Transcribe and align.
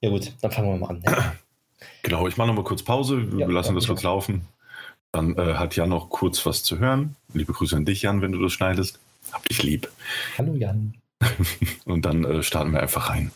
Ja 0.00 0.10
gut, 0.10 0.32
dann 0.40 0.50
fangen 0.50 0.68
wir 0.68 0.78
mal 0.78 0.90
an. 0.90 1.00
Ne? 1.00 1.32
Genau, 2.02 2.26
ich 2.28 2.36
mache 2.36 2.48
nochmal 2.48 2.64
kurz 2.64 2.82
Pause, 2.82 3.32
wir 3.32 3.40
Ja, 3.40 3.46
lassen 3.46 3.74
das 3.74 3.86
kurz 3.86 4.02
laufen. 4.02 4.46
Dann 5.12 5.36
äh, 5.36 5.54
hat 5.54 5.76
Jan 5.76 5.88
noch 5.88 6.10
kurz 6.10 6.44
was 6.44 6.62
zu 6.62 6.78
hören. 6.78 7.16
Liebe 7.32 7.52
Grüße 7.52 7.74
an 7.76 7.84
dich, 7.86 8.02
Jan, 8.02 8.20
wenn 8.20 8.32
du 8.32 8.40
das 8.42 8.52
schneidest. 8.52 9.00
Hab 9.32 9.46
dich 9.48 9.62
lieb. 9.62 9.90
Hallo 10.36 10.54
Jan. 10.54 10.94
Und 11.84 12.04
dann 12.04 12.24
äh, 12.24 12.42
starten 12.42 12.72
wir 12.72 12.80
einfach 12.80 13.08
rein. 13.10 13.30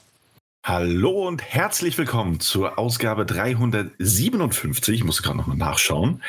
Hallo 0.67 1.29
und 1.29 1.43
herzlich 1.43 1.99
willkommen 1.99 2.41
zur 2.41 2.79
Ausgabe 2.79 3.27
357. 3.27 4.95
Ich 4.95 5.05
musste 5.05 5.23
gerade 5.23 5.37
nochmal 5.37 5.59
nachschauen. 5.59 6.23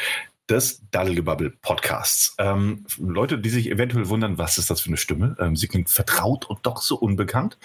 Des 0.50 0.84
Daddelgebabbel 0.91 1.57
Podcasts. 1.61 2.36
Ähm, 2.38 2.86
Leute, 3.00 3.39
die 3.39 3.50
sich 3.50 3.71
eventuell 3.71 4.09
wundern, 4.09 4.38
was 4.38 4.60
ist 4.60 4.70
das 4.70 4.79
für 4.79 4.89
eine 4.89 4.98
Stimme? 4.98 5.36
Ähm, 5.39 5.55
sie 5.55 5.68
klingt 5.68 5.89
vertraut 5.89 6.46
und 6.46 6.66
doch 6.68 6.84
so 6.84 6.98
unbekannt. 6.98 7.57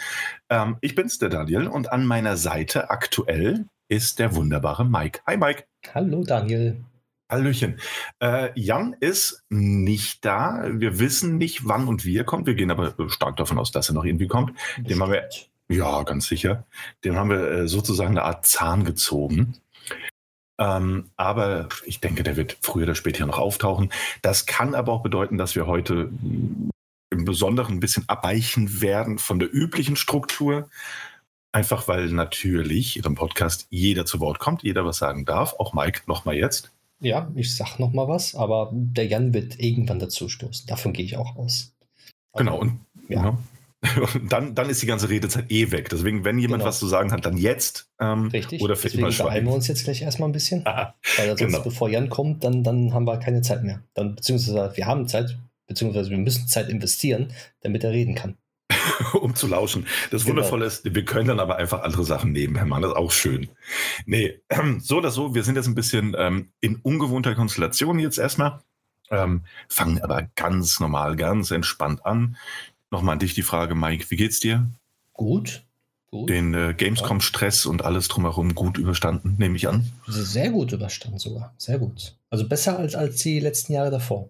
Ähm, 0.49 0.79
ich 0.81 0.95
bin's, 0.95 1.19
der 1.19 1.29
Daniel, 1.29 1.67
und 1.67 1.93
an 1.93 2.07
meiner 2.07 2.39
Seite 2.39 2.89
aktuell 2.89 3.67
ist 3.89 4.19
der 4.19 4.35
wunderbare 4.35 4.87
Mike. 4.87 5.21
Hi 5.27 5.37
Mike. 5.37 5.65
Hallo 5.95 6.25
Daniel. 6.25 6.83
Hallöchen. 7.31 7.79
Äh, 8.19 8.49
Jan 8.59 8.97
ist 8.99 9.45
nicht 9.51 10.25
da. 10.25 10.65
Wir 10.73 10.99
wissen 10.99 11.37
nicht, 11.37 11.67
wann 11.67 11.87
und 11.87 12.05
wie 12.05 12.17
er 12.17 12.25
kommt. 12.25 12.47
Wir 12.47 12.55
gehen 12.55 12.71
aber 12.71 12.95
stark 13.09 13.37
davon 13.37 13.59
aus, 13.59 13.71
dass 13.71 13.91
er 13.91 13.95
noch 13.95 14.05
irgendwie 14.05 14.27
kommt. 14.27 14.59
Dem 14.79 15.03
haben 15.03 15.13
wir-. 15.13 15.29
Ja, 15.69 16.03
ganz 16.03 16.27
sicher. 16.27 16.65
Dem 17.05 17.17
haben 17.17 17.31
wir 17.31 17.51
äh, 17.51 17.69
sozusagen 17.69 18.11
eine 18.11 18.25
Art 18.25 18.47
Zahn 18.47 18.85
gezogen. 18.85 19.59
Ähm, 20.61 21.11
aber 21.17 21.71
ich 21.87 22.01
denke, 22.01 22.23
der 22.23 22.37
wird 22.37 22.59
früher 22.61 22.85
oder 22.85 22.95
später 22.95 23.25
noch 23.25 23.39
auftauchen. 23.39 23.91
Das 24.21 24.45
kann 24.45 24.75
aber 24.75 24.93
auch 24.93 25.03
bedeuten, 25.03 25.39
dass 25.39 25.57
wir 25.57 25.67
heute 25.67 26.11
im 27.11 27.25
Besonderen 27.25 27.77
ein 27.77 27.81
bisschen 27.81 28.05
abweichen 28.09 28.83
werden 28.83 29.19
von 29.19 29.39
der 29.39 29.53
üblichen 29.53 29.97
Struktur. 29.97 30.69
Einfach 31.53 31.89
weil 31.89 32.09
natürlich 32.11 33.05
einem 33.05 33.17
Podcast 33.17 33.67
jeder 33.71 34.05
zu 34.05 34.21
Wort 34.21 34.39
kommt, 34.39 34.63
jeder 34.63 34.85
was 34.85 34.99
sagen 34.99 35.25
darf. 35.25 35.55
Auch 35.59 35.73
Mike 35.73 36.03
nochmal 36.07 36.37
jetzt. 36.37 36.71
Ja, 37.01 37.33
ich 37.35 37.57
sag 37.57 37.79
noch 37.79 37.93
mal 37.93 38.07
was, 38.07 38.35
aber 38.35 38.71
der 38.73 39.07
Jan 39.07 39.33
wird 39.33 39.59
irgendwann 39.59 39.99
dazu 39.99 40.29
stoßen. 40.29 40.67
Davon 40.67 40.93
gehe 40.93 41.07
ich 41.07 41.17
auch 41.17 41.37
aus. 41.37 41.73
Genau. 42.37 42.59
Und, 42.59 42.81
Ja. 43.09 43.25
ja. 43.25 43.39
Dann, 44.29 44.55
dann 44.55 44.69
ist 44.69 44.83
die 44.83 44.87
ganze 44.87 45.09
Redezeit 45.09 45.51
eh 45.51 45.71
weg. 45.71 45.89
Deswegen, 45.89 46.23
wenn 46.25 46.39
jemand 46.39 46.61
Genau. 46.61 46.69
was 46.69 46.79
zu 46.79 46.87
sagen 46.87 47.13
hat, 47.13 47.25
dann 47.25 47.39
jetzt. 47.39 47.89
Ähm, 47.99 48.27
Richtig. 48.29 48.61
Oder 48.61 48.77
für 48.77 48.85
Deswegen 48.89 49.05
immer 49.05 49.13
schweigen. 49.13 49.47
wir 49.47 49.55
uns 49.55 49.69
jetzt 49.69 49.85
gleich 49.85 50.03
erstmal 50.03 50.29
ein 50.29 50.33
bisschen. 50.33 50.67
Ah, 50.67 50.95
Weil 51.17 51.29
sonst, 51.29 51.41
Genau. 51.41 51.63
bevor 51.63 51.89
Jan 51.89 52.11
kommt, 52.11 52.45
dann, 52.45 52.63
dann 52.63 52.93
haben 52.93 53.07
wir 53.07 53.17
keine 53.19 53.41
Zeit 53.41 53.65
mehr. 53.65 53.83
Dann, 53.95 54.17
beziehungsweise 54.17 54.73
wir 54.77 54.85
haben 54.87 55.09
Zeit, 55.09 55.39
beziehungsweise 55.67 56.11
wir 56.11 56.19
müssen 56.19 56.47
Zeit 56.47 56.69
investieren, 56.69 57.33
damit 57.63 57.83
er 57.83 57.93
reden 57.93 58.15
kann. 58.15 58.37
um 59.15 59.35
zu 59.35 59.47
lauschen. 59.47 59.87
Das 60.11 60.25
Genau. 60.25 60.37
Wundervolle 60.37 60.67
ist, 60.67 60.85
wir 60.95 61.05
können 61.07 61.29
dann 61.29 61.41
aber 61.41 61.57
einfach 61.57 61.83
andere 61.83 62.05
Sachen 62.05 62.33
nebenher 62.33 62.67
machen. 62.67 62.83
Das 62.83 62.91
ist 62.93 62.97
auch 62.99 63.11
schön. 63.13 63.49
Nee, 64.05 64.41
so 64.81 64.99
oder 64.99 65.11
so, 65.11 65.35
wir 65.35 65.43
sind 65.43 65.57
jetzt 65.57 65.67
ein 65.69 65.75
bisschen 65.75 66.15
ähm, 66.19 66.53
in 66.61 66.77
ungewohnter 66.77 67.35
Konstellation 67.35 67.99
jetzt 67.99 68.19
erstmal. 68.19 68.61
Ähm, 69.13 69.43
fangen 69.69 70.01
aber 70.03 70.29
ganz 70.37 70.79
normal, 70.79 71.17
ganz 71.17 71.51
entspannt 71.51 72.07
an. 72.07 72.37
Nochmal 72.91 73.15
an 73.15 73.19
dich 73.21 73.35
die 73.35 73.43
Frage, 73.43 73.75
Mike, 73.75 74.07
wie 74.11 74.17
geht's 74.17 74.41
dir? 74.41 74.69
Gut. 75.13 75.65
Gut. 76.11 76.29
Den 76.29 76.55
äh, 76.55 76.75
Gamescom-Stress 76.77 77.67
und 77.67 77.85
alles 77.85 78.09
drumherum 78.09 78.57
gut 78.57 78.79
überstanden, 78.79 79.37
nehme 79.39 79.57
ich 79.57 79.69
an. 79.69 79.93
Sehr 80.09 80.51
gut 80.51 80.73
überstanden 80.73 81.21
sogar. 81.21 81.55
Sehr 81.57 81.79
gut. 81.79 82.17
Also 82.31 82.49
besser 82.49 82.79
als, 82.79 82.97
als 82.97 83.17
die 83.23 83.39
letzten 83.39 83.75
Jahre 83.75 83.93
davor. 83.93 84.29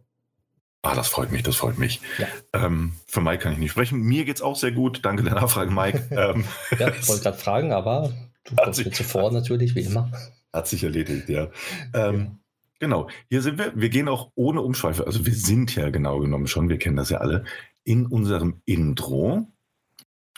Ah, 0.82 0.94
das 0.94 1.08
freut 1.08 1.32
mich, 1.32 1.42
das 1.42 1.56
freut 1.56 1.78
mich. 1.78 2.00
Ja. 2.18 2.26
Ähm, 2.52 2.92
für 3.06 3.22
Mike 3.22 3.42
kann 3.42 3.52
ich 3.52 3.58
nicht 3.58 3.70
sprechen. 3.70 4.00
Mir 4.00 4.26
geht's 4.26 4.42
auch 4.42 4.56
sehr 4.56 4.72
gut. 4.72 5.00
Danke 5.02 5.22
der 5.22 5.34
Nachfrage, 5.34 5.70
Mike. 5.70 6.08
ähm, 6.10 6.44
Ja, 6.78 6.88
ich 6.88 7.08
wollte 7.08 7.22
gerade 7.22 7.38
fragen, 7.38 7.72
aber 7.72 8.12
du 8.44 8.56
kommst 8.56 8.84
mir 8.84 8.90
zuvor 8.90 9.32
natürlich, 9.32 9.74
wie 9.74 9.82
immer. 9.82 10.10
Hat 10.52 10.68
sich 10.68 10.84
erledigt, 10.84 11.30
ja. 11.30 11.48
Ähm, 11.94 12.40
Genau, 12.80 13.08
hier 13.28 13.42
sind 13.42 13.58
wir. 13.58 13.72
Wir 13.76 13.90
gehen 13.90 14.08
auch 14.08 14.30
ohne 14.34 14.62
Umschweife. 14.62 15.06
Also 15.06 15.26
wir 15.26 15.34
sind 15.34 15.76
ja 15.76 15.90
genau 15.90 16.18
genommen 16.18 16.46
schon, 16.46 16.70
wir 16.70 16.78
kennen 16.78 16.96
das 16.96 17.10
ja 17.10 17.18
alle, 17.18 17.44
in 17.84 18.06
unserem 18.06 18.62
Intro. 18.64 19.46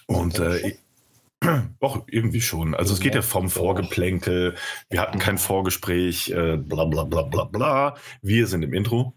Und 0.07 0.39
Ja, 0.39 0.55
äh, 0.55 0.77
doch, 1.81 2.05
irgendwie 2.09 2.41
schon. 2.41 2.75
Also 2.75 2.95
es 2.95 3.01
geht 3.01 3.15
ja 3.15 3.23
vom. 3.23 3.51
Vorgeplänkel, 3.51 4.55
wir 4.91 5.01
hatten 5.01 5.19
kein 5.19 5.39
Vorgespräch, 5.39 6.31
äh, 6.31 6.57
bla 6.57 6.85
bla 6.85 7.05
bla 7.05 7.23
bla 7.23 7.45
bla. 7.45 7.97
Wir 8.21 8.47
sind 8.47 8.63
im 8.63 8.73
Intro. 8.73 9.15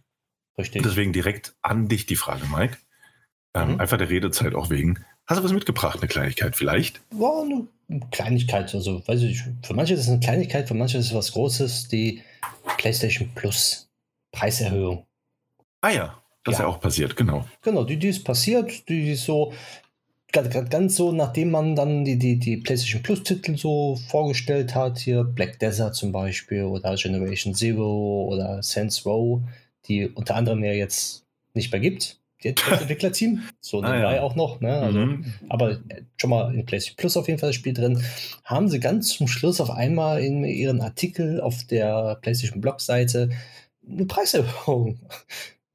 Richtig. 0.57 0.83
Deswegen 0.83 1.13
direkt 1.13 1.55
an 1.61 1.87
dich 1.87 2.05
die 2.05 2.15
Frage, 2.15 2.45
Mike. 2.47 2.77
Ähm, 3.53 3.73
Mhm. 3.73 3.79
Einfach 3.79 3.97
der 3.97 4.09
Redezeit 4.09 4.55
auch 4.55 4.69
wegen. 4.69 5.03
Hast 5.27 5.39
du 5.39 5.43
was 5.43 5.53
mitgebracht, 5.53 5.99
eine 5.99 6.07
Kleinigkeit 6.07 6.55
vielleicht? 6.55 7.01
War 7.11 7.41
eine 7.43 7.67
Kleinigkeit. 8.11 8.73
Also, 8.75 9.05
weiß 9.07 9.21
ich, 9.23 9.43
für 9.63 9.73
manche 9.73 9.93
ist 9.93 10.01
es 10.01 10.09
eine 10.09 10.19
Kleinigkeit, 10.19 10.67
für 10.67 10.73
manche 10.75 10.97
ist 10.97 11.07
es 11.07 11.13
was 11.13 11.31
Großes. 11.31 11.87
Die 11.87 12.21
PlayStation 12.77 13.29
Plus 13.33 13.89
Preiserhöhung. 14.31 15.05
Ah 15.81 15.89
ja, 15.91 16.21
das 16.45 16.53
ist 16.53 16.59
Ja. 16.59 16.65
ja 16.65 16.71
auch 16.71 16.79
passiert, 16.79 17.15
genau. 17.17 17.45
Genau, 17.61 17.83
die, 17.83 17.97
die 17.97 18.07
ist 18.09 18.23
passiert. 18.23 18.87
Die 18.87 19.11
ist 19.11 19.25
so 19.25 19.51
ganz, 20.69 20.95
so, 20.97 21.11
nachdem 21.13 21.51
man 21.51 21.75
dann 21.75 22.03
die, 22.03 22.17
die, 22.17 22.37
die 22.37 22.57
PlayStation 22.57 23.01
Plus 23.01 23.23
Titel 23.23 23.57
so 23.57 23.95
vorgestellt 24.09 24.75
hat, 24.75 24.97
hier 24.99 25.23
Black 25.23 25.59
Desert 25.59 25.95
zum 25.95 26.11
Beispiel 26.11 26.63
oder 26.63 26.95
Generation 26.95 27.53
Zero 27.53 28.25
oder 28.29 28.61
Saints 28.61 29.05
Row, 29.05 29.41
die 29.87 30.07
unter 30.09 30.35
anderem 30.35 30.63
ja 30.63 30.73
jetzt 30.73 31.23
nicht 31.53 31.71
mehr 31.71 31.79
gibt. 31.81 32.19
Das 32.43 32.53
Entwicklerteam, 32.81 33.43
so 33.61 33.81
Ah, 33.81 33.89
nebenbei 33.89 34.15
ja. 34.17 34.21
auch 34.21 34.35
noch, 34.35 34.59
ne? 34.59 34.77
Also, 34.77 34.99
Mhm. 34.99 35.25
aber 35.49 35.79
schon 36.17 36.29
mal 36.29 36.53
in 36.53 36.65
PlayStation 36.65 36.97
Plus 36.97 37.15
auf 37.17 37.27
jeden 37.27 37.39
Fall 37.39 37.49
das 37.49 37.55
Spiel 37.55 37.73
drin, 37.73 38.03
haben 38.43 38.67
sie 38.69 38.79
ganz 38.81 39.09
zum 39.09 39.27
Schluss 39.27 39.61
auf 39.61 39.71
einmal 39.71 40.21
in 40.21 40.43
ihren 40.43 40.81
Artikel 40.81 41.39
auf 41.41 41.63
der 41.63 42.19
PlayStation 42.21 42.59
Blog-Seite 42.61 43.29
eine 43.89 44.05
Preiserhöhung 44.05 44.99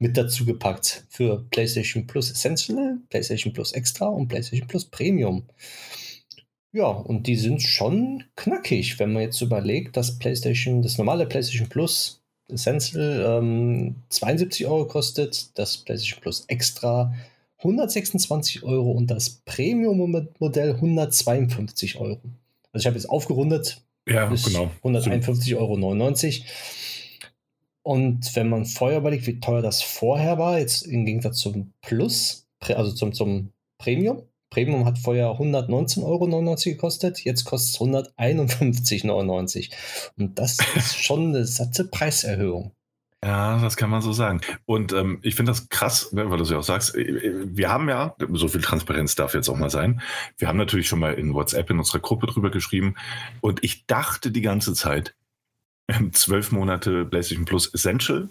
mit 0.01 0.17
dazu 0.17 0.45
gepackt 0.45 1.05
für 1.09 1.45
PlayStation 1.51 2.07
Plus 2.07 2.31
Essential, 2.31 2.97
PlayStation 3.09 3.53
Plus 3.53 3.71
Extra 3.71 4.07
und 4.07 4.27
PlayStation 4.27 4.67
Plus 4.67 4.83
Premium. 4.85 5.43
Ja, 6.71 6.87
und 6.87 7.27
die 7.27 7.35
sind 7.35 7.61
schon 7.61 8.23
knackig, 8.35 8.97
wenn 8.97 9.13
man 9.13 9.21
jetzt 9.21 9.41
überlegt, 9.41 9.95
dass 9.95 10.17
PlayStation, 10.17 10.81
das 10.81 10.97
normale 10.97 11.27
PlayStation 11.27 11.69
Plus 11.69 12.19
Essential 12.51 13.39
ähm, 13.41 13.95
72 14.09 14.65
Euro 14.65 14.87
kostet, 14.87 15.57
das 15.57 15.77
PlayStation 15.77 16.19
Plus 16.19 16.45
Extra 16.47 17.13
126 17.59 18.63
Euro 18.63 18.91
und 18.91 19.05
das 19.05 19.41
Premium-Modell 19.45 20.73
152 20.73 21.97
Euro. 21.97 22.19
Also 22.73 22.83
ich 22.83 22.87
habe 22.87 22.95
jetzt 22.95 23.09
aufgerundet, 23.09 23.81
Ja, 24.07 24.25
genau. 24.29 24.71
151,99 24.83 25.57
Euro. 25.57 25.77
Und 27.83 28.35
wenn 28.35 28.49
man 28.49 28.65
vorher 28.65 28.99
überlegt, 28.99 29.27
wie 29.27 29.39
teuer 29.39 29.61
das 29.61 29.81
vorher 29.81 30.37
war, 30.37 30.59
jetzt 30.59 30.83
im 30.83 31.05
Gegensatz 31.05 31.39
zum 31.39 31.73
Plus, 31.81 32.47
also 32.59 32.91
zum, 32.91 33.13
zum 33.13 33.51
Premium. 33.79 34.23
Premium 34.51 34.85
hat 34.85 34.99
vorher 34.99 35.29
119,99 35.29 36.03
Euro 36.03 36.55
gekostet, 36.55 37.23
jetzt 37.23 37.45
kostet 37.45 37.81
es 37.81 37.87
151,99 38.19 39.09
Euro. 39.09 39.45
Und 40.17 40.37
das 40.37 40.57
ist 40.75 41.01
schon 41.01 41.29
eine 41.29 41.45
satte 41.45 41.85
Preiserhöhung. 41.85 42.73
Ja, 43.23 43.59
das 43.61 43.77
kann 43.77 43.91
man 43.91 44.01
so 44.01 44.13
sagen. 44.13 44.41
Und 44.65 44.93
ähm, 44.93 45.19
ich 45.21 45.35
finde 45.35 45.51
das 45.51 45.69
krass, 45.69 46.11
ne, 46.11 46.29
weil 46.31 46.37
du 46.37 46.43
es 46.43 46.49
ja 46.49 46.57
auch 46.57 46.63
sagst. 46.63 46.95
äh, 46.95 47.45
Wir 47.45 47.69
haben 47.69 47.87
ja, 47.87 48.15
so 48.31 48.47
viel 48.47 48.61
Transparenz 48.61 49.13
darf 49.13 49.35
jetzt 49.35 49.47
auch 49.47 49.57
mal 49.57 49.69
sein. 49.69 50.01
Wir 50.37 50.47
haben 50.47 50.57
natürlich 50.57 50.87
schon 50.87 50.99
mal 50.99 51.13
in 51.13 51.35
WhatsApp 51.35 51.69
in 51.69 51.77
unserer 51.77 51.99
Gruppe 51.99 52.25
drüber 52.25 52.49
geschrieben. 52.49 52.95
Und 53.39 53.63
ich 53.63 53.85
dachte 53.85 54.31
die 54.31 54.41
ganze 54.41 54.73
Zeit, 54.73 55.15
zwölf 56.11 56.51
Monate 56.51 57.05
PlayStation 57.05 57.45
Plus 57.45 57.73
Essential 57.73 58.29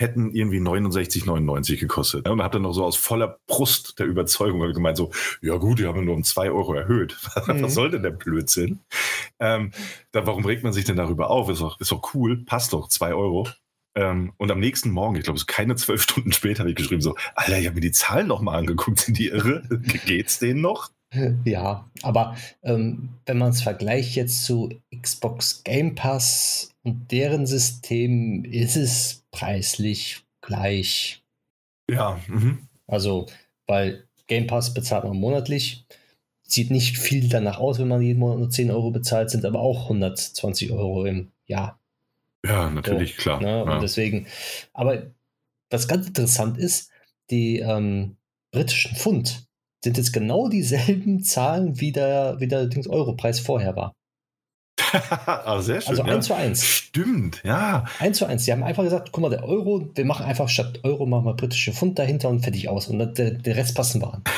hätten 0.00 0.32
irgendwie 0.32 0.58
69,99 0.58 1.78
gekostet. 1.78 2.28
Und 2.28 2.38
da 2.38 2.44
hat 2.44 2.54
er 2.54 2.60
noch 2.60 2.72
so 2.72 2.84
aus 2.84 2.96
voller 2.96 3.38
Brust 3.46 3.98
der 3.98 4.06
Überzeugung 4.06 4.60
gemeint, 4.72 4.96
so, 4.96 5.12
ja 5.40 5.56
gut, 5.56 5.78
die 5.78 5.86
haben 5.86 6.04
nur 6.04 6.14
um 6.14 6.24
zwei 6.24 6.50
Euro 6.50 6.74
erhöht. 6.74 7.16
Mhm. 7.46 7.62
Was 7.62 7.74
soll 7.74 7.90
denn 7.90 8.02
der 8.02 8.10
Blödsinn? 8.10 8.80
Ähm, 9.38 9.72
da, 10.12 10.26
warum 10.26 10.46
regt 10.46 10.64
man 10.64 10.72
sich 10.72 10.84
denn 10.84 10.96
darüber 10.96 11.30
auf? 11.30 11.48
Ist 11.50 11.60
doch, 11.60 11.78
ist 11.78 11.92
doch 11.92 12.14
cool, 12.14 12.38
passt 12.44 12.72
doch, 12.72 12.88
zwei 12.88 13.12
Euro. 13.12 13.48
Ähm, 13.94 14.32
und 14.38 14.50
am 14.50 14.60
nächsten 14.60 14.90
Morgen, 14.90 15.16
ich 15.16 15.24
glaube, 15.24 15.38
so 15.38 15.44
keine 15.46 15.76
zwölf 15.76 16.02
Stunden 16.02 16.32
später, 16.32 16.60
habe 16.60 16.70
ich 16.70 16.76
geschrieben, 16.76 17.02
so, 17.02 17.16
Alter, 17.34 17.58
ich 17.58 17.66
habe 17.66 17.74
mir 17.74 17.80
die 17.80 17.92
Zahlen 17.92 18.26
noch 18.26 18.40
mal 18.40 18.56
angeguckt, 18.56 18.98
sind 18.98 19.18
die 19.18 19.28
irre? 19.28 19.62
Geht's 20.06 20.38
denen 20.38 20.60
noch? 20.60 20.90
Ja, 21.44 21.88
aber 22.02 22.36
ähm, 22.62 23.10
wenn 23.26 23.38
man 23.38 23.50
es 23.50 23.62
vergleicht 23.62 24.16
jetzt 24.16 24.44
zu 24.44 24.70
Xbox 24.94 25.62
Game 25.64 25.94
Pass 25.94 26.74
und 26.82 27.10
deren 27.10 27.46
System, 27.46 28.44
ist 28.44 28.76
es 28.76 29.24
preislich 29.30 30.24
gleich. 30.40 31.22
Ja, 31.90 32.20
mhm. 32.28 32.68
Also, 32.86 33.26
weil 33.66 34.04
Game 34.26 34.46
Pass 34.46 34.74
bezahlt 34.74 35.04
man 35.04 35.16
monatlich. 35.16 35.86
Sieht 36.46 36.70
nicht 36.70 36.98
viel 36.98 37.28
danach 37.28 37.58
aus, 37.58 37.78
wenn 37.78 37.88
man 37.88 38.02
jeden 38.02 38.20
Monat 38.20 38.38
nur 38.38 38.50
10 38.50 38.70
Euro 38.70 38.90
bezahlt, 38.90 39.30
sind 39.30 39.44
aber 39.44 39.60
auch 39.60 39.84
120 39.84 40.72
Euro 40.72 41.06
im 41.06 41.32
Jahr. 41.46 41.80
ja 42.44 42.68
natürlich, 42.70 43.16
klar. 43.16 43.40
Ne? 43.40 43.64
Und 43.64 43.70
ja. 43.70 43.78
deswegen, 43.80 44.26
aber 44.72 45.10
was 45.70 45.88
ganz 45.88 46.06
interessant 46.06 46.58
ist, 46.58 46.90
die 47.30 47.60
ähm, 47.60 48.16
britischen 48.52 48.94
Pfund, 48.94 49.46
sind 49.84 49.96
jetzt 49.96 50.12
genau 50.12 50.48
dieselben 50.48 51.22
Zahlen, 51.22 51.80
wie 51.80 51.92
der, 51.92 52.36
wie 52.40 52.48
der 52.48 52.68
Europreis 52.88 53.38
vorher 53.38 53.76
war. 53.76 53.92
ah, 55.26 55.60
sehr 55.62 55.80
schön. 55.80 55.90
Also 55.90 56.04
ja. 56.04 56.14
1 56.14 56.26
zu 56.26 56.34
1. 56.34 56.64
Stimmt, 56.64 57.42
ja. 57.44 57.84
1 58.00 58.18
zu 58.18 58.26
1. 58.26 58.44
Sie 58.44 58.52
haben 58.52 58.62
einfach 58.62 58.82
gesagt, 58.82 59.10
guck 59.12 59.22
mal, 59.22 59.30
der 59.30 59.44
Euro, 59.44 59.90
wir 59.94 60.04
machen 60.04 60.26
einfach 60.26 60.48
statt 60.48 60.80
Euro 60.82 61.06
machen 61.06 61.26
wir 61.26 61.34
britische 61.34 61.72
Pfund 61.72 61.98
dahinter 61.98 62.28
und 62.28 62.40
fertig 62.40 62.68
aus. 62.68 62.88
Und 62.88 62.98
der, 63.18 63.30
der 63.32 63.56
Rest 63.56 63.76
passen 63.76 64.02
wir 64.02 64.14
an. 64.14 64.24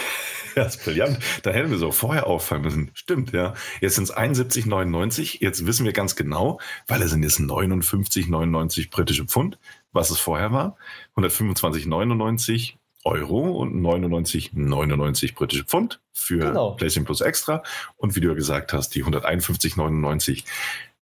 Ja, 0.56 0.64
das 0.64 0.76
ist 0.76 0.84
brillant. 0.84 1.18
Da 1.42 1.50
hätten 1.50 1.70
wir 1.70 1.76
so 1.76 1.92
vorher 1.92 2.26
auffallen 2.26 2.62
müssen. 2.62 2.90
Stimmt, 2.94 3.32
ja. 3.32 3.52
Jetzt 3.82 3.96
sind 3.96 4.04
es 4.04 4.16
71,99. 4.16 5.42
Jetzt 5.42 5.66
wissen 5.66 5.84
wir 5.84 5.92
ganz 5.92 6.16
genau, 6.16 6.58
weil 6.86 7.02
es 7.02 7.10
sind 7.10 7.22
jetzt 7.22 7.38
59,99 7.38 8.88
britische 8.88 9.26
Pfund, 9.26 9.58
was 9.92 10.08
es 10.08 10.18
vorher 10.18 10.52
war. 10.52 10.78
125,99 11.14 12.76
Euro 13.06 13.52
und 13.52 13.80
99,99 13.80 15.34
britische 15.34 15.64
Pfund 15.64 16.00
für 16.12 16.38
Genau. 16.40 16.72
PlayStation 16.72 17.04
Plus 17.04 17.20
Extra. 17.20 17.62
Und 17.96 18.16
wie 18.16 18.20
du 18.20 18.28
ja 18.28 18.34
gesagt 18.34 18.72
hast, 18.72 18.94
die 18.96 19.04
151,99 19.04 20.42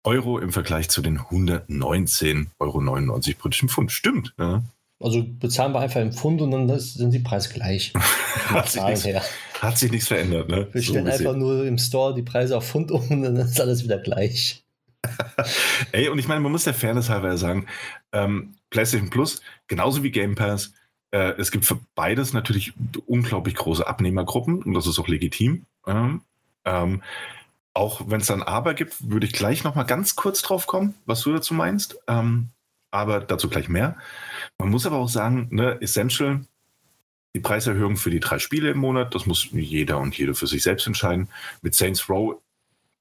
Euro 0.05 0.39
im 0.41 0.53
Vergleich 0.53 0.89
zu 0.89 1.01
den 1.01 1.19
119,99 1.21 2.49
Euro 2.59 2.81
britischen 3.39 3.69
Pfund. 3.69 3.93
Stimmt, 3.93 4.35
ja. 4.39 4.63
Also 4.99 5.25
bezahlen 5.25 5.73
wir 5.73 5.81
einfach 5.81 6.01
im 6.01 6.13
Pfund 6.13 6.41
und 6.43 6.51
dann 6.51 6.79
sind 6.79 7.13
die 7.13 7.19
Preise 7.21 7.53
gleich. 7.53 7.93
Hat 8.49 8.69
sich 8.69 8.83
nichts-. 8.83 9.09
Hat 9.61 9.79
sich 9.79 9.91
nichts 9.93 10.09
verändert, 10.09 10.49
ne? 10.49 10.69
Wir 10.73 10.83
stellen 10.83 11.05
gesehen. 11.05 11.27
einfach 11.27 11.39
nur 11.39 11.65
im 11.65 11.79
Store 11.79 12.15
die 12.15 12.23
Preise 12.23 12.57
auf 12.57 12.67
Pfund 12.67 12.91
um 12.91 13.09
und 13.11 13.23
dann 13.23 13.37
ist 13.37 13.61
alles 13.61 13.85
wieder 13.85 13.99
gleich. 13.99 14.65
Ey, 15.93 16.09
und 16.09 16.19
ich 16.19 16.27
meine, 16.29 16.41
man 16.41 16.51
muss 16.53 16.65
der 16.65 16.75
Fairness 16.75 17.09
halber 17.09 17.37
sagen, 17.37 17.67
ähm, 18.13 18.55
PlayStation 18.71 19.11
Plus, 19.11 19.41
genauso 19.69 20.03
wie 20.03 20.11
Game 20.11 20.35
Pass, 20.35 20.73
äh, 21.13 21.35
es 21.39 21.51
gibt 21.51 21.65
für 21.65 21.79
beides 21.95 22.33
natürlich 22.33 22.73
unglaublich 23.07 23.55
große 23.55 23.87
Abnehmergruppen 23.87 24.63
und 24.63 24.75
das 24.75 24.87
ist 24.87 24.99
auch 24.99 25.09
legitim. 25.09 25.67
Ähm, 25.87 26.23
ähm, 26.65 27.03
auch 27.75 28.03
wenn 28.07 28.21
es 28.21 28.27
dann 28.27 28.43
Aber 28.43 28.75
gibt, 28.75 29.09
würde 29.09 29.27
ich 29.27 29.33
gleich 29.33 29.65
noch 29.65 29.75
mal 29.75 29.85
ganz 29.85 30.17
kurz 30.17 30.43
drauf 30.43 30.67
kommen, 30.67 30.95
was 31.07 31.23
du 31.23 31.33
dazu 31.33 31.55
meinst. 31.55 31.99
Ähm, 32.09 32.49
aber 32.91 33.21
dazu 33.21 33.49
gleich 33.49 33.69
mehr. 33.69 33.97
Man 34.59 34.69
muss 34.69 34.87
aber 34.87 34.97
auch 34.97 35.09
sagen, 35.09 35.49
ne, 35.51 35.81
Essential, 35.81 36.45
die 37.35 37.41
Preiserhöhung 37.41 37.97
für 37.97 38.11
die 38.11 38.21
drei 38.21 38.39
Spiele 38.39 38.71
im 38.71 38.79
Monat, 38.79 39.15
das 39.15 39.25
muss 39.25 39.49
jeder 39.51 39.99
und 39.99 40.17
jede 40.17 40.35
für 40.35 40.47
sich 40.47 40.63
selbst 40.63 40.87
entscheiden. 40.87 41.29
Mit 41.63 41.75
Saints 41.75 42.09
Row, 42.11 42.41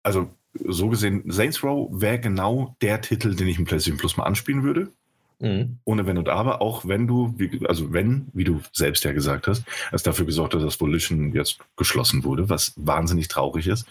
also 0.04 0.34
so 0.54 0.88
gesehen, 0.88 1.24
Saints 1.30 1.64
Row 1.64 1.90
wäre 1.92 2.20
genau 2.20 2.76
der 2.82 3.02
Titel, 3.02 3.36
den 3.36 3.50
ich 3.50 3.60
im 3.60 3.66
PlayStation 3.66 4.00
Plus 4.00 4.16
mal 4.16 4.24
anspielen 4.24 4.64
würde. 4.64 4.92
Mhm. 5.42 5.80
Ohne 5.86 6.06
Wenn 6.06 6.20
und 6.20 6.30
Aber, 6.30 6.62
auch 6.62 6.88
wenn 6.88 7.08
du, 7.08 7.34
wie, 7.38 7.66
also 7.68 7.92
wenn, 7.92 8.28
wie 8.34 8.44
du 8.44 8.62
selbst 8.72 9.04
ja 9.04 9.12
gesagt 9.12 9.48
hast, 9.48 9.64
es 9.92 10.04
dafür 10.04 10.26
gesorgt 10.26 10.54
hat, 10.54 10.62
dass 10.62 10.80
Volition 10.80 11.34
jetzt 11.34 11.58
geschlossen 11.76 12.24
wurde, 12.24 12.48
was 12.48 12.74
wahnsinnig 12.76 13.28
traurig 13.28 13.68
ist, 13.68 13.88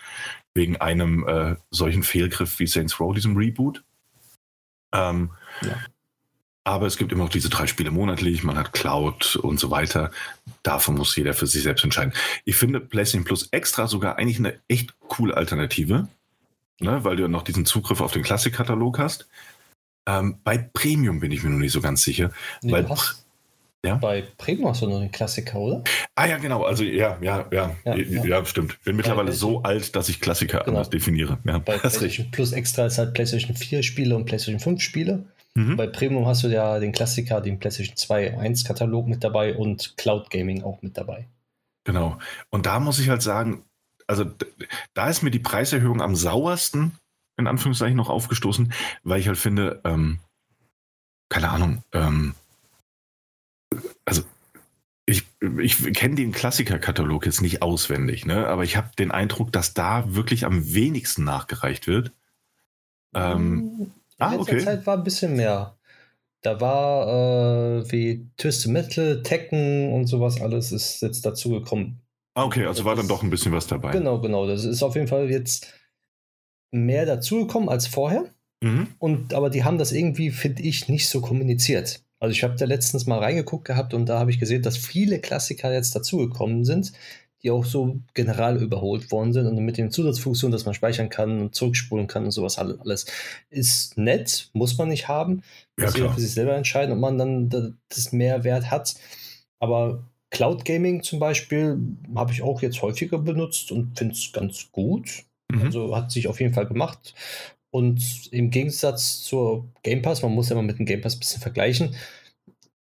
wegen 0.55 0.76
einem 0.76 1.26
äh, 1.26 1.56
solchen 1.70 2.05
Fehlgriff 2.05 2.61
wie 2.61 2.69
Saints 2.69 3.00
Row, 3.00 3.12
diesem 3.12 3.37
Reboot. 3.37 3.82
Ähm, 4.93 5.31
Ja. 5.62 5.76
Aber 6.62 6.87
es 6.87 6.99
gibt 6.99 7.11
immer 7.11 7.25
noch 7.25 7.31
diese 7.31 7.49
drei 7.49 7.67
Spiele 7.67 7.91
monatlich, 7.91 8.44
man 8.44 8.58
hat 8.58 8.73
Cloud 8.73 9.35
und 9.37 9.58
so 9.58 9.70
weiter. 9.70 10.11
Davon 10.62 10.94
muss 10.94 11.17
jeder 11.17 11.32
für 11.32 11.47
sich 11.47 11.62
selbst 11.62 11.82
entscheiden. 11.82 12.12
Ich 12.44 12.55
finde 12.55 12.81
PlayStation 12.81 13.25
Plus 13.25 13.49
extra 13.50 13.87
sogar 13.87 14.19
eigentlich 14.19 14.38
eine 14.38 14.61
echt 14.69 14.94
coole 15.00 15.37
Alternative, 15.37 16.06
ne, 16.79 17.02
weil 17.02 17.17
du 17.17 17.23
ja 17.23 17.29
noch 17.29 17.43
diesen 17.43 17.64
Zugriff 17.64 18.02
auf 18.02 18.12
den 18.12 18.23
Klassikkatalog 18.23 18.99
hast. 18.99 19.26
Ähm, 20.08 20.38
bei 20.44 20.58
Premium 20.58 21.20
bin 21.20 21.31
ich 21.32 21.43
mir 21.43 21.50
noch 21.50 21.58
nicht 21.58 21.73
so 21.73 21.81
ganz 21.81 22.02
sicher. 22.02 22.31
Nee, 22.62 22.73
Weil- 22.73 22.88
hast, 22.88 23.25
Ja? 23.82 23.94
Bei 23.94 24.23
Premium 24.37 24.69
hast 24.69 24.82
du 24.82 24.88
noch 24.88 25.00
den 25.00 25.11
Klassiker, 25.11 25.58
oder? 25.58 25.82
Ah 26.14 26.26
ja, 26.26 26.37
genau. 26.37 26.64
Also 26.64 26.85
ja, 26.85 27.17
ja, 27.23 27.47
ja, 27.50 27.75
ja, 27.87 27.97
Ja, 27.97 28.25
ja. 28.25 28.44
stimmt. 28.44 28.79
Bin 28.85 28.94
mittlerweile 28.97 29.29
Bei- 29.31 29.35
so 29.35 29.62
alt, 29.62 29.97
dass 29.97 30.11
ich 30.11 30.20
Klassiker 30.20 30.58
Genau. 30.58 30.69
anders 30.76 30.91
definiere. 30.91 31.38
Ja, 31.44 31.58
Bei 31.61 31.75
hast 31.79 31.85
recht. 31.85 31.99
PlayStation 32.00 32.31
Plus 32.31 32.52
Extra 32.52 32.85
ist 32.87 32.99
halt 32.99 33.14
PlayStation 33.14 33.56
4 33.56 33.82
Spiele 33.82 34.14
und 34.17 34.26
PlayStation 34.26 34.61
5 34.61 34.82
Spiele. 34.82 35.25
Mhm. 35.55 35.76
Bei 35.76 35.87
Premium 35.87 36.26
hast 36.26 36.43
du 36.44 36.49
ja 36.49 36.79
den 36.79 36.93
Klassiker, 36.93 37.41
den 37.41 37.58
PlayStation 37.58 37.97
2 37.97 38.37
1 38.38 38.64
Katalog 38.64 39.08
mit 39.08 39.25
dabei 39.25 39.55
und 39.56 39.94
Cloud 39.97 40.29
Gaming 40.31 40.62
auch 40.62 40.82
mit 40.82 40.99
dabei. 40.99 41.26
Genau. 41.85 42.19
Und 42.50 42.67
da 42.67 42.81
muss 42.81 42.99
ich 42.99 43.08
halt 43.08 43.23
sagen, 43.23 43.64
also 44.06 44.26
da 44.93 45.08
ist 45.08 45.23
mir 45.23 45.31
die 45.31 45.38
Preiserhöhung 45.38 46.02
am 46.02 46.14
sauersten, 46.17 46.99
in 47.37 47.47
Anführungszeichen, 47.47 47.97
noch 47.97 48.11
aufgestoßen, 48.11 48.73
weil 49.03 49.21
ich 49.21 49.29
halt 49.29 49.38
finde, 49.38 49.81
ähm, 49.85 50.21
keine 51.29 51.50
Ahnung, 51.50 51.82
ähm, 51.93 52.35
also 54.05 54.23
ich, 55.06 55.25
ich 55.59 55.93
kenne 55.94 56.15
den 56.15 56.32
Klassiker-Katalog 56.32 57.27
jetzt 57.27 57.43
nicht 57.43 57.62
auswendig, 57.62 58.27
ne? 58.27 58.47
aber 58.47 58.65
ich 58.65 58.77
habe 58.77 58.91
den 58.99 59.11
Eindruck, 59.11 59.53
dass 59.53 59.75
da 59.75 60.15
wirklich 60.15 60.44
am 60.44 60.73
wenigsten 60.73 61.25
nachgereicht 61.25 61.87
wird. 61.87 62.12
Ähm, 63.15 63.71
In 63.81 63.93
ah, 64.19 64.35
okay. 64.37 64.61
Zeit 64.61 64.87
war 64.87 64.97
ein 64.97 65.05
bisschen 65.05 65.37
mehr. 65.37 65.76
Da 66.43 66.61
war 66.61 67.81
äh, 67.81 67.93
wie 67.93 68.31
Twisted 68.37 68.73
Metal, 68.73 69.23
Tekken 69.23 69.93
und 69.93 70.06
sowas 70.06 70.41
alles 70.41 70.73
ist 70.73 71.03
jetzt 71.03 71.26
dazugekommen. 71.26 72.00
ah, 72.35 72.44
okay, 72.44 72.65
also 72.65 72.85
war 72.85 72.97
dann 72.97 73.09
doch 73.09 73.23
ein 73.23 73.31
bisschen 73.31 73.53
was 73.53 73.67
dabei. 73.67 73.93
Genau, 73.93 74.21
genau. 74.21 74.47
Das 74.47 74.65
ist 74.65 74.83
auf 74.83 74.94
jeden 74.94 75.09
Fall 75.09 75.31
jetzt 75.31 75.75
mehr 76.73 77.07
dazugekommen 77.07 77.69
als 77.69 77.87
vorher. 77.87 78.25
Mhm. 78.63 78.89
Und 78.99 79.35
aber 79.35 79.51
die 79.51 79.65
haben 79.65 79.79
das 79.79 79.93
irgendwie, 79.93 80.31
finde 80.31 80.63
ich, 80.63 80.89
nicht 80.89 81.09
so 81.09 81.21
kommuniziert. 81.21 82.03
Also 82.19 82.33
ich 82.33 82.43
habe 82.45 82.57
da 82.57 82.67
letztens 82.67 83.07
mal 83.07 83.19
reingeguckt 83.19 83.65
gehabt 83.65 83.95
und 83.95 84.07
da 84.07 84.19
habe 84.19 84.31
ich 84.31 84.39
gesehen, 84.39 84.63
dass 84.63 84.77
viele 84.77 85.19
Klassiker 85.21 85.73
jetzt 85.73 85.97
dazugekommen 85.97 86.67
sind, 86.67 86.93
die 87.43 87.51
auch 87.51 87.65
so 87.65 87.97
general 88.13 88.63
überholt 88.63 89.11
worden 89.11 89.33
sind 89.33 89.47
und 89.47 89.57
mit 89.65 89.79
den 89.79 89.91
Zusatzfunktionen, 89.91 90.53
dass 90.53 90.67
man 90.67 90.75
speichern 90.75 91.09
kann 91.09 91.41
und 91.41 91.55
zurückspulen 91.55 92.07
kann 92.07 92.27
und 92.27 92.33
sowas 92.33 92.59
alle- 92.59 92.79
alles 92.81 93.07
ist 93.49 93.97
nett, 93.97 94.51
muss 94.53 94.77
man 94.77 94.91
nicht 94.91 95.09
haben. 95.09 95.43
Ja, 95.79 95.87
Muss 95.87 95.97
jeder 95.97 96.13
für 96.13 96.21
sich 96.21 96.33
selber 96.33 96.55
entscheiden, 96.55 96.93
ob 96.93 96.99
man 97.01 97.17
dann 97.17 97.49
da- 97.49 97.71
das 97.89 98.13
Mehrwert 98.13 98.71
hat. 98.71 98.95
Aber 99.59 100.05
Cloud 100.29 100.67
Gaming 100.67 101.03
zum 101.03 101.19
Beispiel 101.19 101.79
habe 102.15 102.33
ich 102.33 102.43
auch 102.43 102.61
jetzt 102.61 102.83
häufiger 102.83 103.19
benutzt 103.19 103.73
und 103.73 103.99
finde 103.99 104.15
es 104.15 104.31
ganz 104.35 104.71
gut. 104.71 105.25
Mhm. 105.56 105.62
Also 105.62 105.97
hat 105.97 106.11
sich 106.11 106.29
auf 106.29 106.41
jeden 106.41 106.55
Fall 106.55 106.67
gemacht. 106.67 107.14
Und 107.70 108.29
im 108.32 108.50
Gegensatz 108.50 109.23
zur 109.23 109.69
Game 109.82 110.02
Pass, 110.02 110.23
man 110.23 110.32
muss 110.32 110.49
ja 110.49 110.56
mal 110.56 110.62
mit 110.62 110.79
dem 110.79 110.87
Game 110.87 111.00
Pass 111.00 111.17
ein 111.17 111.20
bisschen 111.20 111.41
vergleichen, 111.41 111.94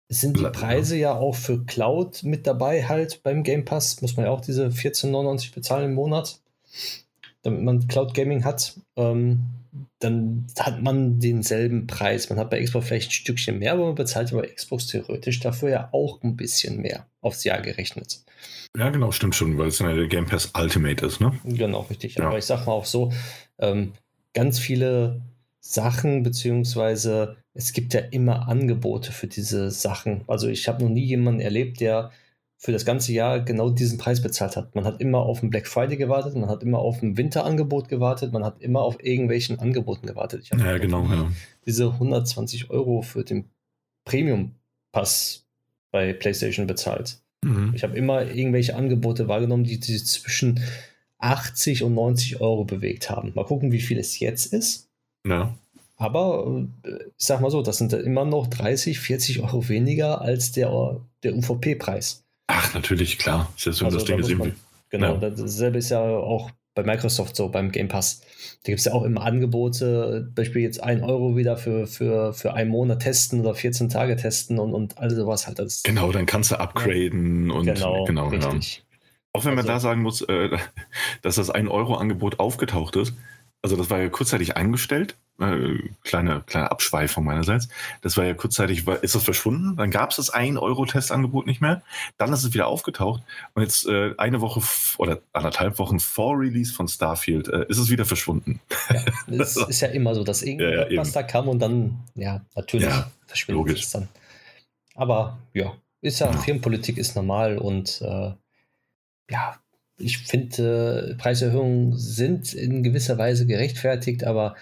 sind 0.08 0.40
die. 0.40 0.44
Preise 0.44 0.98
ja 0.98 1.14
auch 1.14 1.36
für 1.36 1.64
Cloud 1.66 2.24
mit 2.24 2.48
dabei 2.48 2.88
halt 2.88 3.22
beim 3.22 3.44
Game 3.44 3.66
Pass. 3.66 4.02
Muss 4.02 4.18
man 4.18 4.26
ja 4.26 4.32
auch 4.32 4.42
diese 4.42 4.68
14,99 4.68 5.54
bezahlen 5.54 5.92
im 5.92 5.94
Monat, 5.94 6.40
damit 7.44 7.62
man 7.62 7.88
Cloud 7.88 8.16
Gaming 8.16 8.44
hat. 8.44 8.80
Ähm, 8.96 9.46
dann 10.00 10.48
hat 10.58 10.82
man 10.82 11.20
denselben 11.20 11.88
Preis. 11.88 12.30
Man 12.30 12.40
hat 12.40 12.50
bei 12.50 12.64
Xbox 12.64 12.88
vielleicht 12.88 13.10
ein 13.10 13.14
Stückchen 13.14 13.60
mehr, 13.60 13.74
aber 13.74 13.86
man 13.86 13.96
bezahlt 13.96 14.32
bei 14.32 14.48
Xbox 14.48 14.88
theoretisch 14.88 15.40
dafür 15.40 15.70
ja 15.70 15.90
auch 15.92 16.22
ein 16.24 16.36
bisschen 16.36 16.82
mehr 16.82 17.08
aufs 17.22 17.44
Jahr 17.44 17.62
gerechnet. 17.62 18.24
Ja, 18.78 18.90
genau, 18.90 19.12
stimmt 19.12 19.36
schon, 19.36 19.58
weil 19.58 19.68
es 19.68 19.80
ja 19.80 19.94
der 19.94 20.08
Game 20.08 20.26
Pass 20.26 20.52
Ultimate 20.58 21.06
ist, 21.06 21.20
ne? 21.20 21.34
Genau, 21.44 21.82
richtig. 21.82 22.16
Ja. 22.16 22.28
Aber 22.28 22.38
ich 22.38 22.46
sag 22.46 22.66
mal 22.66 22.74
auch 22.74 22.86
so, 22.86 23.12
ähm, 23.58 23.94
ganz 24.34 24.60
viele 24.60 25.22
Sachen, 25.60 26.24
beziehungsweise 26.24 27.38
es 27.54 27.74
gibt 27.74 27.94
ja 27.94 28.00
immer 28.00 28.48
Angebote 28.48 29.12
für 29.12 29.28
diese 29.28 29.72
Sachen. 29.72 30.24
Also 30.28 30.48
ich 30.48 30.68
habe 30.68 30.84
noch 30.84 30.90
nie 30.90 31.04
jemanden 31.04 31.42
erlebt, 31.42 31.82
der 31.82 32.12
für 32.62 32.74
das 32.74 32.84
ganze 32.84 33.14
Jahr 33.14 33.40
genau 33.40 33.70
diesen 33.70 33.98
Preis 33.98 34.22
bezahlt 34.22 34.58
hat. 34.58 34.76
Man 34.76 34.84
hat 34.84 35.00
immer 35.00 35.20
auf 35.20 35.40
den 35.40 35.50
Black 35.50 35.66
Friday 35.66 35.96
gewartet, 35.96 36.36
man 36.36 36.50
hat 36.50 36.62
immer 36.62 36.80
auf 36.80 37.02
ein 37.02 37.16
Winterangebot 37.16 37.88
gewartet, 37.88 38.34
man 38.34 38.44
hat 38.44 38.62
immer 38.62 38.82
auf 38.82 39.02
irgendwelchen 39.02 39.60
Angeboten 39.60 40.06
gewartet. 40.06 40.42
Ich 40.44 40.52
habe 40.52 40.62
Ja, 40.64 40.78
genau, 40.78 41.06
ja. 41.06 41.32
diese 41.66 41.94
120 41.94 42.70
Euro 42.70 43.02
für 43.02 43.24
den 43.24 43.46
Premium-Pass 44.04 45.46
bei 45.92 46.12
PlayStation 46.12 46.68
bezahlt. 46.68 47.22
Mhm. 47.46 47.72
Ich 47.76 47.84
habe 47.84 47.98
immer 47.98 48.30
irgendwelche 48.30 48.76
Angebote 48.76 49.30
wahrgenommen, 49.30 49.64
die 49.64 49.76
sich 49.76 50.06
zwischen 50.06 50.60
80 51.20 51.84
und 51.84 51.94
90 51.94 52.42
Euro 52.42 52.66
bewegt 52.66 53.10
haben. 53.10 53.32
Mal 53.36 53.46
gucken, 53.46 53.72
wie 53.72 53.80
viel 53.80 53.98
es 53.98 54.20
jetzt 54.20 54.52
ist. 54.52 54.90
Ja. 55.26 55.56
Aber 55.96 56.66
äh, 56.84 56.90
ich 57.18 57.26
sag 57.26 57.40
mal 57.40 57.52
so, 57.52 57.62
das 57.62 57.78
sind 57.78 57.94
immer 57.94 58.26
noch 58.26 58.48
30, 58.48 59.00
40 59.00 59.40
Euro 59.40 59.70
weniger 59.70 60.20
als 60.20 60.52
der, 60.52 61.00
der 61.24 61.38
UVP-Preis. 61.38 62.26
Ach, 62.52 62.74
natürlich, 62.74 63.18
klar. 63.20 63.52
Ja 63.58 63.72
so, 63.72 63.86
Also 63.86 63.98
das 63.98 64.06
da 64.06 64.14
Ding 64.14 64.20
ist 64.24 64.30
irgendwie. 64.30 64.54
Genau, 64.90 65.14
Ja. 65.22 65.30
dasselbe 65.30 65.78
ist 65.78 65.90
ja 65.90 66.02
auch 66.02 66.50
bei 66.74 66.84
Microsoft 66.84 67.36
so, 67.36 67.50
beim 67.50 67.72
Game 67.72 67.88
Pass. 67.90 68.22
Da 68.64 68.72
gibt 68.72 68.80
es 68.80 68.86
ja 68.86 68.94
auch 68.94 69.04
immer 69.04 69.22
Angebote, 69.24 70.24
zum 70.28 70.34
Beispiel 70.34 70.62
jetzt 70.64 70.82
1 70.82 71.04
Euro 71.04 71.36
wieder 71.38 71.58
für, 71.58 71.86
für, 71.88 72.34
für 72.34 72.54
einen 72.54 72.72
Monat 72.72 73.02
testen 73.02 73.42
oder 73.42 73.54
14 73.54 73.90
Tage 73.90 74.16
testen 74.16 74.58
und, 74.60 74.74
und 74.74 74.98
all 74.98 75.12
sowas 75.12 75.46
halt. 75.46 75.60
Das, 75.60 75.84
Genau, 75.84 76.12
dann 76.12 76.26
kannst 76.26 76.52
du 76.52 76.60
upgraden 76.60 77.52
und 77.52 77.66
genau, 77.66 78.04
genau, 78.06 78.32
ja. 78.32 78.38
richtig. 78.50 78.84
Auch 79.34 79.46
wenn 79.46 79.52
man 79.52 79.60
Also- 79.60 79.70
da 79.70 79.80
sagen 79.80 80.02
muss, 80.02 80.22
äh, 80.22 80.50
dass 81.22 81.36
das 81.36 81.54
1-Euro-Angebot 81.54 82.40
aufgetaucht 82.40 82.96
ist. 82.96 83.14
Also 83.62 83.76
das 83.76 83.90
war 83.90 84.00
ja 84.00 84.10
kurzzeitig 84.10 84.56
eingestellt 84.56 85.18
äh, 85.40 85.78
kleine, 86.04 86.44
kleine 86.46 86.72
Abschweifung 86.72 87.24
meinerseits. 87.24 87.70
Das 88.02 88.18
war 88.18 88.26
ja 88.26 88.34
kurzzeitig, 88.34 88.86
war, 88.86 89.04
ist 89.04 89.16
das 89.16 89.24
verschwunden? 89.24 89.76
Dann 89.78 89.92
gab 89.92 90.12
es 90.12 90.18
das 90.18 90.34
1-Euro-Testangebot 90.34 91.46
nicht 91.46 91.62
mehr. 91.62 91.82
Dann 92.18 92.34
ist 92.34 92.44
es 92.44 92.54
wieder 92.54 92.68
aufgetaucht. 92.68 93.24
Und 93.54 93.64
jetzt 93.64 93.88
äh, 93.88 94.14
eine 94.18 94.42
Woche 94.42 94.62
oder 94.98 95.22
anderthalb 95.34 95.80
Wochen 95.80 96.00
vor 96.00 96.38
Release 96.38 96.74
von 96.74 96.88
Starfield 96.88 97.48
äh, 97.48 97.66
ist 97.70 97.78
es 97.78 97.90
wieder 97.90 98.06
verschwunden. 98.06 98.60
Ja, 98.90 99.04
das 99.28 99.56
ist 99.70 99.82
ja 99.82 99.90
immer 99.90 100.16
so, 100.16 100.24
dass 100.24 100.42
irgendwas 100.42 100.92
ja, 100.92 101.04
ja, 101.04 101.04
da 101.22 101.24
kam 101.24 101.48
und 101.48 101.60
dann, 101.60 102.00
ja, 102.16 102.42
natürlich 102.56 102.90
verschwindet 103.26 103.68
logisch. 103.68 103.84
es 103.84 103.92
dann. 103.92 104.08
Aber 104.96 105.38
ja, 105.54 105.74
ist 106.02 106.20
ja, 106.20 106.32
Firmenpolitik 106.34 106.98
ist 106.98 107.16
normal 107.16 107.58
und 107.58 108.02
äh, 108.02 108.34
ja, 109.32 109.60
ich 110.00 110.20
finde, 110.20 111.12
äh, 111.12 111.16
Preiserhöhungen 111.16 111.98
sind 111.98 112.54
in 112.54 112.84
gewisser 112.84 113.18
Weise 113.18 113.46
gerechtfertigt, 113.46 114.24
aber 114.24 114.56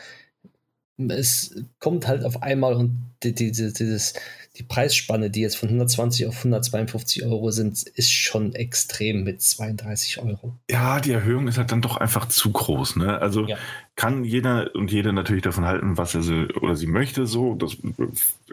es 0.97 1.55
kommt 1.79 2.07
halt 2.07 2.25
auf 2.25 2.41
einmal 2.41 2.73
und 2.73 3.07
die, 3.23 3.33
die, 3.33 3.51
dieses, 3.51 4.13
die 4.57 4.63
Preisspanne, 4.63 5.29
die 5.29 5.41
jetzt 5.41 5.57
von 5.57 5.69
120 5.69 6.27
auf 6.27 6.37
152 6.37 7.23
Euro 7.23 7.51
sind, 7.51 7.83
ist 7.83 8.11
schon 8.11 8.53
extrem 8.53 9.23
mit 9.23 9.41
32 9.41 10.19
Euro. 10.19 10.55
Ja, 10.69 10.99
die 10.99 11.11
Erhöhung 11.11 11.47
ist 11.47 11.57
halt 11.57 11.71
dann 11.71 11.81
doch 11.81 11.97
einfach 11.97 12.27
zu 12.27 12.51
groß. 12.51 12.95
Ne? 12.97 13.19
Also 13.19 13.47
ja. 13.47 13.57
kann 13.95 14.23
jeder 14.23 14.73
und 14.75 14.91
jede 14.91 15.13
natürlich 15.13 15.43
davon 15.43 15.65
halten, 15.65 15.97
was 15.97 16.15
er 16.15 16.23
sie, 16.23 16.47
oder 16.61 16.75
sie 16.75 16.87
möchte. 16.87 17.27
So, 17.27 17.55
das, 17.55 17.77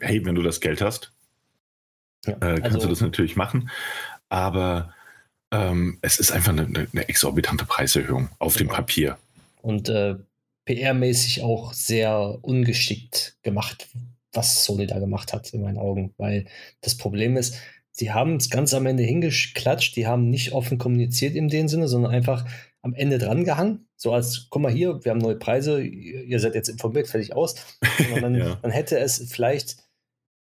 hey, 0.01 0.25
wenn 0.25 0.35
du 0.35 0.43
das 0.43 0.61
Geld 0.61 0.83
hast, 0.83 1.13
ja, 2.27 2.35
äh, 2.35 2.61
kannst 2.61 2.65
also, 2.65 2.81
du 2.81 2.89
das 2.89 3.01
natürlich 3.01 3.37
machen. 3.37 3.71
Aber 4.29 4.95
ähm, 5.55 5.99
es 6.03 6.19
ist 6.19 6.33
einfach 6.33 6.53
eine, 6.53 6.89
eine, 6.93 7.09
exorbitante 7.09 7.65
Preiserhöhung 7.65 8.29
auf 8.39 8.57
dem 8.57 8.69
Papier. 8.69 9.17
Und 9.63 9.89
äh, 9.89 10.17
PR-mäßig 10.67 11.43
auch 11.43 11.73
sehr 11.73 12.39
ungeschickt 12.43 13.37
gemacht, 13.43 13.89
was 14.33 14.65
Sony 14.65 14.87
da 14.87 14.99
gemacht 14.99 15.33
hat, 15.33 15.53
in 15.55 15.63
meinen 15.63 15.79
Augen. 15.79 16.13
Weil 16.19 16.47
das 16.81 16.97
Problem 16.97 17.37
ist, 17.37 17.57
sie 17.93 18.13
haben 18.13 18.37
es 18.37 18.51
ganz 18.51 18.75
am 18.75 18.87
Ende 18.87 19.05
hingeklatscht, 19.05 19.95
die 19.97 20.07
haben 20.07 20.29
nicht 20.29 20.53
offen 20.53 20.79
kommuniziert 20.79 21.37
in 21.37 21.49
dem 21.49 21.69
Sinne, 21.69 21.87
sondern 21.89 22.13
einfach 22.13 22.45
am 22.83 22.95
Ende 22.95 23.19
dran 23.19 23.45
gehangen. 23.45 23.87
So 23.97 24.13
als, 24.13 24.49
guck 24.51 24.63
mal 24.63 24.73
hier, 24.73 25.05
wir 25.05 25.13
haben 25.13 25.19
neue 25.19 25.37
Preise, 25.37 25.83
ihr 25.83 26.41
seid 26.41 26.55
jetzt 26.55 26.69
informiert, 26.69 27.07
fertig 27.07 27.35
aus. 27.35 27.55
Dann, 28.21 28.35
ja. 28.35 28.59
dann, 28.61 28.71
hätte 28.71 28.99
es 28.99 29.31
vielleicht 29.31 29.77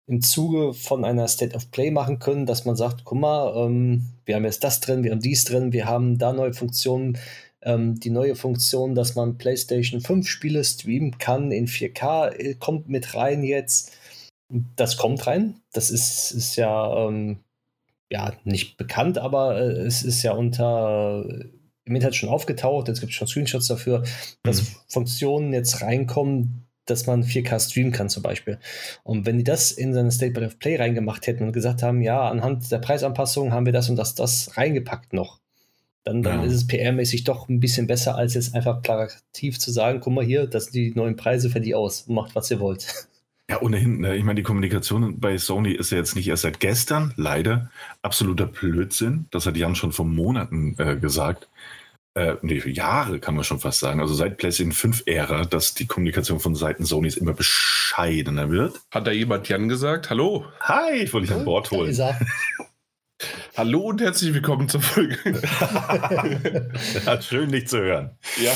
im 0.06 0.22
Zuge 0.22 0.74
von 0.74 1.06
einer 1.06 1.28
State 1.28 1.56
of 1.56 1.72
Play 1.72 1.92
machen 1.92 2.20
können, 2.20 2.46
dass 2.46 2.66
man 2.66 2.76
sagt, 2.76 3.06
guck 3.06 3.20
mal, 3.20 3.54
ähm, 3.56 4.08
wir 4.26 4.36
haben 4.36 4.46
jetzt 4.46 4.64
das 4.64 4.80
drin, 4.80 5.04
wir 5.04 5.12
haben 5.12 5.22
dies 5.22 5.46
drin, 5.46 5.72
wir 5.72 5.86
haben 5.86 6.18
da 6.18 6.34
neue 6.34 6.54
Funktionen, 6.54 7.18
ähm, 7.62 8.00
die 8.00 8.10
neue 8.10 8.36
Funktion, 8.36 8.96
dass 8.96 9.16
man 9.16 9.38
PlayStation 9.38 10.02
5 10.02 10.28
Spiele 10.28 10.64
streamen 10.64 11.18
kann 11.18 11.52
in 11.52 11.68
4K, 11.68 12.32
äh, 12.32 12.56
kommt 12.56 12.90
mit 12.90 13.16
rein 13.16 13.44
jetzt. 13.44 13.94
Das 14.76 14.98
kommt 14.98 15.26
rein. 15.26 15.62
Das 15.72 15.90
ist, 15.90 16.32
ist 16.32 16.58
ja, 16.58 17.08
ähm, 17.08 17.40
ja 18.12 18.34
nicht 18.44 18.78
bekannt, 18.78 19.18
aber 19.18 19.58
äh, 19.58 19.86
es 19.86 20.04
ist 20.04 20.22
ja 20.24 20.34
unter 20.34 21.26
äh, 21.28 21.46
im 21.86 21.96
Internet 21.96 22.16
schon 22.16 22.30
aufgetaucht. 22.30 22.88
Jetzt 22.88 23.00
gibt 23.00 23.12
es 23.12 23.18
schon 23.18 23.28
Screenshots 23.28 23.68
dafür, 23.68 24.04
dass 24.44 24.62
mhm. 24.62 24.76
Funktionen 24.88 25.54
jetzt 25.54 25.82
reinkommen, 25.82 26.63
dass 26.86 27.08
man 27.08 27.24
4K 27.24 27.60
streamen 27.60 27.92
kann 27.92 28.10
zum 28.10 28.24
Beispiel. 28.24 28.60
Und 29.04 29.26
wenn 29.26 29.38
die 29.38 29.44
das 29.44 29.72
in 29.72 29.94
seine 29.94 30.12
State 30.12 30.40
of 30.44 30.60
Play 30.60 30.76
reingemacht 30.78 31.28
hätten 31.28 31.44
und 31.44 31.54
gesagt 31.54 31.84
haben, 31.84 32.02
ja, 32.02 32.30
anhand 32.30 32.72
der 32.72 32.80
Preisanpassung 32.80 33.52
haben 33.52 33.66
wir 33.66 33.74
das 33.74 33.90
und 33.90 33.96
das, 33.96 34.16
das 34.16 34.58
reingepackt 34.58 35.14
noch, 35.14 35.40
dann, 36.04 36.22
dann 36.22 36.42
ja. 36.42 36.46
ist 36.46 36.54
es 36.54 36.68
PR-mäßig 36.68 37.24
doch 37.24 37.48
ein 37.48 37.60
bisschen 37.60 37.88
besser, 37.88 38.16
als 38.16 38.34
jetzt 38.34 38.56
einfach 38.56 38.82
plakativ 38.82 39.58
zu 39.60 39.72
sagen, 39.72 40.02
guck 40.02 40.14
mal 40.14 40.26
hier, 40.26 40.48
das 40.48 40.66
sind 40.66 40.76
die 40.76 40.94
neuen 40.94 41.16
Preise, 41.16 41.50
für 41.50 41.62
die 41.62 41.76
aus, 41.76 42.08
macht, 42.08 42.36
was 42.36 42.52
ihr 42.52 42.60
wollt. 42.60 43.08
Ja, 43.50 43.62
ohnehin, 43.62 44.00
ne? 44.00 44.16
ich 44.16 44.24
meine, 44.24 44.38
die 44.38 44.44
Kommunikation 44.44 45.20
bei 45.20 45.38
Sony 45.38 45.74
ist 45.74 45.92
ja 45.92 45.98
jetzt 45.98 46.16
nicht 46.16 46.28
erst 46.28 46.44
seit 46.44 46.62
gestern, 46.62 47.14
leider, 47.18 47.70
absoluter 48.02 48.46
Blödsinn. 48.46 49.26
Das 49.32 49.46
hat 49.46 49.58
Jan 49.58 49.76
schon 49.76 49.92
vor 49.92 50.06
Monaten 50.06 50.76
äh, 50.78 50.96
gesagt. 50.96 51.50
Äh, 52.16 52.36
nee, 52.44 52.60
Jahre 52.70 53.20
kann 53.20 53.34
man 53.34 53.44
schon 53.44 53.60
fast 53.60 53.80
sagen. 53.80 54.00
Also 54.00 54.14
seit 54.14 54.38
PlayStation 54.38 54.72
5 54.72 55.04
Ära, 55.08 55.46
dass 55.46 55.74
die 55.74 55.88
Kommunikation 55.88 56.40
von 56.40 56.54
Seiten 56.54 56.86
Sonys 56.86 57.18
immer 57.18 57.34
bescheidener 57.34 58.52
wird. 58.52 58.80
Hat 58.92 59.08
da 59.08 59.12
jemand 59.12 59.50
Jan 59.50 59.68
gesagt? 59.68 60.12
Hallo? 60.12 60.46
Hi, 60.62 60.98
ich 60.98 61.14
wollte 61.14 61.28
dich 61.28 61.36
an 61.36 61.46
Bord 61.46 61.72
holen. 61.72 61.98
Hallo 63.58 63.82
und 63.82 64.02
herzlich 64.02 64.34
willkommen 64.34 64.70
zur 64.70 64.82
Folge. 64.82 65.18
ja, 67.06 67.22
schön, 67.22 67.52
dich 67.52 67.68
zu 67.68 67.80
hören. 67.80 68.18
Ja. 68.42 68.52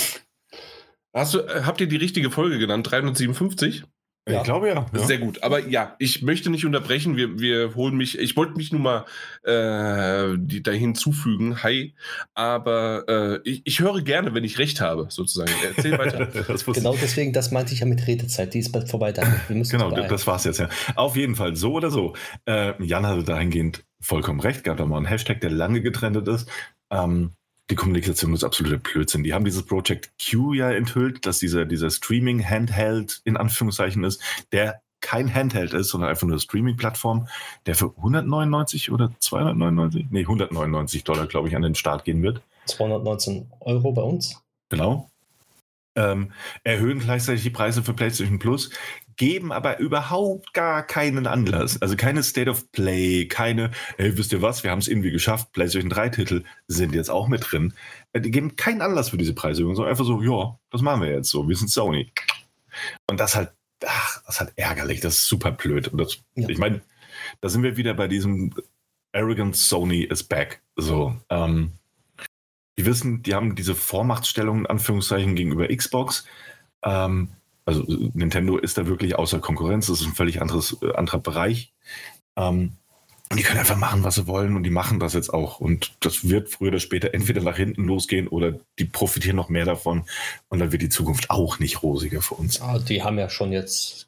Hast 1.13 1.33
du, 1.33 1.39
äh, 1.39 1.63
habt 1.63 1.81
ihr 1.81 1.87
die 1.87 1.95
richtige 1.95 2.29
Folge 2.29 2.59
genannt? 2.59 2.91
357? 2.91 3.85
Ja. 4.27 4.37
Ich 4.39 4.43
glaube 4.43 4.67
ja. 4.67 4.85
Sehr 4.93 5.19
gut. 5.19 5.41
Aber 5.41 5.65
ja, 5.67 5.95
ich 5.99 6.21
möchte 6.21 6.49
nicht 6.49 6.65
unterbrechen. 6.65 7.15
Wir, 7.15 7.39
wir 7.39 7.75
holen 7.75 7.95
mich, 7.95 8.19
ich 8.19 8.35
wollte 8.35 8.55
mich 8.55 8.71
nur 8.73 8.81
mal 8.81 9.05
äh, 9.43 10.37
die, 10.37 10.61
da 10.61 10.71
hinzufügen. 10.71 11.63
Hi. 11.63 11.95
Aber 12.33 13.05
äh, 13.07 13.49
ich, 13.49 13.61
ich 13.63 13.79
höre 13.79 14.01
gerne, 14.01 14.33
wenn 14.33 14.43
ich 14.43 14.59
recht 14.59 14.81
habe, 14.81 15.07
sozusagen. 15.09 15.51
Erzähl 15.75 15.91
weiter. 15.97 16.27
genau 16.73 16.95
deswegen, 17.01 17.31
das 17.31 17.51
meinte 17.51 17.73
ich 17.73 17.79
ja 17.79 17.85
mit 17.85 18.05
Redezeit. 18.05 18.53
Die 18.53 18.59
ist 18.59 18.71
bald 18.71 18.89
vorbei. 18.89 19.13
Dann. 19.13 19.41
genau, 19.47 19.91
das 19.91 20.27
war's 20.27 20.43
jetzt 20.43 20.59
ja. 20.59 20.67
Auf 20.95 21.15
jeden 21.15 21.35
Fall, 21.35 21.55
so 21.55 21.73
oder 21.73 21.89
so. 21.89 22.13
Äh, 22.45 22.73
Jan 22.83 23.05
hatte 23.05 23.23
dahingehend 23.23 23.85
vollkommen 24.01 24.41
recht. 24.41 24.63
Gab 24.65 24.77
da 24.77 24.85
mal 24.85 24.97
einen 24.97 25.05
Hashtag, 25.05 25.39
der 25.39 25.51
lange 25.51 25.81
getrennt 25.81 26.27
ist. 26.27 26.49
Ähm, 26.91 27.31
die 27.69 27.75
Kommunikation 27.75 28.33
ist 28.33 28.43
absoluter 28.43 28.77
Blödsinn. 28.77 29.23
Die 29.23 29.33
haben 29.33 29.45
dieses 29.45 29.63
Project 29.63 30.11
Q 30.17 30.53
ja 30.53 30.71
enthüllt, 30.71 31.25
dass 31.25 31.39
dieser, 31.39 31.65
dieser 31.65 31.89
Streaming-Handheld 31.89 33.21
in 33.25 33.37
Anführungszeichen 33.37 34.03
ist, 34.03 34.21
der 34.51 34.81
kein 35.01 35.33
Handheld 35.33 35.73
ist, 35.73 35.89
sondern 35.89 36.09
einfach 36.09 36.23
nur 36.23 36.33
eine 36.33 36.41
Streaming-Plattform, 36.41 37.27
der 37.65 37.75
für 37.75 37.93
199 37.97 38.91
oder 38.91 39.11
299, 39.19 40.07
nee, 40.09 40.21
199 40.21 41.03
Dollar, 41.03 41.27
glaube 41.27 41.49
ich, 41.49 41.55
an 41.55 41.61
den 41.61 41.75
Start 41.75 42.03
gehen 42.03 42.23
wird. 42.23 42.41
219 42.65 43.51
Euro 43.59 43.91
bei 43.91 44.01
uns. 44.01 44.41
Genau. 44.69 45.09
Ähm, 45.95 46.31
erhöhen 46.63 46.99
gleichzeitig 46.99 47.43
die 47.43 47.49
Preise 47.49 47.83
für 47.83 47.93
PlayStation 47.93 48.39
Plus, 48.39 48.69
geben 49.17 49.51
aber 49.51 49.79
überhaupt 49.79 50.53
gar 50.53 50.83
keinen 50.83 51.27
Anlass. 51.27 51.81
Also 51.81 51.95
keine 51.95 52.23
State 52.23 52.49
of 52.49 52.71
Play, 52.71 53.27
keine, 53.27 53.71
hey, 53.97 54.17
wisst 54.17 54.31
ihr 54.31 54.41
was, 54.41 54.63
wir 54.63 54.71
haben 54.71 54.79
es 54.79 54.87
irgendwie 54.87 55.11
geschafft, 55.11 55.51
PlayStation 55.51 55.89
3 55.89 56.09
Titel 56.09 56.43
sind 56.67 56.93
jetzt 56.93 57.09
auch 57.09 57.27
mit 57.27 57.51
drin. 57.51 57.73
Äh, 58.13 58.21
die 58.21 58.31
geben 58.31 58.55
keinen 58.55 58.81
Anlass 58.81 59.09
für 59.09 59.17
diese 59.17 59.33
Preiserhöhung, 59.33 59.75
sondern 59.75 59.91
einfach 59.91 60.05
so, 60.05 60.21
ja, 60.21 60.57
das 60.71 60.81
machen 60.81 61.01
wir 61.01 61.09
jetzt 61.09 61.29
so, 61.29 61.49
wir 61.49 61.55
sind 61.55 61.69
Sony. 61.69 62.11
Und 63.09 63.19
das 63.19 63.35
halt, 63.35 63.51
ach, 63.85 64.21
das 64.25 64.35
ist 64.35 64.39
halt 64.39 64.53
ärgerlich, 64.55 65.01
das 65.01 65.15
ist 65.15 65.27
super 65.27 65.51
blöd. 65.51 65.87
Und 65.87 65.97
das, 65.97 66.19
ja. 66.35 66.47
ich 66.47 66.59
meine, 66.59 66.81
da 67.41 67.49
sind 67.49 67.63
wir 67.63 67.75
wieder 67.75 67.95
bei 67.95 68.07
diesem 68.07 68.53
Arrogant 69.13 69.55
Sony 69.55 70.03
is 70.03 70.23
back. 70.23 70.61
So, 70.75 71.15
ähm, 71.29 71.73
die 72.77 72.85
wissen, 72.85 73.23
die 73.23 73.33
haben 73.33 73.55
diese 73.55 73.73
Vormachtstellung 73.73 74.59
in 74.59 74.65
Anführungszeichen 74.67 75.35
gegenüber 75.35 75.67
Xbox. 75.67 76.25
Ähm, 76.83 77.29
also 77.67 77.83
Nintendo 78.13 78.57
ist 78.57 78.77
da 78.77 78.87
wirklich 78.87 79.15
außer 79.15 79.39
Konkurrenz, 79.39 79.87
das 79.87 79.99
ist 79.99 80.07
ein 80.07 80.13
völlig 80.13 80.41
anderes, 80.41 80.77
äh, 80.81 80.93
anderer 80.93 81.19
Bereich. 81.19 81.73
Ähm, 82.37 82.77
und 83.29 83.37
die 83.37 83.43
können 83.43 83.59
einfach 83.59 83.75
machen, 83.75 84.05
was 84.05 84.15
sie 84.15 84.25
wollen 84.25 84.55
und 84.55 84.63
die 84.63 84.69
machen 84.69 85.01
das 85.01 85.13
jetzt 85.13 85.33
auch. 85.33 85.59
Und 85.59 85.97
das 85.99 86.29
wird 86.29 86.47
früher 86.49 86.69
oder 86.69 86.79
später 86.79 87.13
entweder 87.13 87.41
nach 87.41 87.57
hinten 87.57 87.83
losgehen 87.83 88.29
oder 88.29 88.57
die 88.79 88.85
profitieren 88.85 89.35
noch 89.35 89.49
mehr 89.49 89.65
davon. 89.65 90.05
Und 90.47 90.59
dann 90.59 90.71
wird 90.71 90.81
die 90.81 90.87
Zukunft 90.87 91.29
auch 91.29 91.59
nicht 91.59 91.83
rosiger 91.83 92.21
für 92.21 92.35
uns. 92.35 92.61
Ah, 92.61 92.79
die 92.79 93.03
haben 93.03 93.19
ja 93.19 93.29
schon 93.29 93.51
jetzt 93.51 94.07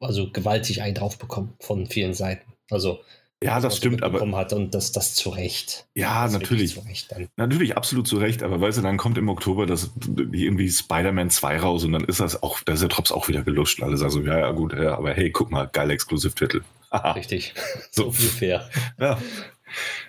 also 0.00 0.30
gewaltig 0.30 0.80
einen 0.80 0.94
drauf 0.94 1.18
bekommen 1.18 1.52
von 1.60 1.86
vielen 1.86 2.14
Seiten. 2.14 2.50
Also 2.70 3.00
ja, 3.44 3.60
das 3.60 3.76
stimmt, 3.76 4.02
aber. 4.02 4.20
hat 4.36 4.54
und 4.54 4.74
das, 4.74 4.90
das 4.92 5.14
zu 5.14 5.28
Recht. 5.28 5.86
Ja, 5.94 6.26
natürlich. 6.28 6.74
Zu 6.74 6.80
Recht 6.80 7.14
natürlich, 7.36 7.76
absolut 7.76 8.08
zu 8.08 8.16
Recht, 8.16 8.42
aber 8.42 8.58
weißt 8.58 8.78
du, 8.78 8.82
dann 8.82 8.96
kommt 8.96 9.18
im 9.18 9.28
Oktober 9.28 9.66
das 9.66 9.90
irgendwie 10.08 10.70
Spider-Man 10.70 11.28
2 11.28 11.58
raus 11.60 11.84
und 11.84 11.92
dann 11.92 12.04
ist 12.04 12.20
das 12.20 12.42
auch, 12.42 12.60
da 12.62 12.72
ist 12.72 12.80
der 12.80 12.88
Drops 12.88 13.12
auch 13.12 13.28
wieder 13.28 13.42
geluscht. 13.42 13.82
Alle 13.82 13.98
sagen 13.98 14.12
so, 14.12 14.22
ja, 14.22 14.38
ja, 14.38 14.50
gut, 14.52 14.72
ja, 14.72 14.96
aber 14.96 15.12
hey, 15.12 15.30
guck 15.30 15.50
mal, 15.50 15.68
geile 15.70 15.92
Exklusivtitel. 15.92 16.62
Richtig. 17.14 17.52
so 17.90 18.06
ungefähr. 18.06 18.68
Ja. 18.98 19.18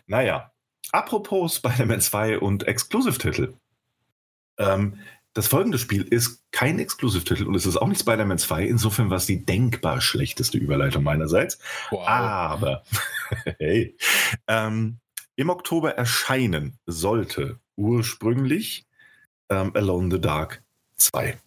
Naja. 0.07 0.51
Apropos 0.93 1.57
Spider-Man 1.57 1.99
2 1.99 2.39
und 2.39 2.67
Exklusivtitel. 2.67 3.53
Ähm, 4.57 4.99
das 5.35 5.47
folgende 5.47 5.77
Spiel 5.77 6.03
ist 6.03 6.43
kein 6.51 6.79
Exklusivtitel 6.79 7.45
und 7.45 7.55
es 7.55 7.65
ist 7.65 7.75
auch 7.75 7.89
nicht 7.89 7.99
Spider-Man 7.99 8.37
2. 8.37 8.63
Insofern 8.63 9.09
war 9.09 9.17
es 9.17 9.25
die 9.25 9.45
denkbar 9.45 9.99
schlechteste 9.99 10.57
Überleitung 10.57 11.03
meinerseits. 11.03 11.59
Wow. 11.91 12.07
Aber, 12.07 12.83
hey, 13.59 13.97
ähm, 14.47 14.97
im 15.35 15.49
Oktober 15.49 15.95
erscheinen 15.95 16.79
sollte 16.85 17.59
ursprünglich 17.75 18.85
ähm, 19.49 19.71
Alone 19.75 20.05
in 20.05 20.11
the 20.11 20.21
Dark 20.21 20.63
2. 20.95 21.37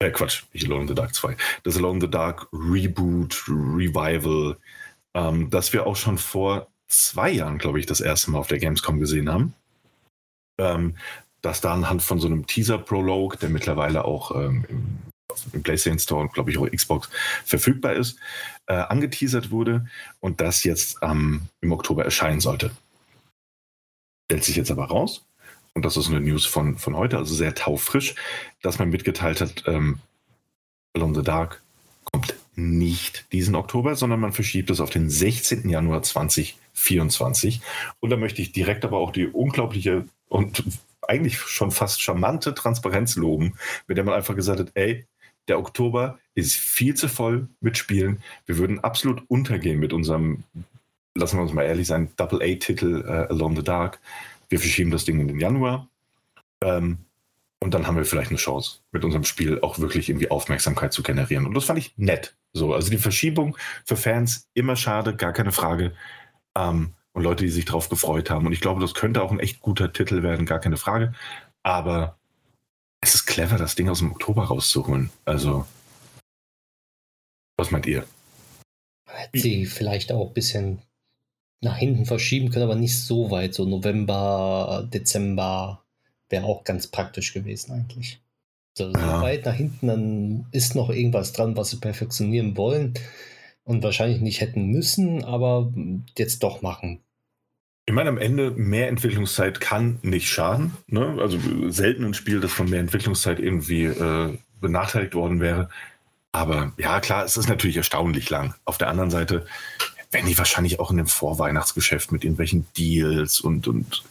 Äh, 0.00 0.10
Quatsch, 0.10 0.42
nicht 0.52 0.66
Alone 0.66 0.82
in 0.82 0.88
the 0.88 0.94
Dark 0.94 1.14
2. 1.14 1.36
Das 1.62 1.76
Alone 1.76 1.94
in 1.94 2.00
the 2.00 2.10
Dark 2.10 2.48
Reboot, 2.52 3.44
Revival, 3.46 4.58
ähm, 5.14 5.48
das 5.48 5.72
wir 5.72 5.86
auch 5.86 5.96
schon 5.96 6.18
vor 6.18 6.72
zwei 6.88 7.30
Jahren, 7.30 7.58
glaube 7.58 7.78
ich, 7.78 7.86
das 7.86 8.00
erste 8.00 8.32
Mal 8.32 8.40
auf 8.40 8.48
der 8.48 8.58
Gamescom 8.58 8.98
gesehen 8.98 9.30
haben. 9.30 9.54
Ähm, 10.58 10.96
das 11.46 11.60
da 11.60 11.72
anhand 11.72 12.02
von 12.02 12.18
so 12.18 12.26
einem 12.26 12.46
Teaser-Prologue, 12.46 13.38
der 13.38 13.48
mittlerweile 13.48 14.04
auch 14.04 14.34
ähm, 14.34 14.64
im 15.52 15.62
PlayStation 15.62 15.98
Store 15.98 16.22
und 16.22 16.32
glaube 16.32 16.50
ich 16.50 16.58
auch 16.58 16.68
Xbox 16.68 17.08
verfügbar 17.44 17.94
ist, 17.94 18.18
äh, 18.66 18.74
angeteasert 18.74 19.50
wurde 19.50 19.86
und 20.20 20.40
das 20.40 20.64
jetzt 20.64 20.98
ähm, 21.02 21.42
im 21.60 21.72
Oktober 21.72 22.04
erscheinen 22.04 22.40
sollte. 22.40 22.72
Stellt 24.28 24.44
sich 24.44 24.56
jetzt 24.56 24.72
aber 24.72 24.86
raus, 24.86 25.24
und 25.74 25.84
das 25.84 25.96
ist 25.96 26.08
eine 26.08 26.20
News 26.20 26.46
von, 26.46 26.78
von 26.78 26.96
heute, 26.96 27.18
also 27.18 27.34
sehr 27.34 27.54
taufrisch, 27.54 28.14
dass 28.62 28.78
man 28.78 28.88
mitgeteilt 28.88 29.40
hat, 29.40 29.64
ähm, 29.66 30.00
Alone 30.94 31.14
the 31.14 31.22
Dark 31.22 31.62
kommt 32.04 32.34
nicht 32.56 33.30
diesen 33.30 33.54
Oktober, 33.54 33.94
sondern 33.94 34.18
man 34.18 34.32
verschiebt 34.32 34.70
es 34.70 34.80
auf 34.80 34.90
den 34.90 35.10
16. 35.10 35.68
Januar 35.68 36.02
2024. 36.02 37.60
Und 38.00 38.10
da 38.10 38.16
möchte 38.16 38.40
ich 38.40 38.52
direkt 38.52 38.84
aber 38.86 38.96
auch 38.96 39.12
die 39.12 39.26
unglaubliche 39.26 40.06
und 40.28 40.64
eigentlich 41.08 41.38
schon 41.38 41.70
fast 41.70 42.00
charmante 42.00 42.54
Transparenz 42.54 43.16
loben, 43.16 43.54
mit 43.86 43.96
der 43.96 44.04
man 44.04 44.14
einfach 44.14 44.36
gesagt 44.36 44.60
hat, 44.60 44.70
ey, 44.74 45.06
der 45.48 45.58
Oktober 45.58 46.18
ist 46.34 46.54
viel 46.54 46.94
zu 46.94 47.08
voll 47.08 47.48
mit 47.60 47.76
Spielen. 47.76 48.22
Wir 48.46 48.58
würden 48.58 48.80
absolut 48.80 49.22
untergehen 49.28 49.78
mit 49.78 49.92
unserem, 49.92 50.44
lassen 51.14 51.38
wir 51.38 51.42
uns 51.42 51.52
mal 51.52 51.62
ehrlich 51.62 51.86
sein, 51.86 52.10
Double-A-Titel 52.16 53.04
äh, 53.06 53.32
Alone 53.32 53.56
the 53.56 53.62
Dark. 53.62 54.00
Wir 54.48 54.58
verschieben 54.58 54.90
das 54.90 55.04
Ding 55.04 55.20
in 55.20 55.28
den 55.28 55.38
Januar. 55.38 55.88
Ähm, 56.62 56.98
und 57.60 57.74
dann 57.74 57.86
haben 57.86 57.96
wir 57.96 58.04
vielleicht 58.04 58.30
eine 58.30 58.38
Chance, 58.38 58.80
mit 58.92 59.04
unserem 59.04 59.24
Spiel 59.24 59.60
auch 59.60 59.78
wirklich 59.78 60.08
irgendwie 60.08 60.30
Aufmerksamkeit 60.30 60.92
zu 60.92 61.02
generieren. 61.02 61.46
Und 61.46 61.54
das 61.54 61.64
fand 61.64 61.78
ich 61.78 61.96
nett. 61.96 62.36
So, 62.52 62.74
also 62.74 62.90
die 62.90 62.98
Verschiebung 62.98 63.56
für 63.84 63.96
Fans 63.96 64.48
immer 64.54 64.76
schade, 64.76 65.16
gar 65.16 65.32
keine 65.32 65.52
Frage. 65.52 65.92
Ähm, 66.56 66.92
und 67.16 67.22
Leute, 67.22 67.44
die 67.44 67.50
sich 67.50 67.64
darauf 67.64 67.88
gefreut 67.88 68.28
haben. 68.28 68.44
Und 68.44 68.52
ich 68.52 68.60
glaube, 68.60 68.82
das 68.82 68.92
könnte 68.92 69.22
auch 69.22 69.32
ein 69.32 69.40
echt 69.40 69.60
guter 69.60 69.90
Titel 69.90 70.22
werden, 70.22 70.44
gar 70.44 70.60
keine 70.60 70.76
Frage. 70.76 71.14
Aber 71.62 72.18
es 73.00 73.14
ist 73.14 73.24
clever, 73.24 73.56
das 73.56 73.74
Ding 73.74 73.88
aus 73.88 74.00
dem 74.00 74.12
Oktober 74.12 74.44
rauszuholen. 74.44 75.08
Also, 75.24 75.66
was 77.56 77.70
meint 77.70 77.86
ihr? 77.86 78.04
Hätte 79.08 79.38
sie 79.38 79.64
vielleicht 79.64 80.12
auch 80.12 80.28
ein 80.28 80.34
bisschen 80.34 80.82
nach 81.62 81.78
hinten 81.78 82.04
verschieben 82.04 82.50
können, 82.50 82.64
aber 82.64 82.74
nicht 82.76 83.00
so 83.00 83.30
weit. 83.30 83.54
So 83.54 83.64
November, 83.64 84.86
Dezember 84.92 85.82
wäre 86.28 86.44
auch 86.44 86.64
ganz 86.64 86.86
praktisch 86.86 87.32
gewesen 87.32 87.72
eigentlich. 87.72 88.20
So, 88.76 88.92
so 88.92 88.98
ja. 88.98 89.22
weit 89.22 89.46
nach 89.46 89.54
hinten, 89.54 89.86
dann 89.86 90.46
ist 90.52 90.74
noch 90.74 90.90
irgendwas 90.90 91.32
dran, 91.32 91.56
was 91.56 91.70
sie 91.70 91.78
perfektionieren 91.78 92.58
wollen 92.58 92.92
und 93.64 93.82
wahrscheinlich 93.82 94.20
nicht 94.20 94.42
hätten 94.42 94.66
müssen, 94.66 95.24
aber 95.24 95.72
jetzt 96.18 96.42
doch 96.42 96.60
machen. 96.60 97.00
Ich 97.88 97.94
meine, 97.94 98.08
am 98.08 98.18
Ende 98.18 98.50
mehr 98.50 98.88
Entwicklungszeit 98.88 99.60
kann 99.60 100.00
nicht 100.02 100.28
schaden. 100.28 100.72
Ne? 100.88 101.18
Also 101.20 101.38
selten 101.70 102.04
ein 102.04 102.14
Spiel, 102.14 102.40
das 102.40 102.52
von 102.52 102.68
mehr 102.68 102.80
Entwicklungszeit 102.80 103.38
irgendwie 103.38 103.84
äh, 103.84 104.36
benachteiligt 104.60 105.14
worden 105.14 105.40
wäre. 105.40 105.70
Aber 106.32 106.72
ja, 106.76 107.00
klar, 107.00 107.24
es 107.24 107.36
ist 107.36 107.48
natürlich 107.48 107.76
erstaunlich 107.76 108.28
lang. 108.28 108.54
Auf 108.64 108.76
der 108.76 108.88
anderen 108.88 109.10
Seite 109.10 109.46
werden 110.10 110.26
die 110.26 110.36
wahrscheinlich 110.36 110.80
auch 110.80 110.90
in 110.90 110.96
dem 110.96 111.06
Vorweihnachtsgeschäft 111.06 112.10
mit 112.10 112.24
irgendwelchen 112.24 112.66
Deals 112.76 113.40
und, 113.40 113.68
und 113.68 114.02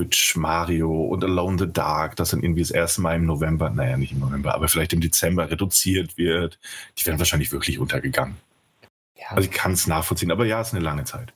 Switch, 0.00 0.34
Mario 0.36 0.90
und 1.04 1.22
Alone 1.22 1.58
the 1.58 1.72
Dark, 1.72 2.16
das 2.16 2.30
dann 2.30 2.42
irgendwie 2.42 2.62
das 2.62 2.70
erste 2.70 3.02
Mal 3.02 3.16
im 3.16 3.26
November, 3.26 3.70
naja, 3.70 3.96
nicht 3.96 4.12
im 4.12 4.20
November, 4.20 4.54
aber 4.54 4.68
vielleicht 4.68 4.92
im 4.92 5.00
Dezember 5.00 5.50
reduziert 5.50 6.16
wird. 6.16 6.58
Die 6.98 7.06
werden 7.06 7.18
wahrscheinlich 7.18 7.52
wirklich 7.52 7.78
untergegangen. 7.78 8.36
Ja. 9.16 9.28
Also 9.36 9.48
ich 9.48 9.54
kann 9.54 9.72
es 9.72 9.86
nachvollziehen, 9.86 10.30
aber 10.30 10.46
ja, 10.46 10.60
es 10.60 10.68
ist 10.68 10.74
eine 10.74 10.82
lange 10.82 11.04
Zeit. 11.04 11.32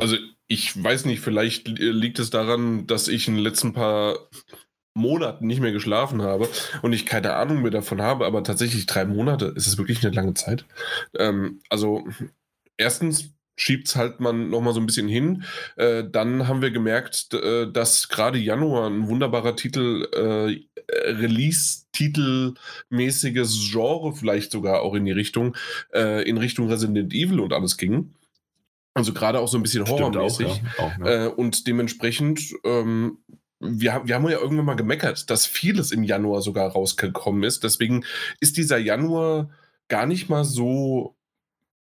Also 0.00 0.16
ich 0.46 0.82
weiß 0.82 1.04
nicht, 1.04 1.20
vielleicht 1.20 1.68
liegt 1.68 2.18
es 2.18 2.30
daran, 2.30 2.86
dass 2.86 3.08
ich 3.08 3.28
in 3.28 3.34
den 3.34 3.44
letzten 3.44 3.72
paar 3.72 4.18
Monaten 4.94 5.46
nicht 5.46 5.60
mehr 5.60 5.72
geschlafen 5.72 6.22
habe 6.22 6.48
und 6.82 6.92
ich 6.92 7.06
keine 7.06 7.34
Ahnung 7.34 7.62
mehr 7.62 7.70
davon 7.70 8.00
habe, 8.00 8.26
aber 8.26 8.42
tatsächlich 8.42 8.86
drei 8.86 9.04
Monate 9.04 9.52
ist 9.54 9.66
es 9.66 9.78
wirklich 9.78 10.04
eine 10.04 10.14
lange 10.14 10.34
Zeit. 10.34 10.64
Ähm, 11.18 11.60
also 11.68 12.06
erstens 12.78 13.36
schiebt 13.56 13.88
es 13.88 13.96
halt 13.96 14.20
man 14.20 14.50
nochmal 14.50 14.74
so 14.74 14.80
ein 14.80 14.86
bisschen 14.86 15.08
hin. 15.08 15.44
Äh, 15.76 16.04
dann 16.10 16.48
haben 16.48 16.62
wir 16.62 16.70
gemerkt, 16.70 17.34
äh, 17.34 17.70
dass 17.70 18.08
gerade 18.08 18.38
Januar 18.38 18.88
ein 18.88 19.08
wunderbarer 19.08 19.56
Titel, 19.56 20.08
äh, 20.12 20.60
Release-Titelmäßiges 20.88 23.70
Genre 23.70 24.14
vielleicht 24.14 24.52
sogar 24.52 24.80
auch 24.82 24.94
in 24.94 25.04
die 25.04 25.12
Richtung, 25.12 25.56
äh, 25.92 26.22
in 26.28 26.38
Richtung 26.38 26.70
Resident 26.70 27.12
Evil 27.12 27.40
und 27.40 27.52
alles 27.52 27.76
ging. 27.76 28.14
Also 28.96 29.12
gerade 29.12 29.40
auch 29.40 29.48
so 29.48 29.58
ein 29.58 29.62
bisschen 29.62 29.86
horrormäßig. 29.86 30.46
Auch, 30.46 30.56
ja. 30.56 30.84
auch, 30.84 30.98
ja. 30.98 31.26
Äh, 31.26 31.28
und 31.28 31.66
dementsprechend, 31.66 32.54
ähm, 32.64 33.18
wir, 33.60 34.02
wir 34.04 34.14
haben 34.14 34.28
ja 34.28 34.38
irgendwann 34.38 34.64
mal 34.64 34.74
gemeckert, 34.74 35.28
dass 35.28 35.44
vieles 35.44 35.92
im 35.92 36.02
Januar 36.02 36.40
sogar 36.40 36.70
rausgekommen 36.70 37.42
ist. 37.42 37.62
Deswegen 37.62 38.04
ist 38.40 38.56
dieser 38.56 38.78
Januar 38.78 39.50
gar 39.88 40.06
nicht 40.06 40.30
mal 40.30 40.44
so 40.44 41.16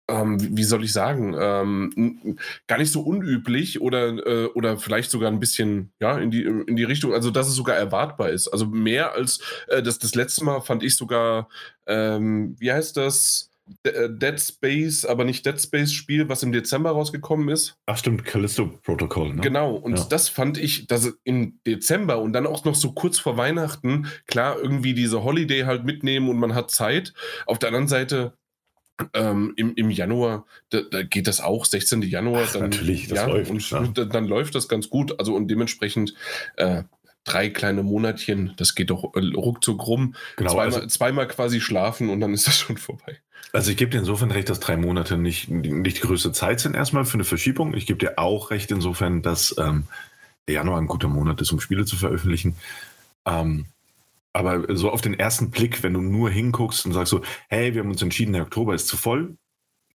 ähm, 0.08 0.38
wie 0.56 0.64
soll 0.64 0.84
ich 0.84 0.94
sagen, 0.94 1.36
ähm, 1.40 2.38
gar 2.68 2.78
nicht 2.78 2.92
so 2.92 3.02
unüblich 3.02 3.82
oder, 3.82 4.10
äh, 4.10 4.46
oder 4.48 4.78
vielleicht 4.78 5.10
sogar 5.10 5.32
ein 5.32 5.40
bisschen 5.40 5.92
ja, 6.00 6.18
in, 6.20 6.30
die, 6.30 6.44
in 6.44 6.76
die 6.76 6.84
Richtung, 6.84 7.14
also 7.14 7.32
dass 7.32 7.48
es 7.48 7.56
sogar 7.56 7.76
erwartbar 7.76 8.30
ist. 8.30 8.48
Also 8.48 8.68
mehr 8.68 9.14
als 9.14 9.40
äh, 9.68 9.82
das, 9.82 9.98
das 9.98 10.14
letzte 10.14 10.44
Mal 10.44 10.62
fand 10.62 10.84
ich 10.84 10.96
sogar, 10.96 11.50
ähm, 11.88 12.56
wie 12.60 12.72
heißt 12.72 12.98
das? 12.98 13.50
Äh, 13.84 14.10
Dead 14.10 14.40
Space, 14.40 15.06
aber 15.06 15.24
nicht 15.24 15.46
Dead 15.46 15.60
Space 15.60 15.92
Spiel, 15.92 16.30
was 16.30 16.44
im 16.44 16.52
Dezember 16.52 16.92
rausgekommen 16.92 17.50
ist. 17.50 17.76
Ach 17.88 17.98
stimmt, 17.98 18.24
Callisto 18.24 18.68
Protocol. 18.84 19.34
Ne? 19.34 19.42
Genau, 19.42 19.76
und 19.76 19.98
ja. 19.98 20.06
das 20.08 20.30
fand 20.30 20.58
ich, 20.58 20.86
dass 20.88 21.18
im 21.24 21.60
Dezember 21.66 22.20
und 22.20 22.34
dann 22.34 22.46
auch 22.46 22.64
noch 22.64 22.76
so 22.76 22.92
kurz 22.92 23.18
vor 23.18 23.38
Weihnachten, 23.38 24.08
klar, 24.28 24.58
irgendwie 24.62 24.94
diese 24.94 25.24
Holiday 25.24 25.62
halt 25.62 25.84
mitnehmen 25.84 26.30
und 26.30 26.38
man 26.38 26.54
hat 26.54 26.70
Zeit. 26.70 27.14
Auf 27.48 27.58
der 27.58 27.70
anderen 27.70 27.88
Seite, 27.88 28.34
ähm, 29.14 29.54
im, 29.56 29.74
im 29.76 29.90
Januar, 29.90 30.46
da, 30.70 30.82
da, 30.82 31.04
geht 31.04 31.28
das 31.28 31.42
auch, 31.42 31.66
16. 31.66 32.02
Januar. 32.04 32.44
Ach, 32.46 32.54
dann, 32.54 32.64
natürlich, 32.64 33.08
das 33.08 33.18
ja, 33.18 33.26
läuft. 33.26 33.52
Und 33.52 33.70
ja. 33.70 33.88
dann, 33.88 34.10
dann, 34.10 34.28
läuft 34.28 34.56
das 34.56 34.68
ganz 34.68 34.90
gut. 34.90 35.18
Also 35.20 35.36
und 35.36 35.50
dementsprechend 35.50 36.14
äh, 36.56 36.84
drei 37.26 37.50
kleine 37.50 37.84
Monatchen, 37.84 38.54
das 38.56 38.76
geht 38.76 38.90
doch 38.90 39.14
äh, 39.16 39.20
ruckzuck 39.36 39.86
rum. 39.86 40.16
Genau, 40.38 40.54
zweimal, 40.54 40.74
also, 40.76 40.88
zweimal 40.88 41.28
quasi 41.28 41.60
schlafen 41.60 42.10
und 42.10 42.22
dann 42.22 42.34
ist 42.34 42.48
das 42.48 42.58
schon 42.60 42.78
vorbei. 42.78 43.20
Also 43.52 43.72
ich 43.72 43.78
gebe 43.78 43.92
dir 43.92 44.00
insofern 44.00 44.32
recht, 44.32 44.50
dass 44.50 44.60
drei 44.60 44.78
Monate 44.78 45.18
nicht, 45.18 45.50
nicht 45.50 45.98
die 45.98 46.02
größte 46.02 46.32
Zeit 46.32 46.60
sind 46.60 46.76
erstmal 46.76 47.06
für 47.06 47.16
eine 47.16 47.24
Verschiebung. 47.24 47.74
Ich 47.74 47.86
gebe 47.86 48.00
dir 48.00 48.20
auch 48.20 48.52
recht 48.52 48.70
insofern, 48.72 49.22
dass 49.22 49.56
ähm, 49.58 49.86
der 50.48 50.56
Januar 50.56 50.80
ein 50.80 50.88
guter 50.88 51.08
Monat 51.08 51.42
ist, 51.42 51.52
um 51.52 51.60
Spiele 51.60 51.86
zu 51.86 51.96
veröffentlichen. 51.96 52.56
Ähm, 53.26 53.66
aber 54.34 54.76
so 54.76 54.92
auf 54.92 55.00
den 55.00 55.18
ersten 55.18 55.52
Blick, 55.52 55.84
wenn 55.84 55.94
du 55.94 56.02
nur 56.02 56.30
hinguckst 56.30 56.86
und 56.86 56.92
sagst 56.92 57.12
so, 57.12 57.22
hey, 57.48 57.74
wir 57.74 57.82
haben 57.82 57.92
uns 57.92 58.02
entschieden, 58.02 58.34
der 58.34 58.42
Oktober 58.44 58.76
ist 58.76 58.88
zu 58.88 58.98
voll, 58.98 59.38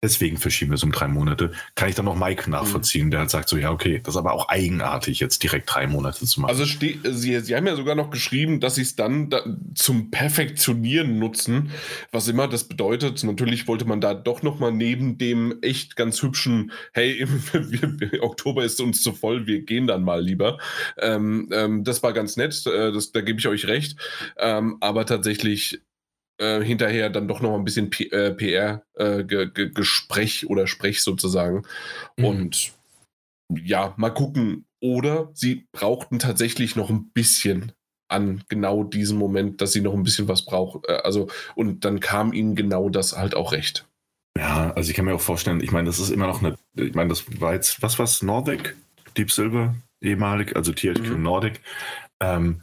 Deswegen 0.06 0.36
verschieben 0.36 0.70
wir 0.70 0.76
es 0.76 0.84
um 0.84 0.92
drei 0.92 1.08
Monate. 1.08 1.50
Kann 1.74 1.88
ich 1.88 1.96
dann 1.96 2.04
noch 2.04 2.16
Mike 2.16 2.48
nachvollziehen, 2.48 3.06
mhm. 3.06 3.10
der 3.10 3.20
halt 3.20 3.30
sagt 3.30 3.48
so, 3.48 3.56
ja, 3.56 3.72
okay, 3.72 4.00
das 4.00 4.14
ist 4.14 4.18
aber 4.18 4.34
auch 4.34 4.48
eigenartig, 4.48 5.18
jetzt 5.18 5.42
direkt 5.42 5.68
drei 5.74 5.88
Monate 5.88 6.24
zu 6.24 6.40
machen. 6.40 6.50
Also 6.50 6.64
Sie, 6.64 7.00
Sie 7.40 7.56
haben 7.56 7.66
ja 7.66 7.74
sogar 7.74 7.96
noch 7.96 8.10
geschrieben, 8.10 8.60
dass 8.60 8.76
Sie 8.76 8.82
es 8.82 8.94
dann 8.94 9.30
da 9.30 9.42
zum 9.74 10.12
Perfektionieren 10.12 11.18
nutzen, 11.18 11.70
was 12.12 12.28
immer 12.28 12.46
das 12.46 12.68
bedeutet. 12.68 13.24
Natürlich 13.24 13.66
wollte 13.66 13.84
man 13.84 14.00
da 14.00 14.14
doch 14.14 14.44
noch 14.44 14.60
mal 14.60 14.70
neben 14.70 15.18
dem 15.18 15.60
echt 15.60 15.96
ganz 15.96 16.22
hübschen, 16.22 16.70
hey, 16.92 17.26
wir, 17.52 18.22
Oktober 18.22 18.62
ist 18.62 18.80
uns 18.80 19.02
zu 19.02 19.12
voll, 19.12 19.48
wir 19.48 19.62
gehen 19.62 19.88
dann 19.88 20.04
mal 20.04 20.22
lieber. 20.22 20.58
Ähm, 20.98 21.48
ähm, 21.50 21.82
das 21.82 22.04
war 22.04 22.12
ganz 22.12 22.36
nett, 22.36 22.64
äh, 22.66 22.92
das, 22.92 23.10
da 23.10 23.22
gebe 23.22 23.40
ich 23.40 23.48
euch 23.48 23.66
recht. 23.66 23.98
Ähm, 24.38 24.76
aber 24.80 25.04
tatsächlich 25.04 25.80
äh, 26.38 26.62
hinterher 26.62 27.10
dann 27.10 27.28
doch 27.28 27.40
noch 27.40 27.54
ein 27.54 27.64
bisschen 27.64 27.90
PR-Gespräch 27.90 30.42
äh, 30.42 30.46
äh 30.46 30.48
oder 30.48 30.66
Sprech 30.66 31.02
sozusagen. 31.02 31.62
Mhm. 32.16 32.24
Und 32.24 32.72
ja, 33.52 33.94
mal 33.96 34.10
gucken. 34.10 34.64
Oder 34.80 35.30
sie 35.32 35.66
brauchten 35.72 36.18
tatsächlich 36.18 36.76
noch 36.76 36.90
ein 36.90 37.10
bisschen 37.10 37.72
an 38.08 38.44
genau 38.48 38.84
diesem 38.84 39.18
Moment, 39.18 39.60
dass 39.60 39.72
sie 39.72 39.80
noch 39.80 39.94
ein 39.94 40.02
bisschen 40.02 40.28
was 40.28 40.44
brauchen. 40.44 40.82
Äh, 40.86 41.00
also, 41.02 41.28
und 41.54 41.84
dann 41.84 42.00
kam 42.00 42.32
ihnen 42.32 42.54
genau 42.54 42.88
das 42.88 43.16
halt 43.16 43.34
auch 43.34 43.52
recht. 43.52 43.86
Ja, 44.38 44.72
also 44.74 44.90
ich 44.90 44.96
kann 44.96 45.06
mir 45.06 45.14
auch 45.14 45.20
vorstellen, 45.20 45.62
ich 45.62 45.72
meine, 45.72 45.86
das 45.86 45.98
ist 45.98 46.10
immer 46.10 46.26
noch 46.26 46.42
eine, 46.42 46.56
ich 46.74 46.94
meine, 46.94 47.08
das 47.08 47.24
war 47.40 47.54
jetzt, 47.54 47.82
was 47.82 47.98
war's, 47.98 48.22
Nordic? 48.22 48.76
Deep 49.16 49.30
Silver, 49.30 49.74
ehemalig, 50.02 50.54
also 50.54 50.72
THQ 50.72 51.16
mhm. 51.16 51.22
Nordic. 51.22 51.62
Ähm, 52.20 52.62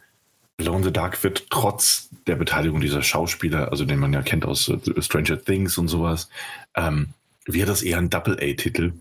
Alone 0.60 0.84
the 0.84 0.94
Dark 0.94 1.24
wird 1.24 1.50
trotz 1.50 2.10
der 2.28 2.36
Beteiligung 2.36 2.80
dieser 2.80 3.02
Schauspieler, 3.02 3.72
also 3.72 3.86
den 3.86 4.00
man 4.00 4.14
ja 4.14 4.22
kennt 4.22 4.46
aus 4.46 4.70
äh, 4.70 5.02
Stranger 5.02 5.42
Things 5.42 5.78
und 5.78 5.88
sowas, 5.88 6.30
ähm, 6.76 7.10
wäre 7.46 7.68
das 7.68 7.82
eher 7.82 7.98
ein 7.98 8.10
Double-A-Titel. 8.10 8.94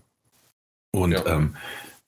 Und 0.91 1.11
ja. 1.11 1.25
ähm, 1.25 1.55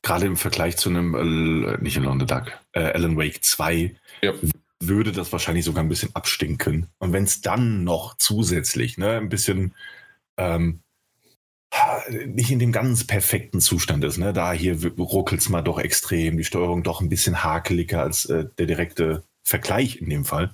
gerade 0.01 0.25
im 0.25 0.37
Vergleich 0.37 0.77
zu 0.77 0.89
einem, 0.89 1.15
äh, 1.15 1.77
nicht 1.81 1.97
Alone 1.97 2.21
the 2.21 2.25
Dark, 2.25 2.59
äh, 2.73 2.91
Alan 2.91 3.17
Wake 3.17 3.43
2, 3.43 3.95
ja. 4.21 4.33
würde 4.79 5.11
das 5.11 5.31
wahrscheinlich 5.31 5.65
sogar 5.65 5.83
ein 5.83 5.89
bisschen 5.89 6.15
abstinken. 6.15 6.87
Und 6.99 7.13
wenn 7.13 7.23
es 7.23 7.41
dann 7.41 7.83
noch 7.83 8.17
zusätzlich 8.17 8.97
ne, 8.97 9.17
ein 9.17 9.29
bisschen 9.29 9.73
ähm, 10.37 10.81
nicht 12.27 12.51
in 12.51 12.59
dem 12.59 12.71
ganz 12.71 13.05
perfekten 13.05 13.59
Zustand 13.59 14.03
ist. 14.03 14.17
Ne? 14.17 14.33
Da 14.33 14.53
hier 14.53 14.77
ruckelt 14.97 15.41
es 15.41 15.49
mal 15.49 15.61
doch 15.61 15.79
extrem, 15.79 16.37
die 16.37 16.43
Steuerung 16.43 16.83
doch 16.83 17.01
ein 17.01 17.09
bisschen 17.09 17.43
hakeliger 17.43 18.01
als 18.01 18.25
äh, 18.25 18.45
der 18.57 18.65
direkte 18.65 19.23
Vergleich 19.45 20.01
in 20.01 20.09
dem 20.09 20.25
Fall. 20.25 20.53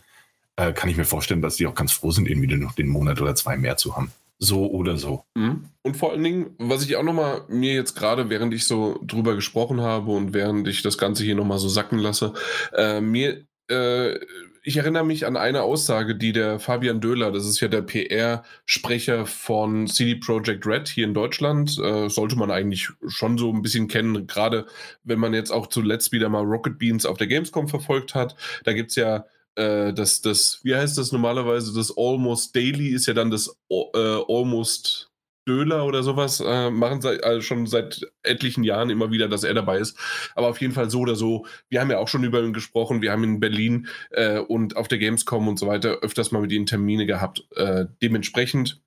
äh, 0.58 0.74
kann 0.74 0.90
ich 0.90 0.98
mir 0.98 1.06
vorstellen, 1.06 1.42
dass 1.42 1.56
die 1.56 1.66
auch 1.66 1.74
ganz 1.76 1.92
froh 1.94 2.12
sind, 2.12 2.28
irgendwie 2.30 2.56
noch 2.58 2.74
den 2.74 2.90
Monat 2.90 3.22
oder 3.22 3.34
zwei 3.36 3.58
mehr 3.58 3.78
zu 3.78 3.96
haben. 3.96 4.12
So 4.38 4.70
oder 4.70 4.98
so. 4.98 5.24
Mhm. 5.36 5.66
Und 5.84 5.98
vor 5.98 6.12
allen 6.12 6.24
Dingen, 6.24 6.56
was 6.58 6.84
ich 6.84 6.96
auch 6.96 7.04
nochmal 7.04 7.44
mir 7.48 7.74
jetzt 7.74 7.96
gerade, 7.96 8.30
während 8.30 8.54
ich 8.54 8.66
so 8.66 9.00
drüber 9.04 9.36
gesprochen 9.36 9.82
habe 9.82 10.12
und 10.12 10.34
während 10.34 10.68
ich 10.68 10.82
das 10.82 10.98
Ganze 10.98 11.24
hier 11.24 11.36
nochmal 11.36 11.60
so 11.60 11.70
sacken 11.70 12.00
lasse, 12.00 12.34
äh, 12.76 13.02
mir, 13.02 13.46
äh, 13.70 14.20
ich 14.64 14.78
erinnere 14.78 15.06
mich 15.06 15.26
an 15.26 15.38
eine 15.38 15.64
Aussage, 15.64 16.16
die 16.16 16.34
der 16.34 16.60
Fabian 16.60 17.02
Döhler, 17.02 17.32
das 17.32 17.46
ist 17.46 17.60
ja 17.60 17.68
der 17.68 17.82
PR-Sprecher 17.82 19.26
von 19.26 19.88
CD 19.88 20.16
Projekt 20.16 20.66
Red 20.66 20.88
hier 20.88 21.06
in 21.06 21.14
Deutschland, 21.14 21.78
äh, 21.80 22.10
sollte 22.10 22.36
man 22.36 22.52
eigentlich 22.52 22.90
schon 23.08 23.38
so 23.38 23.52
ein 23.52 23.62
bisschen 23.62 23.88
kennen, 23.88 24.28
gerade 24.28 24.68
wenn 25.04 25.20
man 25.20 25.34
jetzt 25.34 25.52
auch 25.52 25.68
zuletzt 25.68 26.12
wieder 26.12 26.30
mal 26.30 26.44
Rocket 26.44 26.78
Beans 26.78 27.06
auf 27.06 27.18
der 27.18 27.28
Gamescom 27.28 27.68
verfolgt 27.68 28.14
hat. 28.14 28.36
Da 28.64 28.74
gibt 28.74 28.92
es 28.92 28.96
ja 28.96 29.26
äh, 29.56 29.94
das, 29.94 30.22
das, 30.22 30.60
wie 30.64 30.76
heißt 30.76 30.98
das 30.98 31.12
normalerweise? 31.12 31.74
Das 31.74 31.94
Almost 31.98 32.56
Daily 32.56 32.90
ist 32.90 33.08
ja 33.08 33.14
dann 33.14 33.32
das 33.32 33.56
äh, 33.70 33.98
Almost 34.28 35.11
Döler 35.48 35.86
oder 35.86 36.04
sowas. 36.04 36.40
Äh, 36.40 36.70
machen 36.70 37.02
seit, 37.02 37.24
also 37.24 37.42
schon 37.42 37.68
seit 37.68 38.02
etlichen 38.24 38.64
Jahren 38.64 38.90
immer 38.90 39.12
wieder, 39.12 39.28
dass 39.28 39.44
er 39.44 39.54
dabei 39.54 39.80
ist. 39.80 39.98
Aber 40.36 40.48
auf 40.48 40.62
jeden 40.62 40.74
Fall 40.74 40.90
so 40.90 41.00
oder 41.00 41.16
so. 41.16 41.46
Wir 41.70 41.82
haben 41.82 41.92
ja 41.92 41.98
auch 41.98 42.08
schon 42.08 42.24
über 42.24 42.42
ihn 42.42 42.54
gesprochen. 42.54 43.02
Wir 43.02 43.12
haben 43.12 43.24
in 43.24 43.40
Berlin 43.40 43.88
äh, 44.12 44.40
und 44.40 44.78
auf 44.78 44.88
der 44.88 44.98
Gamescom 45.00 45.48
und 45.48 45.58
so 45.58 45.68
weiter 45.68 46.00
öfters 46.02 46.32
mal 46.32 46.42
mit 46.42 46.52
ihm 46.52 46.66
Termine 46.66 47.06
gehabt. 47.06 47.46
Äh, 47.56 47.86
dementsprechend 48.02 48.82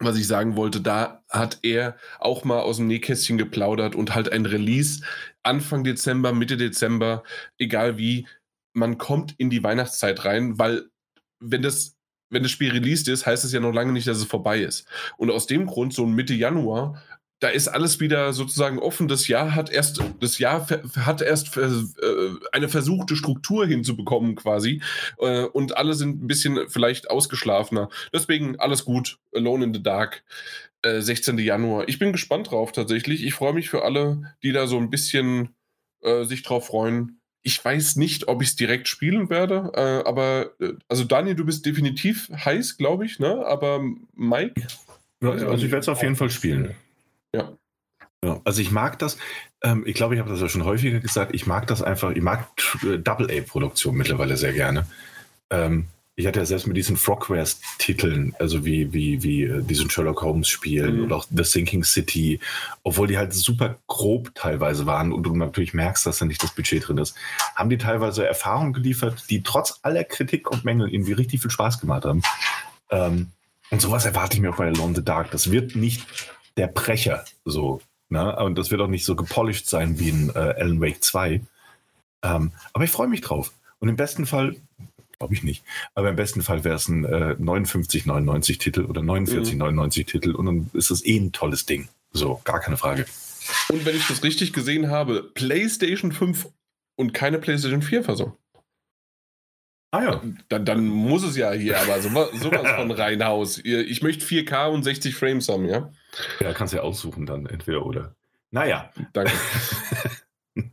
was 0.00 0.16
ich 0.16 0.26
sagen 0.26 0.56
wollte, 0.56 0.80
da 0.80 1.24
hat 1.28 1.58
er 1.62 1.96
auch 2.20 2.44
mal 2.44 2.60
aus 2.60 2.76
dem 2.76 2.86
Nähkästchen 2.86 3.36
geplaudert 3.36 3.96
und 3.96 4.14
halt 4.14 4.30
ein 4.30 4.46
Release 4.46 5.02
Anfang 5.42 5.82
Dezember, 5.82 6.32
Mitte 6.32 6.56
Dezember, 6.56 7.24
egal 7.58 7.98
wie, 7.98 8.26
man 8.74 8.98
kommt 8.98 9.34
in 9.38 9.50
die 9.50 9.62
Weihnachtszeit 9.62 10.24
rein, 10.24 10.58
weil 10.58 10.88
wenn 11.40 11.62
das, 11.62 11.96
wenn 12.30 12.42
das 12.42 12.52
Spiel 12.52 12.72
released 12.72 13.08
ist, 13.08 13.26
heißt 13.26 13.44
es 13.44 13.52
ja 13.52 13.60
noch 13.60 13.72
lange 13.72 13.92
nicht, 13.92 14.06
dass 14.06 14.18
es 14.18 14.24
vorbei 14.24 14.60
ist. 14.60 14.86
Und 15.16 15.30
aus 15.30 15.46
dem 15.46 15.66
Grund, 15.66 15.94
so 15.94 16.06
Mitte 16.06 16.34
Januar, 16.34 17.02
da 17.40 17.48
ist 17.48 17.68
alles 17.68 18.00
wieder 18.00 18.32
sozusagen 18.32 18.78
offen. 18.80 19.06
Das 19.06 19.28
Jahr 19.28 19.54
hat 19.54 19.70
erst, 19.70 20.02
das 20.20 20.38
Jahr 20.38 20.66
hat 20.96 21.22
erst 21.22 21.56
äh, 21.56 21.68
eine 22.52 22.68
versuchte 22.68 23.14
Struktur 23.14 23.66
hinzubekommen 23.66 24.34
quasi. 24.34 24.82
Äh, 25.18 25.44
und 25.44 25.76
alle 25.76 25.94
sind 25.94 26.22
ein 26.22 26.26
bisschen 26.26 26.68
vielleicht 26.68 27.10
ausgeschlafener. 27.10 27.90
Deswegen 28.12 28.58
alles 28.58 28.84
gut. 28.84 29.18
Alone 29.32 29.64
in 29.64 29.74
the 29.74 29.82
Dark. 29.82 30.24
16. 30.84 31.38
Äh, 31.38 31.42
Januar. 31.42 31.88
Ich 31.88 31.98
bin 31.98 32.12
gespannt 32.12 32.50
drauf 32.50 32.72
tatsächlich. 32.72 33.24
Ich 33.24 33.34
freue 33.34 33.52
mich 33.52 33.68
für 33.68 33.84
alle, 33.84 34.34
die 34.42 34.52
da 34.52 34.66
so 34.66 34.78
ein 34.78 34.90
bisschen 34.90 35.54
äh, 36.02 36.24
sich 36.24 36.42
drauf 36.42 36.66
freuen. 36.66 37.17
Ich 37.48 37.64
weiß 37.64 37.96
nicht, 37.96 38.28
ob 38.28 38.42
ich 38.42 38.48
es 38.48 38.56
direkt 38.56 38.88
spielen 38.88 39.30
werde, 39.30 39.72
äh, 39.74 40.06
aber 40.06 40.50
äh, 40.60 40.74
also 40.86 41.04
Daniel, 41.04 41.34
du 41.34 41.46
bist 41.46 41.64
definitiv 41.64 42.28
heiß, 42.28 42.76
glaube 42.76 43.06
ich, 43.06 43.20
ne? 43.20 43.42
Aber 43.46 43.80
Mike? 44.14 44.66
Ja, 45.22 45.30
also 45.30 45.64
ich 45.64 45.72
werde 45.72 45.78
es 45.78 45.88
auf 45.88 46.02
jeden 46.02 46.14
Fall 46.14 46.28
spielen. 46.28 46.74
Ja. 47.34 47.56
ja. 48.22 48.42
Also 48.44 48.60
ich 48.60 48.70
mag 48.70 48.98
das, 48.98 49.16
ähm, 49.62 49.82
ich 49.86 49.94
glaube, 49.94 50.14
ich 50.14 50.20
habe 50.20 50.28
das 50.28 50.42
ja 50.42 50.50
schon 50.50 50.66
häufiger 50.66 51.00
gesagt, 51.00 51.34
ich 51.34 51.46
mag 51.46 51.66
das 51.68 51.80
einfach, 51.80 52.10
ich 52.10 52.20
mag 52.20 52.50
äh, 52.82 52.98
Double-A-Produktion 52.98 53.96
mittlerweile 53.96 54.36
sehr 54.36 54.52
gerne. 54.52 54.86
Ähm, 55.48 55.86
ich 56.18 56.26
hatte 56.26 56.40
ja 56.40 56.46
selbst 56.46 56.66
mit 56.66 56.76
diesen 56.76 56.96
Frogwares-Titeln, 56.96 58.34
also 58.40 58.64
wie, 58.64 58.92
wie, 58.92 59.22
wie 59.22 59.44
äh, 59.44 59.62
diesen 59.62 59.88
Sherlock 59.88 60.20
Holmes-Spielen 60.20 60.96
mhm. 60.96 61.04
oder 61.04 61.16
auch 61.16 61.26
The 61.30 61.44
Sinking 61.44 61.84
City, 61.84 62.40
obwohl 62.82 63.06
die 63.06 63.16
halt 63.16 63.32
super 63.32 63.76
grob 63.86 64.34
teilweise 64.34 64.84
waren 64.84 65.12
und 65.12 65.22
du 65.22 65.36
natürlich 65.36 65.74
merkst, 65.74 66.04
dass 66.04 66.18
da 66.18 66.24
nicht 66.24 66.42
das 66.42 66.56
Budget 66.56 66.88
drin 66.88 66.98
ist, 66.98 67.14
haben 67.54 67.70
die 67.70 67.78
teilweise 67.78 68.26
Erfahrungen 68.26 68.72
geliefert, 68.72 69.26
die 69.30 69.44
trotz 69.44 69.78
aller 69.82 70.02
Kritik 70.02 70.50
und 70.50 70.64
Mängel 70.64 70.92
irgendwie 70.92 71.12
richtig 71.12 71.40
viel 71.40 71.52
Spaß 71.52 71.80
gemacht 71.80 72.04
haben. 72.04 72.22
Ähm, 72.90 73.28
und 73.70 73.80
sowas 73.80 74.04
erwarte 74.04 74.34
ich 74.34 74.42
mir 74.42 74.50
auch 74.50 74.56
bei 74.56 74.66
Alone 74.66 74.96
the 74.96 75.04
Dark. 75.04 75.30
Das 75.30 75.52
wird 75.52 75.76
nicht 75.76 76.04
der 76.56 76.66
Brecher 76.66 77.26
so. 77.44 77.80
Ne? 78.08 78.34
Und 78.34 78.58
das 78.58 78.72
wird 78.72 78.80
auch 78.80 78.88
nicht 78.88 79.04
so 79.04 79.14
gepolished 79.14 79.68
sein 79.68 80.00
wie 80.00 80.08
in 80.08 80.30
äh, 80.30 80.32
Alan 80.32 80.80
Wake 80.80 81.00
2. 81.00 81.42
Ähm, 82.24 82.50
aber 82.72 82.84
ich 82.84 82.90
freue 82.90 83.06
mich 83.06 83.20
drauf. 83.20 83.52
Und 83.78 83.88
im 83.88 83.94
besten 83.94 84.26
Fall 84.26 84.56
Glaube 85.18 85.34
ich 85.34 85.42
nicht. 85.42 85.64
Aber 85.94 86.10
im 86.10 86.16
besten 86.16 86.42
Fall 86.42 86.62
wäre 86.62 86.76
es 86.76 86.88
ein 86.88 87.04
äh, 87.04 87.34
59,99 87.38 88.58
Titel 88.58 88.84
oder 88.84 89.00
49,99 89.00 89.82
mhm. 89.82 89.90
Titel 90.06 90.30
und 90.32 90.46
dann 90.46 90.70
ist 90.74 90.90
es 90.90 91.04
eh 91.04 91.18
ein 91.18 91.32
tolles 91.32 91.66
Ding. 91.66 91.88
So, 92.12 92.40
gar 92.44 92.60
keine 92.60 92.76
Frage. 92.76 93.04
Und 93.68 93.84
wenn 93.84 93.96
ich 93.96 94.06
das 94.06 94.22
richtig 94.22 94.52
gesehen 94.52 94.90
habe, 94.90 95.30
PlayStation 95.34 96.12
5 96.12 96.48
und 96.96 97.14
keine 97.14 97.38
PlayStation 97.38 97.82
4 97.82 98.04
Fassung. 98.04 98.36
Ah 99.90 100.02
ja. 100.02 100.22
Dann, 100.48 100.64
dann 100.66 100.86
muss 100.86 101.22
es 101.22 101.36
ja 101.36 101.50
hier 101.52 101.80
aber 101.80 102.00
sowas, 102.00 102.30
sowas 102.40 102.70
von 102.76 102.90
reinhaus. 102.90 103.58
Ich 103.58 104.02
möchte 104.02 104.24
4K 104.24 104.68
und 104.68 104.82
60 104.82 105.14
Frames 105.14 105.48
haben, 105.48 105.64
ja? 105.64 105.90
Ja, 106.40 106.52
kannst 106.52 106.74
ja 106.74 106.82
aussuchen 106.82 107.26
dann, 107.26 107.46
entweder 107.46 107.84
oder. 107.84 108.14
Naja. 108.50 108.92
Danke. 109.12 109.32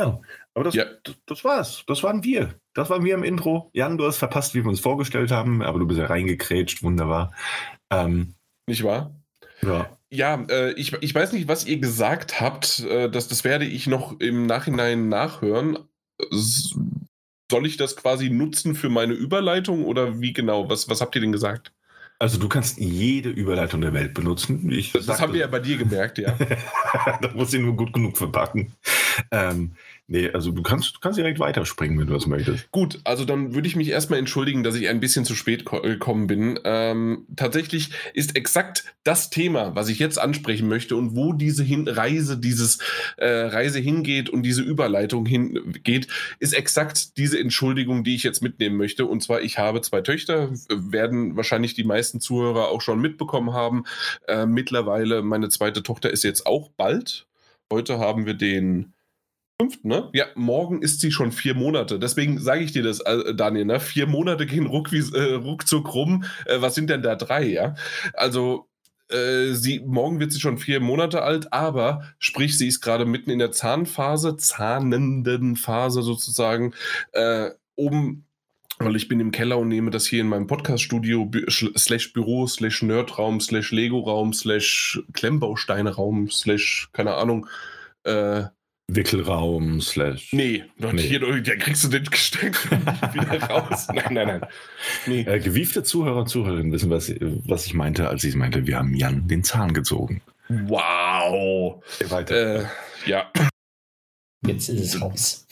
ja, 0.00 0.20
aber 0.56 0.64
das, 0.64 0.74
ja. 0.74 0.86
das 1.26 1.44
war's. 1.44 1.84
Das 1.86 2.02
waren 2.02 2.24
wir. 2.24 2.58
Das 2.72 2.88
waren 2.88 3.04
wir 3.04 3.14
im 3.14 3.24
Intro. 3.24 3.70
Jan, 3.74 3.98
du 3.98 4.06
hast 4.06 4.16
verpasst, 4.16 4.54
wie 4.54 4.64
wir 4.64 4.70
uns 4.70 4.80
vorgestellt 4.80 5.30
haben, 5.30 5.60
aber 5.60 5.78
du 5.78 5.86
bist 5.86 6.00
ja 6.00 6.06
reingekrätscht, 6.06 6.82
wunderbar. 6.82 7.34
Ähm, 7.90 8.34
Nicht 8.66 8.82
wahr? 8.82 9.14
Ja. 9.60 9.90
Ja, 10.10 10.42
äh, 10.48 10.72
ich, 10.72 10.94
ich 10.94 11.14
weiß 11.14 11.32
nicht, 11.32 11.46
was 11.46 11.66
ihr 11.66 11.78
gesagt 11.78 12.40
habt. 12.40 12.80
Äh, 12.80 13.10
das, 13.10 13.28
das 13.28 13.44
werde 13.44 13.66
ich 13.66 13.86
noch 13.86 14.18
im 14.18 14.46
Nachhinein 14.46 15.10
nachhören. 15.10 15.78
Soll 16.30 17.66
ich 17.66 17.76
das 17.76 17.94
quasi 17.94 18.30
nutzen 18.30 18.74
für 18.74 18.88
meine 18.88 19.12
Überleitung 19.12 19.84
oder 19.84 20.22
wie 20.22 20.32
genau? 20.32 20.70
Was, 20.70 20.88
was 20.88 21.02
habt 21.02 21.14
ihr 21.16 21.20
denn 21.20 21.32
gesagt? 21.32 21.74
Also 22.18 22.38
du 22.38 22.48
kannst 22.48 22.78
jede 22.78 23.28
Überleitung 23.28 23.82
der 23.82 23.92
Welt 23.92 24.14
benutzen. 24.14 24.70
Ich 24.70 24.92
das, 24.92 25.04
das 25.04 25.20
haben 25.20 25.34
wir 25.34 25.40
ja 25.40 25.46
bei 25.48 25.58
dir 25.58 25.76
gemerkt, 25.76 26.16
ja. 26.16 26.34
da 27.20 27.30
muss 27.34 27.52
ich 27.52 27.60
nur 27.60 27.76
gut 27.76 27.92
genug 27.92 28.16
verpacken. 28.16 28.72
Ähm, 29.30 29.72
Nee, 30.08 30.30
also 30.30 30.52
du 30.52 30.62
kannst, 30.62 30.94
du 30.94 31.00
kannst 31.00 31.18
direkt 31.18 31.40
weiterspringen, 31.40 31.98
wenn 31.98 32.06
du 32.06 32.12
das 32.12 32.28
möchtest. 32.28 32.70
Gut, 32.70 33.00
also 33.02 33.24
dann 33.24 33.54
würde 33.54 33.66
ich 33.66 33.74
mich 33.74 33.88
erstmal 33.88 34.20
entschuldigen, 34.20 34.62
dass 34.62 34.76
ich 34.76 34.88
ein 34.88 35.00
bisschen 35.00 35.24
zu 35.24 35.34
spät 35.34 35.66
gekommen 35.66 36.28
bin. 36.28 36.60
Ähm, 36.62 37.26
tatsächlich 37.34 37.90
ist 38.14 38.36
exakt 38.36 38.84
das 39.02 39.30
Thema, 39.30 39.74
was 39.74 39.88
ich 39.88 39.98
jetzt 39.98 40.18
ansprechen 40.18 40.68
möchte 40.68 40.94
und 40.94 41.16
wo 41.16 41.32
diese 41.32 41.64
hin 41.64 41.88
Reise, 41.88 42.38
dieses 42.38 42.78
äh, 43.16 43.26
Reise 43.26 43.80
hingeht 43.80 44.30
und 44.30 44.44
diese 44.44 44.62
Überleitung 44.62 45.26
hingeht, 45.26 46.06
ist 46.38 46.54
exakt 46.54 47.16
diese 47.16 47.40
Entschuldigung, 47.40 48.04
die 48.04 48.14
ich 48.14 48.22
jetzt 48.22 48.42
mitnehmen 48.42 48.76
möchte. 48.76 49.06
Und 49.06 49.24
zwar, 49.24 49.40
ich 49.40 49.58
habe 49.58 49.80
zwei 49.80 50.02
Töchter, 50.02 50.50
werden 50.68 51.36
wahrscheinlich 51.36 51.74
die 51.74 51.84
meisten 51.84 52.20
Zuhörer 52.20 52.68
auch 52.68 52.80
schon 52.80 53.00
mitbekommen 53.00 53.54
haben. 53.54 53.82
Äh, 54.28 54.46
mittlerweile, 54.46 55.22
meine 55.22 55.48
zweite 55.48 55.82
Tochter 55.82 56.10
ist 56.10 56.22
jetzt 56.22 56.46
auch 56.46 56.70
bald. 56.76 57.26
Heute 57.72 57.98
haben 57.98 58.26
wir 58.26 58.34
den 58.34 58.92
fünften, 59.60 59.88
ne? 59.88 60.10
Ja, 60.12 60.26
morgen 60.34 60.82
ist 60.82 61.00
sie 61.00 61.10
schon 61.10 61.32
vier 61.32 61.54
Monate. 61.54 61.98
Deswegen 61.98 62.38
sage 62.38 62.62
ich 62.62 62.72
dir 62.72 62.82
das, 62.82 63.00
äh, 63.00 63.34
Daniel, 63.34 63.64
ne? 63.64 63.80
Vier 63.80 64.06
Monate 64.06 64.46
gehen 64.46 64.66
ruck 64.66 64.92
wie, 64.92 64.98
äh, 64.98 65.34
ruckzuck 65.34 65.94
rum. 65.94 66.24
Äh, 66.44 66.60
was 66.60 66.74
sind 66.74 66.90
denn 66.90 67.02
da 67.02 67.16
drei, 67.16 67.44
ja? 67.44 67.74
Also, 68.12 68.68
äh, 69.08 69.52
sie, 69.52 69.80
morgen 69.80 70.20
wird 70.20 70.32
sie 70.32 70.40
schon 70.40 70.58
vier 70.58 70.80
Monate 70.80 71.22
alt, 71.22 71.52
aber 71.52 72.02
sprich, 72.18 72.58
sie 72.58 72.68
ist 72.68 72.80
gerade 72.80 73.06
mitten 73.06 73.30
in 73.30 73.38
der 73.38 73.52
Zahnphase, 73.52 74.36
zahnenden 74.36 75.56
Phase 75.56 76.02
sozusagen, 76.02 76.74
äh, 77.12 77.50
oben 77.76 78.24
weil 78.78 78.96
ich 78.96 79.08
bin 79.08 79.20
im 79.20 79.30
Keller 79.30 79.56
und 79.56 79.68
nehme 79.68 79.90
das 79.90 80.06
hier 80.06 80.20
in 80.20 80.28
meinem 80.28 80.46
Podcast-Studio 80.46 81.30
slash 81.48 82.12
Büro 82.12 82.46
slash 82.46 82.82
Nerdraum 82.82 83.40
slash 83.40 83.72
Lego-Raum 83.72 84.34
slash 84.34 85.00
Klemmbausteine-Raum 85.14 86.28
slash 86.30 86.90
keine 86.92 87.14
Ahnung 87.14 87.46
äh, 88.04 88.44
Wickelraum, 88.88 89.80
slash. 89.80 90.32
Nee, 90.32 90.64
noch 90.78 90.92
nee. 90.92 91.02
Hier, 91.02 91.20
da 91.20 91.56
kriegst 91.56 91.84
du 91.84 91.88
den 91.88 92.04
Gestänk 92.04 92.70
wieder 92.70 93.42
raus. 93.50 93.88
Nein, 93.92 94.14
nein, 94.14 94.26
nein. 94.26 94.46
Nee. 95.06 95.20
Äh, 95.22 95.40
gewiefte 95.40 95.82
Zuhörer 95.82 96.20
und 96.20 96.28
Zuhörerinnen 96.28 96.72
wissen, 96.72 96.90
was, 96.90 97.12
was 97.20 97.66
ich 97.66 97.74
meinte, 97.74 98.08
als 98.08 98.22
ich 98.22 98.36
meinte, 98.36 98.66
wir 98.66 98.78
haben 98.78 98.94
Jan 98.94 99.26
den 99.26 99.42
Zahn 99.42 99.74
gezogen. 99.74 100.22
Wow. 100.48 101.82
Weiter. 102.08 102.60
Äh, 102.62 102.66
ja. 103.06 103.30
Jetzt 104.46 104.68
ist 104.68 104.94
es 104.94 105.00
raus. 105.00 105.46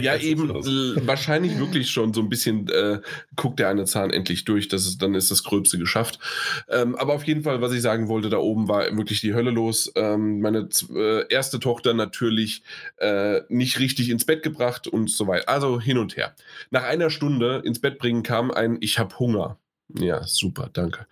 Ja, 0.00 0.16
eben 0.16 0.48
wahrscheinlich 0.48 1.58
wirklich 1.58 1.90
schon 1.90 2.12
so 2.14 2.20
ein 2.20 2.28
bisschen 2.28 2.68
äh, 2.68 3.00
guckt 3.36 3.58
der 3.58 3.68
eine 3.68 3.84
Zahn 3.84 4.10
endlich 4.10 4.44
durch, 4.44 4.68
das 4.68 4.86
ist, 4.86 5.02
dann 5.02 5.14
ist 5.14 5.30
das 5.30 5.42
Gröbste 5.42 5.78
geschafft. 5.78 6.18
Ähm, 6.68 6.94
aber 6.96 7.14
auf 7.14 7.24
jeden 7.24 7.42
Fall, 7.42 7.60
was 7.60 7.72
ich 7.72 7.82
sagen 7.82 8.08
wollte, 8.08 8.30
da 8.30 8.38
oben 8.38 8.68
war 8.68 8.84
wirklich 8.96 9.20
die 9.20 9.34
Hölle 9.34 9.50
los. 9.50 9.92
Ähm, 9.96 10.40
meine 10.40 10.68
äh, 10.94 11.26
erste 11.28 11.60
Tochter 11.60 11.94
natürlich 11.94 12.62
äh, 12.96 13.40
nicht 13.48 13.78
richtig 13.78 14.10
ins 14.10 14.24
Bett 14.24 14.42
gebracht 14.42 14.86
und 14.86 15.10
so 15.10 15.26
weiter. 15.26 15.48
Also 15.48 15.80
hin 15.80 15.98
und 15.98 16.16
her. 16.16 16.34
Nach 16.70 16.84
einer 16.84 17.10
Stunde 17.10 17.62
ins 17.64 17.80
Bett 17.80 17.98
bringen 17.98 18.22
kam 18.22 18.50
ein 18.50 18.78
Ich 18.80 18.98
habe 18.98 19.18
Hunger. 19.18 19.58
Ja, 19.98 20.22
super, 20.24 20.70
danke. 20.72 21.06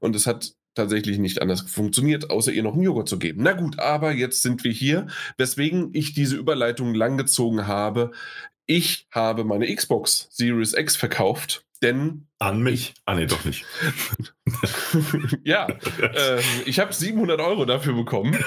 Und 0.00 0.16
es 0.16 0.26
hat 0.26 0.54
tatsächlich 0.74 1.18
nicht 1.18 1.40
anders 1.40 1.62
funktioniert, 1.62 2.30
außer 2.30 2.52
ihr 2.52 2.62
noch 2.62 2.74
einen 2.74 2.82
Joghurt 2.82 3.08
zu 3.08 3.18
geben. 3.18 3.42
Na 3.42 3.52
gut, 3.52 3.78
aber 3.78 4.12
jetzt 4.12 4.42
sind 4.42 4.64
wir 4.64 4.72
hier, 4.72 5.06
weswegen 5.36 5.90
ich 5.92 6.14
diese 6.14 6.36
Überleitung 6.36 6.94
langgezogen 6.94 7.66
habe. 7.66 8.12
ich 8.66 9.06
habe 9.10 9.44
meine 9.44 9.72
Xbox 9.74 10.28
Series 10.30 10.74
X 10.74 10.96
verkauft, 10.96 11.64
denn. 11.84 12.26
An 12.40 12.62
mich? 12.62 12.94
Ah, 13.06 13.14
nee, 13.14 13.26
doch 13.26 13.44
nicht. 13.44 13.64
ja, 15.44 15.66
äh, 15.68 16.40
ich 16.66 16.78
habe 16.78 16.92
700 16.92 17.40
Euro 17.40 17.64
dafür 17.64 17.94
bekommen. 17.94 18.36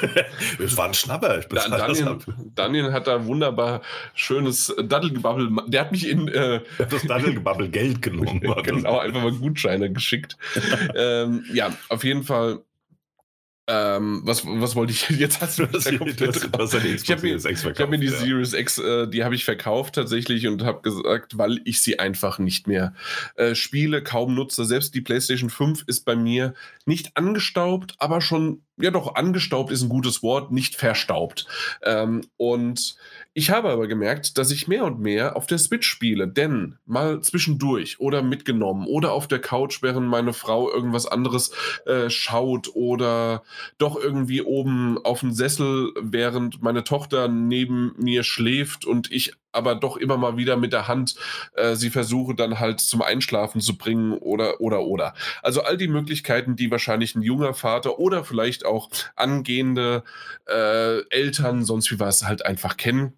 Das 0.59 0.75
war 0.77 0.85
ein 0.85 0.93
Schnapper. 0.93 1.39
Da, 1.49 1.67
Daniel, 1.67 2.17
Daniel, 2.53 2.93
hat 2.93 3.07
da 3.07 3.25
wunderbar 3.25 3.81
schönes 4.13 4.73
Daddelgebabbel. 4.83 5.49
Der 5.67 5.81
hat 5.81 5.91
mich 5.91 6.07
in. 6.07 6.27
Äh, 6.27 6.61
das 6.89 7.03
Daddelgebabbel 7.03 7.69
Geld 7.69 8.01
genommen. 8.01 8.41
genau, 8.63 8.99
einfach 8.99 9.21
mal 9.21 9.31
Gutscheine 9.31 9.91
geschickt. 9.91 10.37
ähm, 10.95 11.45
ja, 11.53 11.71
auf 11.89 12.03
jeden 12.03 12.23
Fall 12.23 12.63
ähm, 13.69 14.21
was, 14.23 14.45
was 14.45 14.75
wollte 14.75 14.93
ich 14.93 15.09
jetzt? 15.09 15.41
Hast 15.41 15.59
du 15.59 15.65
das, 15.65 15.83
das, 15.83 16.49
das, 16.49 16.71
das 16.71 16.73
ich 16.73 17.11
habe 17.11 17.21
mir, 17.21 17.37
hab 17.37 17.89
mir 17.89 17.97
die 17.99 18.07
ja. 18.07 18.17
Series 18.17 18.53
X, 18.53 18.77
äh, 18.77 19.07
die 19.07 19.25
habe 19.25 19.35
ich 19.35 19.43
verkauft 19.43 19.95
tatsächlich 19.95 20.47
und 20.47 20.63
habe 20.63 20.81
gesagt, 20.81 21.37
weil 21.37 21.59
ich 21.65 21.81
sie 21.81 21.99
einfach 21.99 22.39
nicht 22.39 22.67
mehr 22.67 22.93
äh, 23.35 23.55
spiele, 23.55 24.01
kaum 24.01 24.35
nutze. 24.35 24.63
Selbst 24.63 24.95
die 24.95 25.01
PlayStation 25.01 25.49
5 25.49 25.83
ist 25.87 26.05
bei 26.05 26.15
mir 26.15 26.53
nicht 26.85 27.17
angestaubt, 27.17 27.95
aber 27.99 28.21
schon, 28.21 28.61
ja 28.77 28.91
doch, 28.91 29.15
angestaubt 29.15 29.71
ist 29.71 29.81
ein 29.81 29.89
gutes 29.89 30.23
Wort, 30.23 30.51
nicht 30.51 30.75
verstaubt. 30.75 31.45
Ähm, 31.83 32.21
und 32.37 32.95
ich 33.37 33.51
habe 33.51 33.69
aber 33.69 33.85
gemerkt, 33.85 34.39
dass 34.39 34.49
ich 34.49 34.67
mehr 34.67 34.83
und 34.83 34.99
mehr 34.99 35.35
auf 35.35 35.45
der 35.45 35.59
Switch 35.59 35.87
spiele, 35.87 36.27
denn 36.27 36.79
mal 36.87 37.21
zwischendurch 37.21 37.99
oder 37.99 38.23
mitgenommen 38.23 38.87
oder 38.87 39.11
auf 39.11 39.27
der 39.27 39.37
Couch, 39.37 39.83
während 39.83 40.07
meine 40.07 40.33
Frau 40.33 40.71
irgendwas 40.71 41.05
anderes 41.05 41.51
äh, 41.85 42.09
schaut 42.09 42.71
oder 42.73 43.43
doch 43.77 43.95
irgendwie 43.95 44.41
oben 44.41 44.97
auf 45.05 45.19
dem 45.19 45.33
Sessel, 45.33 45.91
während 46.01 46.63
meine 46.63 46.83
Tochter 46.83 47.27
neben 47.27 47.93
mir 47.99 48.23
schläft 48.23 48.85
und 48.85 49.11
ich 49.11 49.33
aber 49.51 49.75
doch 49.75 49.97
immer 49.97 50.17
mal 50.17 50.37
wieder 50.37 50.57
mit 50.57 50.73
der 50.73 50.87
Hand 50.87 51.15
äh, 51.53 51.75
sie 51.75 51.91
versuche 51.91 52.33
dann 52.33 52.59
halt 52.59 52.79
zum 52.79 53.03
Einschlafen 53.03 53.61
zu 53.61 53.77
bringen 53.77 54.13
oder 54.13 54.61
oder 54.61 54.81
oder. 54.81 55.13
Also 55.43 55.61
all 55.61 55.77
die 55.77 55.87
Möglichkeiten, 55.87 56.55
die 56.55 56.71
wahrscheinlich 56.71 57.13
ein 57.13 57.21
junger 57.21 57.53
Vater 57.53 57.99
oder 57.99 58.23
vielleicht 58.23 58.65
auch 58.65 58.89
angehende 59.15 60.03
äh, 60.47 61.07
Eltern 61.09 61.65
sonst 61.65 61.91
wie 61.91 61.99
was 61.99 62.23
halt 62.27 62.43
einfach 62.43 62.77
kennen 62.77 63.13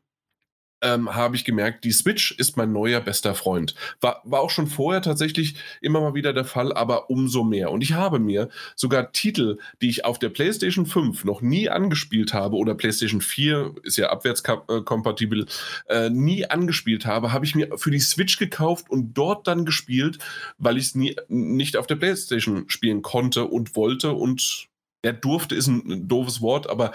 ähm, 0.82 1.15
habe 1.15 1.36
ich 1.36 1.46
gemerkt, 1.46 1.84
die 1.84 1.92
Switch 1.92 2.32
ist 2.32 2.58
mein 2.58 2.72
neuer 2.72 3.02
bester 3.02 3.36
Freund. 3.36 3.76
War, 4.02 4.22
war 4.24 4.42
auch 4.42 4.50
schon 4.50 4.68
vorher 4.68 5.02
tatsächlich 5.02 5.56
immer 5.82 6.02
mal 6.02 6.13
wieder 6.13 6.34
der 6.34 6.46
Fall, 6.46 6.74
aber 6.74 7.10
umso 7.10 7.44
mehr. 7.44 7.72
Und 7.72 7.82
ich 7.82 7.94
habe 7.94 8.20
mir 8.20 8.50
sogar 8.76 9.12
Titel, 9.12 9.58
die 9.82 9.89
ich 9.89 10.06
auf 10.06 10.20
der 10.20 10.30
PlayStation 10.30 10.86
5 10.86 11.26
noch 11.26 11.42
nie 11.42 11.70
angespielt 11.70 12.34
habe 12.34 12.56
oder 12.56 12.76
PlayStation 12.76 13.22
4 13.22 13.76
ist 13.84 13.98
ja 13.98 14.10
abwärtskompatibel, 14.10 15.46
äh, 15.88 16.10
nie 16.10 16.46
angespielt 16.46 17.06
habe, 17.06 17.32
habe 17.32 17.46
ich 17.46 17.56
mir 17.56 17.78
für 17.78 17.92
die 17.92 18.00
Switch 18.00 18.38
gekauft 18.38 18.89
und 18.89 19.13
dort 19.13 19.48
dann 19.48 19.65
gespielt, 19.65 20.20
weil 20.58 20.78
ich 20.78 20.86
es 20.86 20.96
nie 20.96 21.15
nicht 21.28 21.78
auf 21.78 21.88
der 21.88 21.96
PlayStation 21.96 22.70
spielen 22.70 23.02
konnte 23.02 23.46
und 23.46 23.76
wollte 23.76 24.13
und 24.13 24.68
er 25.01 25.13
durfte 25.13 25.55
ist 25.55 25.67
ein 25.67 26.07
doofes 26.07 26.41
Wort, 26.41 26.69
aber 26.69 26.91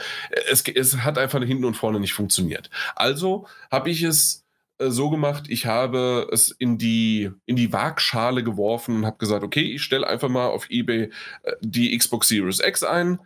es, 0.50 0.62
es 0.68 0.96
hat 0.98 1.18
einfach 1.18 1.42
hinten 1.42 1.64
und 1.64 1.76
vorne 1.76 2.00
nicht 2.00 2.12
funktioniert. 2.12 2.70
Also 2.94 3.46
habe 3.70 3.90
ich 3.90 4.02
es 4.02 4.44
äh, 4.78 4.90
so 4.90 5.10
gemacht, 5.10 5.44
ich 5.48 5.66
habe 5.66 6.28
es 6.32 6.50
in 6.50 6.78
die, 6.78 7.30
in 7.46 7.56
die 7.56 7.72
Waagschale 7.72 8.42
geworfen 8.44 8.96
und 8.96 9.06
habe 9.06 9.18
gesagt, 9.18 9.44
okay, 9.44 9.74
ich 9.74 9.82
stelle 9.82 10.06
einfach 10.06 10.28
mal 10.28 10.48
auf 10.48 10.68
eBay 10.70 11.10
äh, 11.42 11.52
die 11.60 11.96
Xbox 11.96 12.28
Series 12.28 12.60
X 12.60 12.82
ein. 12.82 13.20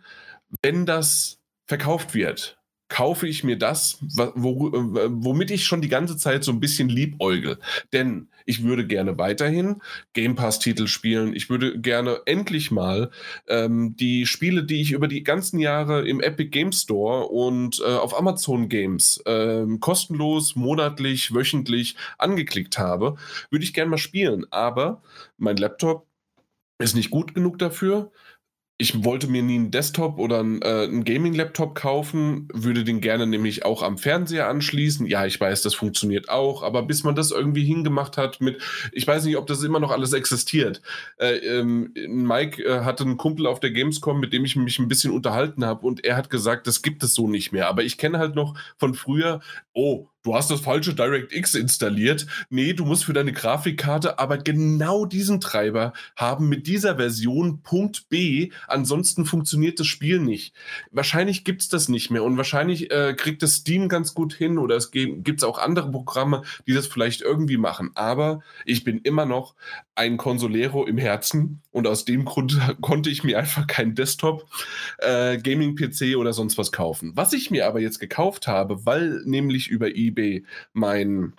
Wenn 0.61 0.85
das 0.85 1.39
verkauft 1.65 2.13
wird, 2.13 2.58
kaufe 2.89 3.27
ich 3.27 3.43
mir 3.43 3.57
das, 3.57 3.99
wo, 4.35 4.71
womit 4.73 5.51
ich 5.51 5.65
schon 5.65 5.81
die 5.81 5.89
ganze 5.89 6.17
Zeit 6.17 6.43
so 6.43 6.51
ein 6.51 6.59
bisschen 6.59 6.89
liebäugel. 6.89 7.59
Denn 7.93 8.27
ich 8.45 8.63
würde 8.63 8.85
gerne 8.87 9.19
weiterhin 9.19 9.81
Game 10.13 10.35
Pass-Titel 10.35 10.87
spielen. 10.87 11.35
Ich 11.35 11.51
würde 11.51 11.79
gerne 11.79 12.21
endlich 12.25 12.71
mal 12.71 13.11
ähm, 13.47 13.95
die 13.95 14.25
Spiele, 14.25 14.63
die 14.63 14.81
ich 14.81 14.91
über 14.91 15.07
die 15.07 15.23
ganzen 15.23 15.59
Jahre 15.59 16.07
im 16.07 16.19
Epic 16.19 16.49
Game 16.49 16.71
Store 16.71 17.27
und 17.27 17.79
äh, 17.79 17.93
auf 17.93 18.17
Amazon 18.17 18.69
Games 18.69 19.21
äh, 19.25 19.65
kostenlos, 19.79 20.55
monatlich, 20.55 21.33
wöchentlich 21.33 21.95
angeklickt 22.17 22.79
habe, 22.79 23.15
würde 23.51 23.63
ich 23.63 23.73
gerne 23.73 23.91
mal 23.91 23.97
spielen. 23.97 24.47
Aber 24.49 25.03
mein 25.37 25.57
Laptop 25.57 26.07
ist 26.79 26.95
nicht 26.95 27.11
gut 27.11 27.35
genug 27.35 27.59
dafür 27.59 28.11
ich 28.81 29.03
wollte 29.03 29.27
mir 29.27 29.43
nie 29.43 29.55
einen 29.55 29.71
Desktop 29.71 30.17
oder 30.19 30.39
einen, 30.39 30.61
äh, 30.61 30.85
einen 30.85 31.03
Gaming-Laptop 31.03 31.75
kaufen, 31.75 32.47
würde 32.53 32.85
den 32.85 33.01
gerne 33.01 33.27
nämlich 33.27 33.65
auch 33.65 33.83
am 33.83 33.97
Fernseher 33.97 34.47
anschließen. 34.47 35.05
Ja, 35.05 35.25
ich 35.25 35.39
weiß, 35.39 35.63
das 35.63 35.73
funktioniert 35.73 36.29
auch, 36.29 36.63
aber 36.63 36.83
bis 36.83 37.03
man 37.03 37.13
das 37.13 37.31
irgendwie 37.31 37.65
hingemacht 37.65 38.15
hat 38.15 38.39
mit, 38.39 38.61
ich 38.93 39.05
weiß 39.05 39.25
nicht, 39.25 39.35
ob 39.35 39.47
das 39.47 39.63
immer 39.63 39.81
noch 39.81 39.91
alles 39.91 40.13
existiert. 40.13 40.81
Äh, 41.17 41.39
ähm, 41.39 41.93
Mike 42.07 42.63
äh, 42.63 42.85
hatte 42.85 43.03
einen 43.03 43.17
Kumpel 43.17 43.47
auf 43.47 43.59
der 43.59 43.71
Gamescom, 43.71 44.17
mit 44.17 44.31
dem 44.31 44.45
ich 44.45 44.55
mich 44.55 44.79
ein 44.79 44.87
bisschen 44.87 45.11
unterhalten 45.11 45.65
habe 45.65 45.85
und 45.85 46.05
er 46.05 46.15
hat 46.15 46.29
gesagt, 46.29 46.65
das 46.65 46.81
gibt 46.81 47.03
es 47.03 47.13
so 47.13 47.27
nicht 47.27 47.51
mehr. 47.51 47.67
Aber 47.67 47.83
ich 47.83 47.97
kenne 47.97 48.17
halt 48.17 48.35
noch 48.35 48.57
von 48.77 48.93
früher, 48.93 49.41
oh, 49.73 50.07
du 50.23 50.35
hast 50.35 50.51
das 50.51 50.61
falsche 50.61 50.93
DirectX 50.93 51.55
installiert. 51.55 52.27
Nee, 52.49 52.73
du 52.73 52.85
musst 52.85 53.05
für 53.05 53.13
deine 53.13 53.33
Grafikkarte 53.33 54.19
aber 54.19 54.37
genau 54.37 55.05
diesen 55.05 55.39
Treiber 55.39 55.93
haben 56.15 56.49
mit 56.49 56.67
dieser 56.67 56.97
Version 56.97 57.61
Punkt 57.61 58.09
B. 58.09 58.51
Ansonsten 58.67 59.25
funktioniert 59.25 59.79
das 59.79 59.87
Spiel 59.87 60.19
nicht. 60.19 60.53
Wahrscheinlich 60.91 61.43
gibt 61.43 61.61
es 61.61 61.69
das 61.69 61.89
nicht 61.89 62.11
mehr 62.11 62.23
und 62.23 62.37
wahrscheinlich 62.37 62.91
äh, 62.91 63.13
kriegt 63.13 63.43
das 63.43 63.55
Steam 63.55 63.89
ganz 63.89 64.13
gut 64.13 64.33
hin 64.33 64.57
oder 64.57 64.75
es 64.75 64.91
gibt 64.91 65.43
auch 65.43 65.57
andere 65.57 65.91
Programme, 65.91 66.43
die 66.67 66.73
das 66.73 66.87
vielleicht 66.87 67.21
irgendwie 67.21 67.57
machen. 67.57 67.91
Aber 67.95 68.41
ich 68.65 68.83
bin 68.83 68.99
immer 68.99 69.25
noch 69.25 69.55
ein 69.95 70.17
Consolero 70.17 70.85
im 70.85 70.97
Herzen 70.97 71.61
und 71.71 71.85
aus 71.85 72.05
dem 72.05 72.25
Grund 72.25 72.57
konnte 72.81 73.09
ich 73.09 73.23
mir 73.23 73.37
einfach 73.37 73.67
keinen 73.67 73.95
Desktop, 73.95 74.47
äh, 74.99 75.37
Gaming-PC 75.37 76.15
oder 76.17 76.33
sonst 76.33 76.57
was 76.57 76.71
kaufen. 76.71 77.11
Was 77.15 77.33
ich 77.33 77.51
mir 77.51 77.67
aber 77.67 77.79
jetzt 77.79 77.99
gekauft 77.99 78.47
habe, 78.47 78.85
weil 78.85 79.21
nämlich 79.25 79.67
über 79.67 79.87
eBay 79.87 80.18
eBay 80.19 80.43
mein 80.73 81.33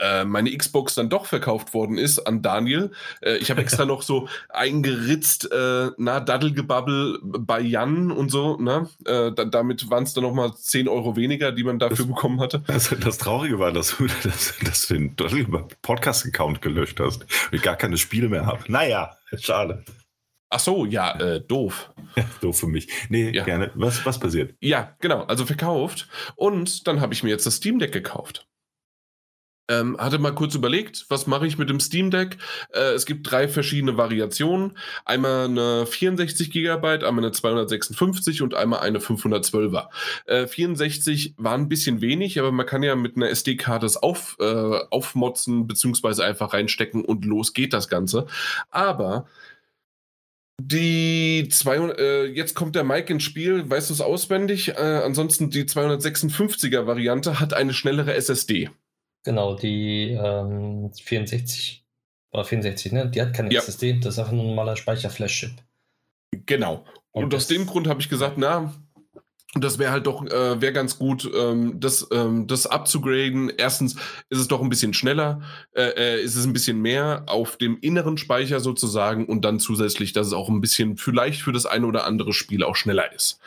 äh, 0.00 0.24
meine 0.24 0.54
Xbox 0.54 0.96
dann 0.96 1.08
doch 1.08 1.24
verkauft 1.24 1.72
worden 1.72 1.96
ist 1.96 2.18
an 2.18 2.42
Daniel. 2.42 2.90
Äh, 3.22 3.36
ich 3.38 3.50
habe 3.50 3.62
extra 3.62 3.84
noch 3.86 4.02
so 4.02 4.28
eingeritzt, 4.50 5.50
äh, 5.50 5.90
na, 5.96 6.20
Daddelgebabbel 6.20 7.20
bei 7.22 7.60
Jan 7.60 8.10
und 8.10 8.30
so, 8.30 8.58
ne? 8.58 8.88
Äh, 9.06 9.32
da, 9.32 9.46
damit 9.46 9.88
waren 9.88 10.02
es 10.02 10.12
dann 10.12 10.24
nochmal 10.24 10.54
10 10.54 10.88
Euro 10.88 11.16
weniger, 11.16 11.52
die 11.52 11.64
man 11.64 11.78
dafür 11.78 11.96
das, 11.96 12.06
bekommen 12.06 12.38
hatte. 12.38 12.62
Das, 12.66 12.94
das, 13.00 13.16
Traurige 13.16 13.58
war, 13.58 13.72
dass 13.72 13.96
du, 13.96 14.06
dass, 14.24 14.54
dass 14.62 14.88
du 14.88 14.94
den 14.94 15.16
Podcast-Account 15.80 16.60
gelöscht 16.60 17.00
hast 17.00 17.22
und 17.22 17.52
ich 17.52 17.62
gar 17.62 17.76
keine 17.76 17.96
Spiele 17.96 18.28
mehr 18.28 18.44
habe. 18.44 18.60
Naja, 18.68 19.16
schade. 19.38 19.84
Ach 20.50 20.60
so, 20.60 20.86
ja, 20.86 21.18
äh, 21.20 21.40
doof. 21.40 21.92
doof 22.40 22.60
für 22.60 22.66
mich. 22.66 22.88
Nee, 23.10 23.30
ja. 23.30 23.44
gerne. 23.44 23.70
Was, 23.74 24.04
was 24.06 24.18
passiert? 24.18 24.54
Ja, 24.60 24.96
genau. 25.00 25.24
Also 25.24 25.44
verkauft. 25.44 26.08
Und 26.36 26.86
dann 26.86 27.00
habe 27.00 27.12
ich 27.12 27.22
mir 27.22 27.30
jetzt 27.30 27.46
das 27.46 27.56
Steam 27.56 27.78
Deck 27.78 27.92
gekauft. 27.92 28.48
Ähm, 29.70 29.98
hatte 29.98 30.18
mal 30.18 30.34
kurz 30.34 30.54
überlegt, 30.54 31.04
was 31.10 31.26
mache 31.26 31.46
ich 31.46 31.58
mit 31.58 31.68
dem 31.68 31.78
Steam 31.78 32.10
Deck? 32.10 32.38
Äh, 32.72 32.94
es 32.94 33.04
gibt 33.04 33.30
drei 33.30 33.48
verschiedene 33.48 33.98
Variationen. 33.98 34.78
Einmal 35.04 35.44
eine 35.44 35.84
64 35.84 36.50
GB, 36.50 37.04
einmal 37.04 37.24
eine 37.24 37.32
256 37.32 38.40
und 38.40 38.54
einmal 38.54 38.80
eine 38.80 38.98
512er. 38.98 39.88
Äh, 40.24 40.46
64 40.46 41.34
war 41.36 41.52
ein 41.52 41.68
bisschen 41.68 42.00
wenig, 42.00 42.38
aber 42.38 42.50
man 42.50 42.64
kann 42.64 42.82
ja 42.82 42.96
mit 42.96 43.16
einer 43.16 43.28
SD-Karte 43.28 43.84
es 43.84 43.98
auf, 43.98 44.36
äh, 44.40 44.78
aufmotzen 44.90 45.66
beziehungsweise 45.66 46.24
einfach 46.24 46.54
reinstecken 46.54 47.04
und 47.04 47.26
los 47.26 47.52
geht 47.52 47.74
das 47.74 47.88
Ganze. 47.88 48.26
Aber 48.70 49.26
die 50.60 51.48
zwei, 51.50 51.76
äh, 51.76 52.26
jetzt 52.26 52.54
kommt 52.54 52.74
der 52.74 52.84
Mike 52.84 53.12
ins 53.12 53.22
Spiel, 53.22 53.68
weißt 53.68 53.90
du 53.90 53.94
es 53.94 54.00
auswendig? 54.00 54.70
Äh, 54.70 55.02
ansonsten 55.04 55.50
die 55.50 55.64
256er 55.64 56.86
Variante 56.86 57.40
hat 57.40 57.54
eine 57.54 57.72
schnellere 57.72 58.14
SSD. 58.14 58.70
Genau, 59.24 59.54
die 59.54 60.10
ähm, 60.10 60.90
64 60.92 61.84
oder 62.32 62.44
64, 62.44 62.92
ne? 62.92 63.08
Die 63.08 63.22
hat 63.22 63.34
keine 63.34 63.52
ja. 63.52 63.60
SSD, 63.60 64.00
das 64.00 64.14
ist 64.14 64.18
einfach 64.18 64.32
ein 64.32 64.38
normaler 64.38 64.76
Speicherflash-Chip. 64.76 65.52
Genau. 66.46 66.84
Und, 67.12 67.24
Und 67.24 67.34
aus 67.34 67.46
dem 67.46 67.66
Grund 67.66 67.88
habe 67.88 68.00
ich 68.00 68.08
gesagt, 68.08 68.36
na, 68.36 68.74
und 69.54 69.64
das 69.64 69.78
wäre 69.78 69.92
halt 69.92 70.06
doch, 70.06 70.26
äh, 70.26 70.60
wäre 70.60 70.74
ganz 70.74 70.98
gut, 70.98 71.28
ähm, 71.34 71.80
das, 71.80 72.06
ähm, 72.12 72.46
das 72.46 72.66
abzugraden. 72.66 73.50
Erstens 73.56 73.94
ist 74.28 74.40
es 74.40 74.48
doch 74.48 74.60
ein 74.60 74.68
bisschen 74.68 74.92
schneller, 74.92 75.40
äh, 75.72 76.18
äh, 76.18 76.22
ist 76.22 76.36
es 76.36 76.44
ein 76.44 76.52
bisschen 76.52 76.82
mehr 76.82 77.24
auf 77.28 77.56
dem 77.56 77.78
inneren 77.80 78.18
Speicher 78.18 78.60
sozusagen 78.60 79.24
und 79.24 79.46
dann 79.46 79.58
zusätzlich, 79.58 80.12
dass 80.12 80.26
es 80.26 80.32
auch 80.34 80.50
ein 80.50 80.60
bisschen 80.60 80.98
vielleicht 80.98 81.40
für 81.40 81.52
das 81.52 81.64
eine 81.64 81.86
oder 81.86 82.04
andere 82.04 82.34
Spiel 82.34 82.62
auch 82.62 82.76
schneller 82.76 83.10
ist. 83.14 83.40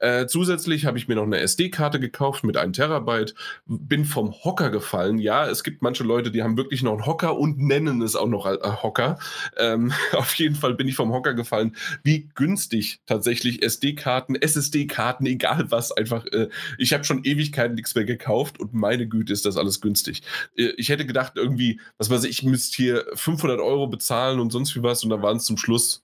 Äh, 0.00 0.26
zusätzlich 0.26 0.84
habe 0.84 0.98
ich 0.98 1.06
mir 1.06 1.14
noch 1.14 1.22
eine 1.22 1.38
SD-Karte 1.38 2.00
gekauft 2.00 2.42
mit 2.42 2.56
einem 2.56 2.72
Terabyte, 2.72 3.36
bin 3.66 4.04
vom 4.04 4.32
Hocker 4.32 4.70
gefallen. 4.70 5.18
Ja, 5.18 5.46
es 5.46 5.62
gibt 5.62 5.80
manche 5.80 6.02
Leute, 6.02 6.32
die 6.32 6.42
haben 6.42 6.56
wirklich 6.56 6.82
noch 6.82 6.92
einen 6.92 7.06
Hocker 7.06 7.38
und 7.38 7.58
nennen 7.58 8.02
es 8.02 8.16
auch 8.16 8.26
noch 8.26 8.46
äh, 8.46 8.58
Hocker. 8.82 9.20
Ähm, 9.56 9.92
auf 10.12 10.34
jeden 10.34 10.56
Fall 10.56 10.74
bin 10.74 10.88
ich 10.88 10.96
vom 10.96 11.12
Hocker 11.12 11.34
gefallen, 11.34 11.76
wie 12.02 12.28
günstig 12.34 12.98
tatsächlich 13.06 13.62
SD-Karten, 13.62 14.34
SSD-Karten, 14.34 15.35
egal 15.36 15.70
was, 15.70 15.92
einfach, 15.92 16.24
äh, 16.26 16.48
ich 16.78 16.92
habe 16.92 17.04
schon 17.04 17.24
Ewigkeiten 17.24 17.74
nichts 17.74 17.94
mehr 17.94 18.04
gekauft 18.04 18.58
und 18.58 18.74
meine 18.74 19.06
Güte 19.06 19.32
ist 19.32 19.46
das 19.46 19.56
alles 19.56 19.80
günstig. 19.80 20.22
Äh, 20.56 20.72
ich 20.76 20.88
hätte 20.88 21.06
gedacht, 21.06 21.34
irgendwie, 21.36 21.80
was 21.98 22.10
weiß 22.10 22.24
ich, 22.24 22.40
ich 22.40 22.42
müsste 22.42 22.76
hier 22.76 23.06
500 23.14 23.60
Euro 23.60 23.86
bezahlen 23.86 24.40
und 24.40 24.50
sonst 24.50 24.74
wie 24.76 24.82
was 24.82 25.04
und 25.04 25.10
dann 25.10 25.22
waren 25.22 25.38
es 25.38 25.44
zum 25.44 25.56
Schluss 25.56 26.02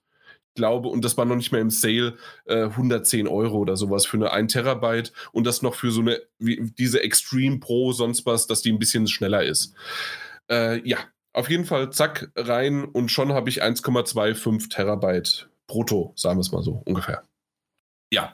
glaube, 0.55 0.89
und 0.89 1.03
das 1.03 1.17
war 1.17 1.25
noch 1.25 1.35
nicht 1.35 1.51
mehr 1.51 1.61
im 1.61 1.69
Sale, 1.69 2.15
äh, 2.45 2.65
110 2.65 3.27
Euro 3.27 3.57
oder 3.57 3.75
sowas 3.75 4.05
für 4.05 4.17
eine 4.17 4.31
1 4.31 4.53
Terabyte 4.53 5.11
und 5.31 5.45
das 5.45 5.61
noch 5.61 5.75
für 5.75 5.91
so 5.91 6.01
eine, 6.01 6.21
wie, 6.39 6.71
diese 6.77 7.01
Extreme 7.01 7.59
Pro, 7.59 7.91
sonst 7.91 8.25
was, 8.25 8.47
dass 8.47 8.61
die 8.61 8.71
ein 8.71 8.79
bisschen 8.79 9.07
schneller 9.07 9.43
ist. 9.43 9.73
Äh, 10.49 10.87
ja, 10.87 10.97
auf 11.33 11.49
jeden 11.49 11.65
Fall, 11.65 11.91
zack, 11.91 12.31
rein 12.35 12.85
und 12.85 13.09
schon 13.09 13.33
habe 13.33 13.49
ich 13.49 13.63
1,25 13.63 14.69
Terabyte 14.69 15.49
brutto, 15.67 16.13
sagen 16.15 16.37
wir 16.37 16.41
es 16.41 16.51
mal 16.51 16.63
so 16.63 16.83
ungefähr. 16.85 17.23
Ja, 18.13 18.31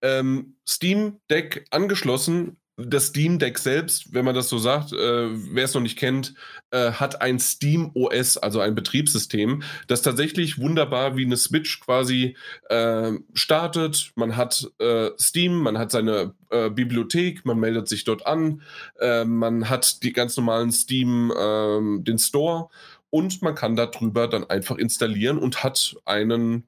ähm, 0.00 0.56
Steam 0.66 1.20
Deck 1.28 1.66
angeschlossen, 1.70 2.56
das 2.78 3.08
Steam 3.08 3.38
Deck 3.38 3.58
selbst, 3.58 4.14
wenn 4.14 4.24
man 4.24 4.34
das 4.34 4.48
so 4.48 4.56
sagt, 4.56 4.94
äh, 4.94 4.96
wer 4.96 5.64
es 5.64 5.74
noch 5.74 5.82
nicht 5.82 5.98
kennt, 5.98 6.32
äh, 6.70 6.92
hat 6.92 7.20
ein 7.20 7.38
Steam 7.38 7.90
OS, 7.92 8.38
also 8.38 8.60
ein 8.60 8.74
Betriebssystem, 8.74 9.62
das 9.88 10.00
tatsächlich 10.00 10.58
wunderbar 10.58 11.18
wie 11.18 11.26
eine 11.26 11.36
Switch 11.36 11.80
quasi 11.80 12.34
äh, 12.70 13.12
startet. 13.34 14.12
Man 14.14 14.38
hat 14.38 14.70
äh, 14.78 15.10
Steam, 15.20 15.58
man 15.58 15.76
hat 15.76 15.90
seine 15.90 16.34
äh, 16.48 16.70
Bibliothek, 16.70 17.44
man 17.44 17.58
meldet 17.58 17.88
sich 17.88 18.04
dort 18.04 18.26
an, 18.26 18.62
äh, 19.00 19.26
man 19.26 19.68
hat 19.68 20.02
die 20.02 20.14
ganz 20.14 20.34
normalen 20.38 20.72
Steam, 20.72 21.30
ähm, 21.38 22.04
den 22.04 22.18
Store 22.18 22.70
und 23.10 23.42
man 23.42 23.54
kann 23.54 23.76
darüber 23.76 24.28
dann 24.28 24.48
einfach 24.48 24.78
installieren 24.78 25.36
und 25.36 25.62
hat 25.62 25.96
einen, 26.06 26.66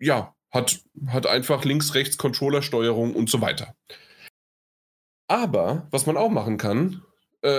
ja, 0.00 0.34
hat, 0.54 0.80
hat 1.08 1.26
einfach 1.26 1.64
links, 1.64 1.94
rechts 1.94 2.16
Controllersteuerung 2.16 3.14
und 3.14 3.28
so 3.28 3.40
weiter. 3.40 3.74
Aber 5.28 5.88
was 5.90 6.06
man 6.06 6.16
auch 6.16 6.30
machen 6.30 6.58
kann, 6.58 7.02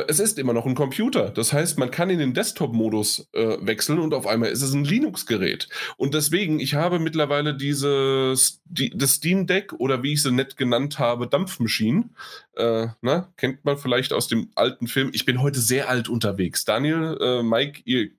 es 0.08 0.20
ist 0.20 0.40
immer 0.40 0.54
noch 0.54 0.66
ein 0.66 0.76
Computer. 0.76 1.30
Das 1.30 1.54
heißt, 1.54 1.78
man 1.78 1.92
kann 1.92 2.10
in 2.10 2.20
den 2.20 2.34
Desktop-Modus 2.34 3.30
äh, 3.34 3.58
wechseln 3.62 4.00
und 4.00 4.14
auf 4.14 4.26
einmal 4.28 4.50
ist 4.50 4.62
es 4.62 4.74
ein 4.74 4.84
Linux-Gerät. 4.84 5.70
Und 5.98 6.14
deswegen, 6.14 6.60
ich 6.60 6.74
habe 6.74 7.00
mittlerweile 7.00 7.56
dieses 7.56 8.62
die, 8.66 8.90
das 8.90 9.16
Steam 9.16 9.48
Deck 9.48 9.74
oder 9.74 10.04
wie 10.04 10.14
ich 10.14 10.24
sie 10.24 10.32
nett 10.32 10.58
genannt 10.58 11.00
habe, 11.00 11.28
Dampfmaschinen. 11.28 12.16
Äh, 12.56 12.88
na, 13.02 13.32
kennt 13.38 13.64
man 13.64 13.78
vielleicht 13.78 14.14
aus 14.14 14.28
dem 14.28 14.50
alten 14.56 14.88
Film. 14.88 15.12
Ich 15.14 15.26
bin 15.26 15.42
heute 15.42 15.60
sehr 15.60 15.90
alt 15.90 16.10
unterwegs. 16.10 16.66
Daniel, 16.66 17.18
äh, 17.22 17.44
Mike, 17.44 17.82
ihr 17.86 18.10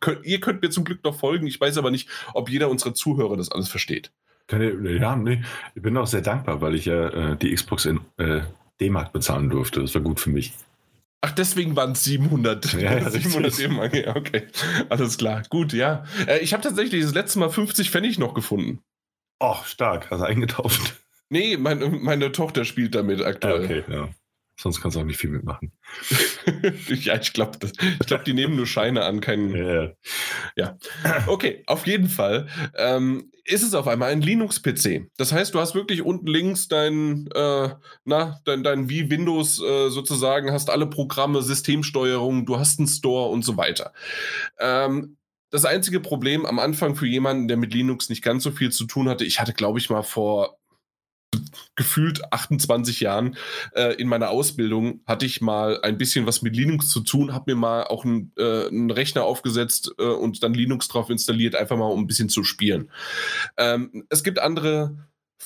könnt, 0.00 0.24
ihr 0.24 0.40
könnt 0.40 0.62
mir 0.62 0.70
zum 0.70 0.84
Glück 0.84 1.04
noch 1.04 1.18
folgen. 1.18 1.46
Ich 1.46 1.60
weiß 1.60 1.78
aber 1.78 1.90
nicht, 1.90 2.08
ob 2.32 2.50
jeder 2.50 2.68
unserer 2.70 2.94
Zuhörer 2.94 3.36
das 3.36 3.50
alles 3.50 3.68
versteht. 3.68 4.10
Ja, 4.50 5.16
nee, 5.16 5.42
ich 5.74 5.82
bin 5.82 5.96
auch 5.96 6.06
sehr 6.06 6.20
dankbar, 6.20 6.60
weil 6.60 6.74
ich 6.74 6.84
ja 6.84 7.32
äh, 7.32 7.36
die 7.36 7.54
Xbox 7.54 7.86
in, 7.86 8.00
äh, 8.18 8.42
D-Mark 8.80 9.12
bezahlen 9.12 9.48
durfte. 9.48 9.80
Das 9.80 9.94
war 9.94 10.02
gut 10.02 10.20
für 10.20 10.30
mich. 10.30 10.52
Ach, 11.24 11.30
deswegen 11.30 11.74
waren 11.74 11.92
es 11.92 12.04
700. 12.04 12.74
Ja, 12.74 12.98
ja, 12.98 13.08
700 13.08 13.58
D-Mark, 13.58 13.94
ja, 13.94 14.14
okay. 14.14 14.46
Alles 14.90 15.16
klar. 15.16 15.42
Gut, 15.48 15.72
ja. 15.72 16.04
Äh, 16.26 16.40
ich 16.40 16.52
habe 16.52 16.62
tatsächlich 16.62 17.02
das 17.02 17.14
letzte 17.14 17.38
Mal 17.38 17.48
50 17.48 17.90
Pfennig 17.90 18.18
noch 18.18 18.34
gefunden. 18.34 18.80
Oh, 19.40 19.56
stark. 19.64 20.10
Hast 20.10 20.20
du 20.20 20.26
eingetauft? 20.26 20.96
Nee, 21.30 21.56
mein, 21.56 22.02
meine 22.02 22.30
Tochter 22.30 22.66
spielt 22.66 22.94
damit 22.94 23.22
aktuell. 23.22 23.62
Ja, 23.62 23.78
okay, 23.78 23.84
ja. 23.90 24.08
Sonst 24.56 24.80
kannst 24.80 24.96
du 24.96 25.00
auch 25.00 25.04
nicht 25.04 25.18
viel 25.18 25.30
mitmachen. 25.30 25.72
ja, 26.88 27.20
ich 27.20 27.32
glaube, 27.32 27.58
glaub, 28.06 28.24
die 28.24 28.34
nehmen 28.34 28.54
nur 28.56 28.66
Scheine 28.66 29.04
an, 29.04 29.20
keinen. 29.20 29.54
Ja. 30.56 30.76
ja. 31.04 31.24
Okay, 31.26 31.62
auf 31.66 31.86
jeden 31.86 32.08
Fall 32.08 32.48
ähm, 32.76 33.32
ist 33.44 33.62
es 33.62 33.74
auf 33.74 33.88
einmal 33.88 34.10
ein 34.10 34.20
Linux-PC. 34.20 35.10
Das 35.16 35.32
heißt, 35.32 35.54
du 35.54 35.60
hast 35.60 35.74
wirklich 35.74 36.02
unten 36.02 36.26
links 36.26 36.68
dein, 36.68 37.28
äh, 37.34 37.70
na, 38.04 38.40
dein, 38.44 38.62
dein 38.62 38.88
wie 38.88 39.10
Windows 39.10 39.60
äh, 39.60 39.90
sozusagen, 39.90 40.52
hast 40.52 40.70
alle 40.70 40.86
Programme, 40.86 41.42
Systemsteuerung, 41.42 42.46
du 42.46 42.58
hast 42.58 42.78
einen 42.78 42.88
Store 42.88 43.30
und 43.30 43.44
so 43.44 43.56
weiter. 43.56 43.92
Ähm, 44.58 45.16
das 45.50 45.64
einzige 45.64 46.00
Problem 46.00 46.46
am 46.46 46.58
Anfang 46.58 46.96
für 46.96 47.06
jemanden, 47.06 47.48
der 47.48 47.56
mit 47.56 47.74
Linux 47.74 48.08
nicht 48.08 48.22
ganz 48.22 48.42
so 48.42 48.50
viel 48.50 48.72
zu 48.72 48.86
tun 48.86 49.08
hatte, 49.08 49.24
ich 49.24 49.40
hatte, 49.40 49.52
glaube 49.52 49.78
ich, 49.78 49.90
mal 49.90 50.02
vor 50.02 50.58
gefühlt 51.76 52.32
28 52.32 53.00
Jahren 53.00 53.36
äh, 53.74 53.94
in 53.94 54.08
meiner 54.08 54.30
Ausbildung 54.30 55.00
hatte 55.06 55.26
ich 55.26 55.40
mal 55.40 55.80
ein 55.82 55.98
bisschen 55.98 56.26
was 56.26 56.42
mit 56.42 56.56
Linux 56.56 56.88
zu 56.88 57.00
tun, 57.00 57.32
habe 57.32 57.52
mir 57.52 57.60
mal 57.60 57.84
auch 57.84 58.04
einen, 58.04 58.32
äh, 58.36 58.92
Rechner 58.92 59.24
aufgesetzt 59.24 59.92
äh, 59.98 60.04
und 60.04 60.42
dann 60.42 60.54
Linux 60.54 60.88
drauf 60.88 61.10
installiert, 61.10 61.54
einfach 61.54 61.76
mal 61.76 61.86
um 61.86 62.00
ein 62.00 62.06
bisschen 62.06 62.28
zu 62.28 62.44
spielen. 62.44 62.90
Ähm, 63.56 64.04
es 64.08 64.22
gibt 64.22 64.38
andere 64.38 64.96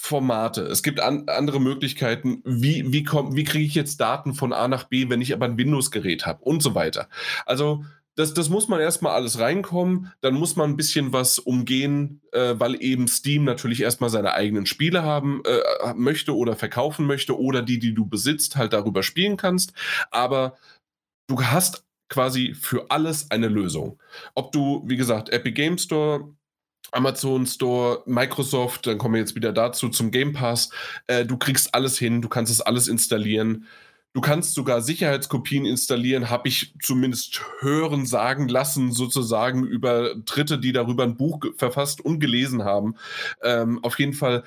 Formate, 0.01 0.63
es 0.63 0.83
gibt 0.83 1.01
an, 1.01 1.29
andere 1.29 1.61
Möglichkeiten, 1.61 2.41
wie, 2.45 2.93
wie, 2.93 3.05
wie 3.05 3.45
kriege 3.45 3.65
ich 3.65 3.75
jetzt 3.75 4.01
Daten 4.01 4.35
von 4.35 4.53
A 4.53 4.69
nach 4.69 4.85
B, 4.85 5.09
wenn 5.09 5.21
ich 5.21 5.33
aber 5.33 5.47
ein 5.47 5.59
Windows-Gerät 5.59 6.25
habe 6.25 6.45
und 6.45 6.63
so 6.63 6.75
weiter. 6.75 7.09
Also 7.47 7.85
das, 8.19 8.35
das 8.35 8.49
muss 8.49 8.67
man 8.67 8.81
erstmal 8.81 9.13
alles 9.13 9.39
reinkommen. 9.39 10.13
Dann 10.23 10.35
muss 10.35 10.57
man 10.57 10.71
ein 10.71 10.77
bisschen 10.77 11.13
was 11.13 11.39
umgehen, 11.39 12.21
äh, 12.33 12.55
weil 12.59 12.83
eben 12.83 13.07
Steam 13.07 13.45
natürlich 13.45 13.81
erstmal 13.81 14.11
seine 14.11 14.35
eigenen 14.35 14.67
Spiele 14.67 15.05
haben 15.05 15.41
äh, 15.45 15.95
möchte 15.95 16.35
oder 16.35 16.57
verkaufen 16.57 17.07
möchte 17.07 17.39
oder 17.39 17.63
die, 17.63 17.79
die 17.79 17.95
du 17.95 18.07
besitzt, 18.07 18.57
halt 18.57 18.73
darüber 18.73 19.05
spielen 19.05 19.37
kannst. 19.37 19.73
Aber 20.11 20.57
du 21.29 21.41
hast 21.41 21.85
quasi 22.09 22.55
für 22.55 22.91
alles 22.91 23.31
eine 23.31 23.47
Lösung. 23.47 24.03
Ob 24.35 24.51
du, 24.51 24.83
wie 24.85 24.97
gesagt, 24.97 25.29
Epic 25.29 25.53
Game 25.53 25.79
Store, 25.79 26.35
Amazon 26.91 27.47
Store, 27.47 28.03
Microsoft, 28.07 28.89
dann 28.89 28.99
kommen 28.99 29.15
wir 29.15 29.21
jetzt 29.21 29.37
wieder 29.37 29.53
dazu 29.53 29.91
zum 29.91 30.11
Game 30.11 30.33
Pass. 30.33 30.71
Äh, 31.07 31.25
du 31.25 31.37
kriegst 31.37 31.73
alles 31.73 31.97
hin, 31.97 32.21
du 32.21 32.29
kannst 32.29 32.51
es 32.51 32.63
alles 32.63 32.89
installieren. 32.89 33.67
Du 34.15 34.23
kannst 34.23 34.55
sogar 34.55 34.81
Sicherheitskopien 34.81 35.67
installieren, 35.67 36.31
habe 36.31 36.49
ich 36.49 36.75
zumindest 36.83 37.43
hören, 37.61 38.07
sagen 38.07 38.49
lassen, 38.49 38.91
sozusagen 38.91 39.65
über 39.65 40.15
Dritte, 40.25 40.59
die 40.59 40.73
darüber 40.73 41.05
ein 41.05 41.17
Buch 41.17 41.41
verfasst 41.57 42.01
und 42.01 42.19
gelesen 42.19 42.65
haben. 42.65 42.97
Ähm, 43.43 43.85
auf 43.85 43.99
jeden 43.99 44.15
Fall, 44.15 44.45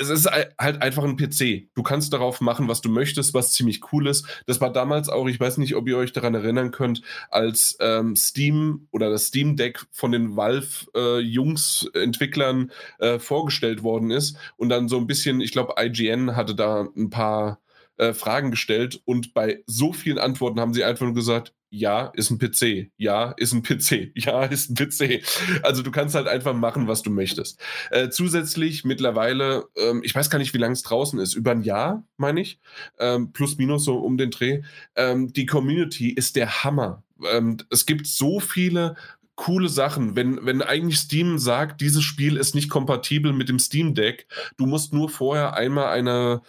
es 0.00 0.08
ist 0.10 0.26
halt 0.26 0.82
einfach 0.82 1.04
ein 1.04 1.16
PC. 1.16 1.68
Du 1.74 1.82
kannst 1.82 2.12
darauf 2.12 2.40
machen, 2.40 2.68
was 2.68 2.80
du 2.80 2.88
möchtest, 2.88 3.34
was 3.34 3.52
ziemlich 3.52 3.92
cool 3.92 4.06
ist. 4.08 4.26
Das 4.46 4.60
war 4.60 4.72
damals 4.72 5.08
auch, 5.08 5.28
ich 5.28 5.38
weiß 5.38 5.58
nicht, 5.58 5.76
ob 5.76 5.86
ihr 5.88 5.96
euch 5.96 6.12
daran 6.12 6.34
erinnern 6.34 6.72
könnt, 6.72 7.02
als 7.30 7.76
ähm, 7.80 8.16
Steam 8.16 8.88
oder 8.90 9.10
das 9.10 9.28
Steam 9.28 9.54
Deck 9.56 9.86
von 9.92 10.10
den 10.12 10.36
Valve-Jungs-Entwicklern 10.36 12.70
äh, 12.98 13.14
äh, 13.14 13.18
vorgestellt 13.18 13.82
worden 13.82 14.10
ist 14.10 14.36
und 14.56 14.70
dann 14.70 14.88
so 14.88 14.96
ein 14.98 15.06
bisschen, 15.06 15.40
ich 15.40 15.52
glaube, 15.52 15.74
IGN 15.78 16.36
hatte 16.36 16.54
da 16.54 16.88
ein 16.96 17.10
paar 17.10 17.58
äh, 17.96 18.12
Fragen 18.12 18.50
gestellt 18.50 19.00
und 19.04 19.34
bei 19.34 19.62
so 19.66 19.92
vielen 19.92 20.18
Antworten 20.18 20.60
haben 20.60 20.74
sie 20.74 20.84
einfach 20.84 21.04
nur 21.04 21.14
gesagt, 21.14 21.54
ja, 21.70 22.06
ist 22.14 22.30
ein 22.30 22.38
PC, 22.38 22.92
ja, 22.96 23.32
ist 23.36 23.52
ein 23.52 23.62
PC, 23.62 24.12
ja, 24.14 24.44
ist 24.44 24.70
ein 24.70 24.76
PC. 24.76 25.24
Also 25.62 25.82
du 25.82 25.90
kannst 25.90 26.14
halt 26.14 26.28
einfach 26.28 26.54
machen, 26.54 26.86
was 26.86 27.02
du 27.02 27.10
möchtest. 27.10 27.60
Äh, 27.90 28.10
zusätzlich 28.10 28.84
mittlerweile, 28.84 29.64
ähm, 29.76 30.00
ich 30.04 30.14
weiß 30.14 30.30
gar 30.30 30.38
nicht, 30.38 30.54
wie 30.54 30.58
lange 30.58 30.74
es 30.74 30.82
draußen 30.82 31.18
ist, 31.18 31.34
über 31.34 31.50
ein 31.50 31.62
Jahr, 31.62 32.06
meine 32.16 32.40
ich, 32.40 32.60
ähm, 33.00 33.32
plus 33.32 33.58
minus 33.58 33.84
so 33.84 33.96
um 33.96 34.16
den 34.16 34.30
Dreh. 34.30 34.62
Ähm, 34.94 35.32
die 35.32 35.46
Community 35.46 36.10
ist 36.10 36.36
der 36.36 36.62
Hammer. 36.62 37.02
Ähm, 37.28 37.56
es 37.70 37.86
gibt 37.86 38.06
so 38.06 38.38
viele 38.38 38.94
coole 39.34 39.68
Sachen. 39.68 40.14
Wenn, 40.14 40.46
wenn 40.46 40.62
eigentlich 40.62 40.98
Steam 40.98 41.38
sagt, 41.38 41.80
dieses 41.80 42.04
Spiel 42.04 42.36
ist 42.36 42.54
nicht 42.54 42.70
kompatibel 42.70 43.32
mit 43.32 43.48
dem 43.48 43.58
Steam 43.58 43.94
Deck, 43.94 44.28
du 44.56 44.66
musst 44.66 44.92
nur 44.92 45.08
vorher 45.08 45.54
einmal 45.54 45.88
eine 45.88 46.42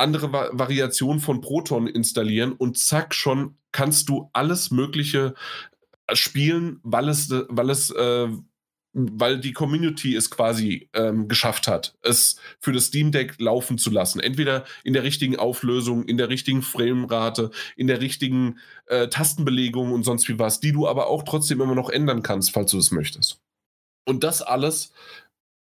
andere 0.00 0.32
Va 0.32 0.50
Variation 0.52 1.20
von 1.20 1.40
Proton 1.40 1.86
installieren 1.86 2.52
und 2.52 2.78
zack, 2.78 3.14
schon 3.14 3.56
kannst 3.72 4.08
du 4.08 4.30
alles 4.32 4.70
Mögliche 4.70 5.34
äh, 6.06 6.16
spielen, 6.16 6.80
weil 6.82 7.08
es, 7.08 7.30
weil 7.48 7.70
es, 7.70 7.90
äh, 7.90 8.28
weil 8.92 9.38
die 9.38 9.52
Community 9.52 10.16
es 10.16 10.30
quasi 10.30 10.88
ähm, 10.94 11.28
geschafft 11.28 11.68
hat, 11.68 11.96
es 12.02 12.36
für 12.58 12.72
das 12.72 12.86
Steam 12.86 13.12
Deck 13.12 13.36
laufen 13.38 13.78
zu 13.78 13.90
lassen. 13.90 14.18
Entweder 14.18 14.64
in 14.82 14.92
der 14.92 15.04
richtigen 15.04 15.36
Auflösung, 15.36 16.04
in 16.04 16.16
der 16.16 16.28
richtigen 16.28 16.62
Framerate, 16.62 17.50
in 17.76 17.86
der 17.86 18.00
richtigen 18.00 18.58
äh, 18.86 19.08
Tastenbelegung 19.08 19.92
und 19.92 20.02
sonst 20.02 20.28
wie 20.28 20.38
was, 20.38 20.58
die 20.58 20.72
du 20.72 20.88
aber 20.88 21.06
auch 21.06 21.22
trotzdem 21.22 21.60
immer 21.60 21.76
noch 21.76 21.90
ändern 21.90 22.22
kannst, 22.22 22.50
falls 22.50 22.72
du 22.72 22.78
es 22.78 22.90
möchtest. 22.90 23.40
Und 24.06 24.24
das 24.24 24.42
alles 24.42 24.92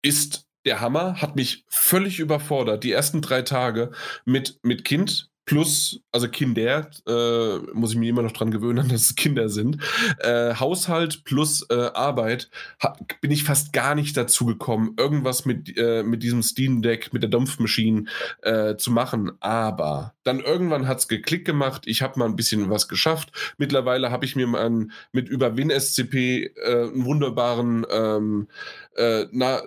ist 0.03 0.45
der 0.66 0.81
Hammer, 0.81 1.20
hat 1.22 1.37
mich 1.37 1.64
völlig 1.68 2.18
überfordert. 2.18 2.85
Die 2.85 2.92
ersten 2.92 3.22
drei 3.22 3.42
Tage 3.42 3.93
mit, 4.24 4.59
mit 4.62 4.84
Kind 4.84 5.30
plus, 5.47 6.01
also 6.11 6.28
Kinder, 6.28 6.91
äh, 7.07 7.59
muss 7.72 7.93
ich 7.93 7.97
mir 7.97 8.11
immer 8.11 8.22
noch 8.22 8.32
dran 8.32 8.51
gewöhnen, 8.51 8.88
dass 8.91 9.03
es 9.03 9.14
Kinder 9.14 9.49
sind, 9.49 9.78
äh, 10.18 10.55
Haushalt 10.55 11.24
plus 11.24 11.64
äh, 11.70 11.91
Arbeit, 11.95 12.51
ha, 12.82 12.97
bin 13.20 13.30
ich 13.30 13.45
fast 13.45 13.72
gar 13.72 13.95
nicht 13.95 14.16
dazu 14.16 14.45
gekommen, 14.45 14.95
irgendwas 14.99 15.47
mit, 15.47 15.78
äh, 15.78 16.03
mit 16.03 16.22
diesem 16.22 16.43
Steam 16.43 16.82
Deck, 16.82 17.12
mit 17.12 17.22
der 17.22 17.30
Dampfmaschine 17.30 18.07
äh, 18.43 18.76
zu 18.76 18.91
machen. 18.91 19.32
Aber 19.38 20.14
dann 20.24 20.41
irgendwann 20.41 20.88
hat 20.88 20.99
es 20.99 21.09
geklickt 21.09 21.45
gemacht, 21.45 21.82
ich 21.86 22.03
habe 22.03 22.18
mal 22.18 22.26
ein 22.26 22.36
bisschen 22.36 22.68
was 22.68 22.88
geschafft. 22.88 23.30
Mittlerweile 23.57 24.11
habe 24.11 24.24
ich 24.24 24.34
mir 24.34 24.49
mal 24.49 24.88
mit 25.12 25.28
über 25.28 25.57
WinSCP 25.57 26.14
äh, 26.14 26.88
einen 26.88 27.05
wunderbaren 27.05 27.86
ähm, 27.88 28.49
äh, 28.97 29.26
na, 29.30 29.62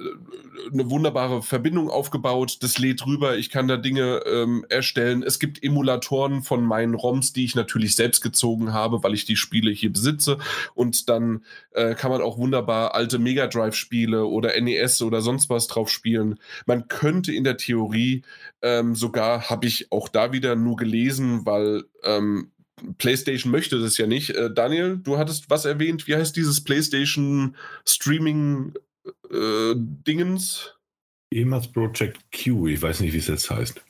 eine 0.71 0.89
wunderbare 0.89 1.41
Verbindung 1.41 1.89
aufgebaut. 1.89 2.57
Das 2.61 2.79
lädt 2.79 3.05
rüber. 3.05 3.37
Ich 3.37 3.49
kann 3.49 3.67
da 3.67 3.77
Dinge 3.77 4.21
ähm, 4.25 4.65
erstellen. 4.69 5.23
Es 5.23 5.39
gibt 5.39 5.63
Emulatoren 5.63 6.41
von 6.41 6.63
meinen 6.63 6.95
ROMs, 6.95 7.33
die 7.33 7.45
ich 7.45 7.55
natürlich 7.55 7.95
selbst 7.95 8.21
gezogen 8.21 8.73
habe, 8.73 9.03
weil 9.03 9.13
ich 9.13 9.25
die 9.25 9.35
Spiele 9.35 9.71
hier 9.71 9.91
besitze. 9.91 10.37
Und 10.73 11.09
dann 11.09 11.43
äh, 11.71 11.95
kann 11.95 12.11
man 12.11 12.21
auch 12.21 12.37
wunderbar 12.37 12.95
alte 12.95 13.19
Mega 13.19 13.47
Drive-Spiele 13.47 14.25
oder 14.25 14.59
NES 14.59 15.01
oder 15.01 15.21
sonst 15.21 15.49
was 15.49 15.67
drauf 15.67 15.89
spielen. 15.89 16.39
Man 16.65 16.87
könnte 16.87 17.33
in 17.33 17.43
der 17.43 17.57
Theorie 17.57 18.23
ähm, 18.61 18.95
sogar, 18.95 19.49
habe 19.49 19.67
ich 19.67 19.91
auch 19.91 20.09
da 20.09 20.31
wieder 20.31 20.55
nur 20.55 20.75
gelesen, 20.75 21.45
weil 21.45 21.83
ähm, 22.03 22.51
PlayStation 22.97 23.51
möchte 23.51 23.79
das 23.79 23.97
ja 23.97 24.07
nicht. 24.07 24.31
Äh, 24.31 24.51
Daniel, 24.53 24.97
du 24.97 25.17
hattest 25.17 25.49
was 25.49 25.65
erwähnt. 25.65 26.07
Wie 26.07 26.15
heißt 26.15 26.35
dieses 26.35 26.63
PlayStation 26.63 27.55
Streaming 27.85 28.73
äh, 29.31 29.73
Dingens? 29.75 30.75
Ehemals 31.31 31.71
Project 31.71 32.19
Q, 32.31 32.67
ich 32.67 32.81
weiß 32.81 33.01
nicht, 33.01 33.13
wie 33.13 33.17
es 33.17 33.27
jetzt 33.27 33.49
heißt. 33.49 33.81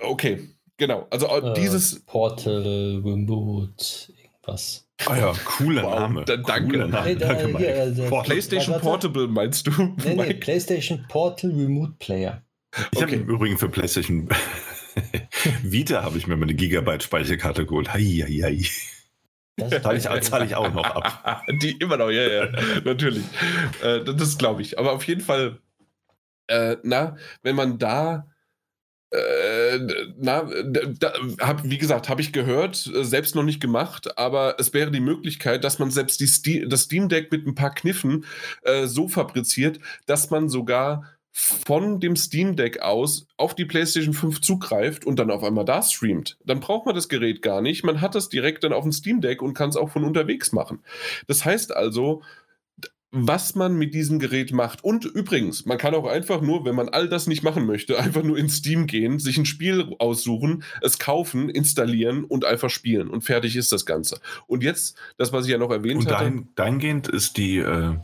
Okay, 0.00 0.48
genau. 0.76 1.06
Also 1.10 1.26
äh, 1.26 1.54
dieses 1.54 2.00
Portal 2.00 3.00
Remote 3.04 4.12
irgendwas. 4.42 4.88
Ah 5.06 5.16
ja, 5.16 5.32
cooler 5.44 5.82
wow, 5.84 6.00
Name. 6.00 6.24
Da, 6.24 6.36
danke. 6.36 6.72
Cooler 6.72 6.88
Name. 6.88 7.06
Nee, 7.06 7.14
da, 7.16 7.34
danke 7.34 7.58
hier, 7.58 7.74
also, 7.74 8.22
PlayStation 8.22 8.80
Portable 8.80 9.28
meinst 9.28 9.66
du? 9.66 9.94
Nee, 10.04 10.14
nee, 10.14 10.34
PlayStation 10.34 11.04
Portal 11.08 11.50
Remote 11.50 11.94
Player. 11.98 12.42
Ich 12.74 12.98
okay. 12.98 13.02
habe 13.02 13.14
im 13.16 13.28
Übrigen 13.28 13.58
für 13.58 13.68
PlayStation 13.68 14.28
Vita 15.62 16.02
habe 16.02 16.18
ich 16.18 16.26
mir 16.26 16.36
meine 16.36 16.54
Gigabyte 16.54 17.02
Speicherkarte 17.02 17.66
geholt. 17.66 17.92
Hei, 17.92 18.24
hei, 18.26 18.40
hei. 18.42 18.64
Das 19.56 19.82
zahle 19.82 19.98
ich, 19.98 20.04
zahl 20.22 20.44
ich 20.44 20.54
auch 20.54 20.72
noch 20.72 20.84
ab. 20.84 21.42
Die 21.60 21.72
immer 21.72 21.96
noch, 21.96 22.10
ja, 22.10 22.28
ja, 22.28 22.48
natürlich. 22.84 23.24
Äh, 23.82 24.02
das 24.04 24.38
glaube 24.38 24.62
ich. 24.62 24.78
Aber 24.78 24.92
auf 24.92 25.04
jeden 25.04 25.20
Fall, 25.20 25.58
äh, 26.48 26.76
na, 26.82 27.16
wenn 27.42 27.56
man 27.56 27.78
da 27.78 28.26
äh, 29.12 29.78
na, 30.16 30.48
da, 30.98 31.12
hab, 31.40 31.64
wie 31.64 31.76
gesagt, 31.76 32.08
habe 32.08 32.22
ich 32.22 32.32
gehört, 32.32 32.76
selbst 32.76 33.34
noch 33.34 33.42
nicht 33.42 33.60
gemacht, 33.60 34.16
aber 34.18 34.56
es 34.58 34.72
wäre 34.72 34.90
die 34.90 35.00
Möglichkeit, 35.00 35.64
dass 35.64 35.78
man 35.78 35.90
selbst 35.90 36.20
die 36.20 36.26
Steam, 36.26 36.70
das 36.70 36.84
Steam 36.84 37.10
Deck 37.10 37.30
mit 37.30 37.46
ein 37.46 37.54
paar 37.54 37.74
Kniffen 37.74 38.24
äh, 38.62 38.86
so 38.86 39.08
fabriziert, 39.08 39.80
dass 40.06 40.30
man 40.30 40.48
sogar 40.48 41.04
von 41.32 41.98
dem 41.98 42.14
Steam 42.14 42.56
Deck 42.56 42.82
aus 42.82 43.26
auf 43.38 43.54
die 43.54 43.64
PlayStation 43.64 44.12
5 44.12 44.42
zugreift 44.42 45.06
und 45.06 45.18
dann 45.18 45.30
auf 45.30 45.42
einmal 45.42 45.64
da 45.64 45.82
streamt. 45.82 46.36
Dann 46.44 46.60
braucht 46.60 46.84
man 46.84 46.94
das 46.94 47.08
Gerät 47.08 47.40
gar 47.40 47.62
nicht. 47.62 47.84
Man 47.84 48.02
hat 48.02 48.14
das 48.14 48.28
direkt 48.28 48.64
dann 48.64 48.74
auf 48.74 48.82
dem 48.82 48.92
Steam 48.92 49.22
Deck 49.22 49.40
und 49.40 49.54
kann 49.54 49.70
es 49.70 49.76
auch 49.76 49.90
von 49.90 50.04
unterwegs 50.04 50.52
machen. 50.52 50.80
Das 51.26 51.44
heißt 51.44 51.74
also, 51.74 52.22
was 53.12 53.54
man 53.54 53.76
mit 53.76 53.94
diesem 53.94 54.18
Gerät 54.18 54.52
macht. 54.52 54.84
Und 54.84 55.04
übrigens, 55.04 55.64
man 55.66 55.78
kann 55.78 55.94
auch 55.94 56.06
einfach 56.06 56.40
nur, 56.40 56.64
wenn 56.64 56.74
man 56.74 56.88
all 56.88 57.08
das 57.08 57.26
nicht 57.26 57.42
machen 57.42 57.66
möchte, 57.66 57.98
einfach 57.98 58.22
nur 58.22 58.36
in 58.36 58.48
Steam 58.48 58.86
gehen, 58.86 59.18
sich 59.18 59.36
ein 59.38 59.46
Spiel 59.46 59.94
aussuchen, 59.98 60.64
es 60.80 60.98
kaufen, 60.98 61.48
installieren 61.48 62.24
und 62.24 62.44
einfach 62.44 62.70
spielen. 62.70 63.08
Und 63.08 63.22
fertig 63.22 63.56
ist 63.56 63.70
das 63.72 63.86
Ganze. 63.86 64.20
Und 64.46 64.62
jetzt, 64.62 64.98
das, 65.16 65.32
was 65.32 65.46
ich 65.46 65.52
ja 65.52 65.58
noch 65.58 65.70
erwähnt 65.70 66.00
und 66.00 66.10
hatte. 66.10 66.26
Und 66.26 66.48
dahingehend 66.56 67.08
ist 67.08 67.36
die 67.36 67.58
äh, 67.58 67.96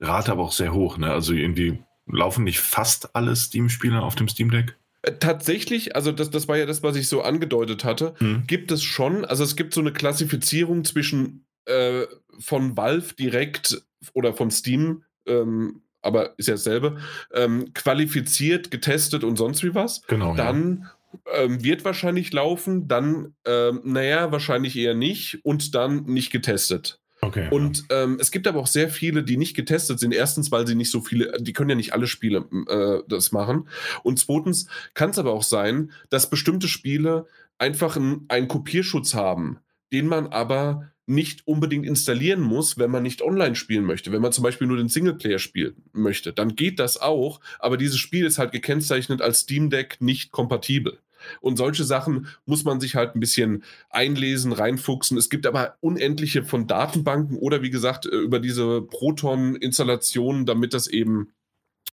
Rate 0.00 0.32
aber 0.32 0.42
auch 0.42 0.52
sehr 0.52 0.72
hoch. 0.72 0.96
Ne? 0.96 1.10
Also 1.10 1.32
irgendwie 1.32 1.78
Laufen 2.06 2.44
nicht 2.44 2.60
fast 2.60 3.14
alle 3.14 3.36
Steam-Spiele 3.36 4.00
auf 4.02 4.14
dem 4.14 4.28
Steam 4.28 4.50
Deck? 4.50 4.76
Äh, 5.02 5.12
tatsächlich, 5.18 5.96
also 5.96 6.12
das, 6.12 6.30
das 6.30 6.48
war 6.48 6.56
ja 6.56 6.66
das, 6.66 6.82
was 6.82 6.96
ich 6.96 7.08
so 7.08 7.22
angedeutet 7.22 7.84
hatte, 7.84 8.14
hm. 8.18 8.44
gibt 8.46 8.70
es 8.70 8.82
schon, 8.82 9.24
also 9.24 9.44
es 9.44 9.56
gibt 9.56 9.74
so 9.74 9.80
eine 9.80 9.92
Klassifizierung 9.92 10.84
zwischen 10.84 11.44
äh, 11.66 12.06
von 12.38 12.76
Valve 12.76 13.14
direkt 13.14 13.82
oder 14.14 14.32
von 14.32 14.50
Steam, 14.50 15.04
ähm, 15.26 15.82
aber 16.00 16.36
ist 16.38 16.48
ja 16.48 16.54
dasselbe, 16.54 16.98
ähm, 17.32 17.72
qualifiziert, 17.74 18.70
getestet 18.70 19.24
und 19.24 19.36
sonst 19.36 19.62
wie 19.62 19.74
was. 19.74 20.02
Genau. 20.08 20.34
Dann 20.34 20.88
ja. 21.26 21.32
ähm, 21.34 21.62
wird 21.62 21.84
wahrscheinlich 21.84 22.32
laufen, 22.32 22.88
dann, 22.88 23.34
ähm, 23.44 23.80
naja, 23.84 24.32
wahrscheinlich 24.32 24.76
eher 24.76 24.94
nicht 24.94 25.44
und 25.44 25.74
dann 25.74 26.04
nicht 26.04 26.30
getestet. 26.30 27.01
Okay. 27.24 27.46
Und 27.50 27.84
ähm, 27.90 28.18
es 28.20 28.32
gibt 28.32 28.48
aber 28.48 28.58
auch 28.58 28.66
sehr 28.66 28.88
viele, 28.88 29.22
die 29.22 29.36
nicht 29.36 29.54
getestet 29.54 30.00
sind. 30.00 30.12
Erstens, 30.12 30.50
weil 30.50 30.66
sie 30.66 30.74
nicht 30.74 30.90
so 30.90 31.00
viele, 31.00 31.32
die 31.40 31.52
können 31.52 31.70
ja 31.70 31.76
nicht 31.76 31.92
alle 31.92 32.08
Spiele 32.08 32.44
äh, 32.68 33.08
das 33.08 33.30
machen. 33.30 33.68
Und 34.02 34.18
zweitens 34.18 34.66
kann 34.94 35.10
es 35.10 35.18
aber 35.18 35.32
auch 35.32 35.44
sein, 35.44 35.92
dass 36.10 36.28
bestimmte 36.28 36.66
Spiele 36.66 37.26
einfach 37.58 37.96
einen 37.96 38.48
Kopierschutz 38.48 39.14
haben, 39.14 39.58
den 39.92 40.08
man 40.08 40.26
aber 40.26 40.90
nicht 41.06 41.46
unbedingt 41.46 41.86
installieren 41.86 42.40
muss, 42.40 42.76
wenn 42.76 42.90
man 42.90 43.04
nicht 43.04 43.22
online 43.22 43.54
spielen 43.54 43.84
möchte. 43.84 44.10
Wenn 44.10 44.22
man 44.22 44.32
zum 44.32 44.42
Beispiel 44.42 44.66
nur 44.66 44.76
den 44.76 44.88
Singleplayer 44.88 45.38
spielen 45.38 45.76
möchte, 45.92 46.32
dann 46.32 46.56
geht 46.56 46.80
das 46.80 47.00
auch, 47.00 47.40
aber 47.60 47.76
dieses 47.76 47.98
Spiel 47.98 48.26
ist 48.26 48.38
halt 48.38 48.50
gekennzeichnet 48.50 49.20
als 49.20 49.40
Steam 49.40 49.70
Deck 49.70 49.98
nicht 50.00 50.32
kompatibel. 50.32 50.98
Und 51.40 51.56
solche 51.56 51.84
Sachen 51.84 52.26
muss 52.46 52.64
man 52.64 52.80
sich 52.80 52.94
halt 52.94 53.14
ein 53.14 53.20
bisschen 53.20 53.64
einlesen, 53.90 54.52
reinfuchsen. 54.52 55.16
Es 55.18 55.30
gibt 55.30 55.46
aber 55.46 55.76
unendliche 55.80 56.44
von 56.44 56.66
Datenbanken 56.66 57.36
oder 57.36 57.62
wie 57.62 57.70
gesagt 57.70 58.06
äh, 58.06 58.16
über 58.16 58.40
diese 58.40 58.82
Proton-Installationen, 58.82 60.46
damit 60.46 60.74
das 60.74 60.86
eben 60.86 61.32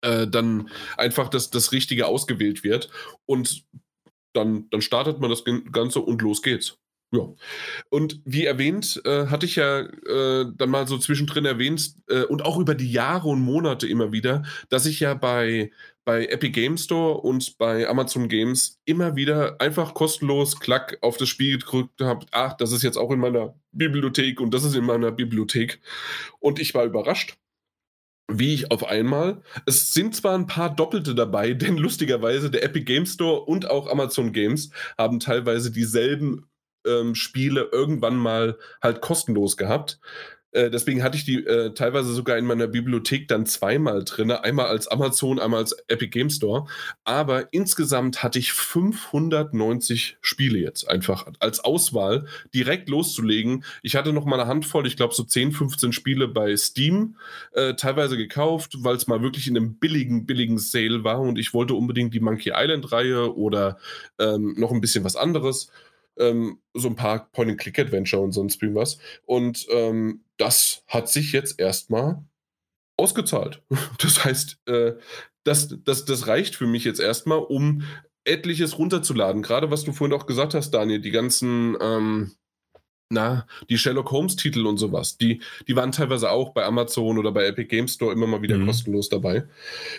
äh, 0.01 0.27
dann 0.27 0.69
einfach 0.97 1.29
das, 1.29 1.49
das 1.49 1.71
Richtige 1.71 2.07
ausgewählt 2.07 2.63
wird. 2.63 2.89
Und 3.25 3.65
dann, 4.33 4.69
dann 4.69 4.81
startet 4.81 5.19
man 5.19 5.29
das 5.29 5.43
Ganze 5.71 6.01
und 6.01 6.21
los 6.21 6.41
geht's. 6.41 6.77
Ja. 7.15 7.33
Und 7.89 8.19
wie 8.25 8.45
erwähnt, 8.45 9.01
äh, 9.05 9.27
hatte 9.27 9.45
ich 9.45 9.55
ja 9.55 9.79
äh, 9.79 10.45
dann 10.53 10.69
mal 10.69 10.87
so 10.87 10.97
zwischendrin 10.97 11.45
erwähnt 11.45 11.95
äh, 12.07 12.23
und 12.23 12.43
auch 12.43 12.59
über 12.59 12.75
die 12.75 12.91
Jahre 12.91 13.29
und 13.29 13.41
Monate 13.41 13.87
immer 13.87 14.11
wieder, 14.11 14.43
dass 14.69 14.85
ich 14.85 14.99
ja 14.99 15.13
bei, 15.13 15.71
bei 16.03 16.25
Epic 16.25 16.51
Game 16.51 16.77
Store 16.77 17.21
und 17.21 17.57
bei 17.57 17.87
Amazon 17.87 18.27
Games 18.27 18.81
immer 18.85 19.15
wieder 19.15 19.61
einfach 19.61 19.93
kostenlos 19.93 20.59
Klack 20.59 20.97
auf 21.01 21.17
das 21.17 21.29
Spiel 21.29 21.57
gedrückt 21.57 22.01
habe. 22.01 22.25
Ach, 22.31 22.53
das 22.53 22.71
ist 22.71 22.83
jetzt 22.83 22.97
auch 22.97 23.11
in 23.11 23.19
meiner 23.19 23.55
Bibliothek 23.71 24.41
und 24.41 24.53
das 24.53 24.63
ist 24.63 24.75
in 24.75 24.85
meiner 24.85 25.11
Bibliothek. 25.11 25.79
Und 26.39 26.59
ich 26.59 26.73
war 26.73 26.83
überrascht 26.83 27.37
wie 28.31 28.53
ich 28.53 28.71
auf 28.71 28.85
einmal. 28.85 29.41
Es 29.65 29.93
sind 29.93 30.15
zwar 30.15 30.35
ein 30.35 30.47
paar 30.47 30.73
Doppelte 30.75 31.15
dabei, 31.15 31.53
denn 31.53 31.77
lustigerweise 31.77 32.49
der 32.49 32.63
Epic 32.63 32.85
Game 32.85 33.05
Store 33.05 33.41
und 33.41 33.69
auch 33.69 33.87
Amazon 33.87 34.33
Games 34.33 34.71
haben 34.97 35.19
teilweise 35.19 35.71
dieselben 35.71 36.47
ähm, 36.85 37.15
Spiele 37.15 37.69
irgendwann 37.71 38.17
mal 38.17 38.57
halt 38.81 39.01
kostenlos 39.01 39.57
gehabt. 39.57 39.99
Äh, 40.55 40.71
deswegen 40.71 41.03
hatte 41.03 41.17
ich 41.17 41.25
die 41.25 41.45
äh, 41.45 41.73
teilweise 41.73 42.13
sogar 42.13 42.37
in 42.37 42.45
meiner 42.45 42.67
Bibliothek 42.67 43.27
dann 43.27 43.45
zweimal 43.45 44.05
drin. 44.05 44.31
Einmal 44.31 44.67
als 44.67 44.87
Amazon, 44.87 45.37
einmal 45.37 45.59
als 45.59 45.73
Epic 45.89 46.11
Game 46.11 46.29
Store. 46.29 46.65
Aber 47.03 47.51
insgesamt 47.51 48.23
hatte 48.23 48.39
ich 48.39 48.53
590 48.53 50.17
Spiele 50.21 50.57
jetzt 50.59 50.89
einfach 50.89 51.27
als 51.39 51.59
Auswahl 51.59 52.27
direkt 52.53 52.87
loszulegen. 52.87 53.65
Ich 53.83 53.97
hatte 53.97 54.13
noch 54.13 54.23
mal 54.23 54.39
eine 54.39 54.47
Handvoll, 54.47 54.87
ich 54.87 54.95
glaube 54.95 55.13
so 55.13 55.23
10, 55.23 55.51
15 55.51 55.91
Spiele 55.91 56.29
bei 56.29 56.55
Steam 56.55 57.17
äh, 57.51 57.73
teilweise 57.73 58.15
gekauft, 58.15 58.77
weil 58.79 58.95
es 58.95 59.07
mal 59.07 59.21
wirklich 59.21 59.47
in 59.47 59.57
einem 59.57 59.75
billigen, 59.75 60.25
billigen 60.25 60.57
Sale 60.57 61.03
war 61.03 61.19
und 61.19 61.37
ich 61.37 61.53
wollte 61.53 61.73
unbedingt 61.73 62.13
die 62.13 62.21
Monkey 62.21 62.53
Island 62.55 62.93
Reihe 62.93 63.35
oder 63.35 63.77
ähm, 64.19 64.55
noch 64.57 64.71
ein 64.71 64.79
bisschen 64.79 65.03
was 65.03 65.17
anderes 65.17 65.69
ähm, 66.17 66.59
so 66.73 66.87
ein 66.87 66.95
paar 66.95 67.29
Point-and-Click-Adventure 67.31 68.21
und 68.21 68.31
sonst 68.31 68.61
irgendwas. 68.61 68.97
Und 69.25 69.65
ähm, 69.69 70.23
das 70.37 70.83
hat 70.87 71.09
sich 71.09 71.31
jetzt 71.31 71.59
erstmal 71.59 72.23
ausgezahlt. 72.97 73.61
Das 73.99 74.23
heißt, 74.23 74.59
äh, 74.67 74.93
das, 75.43 75.75
das, 75.83 76.05
das 76.05 76.27
reicht 76.27 76.55
für 76.55 76.67
mich 76.67 76.83
jetzt 76.83 76.99
erstmal, 76.99 77.39
um 77.39 77.83
etliches 78.25 78.77
runterzuladen. 78.77 79.43
Gerade 79.43 79.71
was 79.71 79.83
du 79.83 79.93
vorhin 79.93 80.17
auch 80.17 80.25
gesagt 80.25 80.53
hast, 80.53 80.71
Daniel, 80.71 80.99
die 80.99 81.11
ganzen, 81.11 81.77
ähm, 81.79 82.31
na, 83.09 83.45
die 83.69 83.77
Sherlock 83.77 84.11
Holmes-Titel 84.11 84.65
und 84.65 84.77
sowas, 84.77 85.17
die, 85.17 85.41
die 85.67 85.75
waren 85.75 85.91
teilweise 85.91 86.31
auch 86.31 86.49
bei 86.49 86.65
Amazon 86.65 87.19
oder 87.19 87.31
bei 87.31 87.45
Epic 87.45 87.67
Game 87.67 87.87
Store 87.87 88.11
immer 88.11 88.25
mal 88.25 88.41
wieder 88.41 88.57
mhm. 88.57 88.65
kostenlos 88.65 89.09
dabei. 89.09 89.47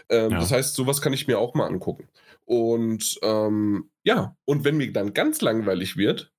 Ähm, 0.09 0.33
ja. 0.33 0.41
Das 0.41 0.51
heißt, 0.51 0.75
sowas 0.75 1.01
kann 1.01 1.13
ich 1.13 1.29
mir 1.29 1.39
auch 1.39 1.55
mal 1.55 1.67
angucken. 1.67 2.09
Und 2.47 3.19
ähm, 3.23 3.91
ja, 4.05 4.37
und 4.45 4.65
wenn 4.65 4.77
mir 4.77 4.93
dann 4.93 5.13
ganz 5.13 5.41
langweilig 5.43 5.97
wird, 5.97 6.33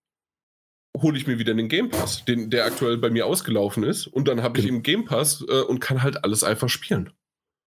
hole 1.02 1.18
ich 1.18 1.28
mir 1.28 1.38
wieder 1.38 1.54
den 1.54 1.70
Game 1.70 1.90
Pass, 1.90 2.26
den, 2.26 2.50
der 2.50 2.66
aktuell 2.66 2.98
bei 2.98 3.10
mir 3.10 3.26
ausgelaufen 3.26 3.84
ist. 3.84 4.08
Und 4.08 4.28
dann 4.28 4.42
habe 4.42 4.60
ich 4.60 4.66
im 4.66 4.84
Game 4.84 5.06
Pass 5.06 5.46
äh, 5.48 5.62
und 5.62 5.80
kann 5.80 6.02
halt 6.02 6.24
alles 6.24 6.44
einfach 6.44 6.70
spielen. 6.70 7.12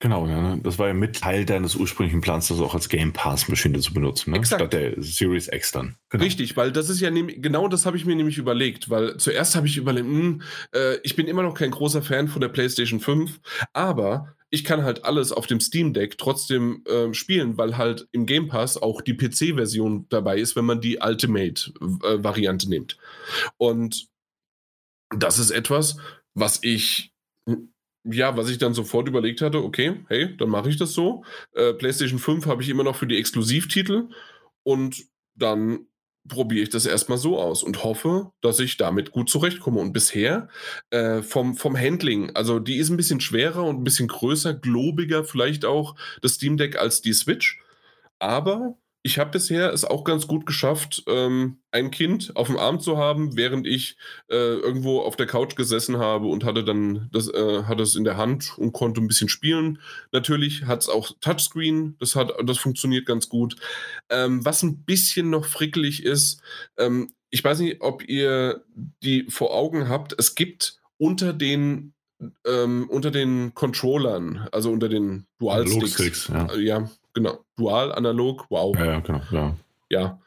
Genau, 0.01 0.25
ja, 0.27 0.55
ne? 0.55 0.61
das 0.63 0.79
war 0.79 0.87
ja 0.87 0.93
mit 0.93 1.19
Teil 1.19 1.43
deines 1.43 1.75
ursprünglichen 1.75 2.21
Plans, 2.21 2.47
das 2.47 2.61
auch 2.61 2.73
als 2.73 2.87
Game 2.87 3.11
Pass-Maschine 3.11 3.79
zu 3.79 3.93
benutzen, 3.93 4.31
ne? 4.31 4.37
Exakt. 4.37 4.61
statt 4.61 4.71
der 4.71 4.93
Series 5.03 5.49
X 5.51 5.73
dann. 5.73 5.97
Genau. 6.09 6.23
Richtig, 6.23 6.55
weil 6.55 6.71
das 6.71 6.87
ist 6.87 7.01
ja 7.01 7.09
genau 7.09 7.67
das 7.67 7.85
habe 7.85 7.97
ich 7.97 8.05
mir 8.05 8.15
nämlich 8.15 8.37
überlegt, 8.37 8.89
weil 8.89 9.17
zuerst 9.17 9.57
habe 9.57 9.67
ich 9.67 9.75
überlegt, 9.75 10.07
mh, 10.07 10.19
hm, 10.19 10.41
äh, 10.73 10.97
ich 11.03 11.17
bin 11.17 11.27
immer 11.27 11.43
noch 11.43 11.53
kein 11.53 11.71
großer 11.71 12.01
Fan 12.01 12.29
von 12.29 12.39
der 12.39 12.47
PlayStation 12.47 13.01
5, 13.01 13.41
aber 13.73 14.37
ich 14.49 14.63
kann 14.63 14.83
halt 14.83 15.05
alles 15.05 15.31
auf 15.31 15.47
dem 15.47 15.59
Steam 15.59 15.93
Deck 15.93 16.17
trotzdem 16.17 16.83
äh, 16.85 17.13
spielen, 17.13 17.57
weil 17.57 17.77
halt 17.77 18.07
im 18.11 18.25
Game 18.25 18.47
Pass 18.47 18.77
auch 18.77 19.01
die 19.01 19.15
PC-Version 19.15 20.07
dabei 20.09 20.39
ist, 20.39 20.55
wenn 20.55 20.65
man 20.65 20.81
die 20.81 20.99
Ultimate-Variante 21.01 22.65
äh, 22.65 22.69
nimmt. 22.69 22.97
Und 23.57 24.07
das 25.15 25.39
ist 25.39 25.51
etwas, 25.51 25.97
was 26.33 26.59
ich 26.63 27.13
ja, 28.05 28.37
was 28.37 28.49
ich 28.49 28.57
dann 28.57 28.73
sofort 28.73 29.07
überlegt 29.07 29.41
hatte, 29.41 29.63
okay, 29.63 29.99
hey, 30.07 30.35
dann 30.37 30.49
mache 30.49 30.69
ich 30.69 30.77
das 30.77 30.93
so. 30.93 31.23
Äh, 31.53 31.73
PlayStation 31.73 32.19
5 32.19 32.45
habe 32.45 32.63
ich 32.63 32.69
immer 32.69 32.83
noch 32.83 32.95
für 32.95 33.07
die 33.07 33.17
Exklusivtitel 33.17 34.09
und 34.63 35.05
dann 35.35 35.85
probiere 36.27 36.63
ich 36.63 36.69
das 36.69 36.85
erstmal 36.85 37.17
so 37.17 37.39
aus 37.39 37.63
und 37.63 37.83
hoffe, 37.83 38.31
dass 38.41 38.59
ich 38.59 38.77
damit 38.77 39.11
gut 39.11 39.29
zurechtkomme. 39.29 39.79
Und 39.79 39.93
bisher 39.93 40.47
äh, 40.89 41.21
vom, 41.21 41.55
vom 41.55 41.77
Handling, 41.77 42.35
also 42.35 42.59
die 42.59 42.77
ist 42.77 42.89
ein 42.89 42.97
bisschen 42.97 43.21
schwerer 43.21 43.63
und 43.63 43.77
ein 43.77 43.83
bisschen 43.83 44.07
größer, 44.07 44.53
globiger 44.53 45.23
vielleicht 45.23 45.65
auch, 45.65 45.95
das 46.21 46.33
Steam 46.33 46.57
Deck 46.57 46.77
als 46.77 47.01
die 47.01 47.13
Switch. 47.13 47.61
Aber 48.19 48.75
ich 49.01 49.17
habe 49.17 49.31
bisher 49.31 49.71
es 49.71 49.85
auch 49.85 50.03
ganz 50.03 50.27
gut 50.27 50.45
geschafft, 50.45 51.03
ähm, 51.07 51.59
ein 51.71 51.89
Kind 51.89 52.35
auf 52.35 52.47
dem 52.47 52.57
Arm 52.57 52.81
zu 52.81 52.97
haben, 52.97 53.37
während 53.37 53.65
ich 53.65 53.95
äh, 54.29 54.35
irgendwo 54.35 54.99
auf 55.01 55.15
der 55.15 55.25
Couch 55.25 55.55
gesessen 55.55 55.97
habe 55.99 56.27
und 56.27 56.43
hatte 56.43 56.65
dann 56.65 57.09
das, 57.11 57.29
äh, 57.29 57.63
hatte 57.63 57.83
es 57.83 57.95
in 57.95 58.03
der 58.03 58.17
Hand 58.17 58.57
und 58.57 58.73
konnte 58.73 58.99
ein 58.99 59.07
bisschen 59.07 59.29
spielen. 59.29 59.79
Natürlich 60.11 60.65
hat 60.65 60.81
es 60.81 60.89
auch 60.89 61.11
Touchscreen, 61.21 61.95
das 61.99 62.15
hat, 62.15 62.33
das 62.43 62.57
funktioniert 62.57 63.05
ganz 63.05 63.29
gut. 63.29 63.55
Ähm, 64.09 64.43
was 64.43 64.63
ein 64.63 64.83
bisschen 64.83 65.29
noch 65.29 65.45
frickelig 65.45 66.03
ist, 66.03 66.41
ähm, 66.77 67.13
ich 67.29 67.43
weiß 67.43 67.59
nicht, 67.59 67.81
ob 67.81 68.07
ihr 68.07 68.65
die 68.75 69.27
vor 69.29 69.53
Augen 69.53 69.87
habt. 69.87 70.15
Es 70.17 70.35
gibt 70.35 70.81
unter 70.97 71.31
den 71.31 71.93
ähm, 72.45 72.89
unter 72.89 73.11
den 73.11 73.53
Controllern, 73.53 74.47
also 74.51 74.71
unter 74.71 74.89
den 74.89 75.25
Dual-Sticks, 75.39 76.27
ja. 76.27 76.51
äh, 76.51 76.59
ja, 76.59 76.89
genau, 77.13 77.43
Dual, 77.57 77.91
Analog, 77.93 78.45
wow. 78.49 78.75
Ja, 78.77 78.85
ja, 78.85 78.99
genau. 78.99 79.21
Ja. 79.31 79.57
Ja. 79.89 80.19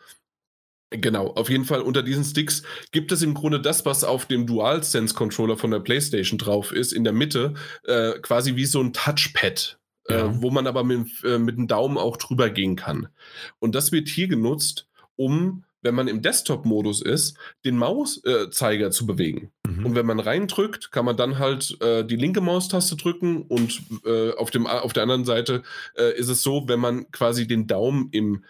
Genau, 0.91 1.29
auf 1.29 1.49
jeden 1.49 1.65
Fall 1.65 1.81
unter 1.81 2.03
diesen 2.03 2.23
Sticks 2.23 2.63
gibt 2.91 3.13
es 3.13 3.23
im 3.23 3.33
Grunde 3.33 3.61
das, 3.63 3.87
was 3.87 4.05
auf 4.05 4.27
dem 4.27 4.47
DualSense-Controller 4.47 5.57
von 5.57 5.71
der 5.71 5.81
PlayStation 5.81 6.37
drauf 6.39 6.71
ist, 6.71 6.93
in 6.93 7.03
der 7.05 7.15
Mitte, 7.15 7.55
äh, 7.85 8.13
quasi 8.21 8.57
wie 8.57 8.67
so 8.67 8.81
ein 8.83 8.93
Touchpad, 8.93 9.79
äh, 10.09 10.15
Ja. 10.19 10.43
wo 10.43 10.51
man 10.51 10.67
aber 10.67 10.85
mit, 10.85 11.07
äh, 11.25 11.39
mit 11.39 11.57
dem 11.57 11.67
Daumen 11.67 11.97
auch 11.97 12.19
drüber 12.19 12.51
gehen 12.51 12.77
kann. 12.77 13.09
Und 13.59 13.75
das 13.75 13.91
wird 13.91 14.09
hier 14.11 14.29
genutzt, 14.29 14.87
um, 15.17 15.65
wenn 15.81 15.95
man 15.95 16.09
im 16.09 16.21
Desktop-Modus 16.21 17.01
ist, 17.01 17.39
den 17.65 17.79
Mauszeiger 17.79 18.91
zu 18.91 19.07
bewegen. 19.07 19.51
Mhm. 19.79 19.87
Und 19.87 19.95
wenn 19.95 20.07
man 20.07 20.21
reindrückt, 20.21 20.93
kann 20.93 21.05
man 21.05 21.17
dann 21.17 21.39
halt 21.39 21.77
äh, 21.81 22.05
die 22.05 22.17
linke 22.17 22.41
Maustaste 22.41 22.97
drücken 22.97 23.43
und 23.43 23.83
äh, 24.05 24.33
auf, 24.33 24.51
dem, 24.51 24.67
auf 24.67 24.93
der 24.93 25.03
anderen 25.05 25.25
Seite 25.25 25.63
äh, 25.97 26.17
ist 26.17 26.29
es 26.29 26.43
so, 26.43 26.69
wenn 26.69 26.81
man 26.81 27.11
quasi 27.11 27.47
den 27.47 27.67
Daumen 27.67 28.09
im, 28.13 28.45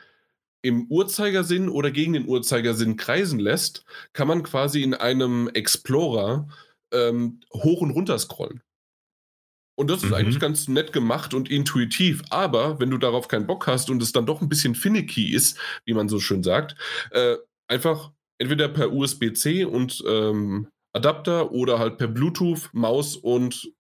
im 0.62 0.87
Uhrzeigersinn 0.89 1.68
oder 1.68 1.91
gegen 1.91 2.12
den 2.12 2.27
Uhrzeigersinn 2.29 2.97
kreisen 2.97 3.39
lässt, 3.39 3.85
kann 4.12 4.29
man 4.29 4.43
quasi 4.43 4.83
in 4.83 4.95
einem 4.95 5.49
Explorer 5.53 6.49
ähm, 6.93 7.41
hoch 7.53 7.81
und 7.81 7.91
runter 7.91 8.18
scrollen. 8.18 8.62
Und 9.75 9.91
das 9.91 10.03
ist 10.03 10.11
Mhm. 10.11 10.14
eigentlich 10.14 10.39
ganz 10.39 10.68
nett 10.68 10.93
gemacht 10.93 11.33
und 11.35 11.51
intuitiv. 11.51 12.23
Aber 12.31 12.79
wenn 12.79 12.91
du 12.91 12.99
darauf 12.99 13.29
keinen 13.29 13.47
Bock 13.47 13.66
hast 13.66 13.89
und 13.91 14.03
es 14.03 14.12
dann 14.12 14.27
doch 14.27 14.43
ein 14.43 14.49
bisschen 14.49 14.75
finicky 14.75 15.33
ist, 15.35 15.59
wie 15.85 15.95
man 15.95 16.09
so 16.09 16.20
schön 16.20 16.43
sagt, 16.43 16.77
äh, 17.11 17.37
einfach 17.68 18.12
entweder 18.39 18.68
per 18.68 18.93
USB-C 18.93 19.64
und 19.64 20.03
ähm, 20.07 20.68
Adapter 20.93 21.53
oder 21.53 21.78
halt 21.78 21.99
per 21.99 22.09
Bluetooth, 22.09 22.70
Maus 22.72 23.16
und 23.16 23.72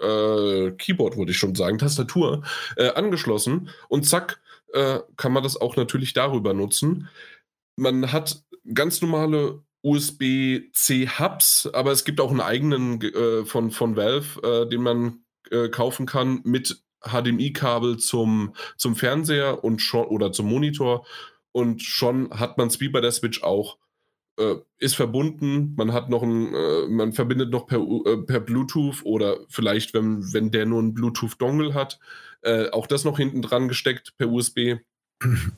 äh, 0.00 0.72
Keyboard, 0.72 1.16
würde 1.16 1.32
ich 1.32 1.38
schon 1.38 1.54
sagen, 1.54 1.78
Tastatur, 1.78 2.42
äh, 2.76 2.90
angeschlossen 2.90 3.70
und 3.88 4.06
zack, 4.06 4.40
äh, 4.72 5.00
kann 5.16 5.32
man 5.32 5.42
das 5.42 5.60
auch 5.60 5.76
natürlich 5.76 6.12
darüber 6.12 6.54
nutzen. 6.54 7.08
Man 7.76 8.12
hat 8.12 8.42
ganz 8.74 9.00
normale 9.00 9.62
USB-C-Hubs, 9.82 11.70
aber 11.72 11.92
es 11.92 12.04
gibt 12.04 12.20
auch 12.20 12.30
einen 12.30 12.40
eigenen 12.40 13.00
äh, 13.02 13.44
von, 13.44 13.70
von 13.70 13.96
Valve, 13.96 14.40
äh, 14.42 14.68
den 14.68 14.82
man 14.82 15.24
äh, 15.50 15.68
kaufen 15.68 16.06
kann 16.06 16.40
mit 16.44 16.82
HDMI-Kabel 17.02 17.98
zum, 17.98 18.54
zum 18.76 18.94
Fernseher 18.94 19.64
und 19.64 19.80
schon 19.80 20.06
oder 20.06 20.32
zum 20.32 20.48
Monitor. 20.48 21.04
Und 21.50 21.82
schon 21.82 22.30
hat 22.30 22.58
man 22.58 22.68
es 22.68 22.80
wie 22.80 22.88
bei 22.88 23.00
der 23.00 23.12
Switch 23.12 23.42
auch. 23.42 23.76
Äh, 24.38 24.56
ist 24.78 24.94
verbunden, 24.94 25.74
man 25.76 25.92
hat 25.92 26.08
noch 26.08 26.22
ein, 26.22 26.54
äh, 26.54 26.86
man 26.88 27.12
verbindet 27.12 27.50
noch 27.50 27.66
per, 27.66 27.80
äh, 27.80 28.16
per 28.16 28.40
Bluetooth 28.40 29.02
oder 29.04 29.38
vielleicht, 29.48 29.92
wenn, 29.92 30.32
wenn 30.32 30.50
der 30.50 30.64
nur 30.64 30.78
einen 30.78 30.94
Bluetooth-Dongle 30.94 31.74
hat, 31.74 31.98
äh, 32.40 32.70
auch 32.70 32.86
das 32.86 33.04
noch 33.04 33.18
hinten 33.18 33.42
dran 33.42 33.68
gesteckt 33.68 34.16
per 34.16 34.30
USB. 34.30 34.76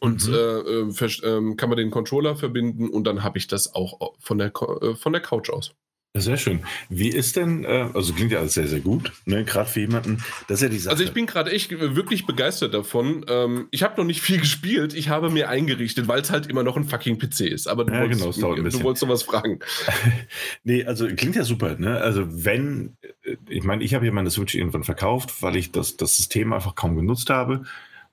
Und 0.01 0.29
Mhm. 0.29 0.35
äh, 0.35 0.59
äh, 0.61 1.09
ähm, 1.22 1.57
kann 1.57 1.70
man 1.70 1.79
den 1.79 1.91
Controller 1.91 2.37
verbinden 2.37 2.91
und 2.91 3.05
dann 3.05 3.22
habe 3.22 3.39
ich 3.39 3.47
das 3.47 3.75
auch 3.75 4.14
von 4.18 4.39
der, 4.39 4.53
von 4.97 5.12
der 5.12 5.22
Couch 5.22 5.49
aus. 5.51 5.75
Sehr 6.17 6.37
schön. 6.37 6.61
Wie 6.89 7.09
ist 7.09 7.35
denn, 7.35 7.65
äh, 7.65 7.89
also 7.93 8.12
klingt 8.12 8.31
ja 8.31 8.39
alles 8.39 8.55
sehr, 8.55 8.69
sehr 8.69 8.79
gut, 8.79 9.11
ne? 9.25 9.45
gerade 9.45 9.69
für 9.69 9.81
jemanden, 9.81 10.23
das 10.47 10.59
ist 10.59 10.62
ja 10.62 10.69
die 10.69 10.79
Sache. 10.79 10.93
Also 10.93 11.03
ich 11.03 11.12
bin 11.12 11.27
gerade 11.27 11.51
echt 11.51 11.73
äh, 11.73 11.97
wirklich 11.97 12.25
begeistert 12.25 12.73
davon. 12.73 13.27
Ähm, 13.29 13.67
ich 13.73 13.83
habe 13.83 13.97
noch 13.97 14.05
nicht 14.05 14.21
viel 14.21 14.39
gespielt, 14.41 14.95
ich 14.95 15.09
habe 15.09 15.29
mir 15.29 15.49
eingerichtet, 15.49 16.07
weil 16.07 16.21
es 16.21 16.31
halt 16.31 16.47
immer 16.47 16.62
noch 16.62 16.77
ein 16.77 16.85
fucking 16.85 17.19
PC 17.19 17.41
ist. 17.41 17.67
Aber 17.67 17.85
du, 17.85 17.93
Ja, 17.93 18.01
wolltest, 18.03 18.21
genau, 18.21 18.31
es 18.31 18.37
dauert 18.39 18.53
ein 18.53 18.57
du 18.59 18.62
bisschen. 18.65 18.85
wolltest 18.85 19.03
noch 19.03 19.11
was 19.11 19.25
fragen. 19.25 19.59
Nee, 20.62 20.85
also 20.85 21.07
klingt 21.09 21.35
ja 21.37 21.43
super, 21.45 21.75
ne? 21.79 22.01
Also 22.01 22.45
wenn, 22.45 22.97
äh, 23.23 23.37
ich 23.49 23.65
meine, 23.65 23.83
ich 23.83 23.93
habe 23.95 24.07
ja 24.07 24.12
meine 24.12 24.31
Switch 24.31 24.55
irgendwann 24.55 24.85
verkauft, 24.85 25.43
weil 25.43 25.57
ich 25.57 25.73
das, 25.73 25.97
das 25.97 26.17
System 26.17 26.53
einfach 26.53 26.77
kaum 26.77 26.95
genutzt 26.95 27.29
habe. 27.29 27.65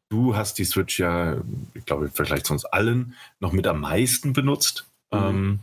Du 0.09 0.35
hast 0.35 0.57
die 0.57 0.65
Switch 0.65 0.99
ja, 0.99 1.37
ich 1.75 1.85
glaube, 1.85 2.05
im 2.05 2.11
Vergleich 2.11 2.43
zu 2.43 2.53
uns 2.53 2.65
allen, 2.65 3.13
noch 3.39 3.53
mit 3.53 3.67
am 3.67 3.81
meisten 3.81 4.33
benutzt. 4.33 4.87
Mhm. 5.13 5.19
Ähm, 5.19 5.59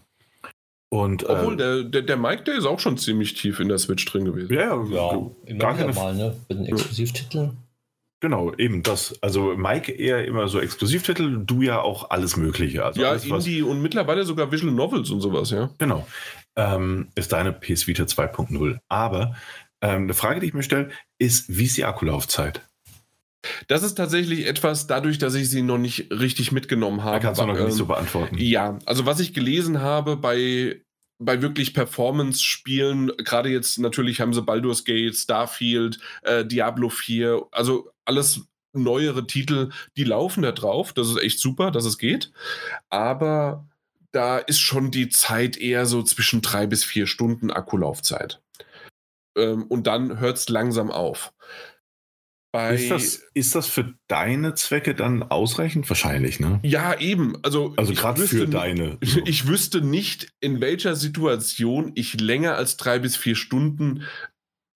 und 0.91 1.29
Obwohl, 1.29 1.55
äh, 1.55 1.57
der, 1.57 1.83
der, 1.85 2.03
der 2.03 2.17
Mike, 2.17 2.45
der 2.45 2.55
ist 2.57 2.65
auch 2.65 2.81
schon 2.81 2.97
ziemlich 2.99 3.35
tief 3.35 3.61
in 3.61 3.69
der 3.69 3.79
Switch 3.79 4.05
drin 4.07 4.25
gewesen. 4.25 4.53
ja, 4.53 4.75
Ja, 4.91 5.57
gar 5.59 5.77
keine 5.77 5.93
mal, 5.93 6.15
ne? 6.15 6.37
Mit 6.49 6.59
den 6.59 6.67
Exklusivtiteln. 6.67 7.57
Genau, 8.21 8.53
eben 8.55 8.83
das. 8.83 9.17
Also 9.23 9.57
Mike 9.57 9.93
eher 9.93 10.25
immer 10.27 10.49
so 10.49 10.59
Exklusivtitel, 10.59 11.45
du 11.45 11.63
ja 11.63 11.81
auch 11.81 12.11
alles 12.11 12.37
Mögliche. 12.37 12.85
Also 12.85 13.01
ja, 13.01 13.11
alles, 13.11 13.31
was- 13.31 13.47
Indie 13.47 13.63
und 13.63 13.81
mittlerweile 13.81 14.25
sogar 14.25 14.51
Visual 14.51 14.73
Novels 14.73 15.11
und 15.11 15.21
sowas, 15.21 15.51
ja. 15.51 15.71
Genau. 15.79 16.07
Ähm, 16.57 17.09
ist 17.15 17.33
deine 17.33 17.53
PS 17.53 17.87
Vita 17.87 18.03
2.0. 18.05 18.79
Aber 18.89 19.37
ähm, 19.81 20.03
eine 20.05 20.15
Frage, 20.15 20.41
die 20.41 20.47
ich 20.47 20.55
mir 20.55 20.65
stelle, 20.65 20.89
ist, 21.19 21.57
wie 21.57 21.65
ist 21.67 21.77
die 21.77 21.85
Akkulaufzeit? 21.85 22.63
Das 23.69 23.83
ist 23.83 23.95
tatsächlich 23.95 24.47
etwas, 24.47 24.87
dadurch, 24.87 25.19
dass 25.19 25.35
ich 25.35 25.49
sie 25.49 25.63
noch 25.63 25.79
nicht 25.79 26.11
richtig 26.11 26.53
mitgenommen 26.53 27.05
habe. 27.05 27.17
Da 27.17 27.21
kannst 27.21 27.41
du 27.41 27.47
noch 27.47 27.57
ähm, 27.57 27.67
nicht 27.67 27.77
so 27.77 27.87
beantworten. 27.87 28.37
Ja, 28.39 28.79
also 28.85 29.07
was 29.07 29.21
ich 29.21 29.33
gelesen 29.33 29.81
habe 29.81 30.17
bei, 30.17 30.83
bei 31.19 31.41
wirklich 31.41 31.75
Performance-Spielen, 31.75 33.13
gerade 33.19 33.51
jetzt 33.51 33.79
natürlich 33.79 34.21
haben 34.21 34.35
sie 34.35 34.43
Baldur's 34.43 34.85
Gate, 34.85 35.15
Starfield, 35.15 35.99
äh, 36.23 36.45
Diablo 36.45 36.89
4, 36.89 37.47
also 37.53 37.91
alles 38.05 38.49
neuere 38.73 39.27
Titel, 39.27 39.71
die 39.97 40.05
laufen 40.05 40.43
da 40.43 40.53
drauf. 40.53 40.93
Das 40.93 41.09
ist 41.09 41.21
echt 41.21 41.39
super, 41.39 41.71
dass 41.71 41.85
es 41.85 41.99
geht. 41.99 42.33
Aber 42.91 43.67
da 44.13 44.39
ist 44.39 44.61
schon 44.61 44.91
die 44.91 45.09
Zeit 45.09 45.57
eher 45.57 45.87
so 45.87 46.03
zwischen 46.03 46.43
drei 46.43 46.67
bis 46.67 46.85
vier 46.85 47.07
Stunden 47.07 47.51
Akkulaufzeit. 47.51 48.41
Ähm, 49.37 49.65
und 49.65 49.87
dann 49.87 50.19
hört 50.19 50.39
es 50.39 50.49
langsam 50.49 50.91
auf. 50.91 51.33
Bei, 52.59 52.75
Ist 52.75 52.91
das, 52.91 53.23
ist 53.35 53.55
das 53.55 53.69
für 53.69 53.95
deine 54.09 54.53
Zwecke 54.55 54.93
dann 54.97 55.23
ausreichend? 55.23 55.89
Wahrscheinlich, 55.89 56.41
ne? 56.41 56.59
ja, 56.65 56.99
eben. 56.99 57.37
Also, 57.45 57.73
Also 57.77 57.95
gerade 57.95 58.27
für 58.27 58.49
deine. 58.49 58.99
Ich, 59.01 59.17
ich 59.19 59.47
wüsste 59.47 59.81
nicht, 59.81 60.33
in 60.41 60.61
welcher 60.61 60.97
Situation 60.97 61.93
ich 61.95 62.21
länger 62.21 62.57
als 62.57 62.77
drei 62.77 62.99
bis 62.99 63.17
vier 63.17 63.37
Stunden 63.37 64.03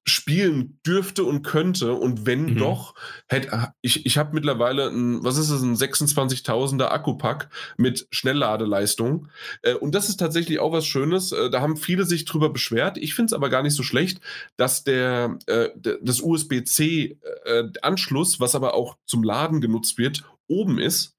spielen 0.04 0.78
dürfte 0.84 1.24
und 1.24 1.42
könnte. 1.42 1.94
Und 1.94 2.26
wenn 2.26 2.54
Mhm. 2.54 2.58
doch, 2.58 2.94
hätte 3.28 3.72
ich, 3.82 4.04
ich 4.04 4.18
habe 4.18 4.34
mittlerweile 4.34 4.88
ein, 4.88 5.22
was 5.22 5.38
ist 5.38 5.50
es, 5.50 5.62
ein 5.62 5.76
26.000er 5.76 6.88
Akkupack 6.88 7.48
mit 7.76 8.08
Schnellladeleistung. 8.10 9.28
Äh, 9.62 9.74
und 9.74 9.94
das 9.94 10.08
ist 10.08 10.16
tatsächlich 10.18 10.58
auch 10.58 10.72
was 10.72 10.86
Schönes. 10.86 11.30
Äh, 11.32 11.50
da 11.50 11.60
haben 11.60 11.76
viele 11.76 12.04
sich 12.04 12.24
drüber 12.24 12.50
beschwert. 12.50 12.98
Ich 12.98 13.14
finde 13.14 13.26
es 13.26 13.32
aber 13.32 13.48
gar 13.48 13.62
nicht 13.62 13.74
so 13.74 13.84
schlecht, 13.84 14.20
dass 14.56 14.82
der, 14.82 15.38
äh, 15.46 15.68
das 16.02 16.20
USB-C-Anschluss, 16.20 18.40
was 18.40 18.54
aber 18.54 18.74
auch 18.74 18.96
zum 19.06 19.22
Laden 19.22 19.60
genutzt 19.60 19.98
wird, 19.98 20.24
oben 20.48 20.78
ist. 20.78 21.16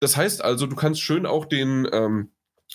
Das 0.00 0.16
heißt 0.16 0.42
also, 0.42 0.66
du 0.66 0.76
kannst 0.76 1.00
schön 1.00 1.26
auch 1.26 1.46
den, 1.46 1.88
ähm, 1.92 2.30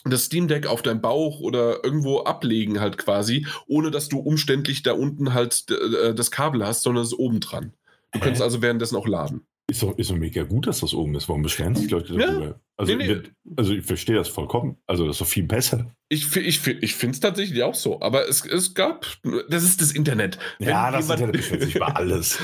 das 0.05 0.25
Steam 0.25 0.47
Deck 0.47 0.65
auf 0.67 0.81
deinem 0.81 1.01
Bauch 1.01 1.39
oder 1.41 1.83
irgendwo 1.83 2.19
ablegen 2.21 2.79
halt 2.79 2.97
quasi, 2.97 3.45
ohne 3.67 3.91
dass 3.91 4.07
du 4.09 4.19
umständlich 4.19 4.81
da 4.83 4.93
unten 4.93 5.33
halt 5.33 5.65
äh, 5.71 6.13
das 6.13 6.31
Kabel 6.31 6.65
hast, 6.65 6.83
sondern 6.83 7.03
es 7.03 7.11
ist 7.13 7.19
oben 7.19 7.39
dran. 7.39 7.73
Du 8.11 8.19
Hä? 8.19 8.25
kannst 8.25 8.41
also 8.41 8.61
währenddessen 8.61 8.95
auch 8.95 9.07
laden. 9.07 9.41
Ist 9.69 9.83
doch, 9.83 9.95
ist 9.99 10.09
doch 10.09 10.15
mega 10.15 10.41
gut, 10.43 10.65
dass 10.65 10.79
das 10.79 10.95
oben 10.95 11.13
ist. 11.13 11.29
Warum 11.29 11.43
beschweren 11.43 11.75
sich 11.75 11.91
Leute 11.91 12.13
Ja. 12.15 12.25
darüber? 12.27 12.59
Also, 12.75 12.91
Nee, 12.95 13.03
nee. 13.03 13.07
wird- 13.09 13.31
also 13.55 13.73
ich 13.73 13.85
verstehe 13.85 14.15
das 14.15 14.27
vollkommen. 14.27 14.77
Also 14.87 15.05
das 15.05 15.17
ist 15.17 15.21
doch 15.21 15.27
viel 15.27 15.43
besser. 15.43 15.91
Ich, 16.07 16.35
ich, 16.37 16.65
ich 16.65 16.95
finde 16.95 17.13
es 17.13 17.19
tatsächlich 17.19 17.61
auch 17.61 17.75
so, 17.75 18.01
aber 18.01 18.27
es, 18.27 18.43
es 18.45 18.73
gab, 18.73 19.05
das 19.49 19.63
ist 19.63 19.79
das 19.81 19.91
Internet. 19.91 20.39
Wenn 20.57 20.69
ja, 20.69 20.89
das 20.89 21.01
jemand- 21.05 21.19
Internet 21.19 21.35
beschwert 21.41 21.61
sich 21.61 21.75
über 21.75 21.95
alles. 21.97 22.39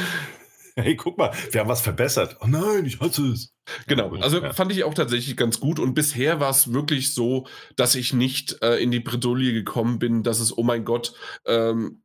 Hey, 0.77 0.95
guck 0.97 1.17
mal, 1.17 1.31
wir 1.51 1.61
haben 1.61 1.69
was 1.69 1.81
verbessert. 1.81 2.37
Oh 2.41 2.47
nein, 2.47 2.85
ich 2.85 2.99
hasse 2.99 3.27
es. 3.31 3.53
Genau, 3.87 4.13
also 4.15 4.41
Ja. 4.41 4.51
fand 4.53 4.71
ich 4.73 4.83
auch 4.83 4.93
tatsächlich 4.93 5.37
ganz 5.37 5.59
gut 5.61 5.79
und 5.79 5.93
bisher 5.93 6.39
war 6.41 6.49
es 6.49 6.73
wirklich 6.73 7.13
so, 7.13 7.47
dass 7.77 7.95
ich 7.95 8.11
nicht 8.13 8.61
äh, 8.61 8.75
in 8.77 8.91
die 8.91 8.99
Bredouille 8.99 9.53
gekommen 9.53 9.99
bin, 9.99 10.21
dass 10.23 10.39
es, 10.41 10.55
oh 10.57 10.63
mein 10.63 10.83
Gott, 10.83 11.13
ähm, 11.45 12.01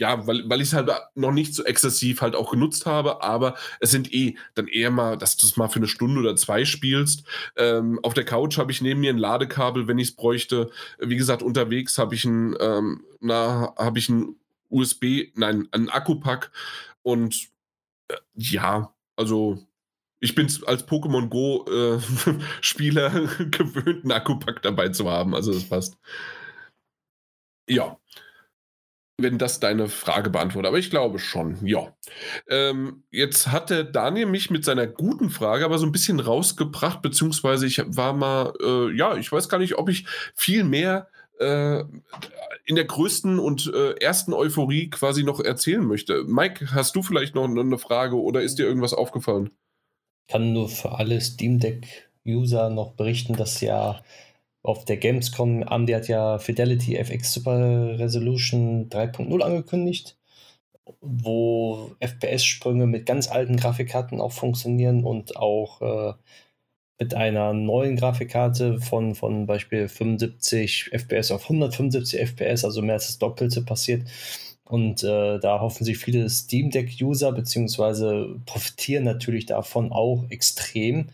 ja, 0.00 0.26
weil, 0.26 0.42
weil 0.50 0.60
ich 0.60 0.68
es 0.68 0.72
halt 0.74 0.90
noch 1.14 1.30
nicht 1.30 1.54
so 1.54 1.62
exzessiv 1.62 2.20
halt 2.20 2.34
auch 2.34 2.50
genutzt 2.50 2.84
habe, 2.84 3.22
aber 3.22 3.54
es 3.78 3.92
sind 3.92 4.12
eh 4.12 4.36
dann 4.54 4.66
eher 4.66 4.90
mal, 4.90 5.16
dass 5.16 5.36
du 5.36 5.46
es 5.46 5.56
mal 5.56 5.68
für 5.68 5.76
eine 5.78 5.86
Stunde 5.86 6.18
oder 6.20 6.34
zwei 6.34 6.64
spielst. 6.64 7.22
Ähm, 7.56 8.00
auf 8.02 8.12
der 8.12 8.24
Couch 8.24 8.58
habe 8.58 8.72
ich 8.72 8.82
neben 8.82 9.00
mir 9.00 9.10
ein 9.10 9.18
Ladekabel, 9.18 9.86
wenn 9.86 9.98
ich 10.00 10.08
es 10.08 10.16
bräuchte. 10.16 10.70
Wie 10.98 11.16
gesagt, 11.16 11.42
unterwegs 11.42 11.96
habe 11.98 12.16
ich 12.16 12.24
ein, 12.24 12.56
ähm, 12.60 13.04
na, 13.20 13.72
habe 13.78 14.00
ich 14.00 14.08
ein 14.08 14.34
USB, 14.68 15.30
nein, 15.36 15.68
einen 15.70 15.88
Akkupack 15.88 16.50
und 17.04 17.50
äh, 18.08 18.16
ja, 18.34 18.94
also 19.16 19.58
ich 20.20 20.34
bin 20.34 20.46
als 20.66 20.88
Pokémon 20.88 21.28
Go 21.28 21.64
äh, 21.66 21.98
gewöhnt, 23.50 24.04
einen 24.04 24.12
Akkupack 24.12 24.62
dabei 24.62 24.88
zu 24.88 25.08
haben, 25.10 25.34
also 25.34 25.52
das 25.52 25.68
passt. 25.68 25.96
Ja 27.68 27.98
wenn 29.18 29.38
das 29.38 29.60
deine 29.60 29.88
Frage 29.88 30.30
beantwortet. 30.30 30.68
Aber 30.68 30.78
ich 30.78 30.90
glaube 30.90 31.18
schon, 31.18 31.64
ja. 31.64 31.94
Ähm, 32.48 33.04
jetzt 33.10 33.52
hatte 33.52 33.84
Daniel 33.84 34.26
mich 34.26 34.50
mit 34.50 34.64
seiner 34.64 34.86
guten 34.86 35.30
Frage 35.30 35.64
aber 35.64 35.78
so 35.78 35.86
ein 35.86 35.92
bisschen 35.92 36.20
rausgebracht, 36.20 37.00
beziehungsweise 37.00 37.66
ich 37.66 37.82
war 37.86 38.12
mal, 38.12 38.52
äh, 38.60 38.96
ja, 38.96 39.16
ich 39.16 39.30
weiß 39.30 39.48
gar 39.48 39.58
nicht, 39.58 39.76
ob 39.76 39.88
ich 39.88 40.06
viel 40.34 40.64
mehr 40.64 41.08
äh, 41.38 41.84
in 42.64 42.76
der 42.76 42.84
größten 42.84 43.38
und 43.38 43.70
äh, 43.74 43.92
ersten 44.00 44.32
Euphorie 44.32 44.88
quasi 44.90 45.22
noch 45.22 45.40
erzählen 45.40 45.84
möchte. 45.84 46.24
Mike, 46.24 46.72
hast 46.72 46.96
du 46.96 47.02
vielleicht 47.02 47.34
noch 47.34 47.44
eine 47.44 47.78
Frage 47.78 48.20
oder 48.20 48.42
ist 48.42 48.58
dir 48.58 48.66
irgendwas 48.66 48.94
aufgefallen? 48.94 49.50
Ich 50.26 50.32
kann 50.32 50.52
nur 50.52 50.68
für 50.68 50.92
alle 50.92 51.20
Steam 51.20 51.58
Deck-User 51.58 52.70
noch 52.70 52.92
berichten, 52.92 53.34
dass 53.34 53.60
ja 53.60 54.00
auf 54.62 54.86
der 54.86 54.96
Gamescom, 54.96 55.62
AMD 55.62 55.92
hat 55.92 56.08
ja 56.08 56.38
Fidelity 56.38 56.96
FX 56.96 57.34
Super 57.34 57.98
Resolution 57.98 58.88
3.0 58.88 59.42
angekündigt, 59.42 60.16
wo 61.02 61.94
FPS-Sprünge 62.00 62.86
mit 62.86 63.04
ganz 63.04 63.28
alten 63.28 63.56
Grafikkarten 63.58 64.22
auch 64.22 64.32
funktionieren 64.32 65.04
und 65.04 65.36
auch 65.36 65.82
äh, 65.82 66.14
mit 66.98 67.14
einer 67.14 67.52
neuen 67.52 67.96
Grafikkarte 67.96 68.80
von, 68.80 69.14
von 69.14 69.46
Beispiel 69.46 69.88
75 69.88 70.90
FPS 70.92 71.30
auf 71.32 71.44
175 71.44 72.20
FPS, 72.20 72.64
also 72.64 72.82
mehr 72.82 72.94
als 72.94 73.06
das 73.06 73.18
Doppelte 73.18 73.62
passiert. 73.62 74.08
Und 74.64 75.04
äh, 75.04 75.38
da 75.40 75.60
hoffen 75.60 75.84
sich 75.84 75.98
viele 75.98 76.28
Steam 76.30 76.70
Deck-User, 76.70 77.32
beziehungsweise 77.32 78.40
profitieren 78.46 79.04
natürlich 79.04 79.46
davon 79.46 79.92
auch 79.92 80.24
extrem, 80.30 81.08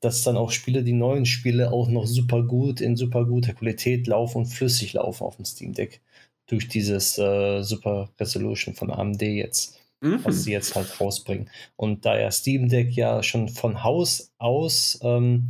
dass 0.00 0.22
dann 0.22 0.36
auch 0.36 0.50
Spiele, 0.52 0.84
die 0.84 0.92
neuen 0.92 1.26
Spiele 1.26 1.72
auch 1.72 1.88
noch 1.88 2.06
super 2.06 2.42
gut 2.42 2.80
in 2.80 2.96
super 2.96 3.24
guter 3.26 3.52
Qualität 3.54 4.06
laufen 4.06 4.38
und 4.38 4.46
flüssig 4.46 4.94
laufen 4.94 5.24
auf 5.24 5.36
dem 5.36 5.44
Steam 5.44 5.74
Deck. 5.74 6.00
Durch 6.46 6.68
dieses 6.68 7.18
äh, 7.18 7.62
Super 7.62 8.10
Resolution 8.18 8.74
von 8.74 8.90
AMD 8.90 9.20
jetzt, 9.22 9.77
mhm. 10.00 10.24
was 10.24 10.44
sie 10.44 10.52
jetzt 10.52 10.74
halt 10.74 11.00
rausbringen. 11.00 11.50
Und 11.76 12.04
da 12.04 12.18
ja 12.18 12.30
Steam 12.30 12.68
Deck 12.68 12.92
ja 12.92 13.22
schon 13.22 13.48
von 13.48 13.82
Haus 13.82 14.32
aus 14.38 14.98
ähm, 15.02 15.48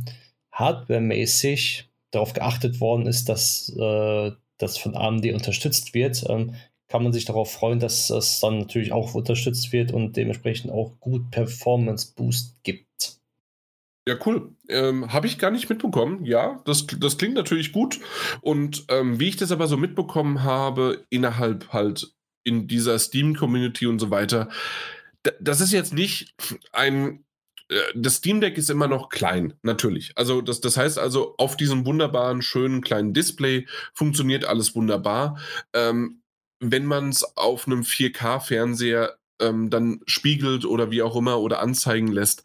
hardwaremäßig 0.51 1.89
darauf 2.11 2.33
geachtet 2.33 2.81
worden 2.81 3.05
ist, 3.05 3.29
dass 3.29 3.69
äh, 3.77 4.31
das 4.57 4.77
von 4.77 4.95
AMD 4.95 5.25
unterstützt 5.33 5.93
wird, 5.93 6.25
ähm, 6.27 6.55
kann 6.87 7.03
man 7.03 7.13
sich 7.13 7.25
darauf 7.25 7.51
freuen, 7.51 7.79
dass 7.79 8.07
das 8.07 8.39
dann 8.39 8.59
natürlich 8.59 8.91
auch 8.91 9.13
unterstützt 9.13 9.71
wird 9.71 9.91
und 9.91 10.17
dementsprechend 10.17 10.71
auch 10.71 10.99
gut 10.99 11.29
Performance 11.29 12.13
Boost 12.15 12.55
gibt. 12.63 12.87
Ja, 14.07 14.15
cool. 14.25 14.55
Ähm, 14.69 15.13
Habe 15.13 15.27
ich 15.27 15.37
gar 15.37 15.51
nicht 15.51 15.69
mitbekommen. 15.69 16.25
Ja, 16.25 16.61
das, 16.65 16.87
das 16.87 17.19
klingt 17.19 17.35
natürlich 17.35 17.71
gut. 17.71 17.99
Und 18.41 18.85
ähm, 18.89 19.19
wie 19.19 19.27
ich 19.29 19.37
das 19.37 19.51
aber 19.51 19.67
so 19.67 19.77
mitbekommen 19.77 20.43
habe, 20.43 21.05
innerhalb 21.11 21.71
halt 21.71 22.11
in 22.49 22.67
dieser 22.67 22.99
Steam-Community 22.99 23.85
und 23.85 23.99
so 23.99 24.09
weiter, 24.09 24.49
das 25.39 25.61
ist 25.61 25.71
jetzt 25.71 25.93
nicht 25.93 26.33
ein. 26.73 27.23
Äh, 27.69 27.79
das 27.95 28.15
Steam 28.15 28.41
Deck 28.41 28.57
ist 28.57 28.69
immer 28.69 28.87
noch 28.87 29.09
klein, 29.09 29.53
natürlich. 29.61 30.13
Also, 30.15 30.41
das, 30.41 30.59
das 30.61 30.75
heißt 30.77 30.97
also, 30.99 31.35
auf 31.37 31.55
diesem 31.55 31.85
wunderbaren, 31.85 32.41
schönen 32.41 32.81
kleinen 32.81 33.13
Display 33.13 33.67
funktioniert 33.93 34.45
alles 34.45 34.75
wunderbar. 34.75 35.39
Ähm, 35.73 36.21
wenn 36.59 36.85
man 36.85 37.09
es 37.09 37.23
auf 37.37 37.67
einem 37.67 37.83
4K-Fernseher 37.83 39.17
ähm, 39.39 39.69
dann 39.69 40.01
spiegelt 40.05 40.65
oder 40.65 40.91
wie 40.91 41.01
auch 41.01 41.15
immer 41.15 41.39
oder 41.39 41.61
anzeigen 41.61 42.07
lässt, 42.07 42.43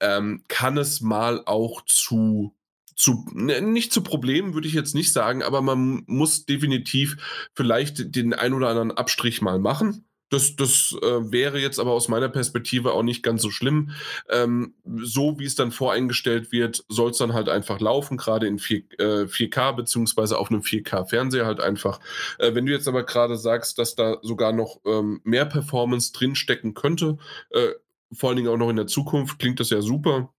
ähm, 0.00 0.44
kann 0.48 0.78
es 0.78 1.00
mal 1.00 1.42
auch 1.46 1.82
zu 1.84 2.54
zu, 2.96 3.26
ne, 3.32 3.60
nicht 3.60 3.92
zu 3.92 4.02
Problemen 4.02 4.54
würde 4.54 4.66
ich 4.66 4.74
jetzt 4.74 4.94
nicht 4.94 5.12
sagen, 5.12 5.42
aber 5.42 5.60
man 5.60 6.02
muss 6.06 6.46
definitiv 6.46 7.16
vielleicht 7.54 8.16
den 8.16 8.34
ein 8.34 8.54
oder 8.54 8.68
anderen 8.68 8.92
Abstrich 8.92 9.42
mal 9.42 9.58
machen. 9.58 10.06
Das, 10.28 10.56
das 10.56 10.96
äh, 11.02 11.30
wäre 11.30 11.60
jetzt 11.60 11.78
aber 11.78 11.92
aus 11.92 12.08
meiner 12.08 12.28
Perspektive 12.28 12.92
auch 12.92 13.04
nicht 13.04 13.22
ganz 13.22 13.42
so 13.42 13.50
schlimm. 13.50 13.90
Ähm, 14.28 14.74
so 14.84 15.38
wie 15.38 15.44
es 15.44 15.54
dann 15.54 15.70
voreingestellt 15.70 16.50
wird, 16.50 16.84
soll 16.88 17.12
es 17.12 17.18
dann 17.18 17.32
halt 17.32 17.48
einfach 17.48 17.78
laufen, 17.78 18.16
gerade 18.16 18.48
in 18.48 18.58
4, 18.58 18.78
äh, 18.98 19.26
4K 19.26 19.76
beziehungsweise 19.76 20.38
auf 20.38 20.50
einem 20.50 20.62
4K-Fernseher 20.62 21.46
halt 21.46 21.60
einfach. 21.60 22.00
Äh, 22.38 22.54
wenn 22.56 22.66
du 22.66 22.72
jetzt 22.72 22.88
aber 22.88 23.04
gerade 23.04 23.36
sagst, 23.36 23.78
dass 23.78 23.94
da 23.94 24.18
sogar 24.22 24.52
noch 24.52 24.80
ähm, 24.84 25.20
mehr 25.22 25.44
Performance 25.44 26.12
drinstecken 26.12 26.74
könnte, 26.74 27.18
äh, 27.50 27.68
vor 28.12 28.30
allen 28.30 28.36
Dingen 28.36 28.48
auch 28.48 28.56
noch 28.56 28.70
in 28.70 28.76
der 28.76 28.88
Zukunft, 28.88 29.38
klingt 29.38 29.60
das 29.60 29.70
ja 29.70 29.80
super. 29.80 30.32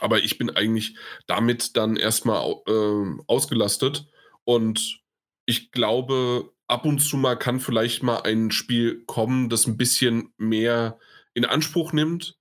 Aber 0.00 0.22
ich 0.22 0.38
bin 0.38 0.50
eigentlich 0.50 0.96
damit 1.26 1.76
dann 1.76 1.96
erstmal 1.96 2.54
äh, 2.66 3.22
ausgelastet. 3.26 4.06
Und 4.44 5.00
ich 5.46 5.70
glaube, 5.72 6.52
ab 6.66 6.84
und 6.84 7.00
zu 7.00 7.16
mal 7.16 7.36
kann 7.36 7.60
vielleicht 7.60 8.02
mal 8.02 8.20
ein 8.22 8.50
Spiel 8.50 9.04
kommen, 9.06 9.48
das 9.48 9.66
ein 9.66 9.76
bisschen 9.76 10.32
mehr 10.36 10.98
in 11.34 11.44
Anspruch 11.44 11.92
nimmt 11.92 12.36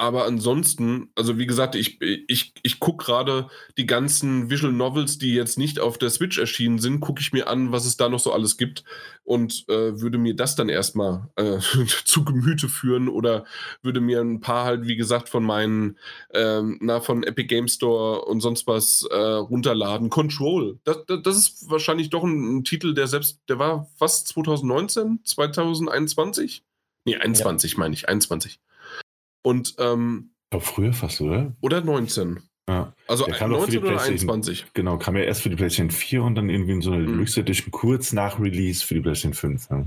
aber 0.00 0.24
ansonsten, 0.24 1.10
also 1.14 1.36
wie 1.36 1.46
gesagt, 1.46 1.74
ich, 1.74 2.00
ich, 2.00 2.54
ich 2.62 2.80
gucke 2.80 3.04
gerade 3.04 3.50
die 3.76 3.84
ganzen 3.84 4.48
Visual 4.48 4.72
Novels, 4.72 5.18
die 5.18 5.34
jetzt 5.34 5.58
nicht 5.58 5.78
auf 5.78 5.98
der 5.98 6.08
Switch 6.08 6.38
erschienen 6.38 6.78
sind, 6.78 7.00
gucke 7.00 7.20
ich 7.20 7.34
mir 7.34 7.48
an, 7.48 7.70
was 7.70 7.84
es 7.84 7.98
da 7.98 8.08
noch 8.08 8.18
so 8.18 8.32
alles 8.32 8.56
gibt 8.56 8.82
und 9.24 9.68
äh, 9.68 10.00
würde 10.00 10.16
mir 10.16 10.34
das 10.34 10.56
dann 10.56 10.70
erstmal 10.70 11.28
äh, 11.36 11.58
zu 12.06 12.24
Gemüte 12.24 12.70
führen 12.70 13.10
oder 13.10 13.44
würde 13.82 14.00
mir 14.00 14.22
ein 14.22 14.40
paar 14.40 14.64
halt, 14.64 14.86
wie 14.86 14.96
gesagt, 14.96 15.28
von 15.28 15.44
meinen, 15.44 15.98
ähm, 16.32 16.78
na, 16.80 17.00
von 17.00 17.22
Epic 17.22 17.48
Game 17.48 17.68
Store 17.68 18.24
und 18.24 18.40
sonst 18.40 18.66
was 18.66 19.06
äh, 19.10 19.14
runterladen. 19.14 20.08
Control, 20.08 20.78
das, 20.84 21.04
das, 21.08 21.20
das, 21.22 21.36
ist 21.36 21.70
wahrscheinlich 21.70 22.08
doch 22.08 22.24
ein, 22.24 22.56
ein, 22.56 22.64
Titel, 22.64 22.94
der 22.94 23.06
selbst, 23.06 23.40
der 23.50 23.58
war 23.58 23.86
fast 23.96 24.28
2019, 24.28 25.20
2021? 25.24 26.64
Nee, 27.04 27.16
21 27.16 27.72
ja. 27.72 27.78
meine 27.78 27.92
ich, 27.92 28.08
21. 28.08 28.60
Und 29.42 29.74
ähm, 29.78 30.32
ich 30.54 30.62
früher 30.62 30.92
fast, 30.92 31.20
oder? 31.20 31.54
Oder 31.60 31.80
19. 31.80 32.40
Ja. 32.68 32.92
Also 33.08 33.26
19 33.26 33.82
oder 33.82 34.00
21. 34.00 34.66
Genau, 34.74 34.96
kam 34.98 35.16
ja 35.16 35.22
erst 35.22 35.42
für 35.42 35.50
die 35.50 35.56
PlayStation 35.56 35.90
4 35.90 36.22
und 36.22 36.34
dann 36.36 36.48
irgendwie 36.48 36.72
in 36.72 36.82
so 36.82 36.92
einer 36.92 37.00
mhm. 37.00 37.06
Deluxe 37.06 37.40
Edition 37.40 37.70
kurz 37.72 38.12
nach 38.12 38.38
Release 38.38 38.84
für 38.84 38.94
die 38.94 39.00
PlayStation 39.00 39.34
5. 39.34 39.70
Ja. 39.70 39.86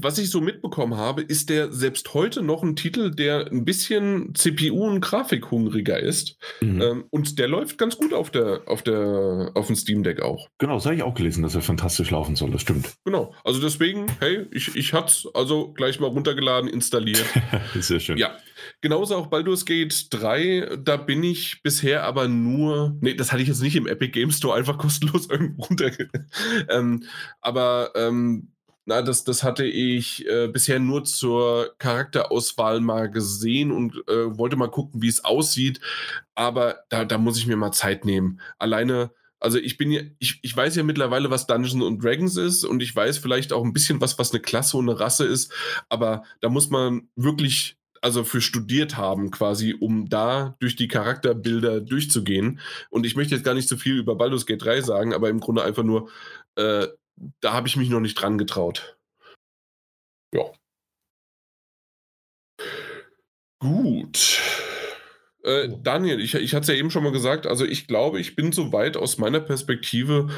Was 0.00 0.18
ich 0.18 0.30
so 0.30 0.40
mitbekommen 0.40 0.96
habe, 0.96 1.22
ist 1.22 1.48
der 1.48 1.72
selbst 1.72 2.12
heute 2.14 2.42
noch 2.42 2.62
ein 2.62 2.74
Titel, 2.74 3.10
der 3.10 3.46
ein 3.52 3.64
bisschen 3.64 4.34
CPU- 4.34 4.86
und 4.86 5.00
Grafikhungriger 5.00 6.00
ist. 6.00 6.36
Mhm. 6.60 6.82
Ähm, 6.82 7.04
und 7.10 7.38
der 7.38 7.46
läuft 7.46 7.78
ganz 7.78 7.96
gut 7.96 8.12
auf 8.12 8.30
der, 8.30 8.62
auf 8.66 8.82
der, 8.82 9.52
auf 9.54 9.68
dem 9.68 9.76
Steam 9.76 10.02
Deck 10.02 10.22
auch. 10.22 10.48
Genau, 10.58 10.74
das 10.74 10.86
habe 10.86 10.96
ich 10.96 11.02
auch 11.02 11.14
gelesen, 11.14 11.42
dass 11.42 11.54
er 11.54 11.60
fantastisch 11.60 12.10
laufen 12.10 12.34
soll. 12.34 12.50
Das 12.50 12.62
stimmt. 12.62 12.94
Genau. 13.04 13.34
Also 13.44 13.60
deswegen, 13.60 14.06
hey, 14.18 14.46
ich, 14.50 14.74
ich 14.74 14.92
hatte 14.92 15.08
es 15.08 15.28
also 15.34 15.72
gleich 15.72 16.00
mal 16.00 16.08
runtergeladen, 16.08 16.68
installiert. 16.68 17.24
Sehr 17.74 18.00
schön. 18.00 18.18
Ja. 18.18 18.36
Genauso 18.80 19.16
auch 19.16 19.28
Baldur's 19.28 19.64
Gate 19.64 20.08
3, 20.10 20.78
da 20.82 20.96
bin 20.96 21.22
ich 21.22 21.62
bisher 21.62 22.04
aber 22.04 22.28
nur, 22.28 22.96
nee, 23.00 23.14
das 23.14 23.32
hatte 23.32 23.42
ich 23.42 23.48
jetzt 23.48 23.62
nicht 23.62 23.76
im 23.76 23.86
Epic 23.86 24.10
Game 24.12 24.32
Store 24.32 24.56
einfach 24.56 24.78
kostenlos 24.78 25.26
irgendwo 25.30 25.62
runter. 25.64 25.90
ähm, 26.68 27.04
aber 27.40 27.92
ähm, 27.94 28.48
na, 28.90 29.02
das, 29.02 29.22
das 29.22 29.44
hatte 29.44 29.64
ich 29.64 30.26
äh, 30.26 30.48
bisher 30.48 30.80
nur 30.80 31.04
zur 31.04 31.76
Charakterauswahl 31.78 32.80
mal 32.80 33.08
gesehen 33.08 33.70
und 33.70 33.94
äh, 34.08 34.36
wollte 34.36 34.56
mal 34.56 34.68
gucken, 34.68 35.00
wie 35.00 35.08
es 35.08 35.24
aussieht. 35.24 35.80
Aber 36.34 36.80
da, 36.88 37.04
da 37.04 37.16
muss 37.16 37.38
ich 37.38 37.46
mir 37.46 37.56
mal 37.56 37.70
Zeit 37.70 38.04
nehmen. 38.04 38.40
Alleine, 38.58 39.12
also 39.38 39.58
ich 39.58 39.76
bin 39.76 39.92
ja, 39.92 40.00
ich, 40.18 40.40
ich 40.42 40.56
weiß 40.56 40.74
ja 40.74 40.82
mittlerweile, 40.82 41.30
was 41.30 41.46
Dungeons 41.46 41.84
und 41.84 42.02
Dragons 42.02 42.36
ist 42.36 42.64
und 42.64 42.82
ich 42.82 42.94
weiß 42.94 43.18
vielleicht 43.18 43.52
auch 43.52 43.64
ein 43.64 43.72
bisschen 43.72 44.00
was, 44.00 44.18
was 44.18 44.32
eine 44.32 44.40
Klasse 44.40 44.76
und 44.76 44.90
eine 44.90 44.98
Rasse 44.98 45.24
ist. 45.24 45.52
Aber 45.88 46.24
da 46.40 46.48
muss 46.48 46.68
man 46.68 47.08
wirklich 47.14 47.76
also 48.02 48.24
für 48.24 48.40
studiert 48.40 48.96
haben, 48.96 49.30
quasi, 49.30 49.76
um 49.78 50.08
da 50.08 50.56
durch 50.58 50.74
die 50.74 50.88
Charakterbilder 50.88 51.80
durchzugehen. 51.80 52.58
Und 52.88 53.06
ich 53.06 53.14
möchte 53.14 53.36
jetzt 53.36 53.44
gar 53.44 53.54
nicht 53.54 53.68
so 53.68 53.76
viel 53.76 53.98
über 53.98 54.16
Baldur's 54.16 54.46
Gate 54.46 54.64
3 54.64 54.80
sagen, 54.80 55.14
aber 55.14 55.28
im 55.28 55.38
Grunde 55.38 55.62
einfach 55.62 55.84
nur, 55.84 56.08
äh, 56.56 56.88
da 57.40 57.52
habe 57.52 57.68
ich 57.68 57.76
mich 57.76 57.88
noch 57.88 58.00
nicht 58.00 58.14
dran 58.14 58.38
getraut. 58.38 58.98
Ja. 60.34 60.52
Gut. 63.58 64.40
Äh, 65.42 65.68
Daniel, 65.82 66.20
ich, 66.20 66.34
ich 66.34 66.54
hatte 66.54 66.62
es 66.62 66.68
ja 66.68 66.74
eben 66.74 66.90
schon 66.90 67.02
mal 67.02 67.12
gesagt, 67.12 67.46
also 67.46 67.64
ich 67.64 67.86
glaube, 67.86 68.20
ich 68.20 68.36
bin 68.36 68.52
so 68.52 68.72
weit 68.72 68.96
aus 68.96 69.18
meiner 69.18 69.40
Perspektive 69.40 70.28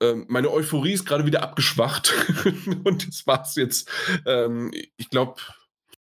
ähm, 0.00 0.26
meine 0.28 0.50
Euphorie 0.50 0.92
ist 0.92 1.06
gerade 1.06 1.26
wieder 1.26 1.42
abgeschwacht 1.42 2.12
und 2.84 3.08
das 3.08 3.26
war's 3.26 3.56
jetzt. 3.56 3.90
Ähm, 4.26 4.70
ich 4.96 5.08
glaube, 5.10 5.40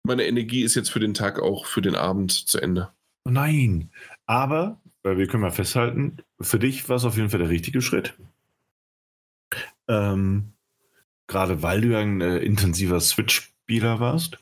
meine 0.02 0.26
Energie 0.26 0.62
ist 0.62 0.74
jetzt 0.74 0.90
für 0.90 1.00
den 1.00 1.14
Tag 1.14 1.40
auch 1.40 1.66
für 1.66 1.82
den 1.82 1.94
Abend 1.94 2.32
zu 2.32 2.60
Ende. 2.60 2.90
Nein, 3.24 3.90
aber 4.26 4.80
wir 5.04 5.26
können 5.26 5.42
mal 5.42 5.50
festhalten, 5.50 6.18
für 6.40 6.58
dich 6.58 6.88
war 6.88 6.96
es 6.96 7.04
auf 7.04 7.16
jeden 7.16 7.30
Fall 7.30 7.40
der 7.40 7.48
richtige 7.48 7.80
Schritt. 7.80 8.14
Ähm, 9.88 10.52
Gerade 11.28 11.62
weil 11.62 11.82
du 11.82 11.88
ja 11.88 12.00
ein 12.00 12.20
äh, 12.20 12.38
intensiver 12.38 13.00
Switch-Spieler 13.00 14.00
warst. 14.00 14.38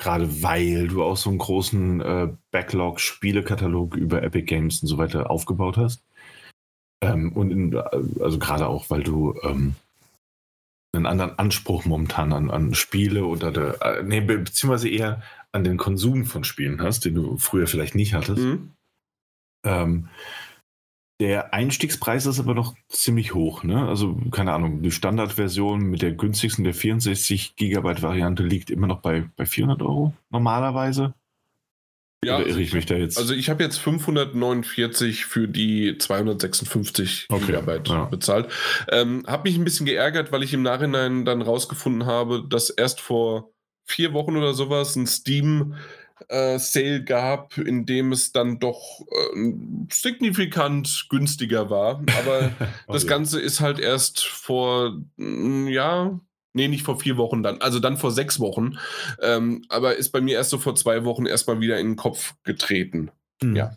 Gerade 0.00 0.42
weil 0.42 0.88
du 0.88 1.02
auch 1.02 1.16
so 1.16 1.28
einen 1.28 1.38
großen 1.38 2.00
äh, 2.00 2.28
Backlog-Spielekatalog 2.50 3.96
über 3.96 4.22
Epic 4.22 4.46
Games 4.46 4.80
und 4.80 4.88
so 4.88 4.96
weiter 4.96 5.30
aufgebaut 5.30 5.76
hast. 5.76 6.02
Ähm, 7.02 7.32
und 7.32 7.50
in, 7.50 7.76
also 7.76 8.38
gerade 8.38 8.68
auch, 8.68 8.90
weil 8.90 9.02
du 9.02 9.38
ähm, 9.42 9.74
einen 10.94 11.06
anderen 11.06 11.38
Anspruch 11.38 11.84
momentan 11.84 12.32
an, 12.32 12.50
an 12.50 12.74
Spiele 12.74 13.24
oder 13.26 13.50
der, 13.50 13.82
äh, 13.82 14.02
nee, 14.02 14.20
beziehungsweise 14.20 14.88
eher 14.88 15.22
an 15.52 15.64
den 15.64 15.76
Konsum 15.76 16.24
von 16.24 16.44
Spielen 16.44 16.80
hast, 16.80 17.04
den 17.04 17.14
du 17.14 17.36
früher 17.36 17.66
vielleicht 17.66 17.94
nicht 17.94 18.14
hattest. 18.14 18.42
Mhm. 18.42 18.70
Ähm, 19.64 20.08
der 21.20 21.52
Einstiegspreis 21.52 22.26
ist 22.26 22.38
aber 22.38 22.54
noch 22.54 22.74
ziemlich 22.88 23.34
hoch, 23.34 23.64
ne? 23.64 23.88
Also, 23.88 24.16
keine 24.30 24.52
Ahnung, 24.52 24.82
die 24.82 24.92
Standardversion 24.92 25.82
mit 25.82 26.02
der 26.02 26.12
günstigsten, 26.12 26.64
der 26.64 26.74
64 26.74 27.56
Gigabyte 27.56 28.02
Variante 28.02 28.44
liegt 28.44 28.70
immer 28.70 28.86
noch 28.86 29.00
bei, 29.00 29.28
bei 29.36 29.44
400 29.44 29.82
Euro 29.82 30.14
normalerweise. 30.30 31.14
Ja, 32.24 32.36
Oder 32.36 32.48
irre 32.48 32.60
ich 32.60 32.72
mich 32.72 32.86
da 32.86 32.96
jetzt? 32.96 33.16
Also 33.16 33.32
ich 33.32 33.48
habe 33.48 33.62
jetzt 33.62 33.78
549 33.78 35.24
für 35.24 35.46
die 35.46 35.96
256 35.98 37.26
okay, 37.28 37.46
Gigabyte 37.46 37.88
ja. 37.88 38.04
bezahlt. 38.06 38.48
Ähm, 38.90 39.24
habe 39.26 39.48
mich 39.48 39.56
ein 39.56 39.64
bisschen 39.64 39.86
geärgert, 39.86 40.32
weil 40.32 40.42
ich 40.42 40.52
im 40.52 40.62
Nachhinein 40.62 41.24
dann 41.24 41.42
rausgefunden 41.42 42.06
habe, 42.06 42.44
dass 42.48 42.70
erst 42.70 43.00
vor 43.00 43.52
vier 43.84 44.12
Wochen 44.14 44.36
oder 44.36 44.52
sowas 44.52 44.96
ein 44.96 45.06
Steam 45.06 45.74
äh, 46.28 46.58
Sale 46.58 47.04
gab, 47.04 47.56
in 47.58 47.86
dem 47.86 48.12
es 48.12 48.32
dann 48.32 48.58
doch 48.58 49.00
äh, 49.10 49.52
signifikant 49.90 51.06
günstiger 51.08 51.70
war. 51.70 52.02
Aber 52.18 52.50
oh, 52.86 52.92
das 52.92 53.04
ja. 53.04 53.08
Ganze 53.08 53.40
ist 53.40 53.60
halt 53.60 53.78
erst 53.78 54.26
vor, 54.26 54.98
mm, 55.16 55.68
ja, 55.68 56.18
nee, 56.52 56.68
nicht 56.68 56.84
vor 56.84 56.98
vier 56.98 57.16
Wochen 57.16 57.42
dann, 57.42 57.60
also 57.60 57.80
dann 57.80 57.96
vor 57.96 58.10
sechs 58.10 58.40
Wochen. 58.40 58.78
Ähm, 59.22 59.64
aber 59.68 59.96
ist 59.96 60.10
bei 60.10 60.20
mir 60.20 60.36
erst 60.36 60.50
so 60.50 60.58
vor 60.58 60.74
zwei 60.74 61.04
Wochen 61.04 61.26
erstmal 61.26 61.60
wieder 61.60 61.78
in 61.78 61.88
den 61.88 61.96
Kopf 61.96 62.34
getreten. 62.44 63.10
Mhm. 63.42 63.56
Ja. 63.56 63.76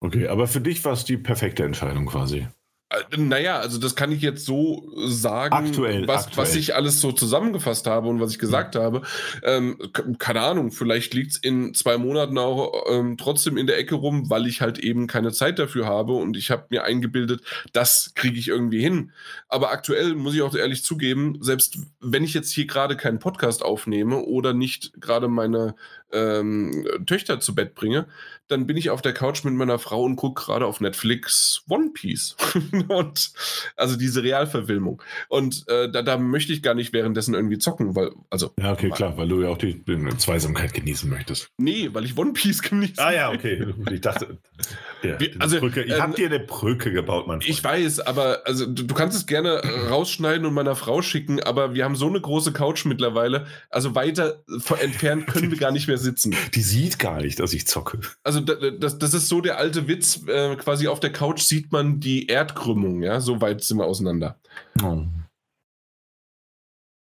Okay, 0.00 0.26
aber 0.26 0.48
für 0.48 0.60
dich 0.60 0.84
war 0.84 0.92
es 0.92 1.04
die 1.04 1.16
perfekte 1.16 1.62
Entscheidung 1.62 2.06
quasi. 2.06 2.48
Äh, 2.92 3.16
naja, 3.16 3.58
also 3.58 3.78
das 3.78 3.96
kann 3.96 4.12
ich 4.12 4.22
jetzt 4.22 4.44
so 4.44 4.90
sagen, 5.06 5.54
aktuell, 5.54 6.06
was, 6.06 6.26
aktuell. 6.26 6.46
was 6.46 6.54
ich 6.54 6.74
alles 6.74 7.00
so 7.00 7.12
zusammengefasst 7.12 7.86
habe 7.86 8.08
und 8.08 8.20
was 8.20 8.32
ich 8.32 8.38
gesagt 8.38 8.74
ja. 8.74 8.82
habe. 8.82 9.02
Ähm, 9.42 9.78
keine 10.18 10.40
Ahnung, 10.40 10.72
vielleicht 10.72 11.14
liegt 11.14 11.32
es 11.32 11.36
in 11.38 11.74
zwei 11.74 11.96
Monaten 11.96 12.38
auch 12.38 12.84
ähm, 12.90 13.16
trotzdem 13.16 13.56
in 13.56 13.66
der 13.66 13.78
Ecke 13.78 13.94
rum, 13.94 14.28
weil 14.30 14.46
ich 14.46 14.60
halt 14.60 14.78
eben 14.78 15.06
keine 15.06 15.32
Zeit 15.32 15.58
dafür 15.58 15.86
habe 15.86 16.12
und 16.12 16.36
ich 16.36 16.50
habe 16.50 16.66
mir 16.70 16.84
eingebildet, 16.84 17.42
das 17.72 18.12
kriege 18.14 18.38
ich 18.38 18.48
irgendwie 18.48 18.80
hin. 18.80 19.12
Aber 19.48 19.70
aktuell 19.70 20.14
muss 20.14 20.34
ich 20.34 20.42
auch 20.42 20.54
ehrlich 20.54 20.84
zugeben, 20.84 21.38
selbst 21.40 21.78
wenn 22.00 22.24
ich 22.24 22.34
jetzt 22.34 22.52
hier 22.52 22.66
gerade 22.66 22.96
keinen 22.96 23.18
Podcast 23.18 23.64
aufnehme 23.64 24.24
oder 24.24 24.52
nicht 24.52 24.92
gerade 25.00 25.28
meine 25.28 25.74
ähm, 26.12 26.86
Töchter 27.06 27.40
zu 27.40 27.54
Bett 27.54 27.74
bringe, 27.74 28.06
dann 28.48 28.66
bin 28.66 28.76
ich 28.76 28.90
auf 28.90 29.02
der 29.02 29.12
Couch 29.12 29.44
mit 29.44 29.54
meiner 29.54 29.78
Frau 29.78 30.04
und 30.04 30.16
gucke 30.16 30.44
gerade 30.44 30.66
auf 30.66 30.80
Netflix 30.80 31.64
One 31.68 31.90
Piece. 31.92 32.36
und 32.88 33.32
also 33.76 33.96
diese 33.96 34.22
Realverfilmung. 34.22 35.02
Und 35.28 35.64
äh, 35.68 35.90
da, 35.90 36.02
da, 36.02 36.18
möchte 36.18 36.52
ich 36.52 36.62
gar 36.62 36.74
nicht 36.74 36.92
währenddessen 36.92 37.34
irgendwie 37.34 37.58
zocken, 37.58 37.96
weil, 37.96 38.10
also. 38.30 38.52
Ja, 38.60 38.72
okay, 38.72 38.90
klar, 38.90 39.16
weil 39.16 39.28
du 39.28 39.42
ja 39.42 39.48
auch 39.48 39.58
die, 39.58 39.82
Zweisamkeit 40.18 40.74
genießen 40.74 41.08
möchtest. 41.08 41.48
Nee, 41.58 41.90
weil 41.92 42.04
ich 42.04 42.16
One 42.16 42.32
Piece 42.32 42.62
genieße. 42.62 43.02
Ah 43.02 43.12
ja, 43.12 43.32
okay. 43.32 43.74
Ich 43.90 44.00
dachte, 44.00 44.38
ja, 45.02 45.18
Wie, 45.18 45.34
also, 45.38 45.58
Brücke. 45.58 45.82
Ich 45.82 45.94
ähm, 45.94 46.02
hab 46.02 46.14
dir 46.14 46.26
eine 46.26 46.40
Brücke 46.40 46.92
gebaut, 46.92 47.26
Freund. 47.32 47.48
Ich 47.48 47.62
weiß, 47.62 48.00
aber 48.00 48.42
also 48.44 48.66
du, 48.66 48.84
du 48.84 48.94
kannst 48.94 49.16
es 49.16 49.26
gerne 49.26 49.62
rausschneiden 49.90 50.46
und 50.46 50.54
meiner 50.54 50.76
Frau 50.76 51.02
schicken, 51.02 51.42
aber 51.42 51.74
wir 51.74 51.84
haben 51.84 51.96
so 51.96 52.06
eine 52.06 52.20
große 52.20 52.52
Couch 52.52 52.84
mittlerweile. 52.84 53.46
Also 53.70 53.94
weiter 53.94 54.42
entfernt 54.80 55.26
können 55.26 55.50
wir 55.50 55.58
gar 55.58 55.72
nicht 55.72 55.88
mehr 55.88 55.98
sitzen. 56.02 56.34
Die 56.54 56.62
sieht 56.62 56.98
gar 56.98 57.22
nicht, 57.22 57.40
dass 57.40 57.54
ich 57.54 57.66
zocke. 57.66 58.00
Also 58.22 58.40
das, 58.40 58.98
das 58.98 59.14
ist 59.14 59.28
so 59.28 59.40
der 59.40 59.56
alte 59.56 59.88
Witz, 59.88 60.26
äh, 60.26 60.56
quasi 60.56 60.88
auf 60.88 61.00
der 61.00 61.12
Couch 61.12 61.40
sieht 61.40 61.72
man 61.72 62.00
die 62.00 62.26
Erdkrümmung, 62.26 63.02
ja, 63.02 63.20
so 63.20 63.40
weit 63.40 63.64
sind 63.64 63.78
wir 63.78 63.86
auseinander. 63.86 64.38
Oh. 64.82 65.04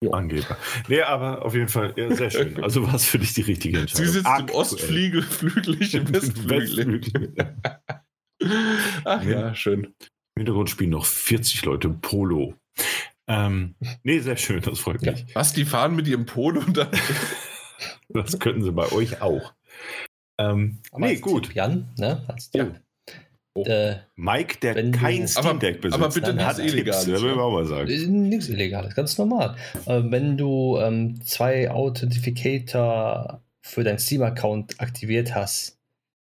Jo. 0.04 0.12
Angeber. 0.12 0.58
Nee, 0.88 1.02
aber 1.02 1.44
auf 1.44 1.54
jeden 1.54 1.70
Fall 1.70 1.94
ja, 1.96 2.14
sehr 2.14 2.30
schön. 2.30 2.58
Also 2.64 2.86
war 2.86 2.96
es 2.96 3.06
für 3.06 3.18
dich 3.20 3.34
die 3.34 3.42
richtige 3.42 3.80
Entscheidung. 3.80 4.06
Sie 4.06 4.12
sitzt 4.12 4.28
Aktuell. 4.28 4.50
im 4.50 4.56
Ostflügel, 4.56 5.26
im 5.94 6.14
Westflügel. 6.14 7.34
Ach 9.06 9.24
ja, 9.24 9.30
ja, 9.30 9.56
schön. 9.56 9.86
Im 10.36 10.42
Hintergrund 10.42 10.70
spielen 10.70 10.90
noch 10.90 11.06
40 11.06 11.64
Leute 11.66 11.90
Polo. 11.90 12.56
Ähm, 13.28 13.76
nee, 14.04 14.20
sehr 14.20 14.38
schön, 14.38 14.62
das 14.62 14.80
freut 14.80 15.02
mich. 15.02 15.26
Was, 15.34 15.54
die 15.54 15.66
fahren 15.66 15.96
mit 15.96 16.08
ihrem 16.08 16.26
Polo 16.26 16.62
da? 16.62 16.92
Das 18.10 18.40
könnten 18.40 18.64
sie 18.64 18.72
bei 18.72 18.92
euch 18.92 19.22
auch. 19.22 19.54
Ähm, 20.38 20.80
nee, 20.98 21.16
gut. 21.18 21.54
Jan, 21.54 21.90
ne? 21.98 22.24
Als 22.28 22.50
ja. 22.54 22.68
Oh. 23.58 23.64
Äh, 23.64 24.00
Mike, 24.16 24.58
der 24.60 24.92
kein 24.92 25.30
Steam 25.30 25.60
Deck 25.60 25.80
besitzt, 25.80 26.02
aber 26.02 26.14
bitte 26.14 26.34
nichts 26.34 26.60
Illegales. 26.60 27.06
Das 27.06 27.22
will 27.22 27.32
ich 27.32 27.38
auch 27.38 27.52
mal 27.52 27.66
sagen. 27.66 27.90
Äh, 27.90 28.06
nichts 28.06 28.50
Illegales, 28.50 28.96
ganz 28.96 29.18
normal. 29.18 29.56
Äh, 29.86 30.02
wenn 30.06 30.38
du 30.38 30.78
ähm, 30.78 31.22
zwei 31.22 31.72
Authentificator 31.72 33.42
für 33.62 33.84
deinen 33.86 33.98
Steam-Account 33.98 34.82
aktiviert 34.82 35.34
hast, 35.34 35.80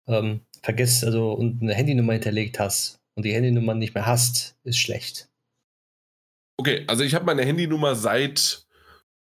ähm, 0.06 0.42
vergisst 0.62 1.04
also 1.04 1.32
und 1.32 1.62
eine 1.62 1.74
Handynummer 1.74 2.12
hinterlegt 2.12 2.60
hast 2.60 3.00
und 3.16 3.24
die 3.24 3.34
Handynummer 3.34 3.74
nicht 3.74 3.96
mehr 3.96 4.06
hast, 4.06 4.56
ist 4.62 4.78
schlecht. 4.78 5.28
Okay, 6.58 6.84
also 6.86 7.02
ich 7.02 7.16
habe 7.16 7.24
meine 7.24 7.44
Handynummer 7.44 7.96
seit 7.96 8.65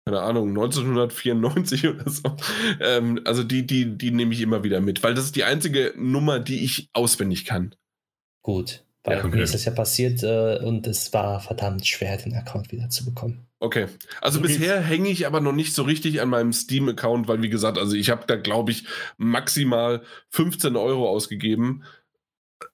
keine 0.05 0.21
Ahnung, 0.21 0.49
1994 0.49 1.87
oder 1.89 2.11
so. 2.11 2.37
Ähm, 2.81 3.21
also 3.25 3.43
die, 3.43 3.67
die, 3.67 3.97
die 3.97 4.11
nehme 4.11 4.33
ich 4.33 4.41
immer 4.41 4.65
wieder 4.65 4.81
mit, 4.81 5.03
weil 5.03 5.15
das 5.15 5.27
ist 5.27 5.37
die 5.37 5.45
einzige 5.45 5.95
Nummer, 5.97 6.41
die 6.41 6.65
ich 6.65 6.89
auswendig 6.93 7.45
kann. 7.45 7.75
Gut, 8.43 8.85
weil 9.05 9.19
ja, 9.19 9.25
okay. 9.25 9.37
mir 9.37 9.43
ist 9.43 9.55
das 9.55 9.65
ja 9.65 9.73
passiert 9.73 10.23
äh, 10.23 10.59
und 10.65 10.87
es 10.87 11.13
war 11.13 11.41
verdammt 11.41 11.87
schwer, 11.87 12.17
den 12.17 12.35
Account 12.35 12.73
wieder 12.73 12.89
zu 12.89 13.05
bekommen. 13.05 13.47
Okay, 13.61 13.87
also 14.21 14.39
so 14.39 14.43
bisher 14.43 14.81
hänge 14.81 15.09
ich 15.09 15.25
aber 15.25 15.41
noch 15.41 15.53
nicht 15.53 15.73
so 15.73 15.85
richtig 15.85 16.21
an 16.21 16.31
meinem 16.31 16.53
Steam-Account, 16.53 17.29
weil 17.29 17.43
wie 17.43 17.49
gesagt, 17.49 17.79
also 17.79 17.95
ich 17.95 18.11
habe 18.11 18.25
da 18.27 18.35
glaube 18.35 18.73
ich 18.73 18.87
maximal 19.19 20.03
15 20.31 20.75
Euro 20.75 21.09
ausgegeben 21.09 21.85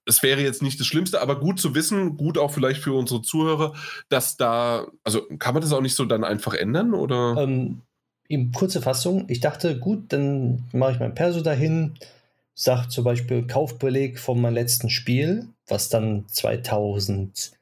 es 0.07 0.23
wäre 0.23 0.41
jetzt 0.41 0.63
nicht 0.63 0.79
das 0.79 0.87
Schlimmste, 0.87 1.21
aber 1.21 1.41
gut 1.41 1.61
zu 1.61 1.75
wissen, 1.75 2.17
gut 2.17 2.39
auch 2.39 2.53
vielleicht 2.53 2.81
für 2.83 2.93
unsere 2.93 3.23
Zuhörer, 3.23 3.75
dass 4.09 4.37
da, 4.37 4.87
also 5.05 5.23
kann 5.39 5.55
man 5.55 5.63
das 5.63 5.73
auch 5.73 5.81
nicht 5.81 5.95
so 5.95 6.05
dann 6.05 6.25
einfach 6.25 6.55
ändern 6.55 6.95
oder? 6.95 7.37
Ähm, 7.43 7.83
in 8.29 8.53
kurze 8.53 8.83
Fassung, 8.83 9.25
ich 9.29 9.41
dachte, 9.41 9.79
gut, 9.79 10.13
dann 10.13 10.65
mache 10.73 10.93
ich 10.93 11.01
mein 11.01 11.15
Perso 11.15 11.41
dahin, 11.41 11.95
sage 12.55 12.89
zum 12.89 13.05
Beispiel 13.05 13.47
Kaufbeleg 13.47 14.19
von 14.19 14.41
meinem 14.41 14.55
letzten 14.55 14.91
Spiel, 14.91 15.49
was 15.67 15.89
dann 15.89 16.27
2016 16.29 17.53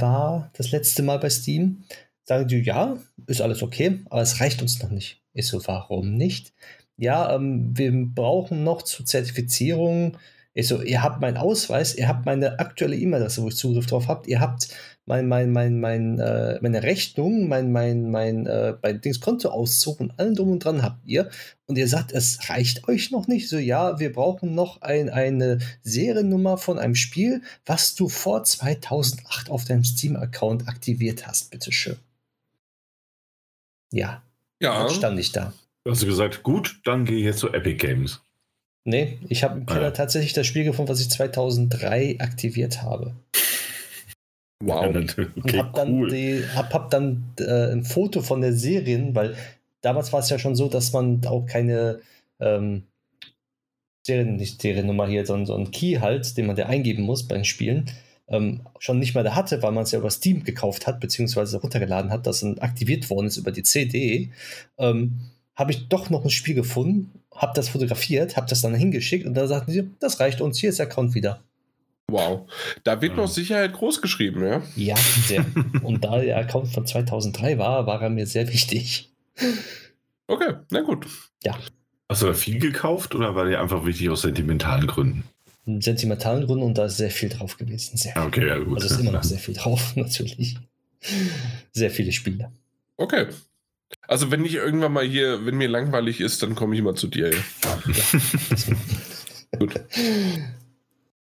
war, 0.00 0.50
das 0.54 0.72
letzte 0.72 1.02
Mal 1.02 1.18
bei 1.18 1.30
Steam. 1.30 1.84
Sagen 2.24 2.48
die, 2.48 2.58
ja, 2.58 2.98
ist 3.28 3.40
alles 3.40 3.62
okay, 3.62 4.00
aber 4.10 4.20
es 4.20 4.40
reicht 4.40 4.60
uns 4.60 4.82
noch 4.82 4.90
nicht. 4.90 5.22
Ich 5.32 5.46
so, 5.46 5.64
warum 5.66 6.16
nicht? 6.16 6.52
Ja, 6.96 7.34
ähm, 7.34 7.76
wir 7.76 7.92
brauchen 7.92 8.64
noch 8.64 8.82
zur 8.82 9.06
Zertifizierung 9.06 10.16
ich 10.58 10.68
so, 10.68 10.80
ihr 10.80 11.02
habt 11.02 11.20
meinen 11.20 11.36
Ausweis, 11.36 11.94
ihr 11.96 12.08
habt 12.08 12.24
meine 12.24 12.58
aktuelle 12.58 12.96
E-Mail-Adresse, 12.96 13.42
wo 13.42 13.48
ich 13.48 13.56
Zugriff 13.56 13.86
drauf 13.86 14.08
habt, 14.08 14.26
ihr 14.26 14.40
habt 14.40 14.68
mein, 15.04 15.28
mein, 15.28 15.52
mein, 15.52 15.78
mein, 15.80 16.18
äh, 16.18 16.58
meine 16.62 16.82
Rechnung, 16.82 17.46
mein, 17.46 17.72
mein, 17.72 18.10
mein, 18.10 18.46
äh, 18.46 18.74
mein 18.82 19.02
Dings 19.02 19.20
Kontoauszug 19.20 20.00
und 20.00 20.18
allem 20.18 20.34
drum 20.34 20.52
und 20.52 20.64
dran 20.64 20.82
habt 20.82 21.06
ihr. 21.06 21.28
Und 21.66 21.76
ihr 21.76 21.86
sagt, 21.86 22.10
es 22.10 22.48
reicht 22.48 22.88
euch 22.88 23.10
noch 23.10 23.28
nicht. 23.28 23.50
So, 23.50 23.58
ja, 23.58 24.00
wir 24.00 24.10
brauchen 24.10 24.54
noch 24.54 24.80
ein, 24.80 25.10
eine 25.10 25.58
Seriennummer 25.82 26.56
von 26.56 26.78
einem 26.78 26.94
Spiel, 26.94 27.42
was 27.66 27.94
du 27.94 28.08
vor 28.08 28.42
2008 28.42 29.50
auf 29.50 29.66
deinem 29.66 29.84
Steam-Account 29.84 30.68
aktiviert 30.68 31.26
hast, 31.26 31.50
bitteschön. 31.50 31.98
Ja. 33.92 34.22
Ja. 34.62 34.84
Dann 34.84 34.90
stand 34.90 35.20
ich 35.20 35.32
da. 35.32 35.52
Hast 35.86 36.02
du 36.02 36.06
gesagt, 36.06 36.42
gut, 36.42 36.80
dann 36.84 37.04
gehe 37.04 37.18
ich 37.18 37.24
jetzt 37.24 37.40
zu 37.40 37.52
Epic 37.52 37.76
Games. 37.76 38.22
Nee, 38.88 39.18
ich 39.28 39.42
habe 39.42 39.58
im 39.58 39.66
Keller 39.66 39.82
ja. 39.82 39.90
tatsächlich 39.90 40.32
das 40.32 40.46
Spiel 40.46 40.62
gefunden, 40.62 40.88
was 40.88 41.00
ich 41.00 41.10
2003 41.10 42.16
aktiviert 42.20 42.82
habe. 42.82 43.14
Wow. 44.64 44.84
Ja, 44.84 45.02
okay, 45.02 45.26
und 45.34 45.58
hab 45.58 45.74
dann, 45.74 45.92
cool. 45.92 46.08
die, 46.08 46.42
hab, 46.54 46.72
hab 46.72 46.90
dann 46.90 47.34
äh, 47.38 47.72
ein 47.72 47.84
Foto 47.84 48.22
von 48.22 48.40
der 48.40 48.54
Serien, 48.54 49.14
weil 49.14 49.36
damals 49.82 50.14
war 50.14 50.20
es 50.20 50.30
ja 50.30 50.38
schon 50.38 50.56
so, 50.56 50.70
dass 50.70 50.94
man 50.94 51.20
auch 51.26 51.44
keine 51.44 52.00
ähm, 52.40 52.84
Serien, 54.06 54.36
nicht 54.36 54.62
Seriennummer 54.62 55.08
hier, 55.08 55.26
sondern 55.26 55.44
so 55.44 55.54
ein 55.56 55.72
Key 55.72 55.98
halt, 56.00 56.38
den 56.38 56.46
man 56.46 56.56
da 56.56 56.64
eingeben 56.64 57.02
muss 57.02 57.28
bei 57.28 57.34
den 57.34 57.44
Spielen. 57.44 57.90
ähm, 58.28 58.62
schon 58.78 58.98
nicht 58.98 59.14
mehr 59.14 59.24
da 59.24 59.34
hatte, 59.34 59.62
weil 59.62 59.72
man 59.72 59.84
es 59.84 59.92
ja 59.92 59.98
über 59.98 60.10
Steam 60.10 60.42
gekauft 60.42 60.86
hat, 60.86 61.00
beziehungsweise 61.00 61.60
runtergeladen 61.60 62.10
hat, 62.10 62.26
das 62.26 62.40
dann 62.40 62.58
aktiviert 62.58 63.10
worden 63.10 63.26
ist 63.26 63.36
über 63.36 63.52
die 63.52 63.62
CD, 63.62 64.30
ähm, 64.78 65.20
habe 65.54 65.72
ich 65.72 65.88
doch 65.88 66.08
noch 66.08 66.24
ein 66.24 66.30
Spiel 66.30 66.54
gefunden, 66.54 67.12
habe 67.36 67.52
das 67.54 67.68
fotografiert, 67.68 68.36
habe 68.36 68.46
das 68.48 68.60
dann 68.60 68.74
hingeschickt 68.74 69.26
und 69.26 69.34
da 69.34 69.46
sagten 69.46 69.72
sie, 69.72 69.90
das 70.00 70.20
reicht 70.20 70.40
uns, 70.40 70.58
hier 70.58 70.70
ist 70.70 70.78
der 70.78 70.86
Account 70.86 71.14
wieder. 71.14 71.42
Wow. 72.08 72.48
Da 72.84 73.00
wird 73.02 73.12
Ja. 73.12 73.22
noch 73.22 73.28
Sicherheit 73.28 73.72
groß 73.72 74.00
geschrieben, 74.00 74.44
ja? 74.46 74.62
Ja, 74.76 74.96
sehr. 75.26 75.44
und 75.82 76.04
da 76.04 76.20
der 76.20 76.36
Account 76.38 76.68
von 76.68 76.86
2003 76.86 77.58
war, 77.58 77.86
war 77.86 78.00
er 78.00 78.10
mir 78.10 78.26
sehr 78.26 78.46
wichtig. 78.48 79.10
Okay, 80.28 80.54
na 80.70 80.80
gut. 80.80 81.06
Hast 82.08 82.22
du 82.22 82.26
da 82.26 82.34
viel 82.34 82.58
gekauft 82.60 83.14
oder 83.14 83.34
war 83.34 83.46
dir 83.46 83.60
einfach 83.60 83.84
wichtig 83.84 84.08
aus 84.10 84.22
sentimentalen 84.22 84.86
Gründen? 84.86 85.24
In 85.66 85.80
sentimentalen 85.80 86.46
Gründen 86.46 86.62
und 86.64 86.78
da 86.78 86.84
ist 86.86 86.96
sehr 86.98 87.10
viel 87.10 87.28
drauf 87.28 87.56
gewesen. 87.56 87.96
Sehr 87.96 88.12
viel. 88.12 88.22
Okay, 88.22 88.46
ja 88.46 88.58
gut. 88.58 88.80
Also 88.80 88.94
ist 88.94 89.00
immer 89.00 89.10
noch 89.12 89.24
sehr 89.24 89.38
viel 89.38 89.54
drauf, 89.54 89.96
natürlich. 89.96 90.56
Sehr 91.72 91.90
viele 91.90 92.12
Spiele. 92.12 92.52
Okay. 92.96 93.26
Also 94.08 94.30
wenn 94.30 94.44
ich 94.44 94.54
irgendwann 94.54 94.92
mal 94.92 95.04
hier, 95.04 95.46
wenn 95.46 95.56
mir 95.56 95.68
langweilig 95.68 96.20
ist, 96.20 96.42
dann 96.42 96.54
komme 96.54 96.74
ich 96.74 96.82
mal 96.82 96.94
zu 96.94 97.08
dir. 97.08 97.30
Gut. 99.58 99.74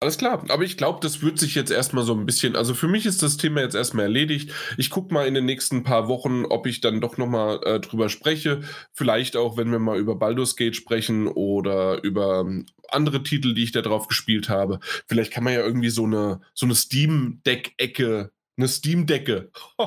Alles 0.01 0.17
klar, 0.17 0.43
aber 0.49 0.63
ich 0.63 0.77
glaube, 0.77 0.99
das 1.01 1.21
wird 1.21 1.39
sich 1.39 1.55
jetzt 1.55 1.71
erstmal 1.71 2.03
so 2.03 2.13
ein 2.13 2.25
bisschen, 2.25 2.55
also 2.55 2.73
für 2.73 2.87
mich 2.87 3.05
ist 3.05 3.23
das 3.23 3.37
Thema 3.37 3.61
jetzt 3.61 3.75
erstmal 3.75 4.05
erledigt. 4.05 4.51
Ich 4.77 4.89
gucke 4.89 5.13
mal 5.13 5.25
in 5.25 5.33
den 5.33 5.45
nächsten 5.45 5.83
paar 5.83 6.07
Wochen, 6.09 6.45
ob 6.45 6.67
ich 6.67 6.81
dann 6.81 7.01
doch 7.01 7.17
nochmal 7.17 7.61
äh, 7.63 7.79
drüber 7.79 8.09
spreche. 8.09 8.61
Vielleicht 8.93 9.37
auch, 9.37 9.57
wenn 9.57 9.71
wir 9.71 9.79
mal 9.79 9.97
über 9.97 10.15
Baldur's 10.15 10.57
Gate 10.57 10.75
sprechen 10.75 11.27
oder 11.27 12.03
über 12.03 12.41
ähm, 12.41 12.65
andere 12.89 13.23
Titel, 13.23 13.53
die 13.53 13.63
ich 13.63 13.71
da 13.71 13.81
drauf 13.81 14.07
gespielt 14.07 14.49
habe. 14.49 14.79
Vielleicht 15.07 15.31
kann 15.31 15.43
man 15.43 15.53
ja 15.53 15.61
irgendwie 15.61 15.89
so 15.89 16.03
eine, 16.03 16.41
so 16.53 16.65
eine 16.65 16.75
Steam-Deck-Ecke 16.75 18.31
eine 18.57 18.67
Steam-Decke 18.67 19.49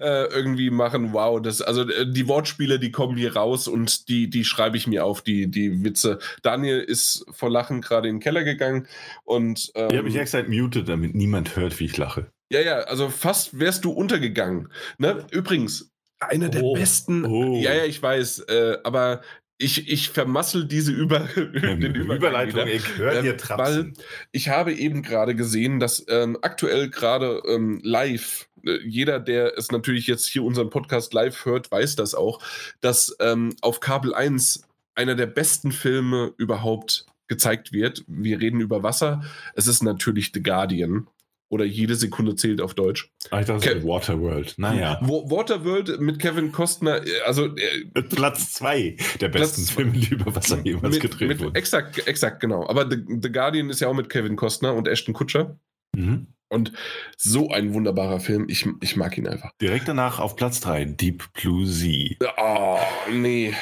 äh, 0.00 0.24
irgendwie 0.34 0.70
machen. 0.70 1.12
Wow, 1.12 1.40
das, 1.40 1.62
also 1.62 1.88
äh, 1.88 2.10
die 2.10 2.26
Wortspiele, 2.28 2.78
die 2.78 2.90
kommen 2.90 3.16
hier 3.16 3.36
raus 3.36 3.68
und 3.68 4.08
die, 4.08 4.28
die 4.28 4.44
schreibe 4.44 4.76
ich 4.76 4.86
mir 4.86 5.04
auf, 5.04 5.22
die, 5.22 5.48
die 5.50 5.84
Witze. 5.84 6.18
Daniel 6.42 6.80
ist 6.80 7.24
vor 7.32 7.50
Lachen 7.50 7.80
gerade 7.80 8.08
in 8.08 8.16
den 8.16 8.20
Keller 8.20 8.42
gegangen 8.44 8.86
und 9.24 9.70
ähm, 9.74 9.90
Die 9.90 9.98
habe 9.98 10.08
ich 10.08 10.16
extra 10.16 10.42
muted, 10.42 10.88
damit 10.88 11.14
niemand 11.14 11.56
hört, 11.56 11.78
wie 11.80 11.84
ich 11.84 11.96
lache. 11.96 12.26
ja, 12.50 12.60
ja, 12.60 12.78
also 12.80 13.08
fast 13.10 13.58
wärst 13.58 13.84
du 13.84 13.92
untergegangen. 13.92 14.72
Ne? 14.98 15.24
Übrigens, 15.30 15.90
einer 16.20 16.48
der 16.48 16.62
Oh. 16.62 16.74
besten. 16.74 17.24
Oh. 17.26 17.56
Ja, 17.60 17.74
ja, 17.74 17.84
ich 17.84 18.02
weiß, 18.02 18.40
äh, 18.48 18.78
aber 18.82 19.20
ich, 19.58 19.88
ich 19.90 20.10
vermassel 20.10 20.66
diese 20.66 20.92
Über 20.92 21.20
den 21.36 21.94
Überleitung, 21.94 22.66
ich 22.66 22.96
höre 22.96 23.12
Ähm, 23.14 23.22
dir 23.24 23.30
weil 23.32 23.36
trapsen. 23.36 23.94
ich 24.32 24.48
habe 24.48 24.72
eben 24.74 25.02
gerade 25.02 25.34
gesehen, 25.34 25.78
dass 25.80 26.04
ähm, 26.08 26.36
aktuell 26.42 26.90
gerade 26.90 27.40
ähm, 27.46 27.80
live, 27.84 28.48
äh, 28.64 28.78
jeder, 28.84 29.20
der 29.20 29.56
es 29.56 29.70
natürlich 29.70 30.06
jetzt 30.06 30.26
hier 30.26 30.42
unseren 30.42 30.70
Podcast 30.70 31.14
live 31.14 31.44
hört, 31.44 31.70
weiß 31.70 31.96
das 31.96 32.14
auch, 32.14 32.40
dass 32.80 33.16
ähm, 33.20 33.54
auf 33.60 33.80
Kabel 33.80 34.12
1 34.14 34.62
einer 34.96 35.14
der 35.14 35.26
besten 35.26 35.72
Filme 35.72 36.32
überhaupt 36.36 37.06
gezeigt 37.28 37.72
wird. 37.72 38.04
Wir 38.06 38.40
reden 38.40 38.60
über 38.60 38.82
Wasser. 38.82 39.22
Es 39.54 39.66
ist 39.66 39.82
natürlich 39.82 40.30
The 40.34 40.42
Guardian. 40.42 41.06
Oder 41.54 41.64
jede 41.64 41.94
Sekunde 41.94 42.34
zählt 42.34 42.60
auf 42.60 42.74
Deutsch. 42.74 43.12
Ah, 43.30 43.38
ich 43.38 43.46
dachte, 43.46 43.68
Ke- 43.78 43.84
Waterworld. 43.86 44.54
Naja. 44.56 44.98
Wa- 45.02 45.30
Waterworld 45.30 46.00
mit 46.00 46.18
Kevin 46.18 46.50
Costner, 46.50 47.06
äh, 47.06 47.20
also 47.24 47.46
äh, 47.54 48.02
Platz 48.02 48.52
zwei 48.54 48.96
der 49.20 49.28
besten 49.28 49.62
Platz- 49.62 49.70
Filme, 49.70 49.92
die 49.92 50.08
über 50.14 50.34
Wasser 50.34 50.58
jemals 50.64 50.94
mit, 50.94 51.02
gedreht 51.02 51.28
mit, 51.28 51.40
wurden. 51.40 51.54
exakt, 51.54 52.04
exakt, 52.08 52.40
genau. 52.40 52.66
Aber 52.68 52.90
The, 52.90 52.96
The 53.22 53.30
Guardian 53.30 53.70
ist 53.70 53.78
ja 53.80 53.86
auch 53.86 53.94
mit 53.94 54.10
Kevin 54.10 54.34
Costner 54.34 54.74
und 54.74 54.88
Ashton 54.88 55.14
Kutscher. 55.14 55.56
Mhm. 55.94 56.26
Und 56.48 56.72
so 57.16 57.50
ein 57.50 57.72
wunderbarer 57.72 58.18
Film. 58.18 58.46
Ich, 58.48 58.66
ich 58.80 58.96
mag 58.96 59.16
ihn 59.16 59.28
einfach. 59.28 59.52
Direkt 59.60 59.86
danach 59.86 60.18
auf 60.18 60.34
Platz 60.34 60.58
drei 60.60 60.84
Deep 60.84 61.22
Blue 61.34 61.66
Sea. 61.66 62.16
Oh, 62.36 62.78
nee. 63.12 63.54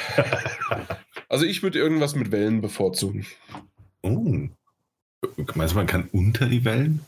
also 1.29 1.45
ich 1.45 1.61
würde 1.63 1.77
irgendwas 1.79 2.15
mit 2.15 2.31
Wellen 2.31 2.61
bevorzugen. 2.61 3.25
Oh. 4.01 4.47
Meinst 5.55 5.73
du, 5.73 5.77
man 5.77 5.87
kann 5.87 6.09
unter 6.11 6.47
die 6.47 6.65
Wellen? 6.65 6.99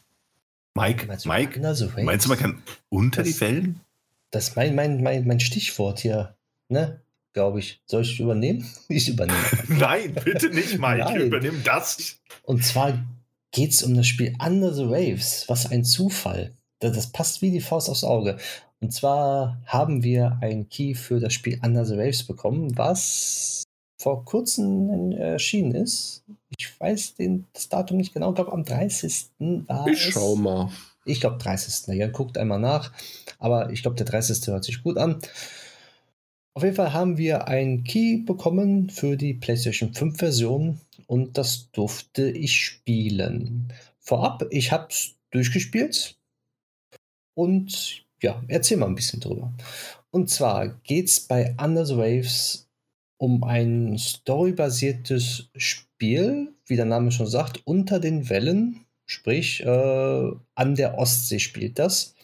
Mike, 0.75 1.07
Meinst 1.07 1.25
du, 1.25 1.29
Mike, 1.29 1.59
meinst 2.03 2.25
du, 2.25 2.29
man 2.29 2.37
kann 2.37 2.63
unter 2.89 3.23
Das- 3.23 3.33
die 3.33 3.41
Wellen? 3.41 3.79
Das 4.31 4.49
ist 4.49 4.55
mein, 4.57 4.75
mein, 4.75 5.01
mein, 5.01 5.25
mein 5.25 5.39
Stichwort 5.39 5.99
hier, 5.99 6.35
ne? 6.67 6.99
Glaube 7.31 7.59
ich. 7.59 7.81
Soll 7.85 8.01
ich 8.03 8.19
übernehmen? 8.19 8.65
Ich 8.89 9.07
übernehme. 9.09 9.37
Nein, 9.69 10.13
bitte 10.23 10.49
nicht, 10.49 10.77
Mike. 10.77 11.03
Nein. 11.03 11.21
Übernimm 11.21 11.61
das. 11.63 12.17
Und 12.43 12.63
zwar 12.65 12.97
geht 13.51 13.71
es 13.71 13.83
um 13.83 13.95
das 13.95 14.07
Spiel 14.07 14.35
Under 14.45 14.73
the 14.73 14.87
Waves. 14.89 15.45
Was 15.47 15.71
ein 15.71 15.85
Zufall. 15.85 16.53
Das, 16.79 16.93
das 16.93 17.11
passt 17.11 17.41
wie 17.41 17.51
die 17.51 17.61
Faust 17.61 17.89
aufs 17.89 18.03
Auge. 18.03 18.37
Und 18.81 18.91
zwar 18.93 19.61
haben 19.65 20.03
wir 20.03 20.37
einen 20.41 20.67
Key 20.69 20.93
für 20.95 21.19
das 21.21 21.33
Spiel 21.33 21.59
Under 21.63 21.85
the 21.85 21.97
Waves 21.97 22.23
bekommen, 22.23 22.77
was 22.77 23.63
vor 23.97 24.25
kurzem 24.25 25.11
erschienen 25.13 25.73
ist. 25.73 26.23
Ich 26.57 26.79
weiß 26.79 27.15
den, 27.15 27.45
das 27.53 27.69
Datum 27.69 27.97
nicht 27.97 28.13
genau, 28.13 28.29
ich 28.29 28.35
glaube 28.35 28.51
am 28.53 28.63
30. 28.65 29.29
war 29.67 29.87
Ich 29.87 30.07
es. 30.07 30.13
schau 30.13 30.35
mal. 30.35 30.69
Ich 31.05 31.19
glaube 31.19 31.37
30. 31.37 31.95
Ja, 31.95 32.07
guckt 32.07 32.37
einmal 32.37 32.59
nach. 32.59 32.91
Aber 33.39 33.69
ich 33.71 33.81
glaube, 33.83 33.95
der 33.97 34.05
30. 34.05 34.47
hört 34.47 34.63
sich 34.63 34.81
gut 34.83 34.97
an. 34.97 35.19
Auf 36.55 36.63
jeden 36.63 36.75
Fall 36.75 36.93
haben 36.93 37.17
wir 37.17 37.47
einen 37.47 37.83
Key 37.83 38.17
bekommen 38.17 38.89
für 38.89 39.17
die 39.17 39.33
PlayStation 39.33 39.93
5 39.93 40.17
Version 40.17 40.79
und 41.05 41.37
das 41.37 41.69
durfte 41.71 42.29
ich 42.29 42.55
spielen. 42.55 43.73
Vorab, 43.99 44.45
ich 44.51 44.71
habe 44.71 44.87
es 44.89 45.15
durchgespielt 45.31 46.15
und 47.33 48.05
ja, 48.21 48.41
erzähl 48.47 48.77
mal 48.77 48.87
ein 48.87 48.95
bisschen 48.95 49.19
drüber. 49.19 49.53
Und 50.11 50.29
zwar 50.29 50.69
geht 50.83 51.07
es 51.07 51.19
bei 51.19 51.53
Under 51.61 51.85
the 51.85 51.97
Waves 51.97 52.64
um 53.17 53.43
ein 53.43 53.97
storybasiertes 53.97 55.49
Spiel, 55.55 56.53
wie 56.65 56.75
der 56.75 56.85
Name 56.85 57.11
schon 57.11 57.27
sagt, 57.27 57.61
unter 57.65 57.99
den 57.99 58.29
Wellen, 58.29 58.85
sprich 59.05 59.63
äh, 59.63 60.31
an 60.55 60.75
der 60.75 60.97
Ostsee 60.97 61.39
spielt 61.39 61.79
das. 61.79 62.15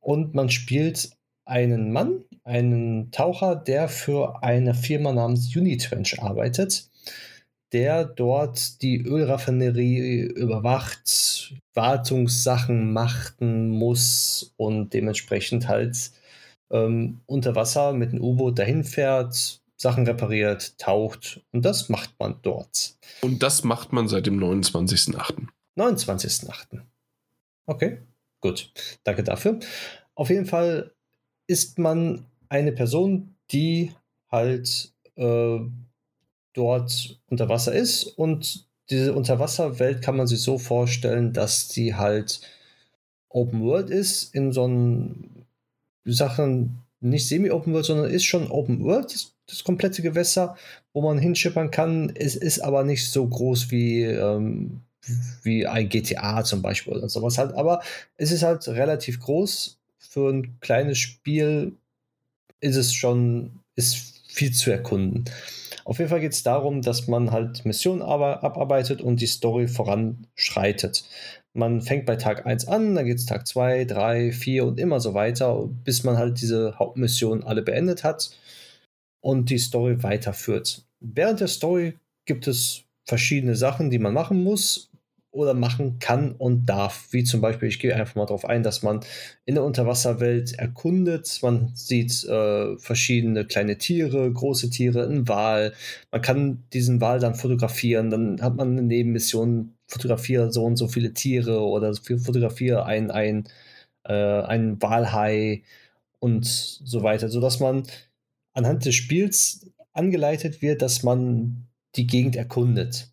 Und 0.00 0.34
man 0.34 0.50
spielt 0.50 1.10
einen 1.44 1.92
Mann, 1.92 2.24
einen 2.44 3.10
Taucher, 3.10 3.56
der 3.56 3.88
für 3.88 4.42
eine 4.42 4.74
Firma 4.74 5.12
namens 5.12 5.54
Unitrench 5.54 6.20
arbeitet, 6.20 6.88
der 7.72 8.04
dort 8.04 8.82
die 8.82 9.02
Ölraffinerie 9.02 10.20
überwacht, 10.20 11.54
Wartungssachen 11.74 12.92
machen 12.92 13.68
muss 13.68 14.52
und 14.56 14.94
dementsprechend 14.94 15.68
halt 15.68 16.10
ähm, 16.70 17.20
unter 17.26 17.54
Wasser 17.54 17.92
mit 17.92 18.10
einem 18.10 18.22
U-Boot 18.22 18.58
dahin 18.58 18.84
fährt, 18.84 19.60
Sachen 19.80 20.06
repariert, 20.06 20.76
taucht 20.78 21.40
und 21.52 21.64
das 21.64 21.88
macht 21.88 22.10
man 22.18 22.40
dort. 22.42 22.96
Und 23.22 23.42
das 23.42 23.62
macht 23.64 23.92
man 23.92 24.08
seit 24.08 24.26
dem 24.26 24.38
29.08. 24.38 25.46
29.08. 25.76 26.82
Okay, 27.66 27.98
gut. 28.40 28.72
Danke 29.04 29.22
dafür. 29.22 29.60
Auf 30.14 30.30
jeden 30.30 30.46
Fall 30.46 30.92
ist 31.46 31.78
man 31.78 32.26
eine 32.48 32.72
Person, 32.72 33.36
die 33.52 33.92
halt 34.30 34.92
äh, 35.14 35.60
dort 36.54 37.20
unter 37.28 37.48
Wasser 37.48 37.72
ist 37.72 38.04
und 38.04 38.66
diese 38.90 39.14
Unterwasserwelt 39.14 40.02
kann 40.02 40.16
man 40.16 40.26
sich 40.26 40.42
so 40.42 40.58
vorstellen, 40.58 41.32
dass 41.32 41.68
sie 41.68 41.94
halt 41.94 42.40
Open 43.28 43.62
World 43.62 43.90
ist, 43.90 44.34
in 44.34 44.52
so 44.52 44.64
einen 44.64 45.46
Sachen 46.04 46.82
nicht 47.00 47.28
Semi-Open 47.28 47.72
World, 47.72 47.84
sondern 47.84 48.10
ist 48.10 48.24
schon 48.24 48.50
Open 48.50 48.82
World, 48.82 49.30
das, 49.48 49.64
komplette 49.64 50.02
Gewässer, 50.02 50.56
wo 50.92 51.02
man 51.02 51.18
hinschippern 51.18 51.70
kann. 51.70 52.12
Es 52.14 52.36
ist 52.36 52.60
aber 52.60 52.84
nicht 52.84 53.10
so 53.10 53.26
groß 53.26 53.70
wie, 53.70 54.02
ähm, 54.02 54.82
wie 55.42 55.66
ein 55.66 55.88
GTA 55.88 56.44
zum 56.44 56.62
Beispiel 56.62 56.94
oder 56.94 57.08
sowas 57.08 57.38
halt. 57.38 57.54
Aber 57.54 57.80
es 58.16 58.30
ist 58.30 58.42
halt 58.42 58.66
relativ 58.68 59.20
groß. 59.20 59.78
Für 59.98 60.30
ein 60.30 60.58
kleines 60.60 60.98
Spiel 60.98 61.72
ist 62.60 62.76
es 62.76 62.92
schon, 62.92 63.60
ist 63.74 64.22
viel 64.28 64.52
zu 64.52 64.70
erkunden. 64.70 65.24
Auf 65.84 65.98
jeden 65.98 66.10
Fall 66.10 66.20
geht 66.20 66.32
es 66.32 66.42
darum, 66.42 66.82
dass 66.82 67.08
man 67.08 67.30
halt 67.30 67.64
Missionen 67.64 68.02
abarbeitet 68.02 69.00
und 69.00 69.20
die 69.20 69.26
Story 69.26 69.68
voranschreitet. 69.68 71.04
Man 71.54 71.80
fängt 71.80 72.04
bei 72.04 72.16
Tag 72.16 72.46
1 72.46 72.68
an, 72.68 72.94
dann 72.94 73.06
geht 73.06 73.18
es 73.18 73.26
Tag 73.26 73.46
2, 73.46 73.86
3, 73.86 74.32
4 74.32 74.66
und 74.66 74.78
immer 74.78 75.00
so 75.00 75.14
weiter, 75.14 75.68
bis 75.84 76.04
man 76.04 76.18
halt 76.18 76.40
diese 76.40 76.78
Hauptmissionen 76.78 77.42
alle 77.42 77.62
beendet 77.62 78.04
hat 78.04 78.30
und 79.20 79.50
die 79.50 79.58
Story 79.58 80.02
weiterführt. 80.02 80.84
Während 81.00 81.40
der 81.40 81.48
Story 81.48 81.94
gibt 82.24 82.46
es 82.46 82.84
verschiedene 83.04 83.56
Sachen, 83.56 83.90
die 83.90 83.98
man 83.98 84.14
machen 84.14 84.42
muss 84.42 84.90
oder 85.30 85.54
machen 85.54 85.98
kann 85.98 86.32
und 86.32 86.66
darf. 86.66 87.08
Wie 87.10 87.22
zum 87.22 87.40
Beispiel, 87.40 87.68
ich 87.68 87.78
gehe 87.78 87.94
einfach 87.94 88.16
mal 88.16 88.26
darauf 88.26 88.44
ein, 88.44 88.62
dass 88.62 88.82
man 88.82 89.00
in 89.44 89.54
der 89.54 89.64
Unterwasserwelt 89.64 90.58
erkundet. 90.58 91.38
Man 91.42 91.70
sieht 91.74 92.24
äh, 92.24 92.76
verschiedene 92.78 93.44
kleine 93.44 93.78
Tiere, 93.78 94.30
große 94.32 94.70
Tiere, 94.70 95.04
einen 95.04 95.28
Wal. 95.28 95.74
Man 96.10 96.22
kann 96.22 96.64
diesen 96.72 97.00
Wal 97.00 97.20
dann 97.20 97.34
fotografieren. 97.34 98.10
Dann 98.10 98.42
hat 98.42 98.56
man 98.56 98.72
eine 98.72 98.82
Nebenmission, 98.82 99.74
fotografiere 99.86 100.52
so 100.52 100.64
und 100.64 100.76
so 100.76 100.88
viele 100.88 101.12
Tiere 101.12 101.60
oder 101.60 101.94
fotografiere 101.94 102.84
ein, 102.86 103.10
ein, 103.10 103.44
äh, 104.04 104.12
ein 104.42 104.80
Walhai 104.82 105.62
und 106.20 106.46
so 106.46 107.02
weiter, 107.02 107.28
sodass 107.28 107.60
man 107.60 107.84
anhand 108.58 108.84
des 108.84 108.94
Spiels 108.94 109.70
angeleitet 109.92 110.60
wird, 110.60 110.82
dass 110.82 111.02
man 111.02 111.68
die 111.96 112.06
Gegend 112.06 112.36
erkundet. 112.36 113.10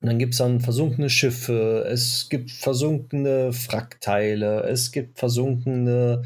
Und 0.00 0.08
dann 0.08 0.18
gibt 0.18 0.34
es 0.34 0.38
dann 0.38 0.60
versunkene 0.60 1.10
Schiffe, 1.10 1.84
es 1.90 2.28
gibt 2.28 2.52
versunkene 2.52 3.52
Frackteile, 3.52 4.62
es 4.62 4.92
gibt 4.92 5.18
versunkene 5.18 6.22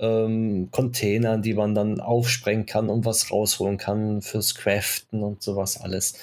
ähm, 0.00 0.68
Container, 0.70 1.36
die 1.36 1.52
man 1.52 1.74
dann 1.74 2.00
aufsprengen 2.00 2.64
kann 2.64 2.88
und 2.88 3.04
was 3.04 3.30
rausholen 3.30 3.76
kann 3.76 4.22
fürs 4.22 4.54
Craften 4.54 5.22
und 5.22 5.42
sowas 5.42 5.78
alles. 5.78 6.14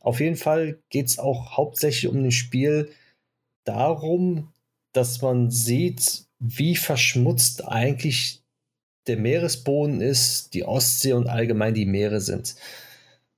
Auf 0.00 0.20
jeden 0.20 0.36
Fall 0.36 0.78
geht 0.90 1.06
es 1.06 1.18
auch 1.18 1.56
hauptsächlich 1.56 2.12
um 2.12 2.22
das 2.22 2.34
Spiel 2.34 2.90
darum, 3.64 4.52
dass 4.92 5.22
man 5.22 5.50
sieht, 5.50 6.26
wie 6.38 6.76
verschmutzt 6.76 7.66
eigentlich 7.66 8.42
der 9.08 9.16
Meeresboden 9.16 10.00
ist, 10.00 10.54
die 10.54 10.64
Ostsee 10.64 11.12
und 11.12 11.28
allgemein 11.28 11.74
die 11.74 11.86
Meere 11.86 12.20
sind. 12.20 12.56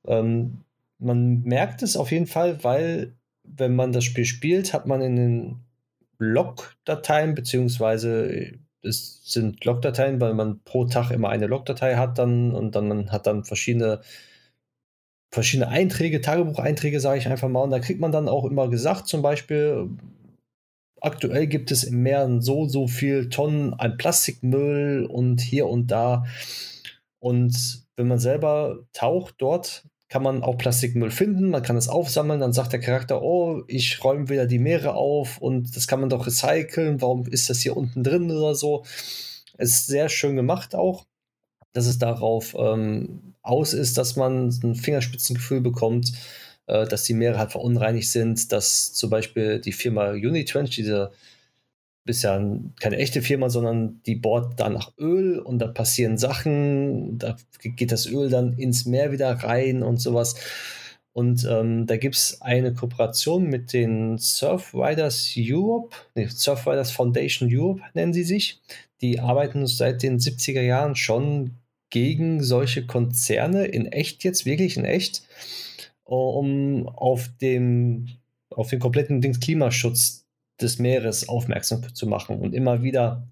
Ähm, 0.07 0.65
man 0.99 1.43
merkt 1.43 1.83
es 1.83 1.97
auf 1.97 2.11
jeden 2.13 2.27
Fall, 2.27 2.63
weil 2.63 3.15
wenn 3.45 3.75
man 3.75 3.93
das 3.93 4.05
Spiel 4.05 4.25
spielt, 4.25 4.73
hat 4.75 4.87
man 4.87 5.01
in 5.01 5.17
den 5.17 5.61
Log-Dateien, 6.19 7.35
beziehungsweise 7.35 8.53
es 8.83 9.23
sind 9.25 9.65
Log-Dateien, 9.65 10.21
weil 10.21 10.35
man 10.35 10.61
pro 10.65 10.85
Tag 10.85 11.11
immer 11.11 11.31
eine 11.31 11.47
Log-Datei 11.47 11.97
hat 11.97 12.19
dann 12.19 12.53
und 12.53 12.75
dann 12.75 12.89
man 12.89 13.13
hat 13.13 13.27
dann 13.27 13.45
verschiedene 13.45 14.01
verschiedene 15.33 15.69
Einträge, 15.69 16.21
Tagebucheinträge, 16.21 17.01
sage 17.01 17.19
ich 17.19 17.29
einfach 17.29 17.49
mal. 17.49 17.63
Und 17.63 17.71
da 17.71 17.79
kriegt 17.79 18.01
man 18.01 18.13
dann 18.13 18.29
auch 18.29 18.45
immer 18.45 18.69
gesagt, 18.69 19.07
zum 19.07 19.23
Beispiel, 19.23 19.89
aktuell 21.01 21.47
gibt 21.47 21.71
es 21.71 21.85
im 21.85 22.03
Meer 22.03 22.29
so, 22.41 22.67
so 22.67 22.87
viel 22.87 23.29
Tonnen 23.29 23.75
an 23.75 23.97
Plastikmüll 23.97 25.07
und 25.07 25.41
hier 25.41 25.67
und 25.67 25.91
da. 25.91 26.25
Und 27.19 27.85
wenn 27.97 28.09
man 28.09 28.19
selber 28.19 28.79
taucht 28.93 29.35
dort, 29.39 29.85
kann 30.09 30.23
man 30.25 30.43
auch 30.43 30.59
Plastikmüll 30.59 31.13
finden, 31.13 31.51
man 31.51 31.63
kann 31.63 31.77
es 31.77 31.89
aufsammeln, 31.89 32.41
dann 32.41 32.53
sagt 32.53 32.73
der 32.73 32.81
Charakter, 32.81 33.23
oh, 33.23 33.63
ich 33.69 34.03
räume 34.03 34.29
wieder 34.29 34.47
die 34.47 34.59
Meere 34.59 34.95
auf 34.95 35.39
und 35.39 35.77
das 35.77 35.87
kann 35.87 36.01
man 36.01 36.09
doch 36.09 36.27
recyceln, 36.27 37.01
warum 37.01 37.27
ist 37.27 37.49
das 37.49 37.61
hier 37.61 37.77
unten 37.77 38.03
drin 38.03 38.29
oder 38.31 38.57
so. 38.57 38.83
Es 39.57 39.71
ist 39.71 39.87
sehr 39.87 40.09
schön 40.09 40.35
gemacht 40.35 40.75
auch, 40.75 41.07
dass 41.73 41.87
es 41.87 41.99
darauf 41.99 42.57
ähm, 42.59 43.35
aus 43.43 43.73
ist, 43.73 43.99
dass 43.99 44.17
man 44.17 44.49
ein 44.49 44.75
Fingerspitzengefühl 44.75 45.61
bekommt, 45.61 46.13
äh, 46.67 46.87
dass 46.87 47.05
die 47.05 47.15
Meere 47.15 47.39
halt 47.39 47.53
verunreinigt 47.53 48.09
sind, 48.09 48.53
dass 48.53 48.93
zum 48.93 49.11
Beispiel 49.11 49.61
die 49.61 49.73
Firma 49.73 50.11
Unitrench, 50.11 50.71
diese 50.71 51.11
ja 52.07 52.43
keine 52.81 52.97
echte 52.97 53.23
Firma, 53.23 53.51
sondern 53.51 54.03
die 54.05 54.17
bohrt 54.17 54.59
da 54.59 54.69
nach 54.69 54.93
Öl 54.99 55.39
und 55.39 55.61
da 55.61 55.69
passieren 55.69 56.19
Sachen, 56.19 57.19
da 57.19 57.37
geht 57.61 57.93
das 57.93 58.07
Öl 58.07 58.29
dann 58.31 58.55
ins 58.55 58.85
Meer 58.85 59.13
wieder 59.13 59.31
rein 59.31 59.83
und 59.83 60.01
sowas. 60.01 60.35
Und 61.13 61.47
ähm, 61.49 61.87
da 61.87 61.97
gibt 61.97 62.15
es 62.17 62.41
eine 62.41 62.73
Kooperation 62.73 63.45
mit 63.45 63.73
den 63.73 64.19
Surfriders 64.19 65.35
Europe, 65.37 65.95
nee, 66.15 66.27
Surfriders 66.29 66.93
Foundation 66.93 67.49
Europe 67.53 67.83
nennen 67.95 68.13
sie 68.13 68.23
sich. 68.23 68.61
Die 69.01 69.19
arbeiten 69.19 69.67
seit 69.67 70.03
den 70.03 70.19
70er 70.19 70.63
Jahren 70.63 70.95
schon 70.95 71.57
gegen 71.91 72.43
solche 72.43 72.87
Konzerne 72.87 73.67
in 73.67 73.87
echt 73.87 74.23
jetzt, 74.23 74.47
wirklich 74.47 74.77
in 74.77 74.85
echt, 74.85 75.23
um 76.17 76.89
auf 76.89 77.29
dem, 77.41 78.09
auf 78.51 78.69
den 78.69 78.81
kompletten 78.81 79.21
Dings 79.21 79.41
Klimaschutz 79.41 80.27
des 80.61 80.79
Meeres 80.79 81.29
aufmerksam 81.29 81.95
zu 81.95 82.07
machen 82.07 82.39
und 82.39 82.55
immer 82.55 82.83
wieder 82.83 83.29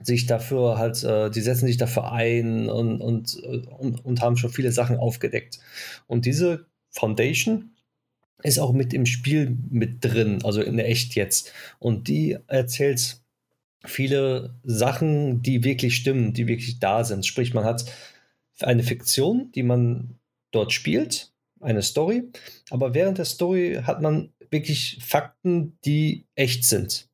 sich 0.00 0.26
dafür 0.26 0.78
halt, 0.78 1.02
äh, 1.04 1.30
die 1.30 1.40
setzen 1.40 1.66
sich 1.66 1.76
dafür 1.76 2.10
ein 2.12 2.68
und, 2.68 3.00
und, 3.00 3.34
und, 3.34 4.04
und 4.04 4.20
haben 4.22 4.36
schon 4.36 4.50
viele 4.50 4.72
Sachen 4.72 4.96
aufgedeckt. 4.96 5.60
Und 6.06 6.26
diese 6.26 6.66
Foundation 6.90 7.70
ist 8.42 8.58
auch 8.58 8.72
mit 8.72 8.92
im 8.92 9.06
Spiel 9.06 9.56
mit 9.70 10.04
drin, 10.04 10.40
also 10.44 10.62
in 10.62 10.76
der 10.76 10.88
echt 10.88 11.14
jetzt. 11.14 11.52
Und 11.78 12.08
die 12.08 12.38
erzählt 12.46 13.20
viele 13.84 14.54
Sachen, 14.62 15.42
die 15.42 15.62
wirklich 15.64 15.96
stimmen, 15.96 16.32
die 16.32 16.48
wirklich 16.48 16.80
da 16.80 17.04
sind. 17.04 17.24
Sprich, 17.26 17.54
man 17.54 17.64
hat 17.64 17.84
eine 18.60 18.82
Fiktion, 18.82 19.52
die 19.52 19.62
man 19.62 20.18
dort 20.50 20.72
spielt, 20.72 21.33
eine 21.64 21.82
Story, 21.82 22.30
aber 22.70 22.94
während 22.94 23.18
der 23.18 23.24
Story 23.24 23.80
hat 23.82 24.02
man 24.02 24.32
wirklich 24.50 24.98
Fakten, 25.02 25.78
die 25.84 26.26
echt 26.34 26.64
sind. 26.64 27.08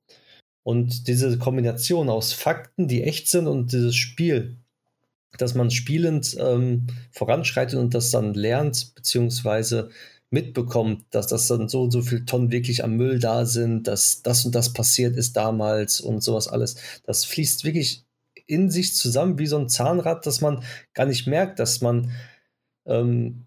Und 0.62 1.08
diese 1.08 1.38
Kombination 1.38 2.10
aus 2.10 2.32
Fakten, 2.32 2.86
die 2.86 3.02
echt 3.02 3.28
sind 3.28 3.46
und 3.46 3.72
dieses 3.72 3.96
Spiel, 3.96 4.56
dass 5.38 5.54
man 5.54 5.70
spielend 5.70 6.36
ähm, 6.38 6.86
voranschreitet 7.12 7.78
und 7.78 7.94
das 7.94 8.10
dann 8.10 8.34
lernt, 8.34 8.94
beziehungsweise 8.94 9.90
mitbekommt, 10.30 11.04
dass 11.10 11.26
das 11.26 11.48
dann 11.48 11.68
so 11.68 11.82
und 11.82 11.90
so 11.90 12.02
viel 12.02 12.24
Tonnen 12.24 12.52
wirklich 12.52 12.84
am 12.84 12.96
Müll 12.96 13.18
da 13.18 13.46
sind, 13.46 13.88
dass 13.88 14.22
das 14.22 14.44
und 14.44 14.54
das 14.54 14.72
passiert 14.72 15.16
ist 15.16 15.36
damals 15.36 16.00
und 16.00 16.22
sowas 16.22 16.46
alles. 16.46 16.76
Das 17.04 17.24
fließt 17.24 17.64
wirklich 17.64 18.04
in 18.46 18.70
sich 18.70 18.94
zusammen 18.94 19.38
wie 19.38 19.46
so 19.46 19.58
ein 19.58 19.68
Zahnrad, 19.68 20.26
dass 20.26 20.40
man 20.40 20.62
gar 20.94 21.06
nicht 21.06 21.26
merkt, 21.26 21.58
dass 21.58 21.80
man, 21.80 22.10
ähm, 22.86 23.46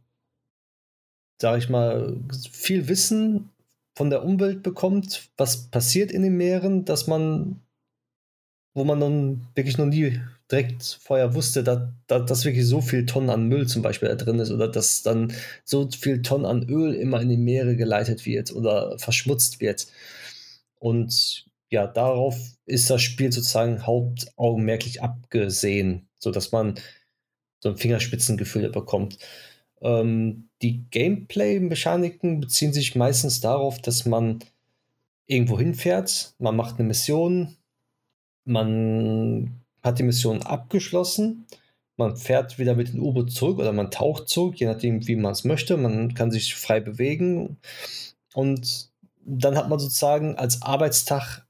sag 1.44 1.58
ich 1.58 1.68
mal, 1.68 2.16
viel 2.54 2.88
Wissen 2.88 3.50
von 3.98 4.10
der 4.10 4.24
Umwelt 4.24 4.64
bekommt, 4.64 5.30
was 5.36 5.68
passiert 5.68 6.10
in 6.10 6.22
den 6.22 6.38
Meeren, 6.38 6.86
dass 6.86 7.06
man, 7.06 7.60
wo 8.74 8.86
man 8.86 9.02
dann 9.02 9.48
wirklich 9.54 9.78
noch 9.78 9.88
nie 9.88 10.22
direkt 10.50 11.00
vorher 11.02 11.36
wusste, 11.36 11.62
dass, 11.62 11.82
dass 12.08 12.46
wirklich 12.46 12.66
so 12.66 12.80
viel 12.80 13.06
Tonnen 13.06 13.30
an 13.30 13.50
Müll 13.50 13.68
zum 13.68 13.82
Beispiel 13.82 14.08
da 14.08 14.16
drin 14.16 14.40
ist 14.40 14.52
oder 14.52 14.70
dass 14.70 15.04
dann 15.04 15.34
so 15.66 15.90
viel 15.92 16.22
Tonnen 16.22 16.46
an 16.46 16.70
Öl 16.70 16.94
immer 16.94 17.20
in 17.20 17.28
die 17.28 17.36
Meere 17.36 17.76
geleitet 17.76 18.26
wird 18.26 18.54
oder 18.54 18.98
verschmutzt 18.98 19.60
wird. 19.60 19.88
Und 20.80 21.46
ja, 21.70 21.88
darauf 21.88 22.38
ist 22.66 22.90
das 22.90 23.02
Spiel 23.02 23.34
sozusagen 23.34 23.86
hauptaugenmerklich 23.86 25.02
abgesehen, 25.02 26.08
sodass 26.18 26.54
man 26.54 26.76
so 27.60 27.68
ein 27.68 27.78
Fingerspitzengefühl 27.78 28.70
bekommt. 28.70 29.18
Ähm, 29.84 30.50
die 30.62 30.86
Gameplay-Mechaniken 30.90 32.40
beziehen 32.40 32.74
sich 32.74 32.96
meistens 32.96 33.42
darauf, 33.42 33.80
dass 33.82 34.06
man 34.06 34.40
irgendwo 35.28 35.60
hinfährt, 35.60 36.34
man 36.40 36.56
macht 36.56 36.80
eine 36.80 36.88
Mission, 36.88 37.58
man 38.46 39.62
hat 39.84 40.00
die 40.00 40.04
Mission 40.04 40.42
abgeschlossen, 40.42 41.46
man 41.98 42.16
fährt 42.16 42.58
wieder 42.58 42.76
mit 42.76 42.94
dem 42.94 43.04
U-Boot 43.04 43.32
zurück 43.32 43.60
oder 43.60 43.74
man 43.74 43.92
taucht 43.92 44.30
zurück, 44.30 44.56
je 44.56 44.66
nachdem, 44.66 45.06
wie 45.08 45.16
man 45.16 45.34
es 45.34 45.44
möchte. 45.44 45.78
Man 45.78 46.14
kann 46.14 46.32
sich 46.32 46.56
frei 46.56 46.80
bewegen 46.80 47.58
und 48.34 48.90
dann 49.26 49.56
hat 49.56 49.70
man 49.70 49.80
sozusagen 49.80 50.36
als 50.36 50.62
Arbeitstag 50.62 51.46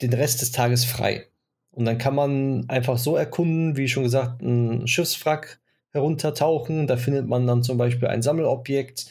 den 0.00 0.12
Rest 0.12 0.40
des 0.40 0.52
Tages 0.52 0.84
frei. 0.84 1.26
Und 1.70 1.84
dann 1.84 1.98
kann 1.98 2.14
man 2.14 2.68
einfach 2.68 2.98
so 2.98 3.16
erkunden, 3.16 3.76
wie 3.76 3.88
schon 3.88 4.02
gesagt, 4.02 4.42
ein 4.42 4.86
Schiffswrack 4.86 5.60
heruntertauchen. 5.92 6.86
Da 6.86 6.96
findet 6.96 7.28
man 7.28 7.46
dann 7.46 7.62
zum 7.62 7.78
Beispiel 7.78 8.08
ein 8.08 8.22
Sammelobjekt. 8.22 9.06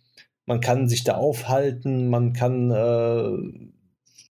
man 0.46 0.60
kann 0.60 0.88
sich 0.88 1.04
da 1.04 1.14
aufhalten, 1.14 2.10
man 2.10 2.32
kann 2.32 2.70
äh, 2.70 3.68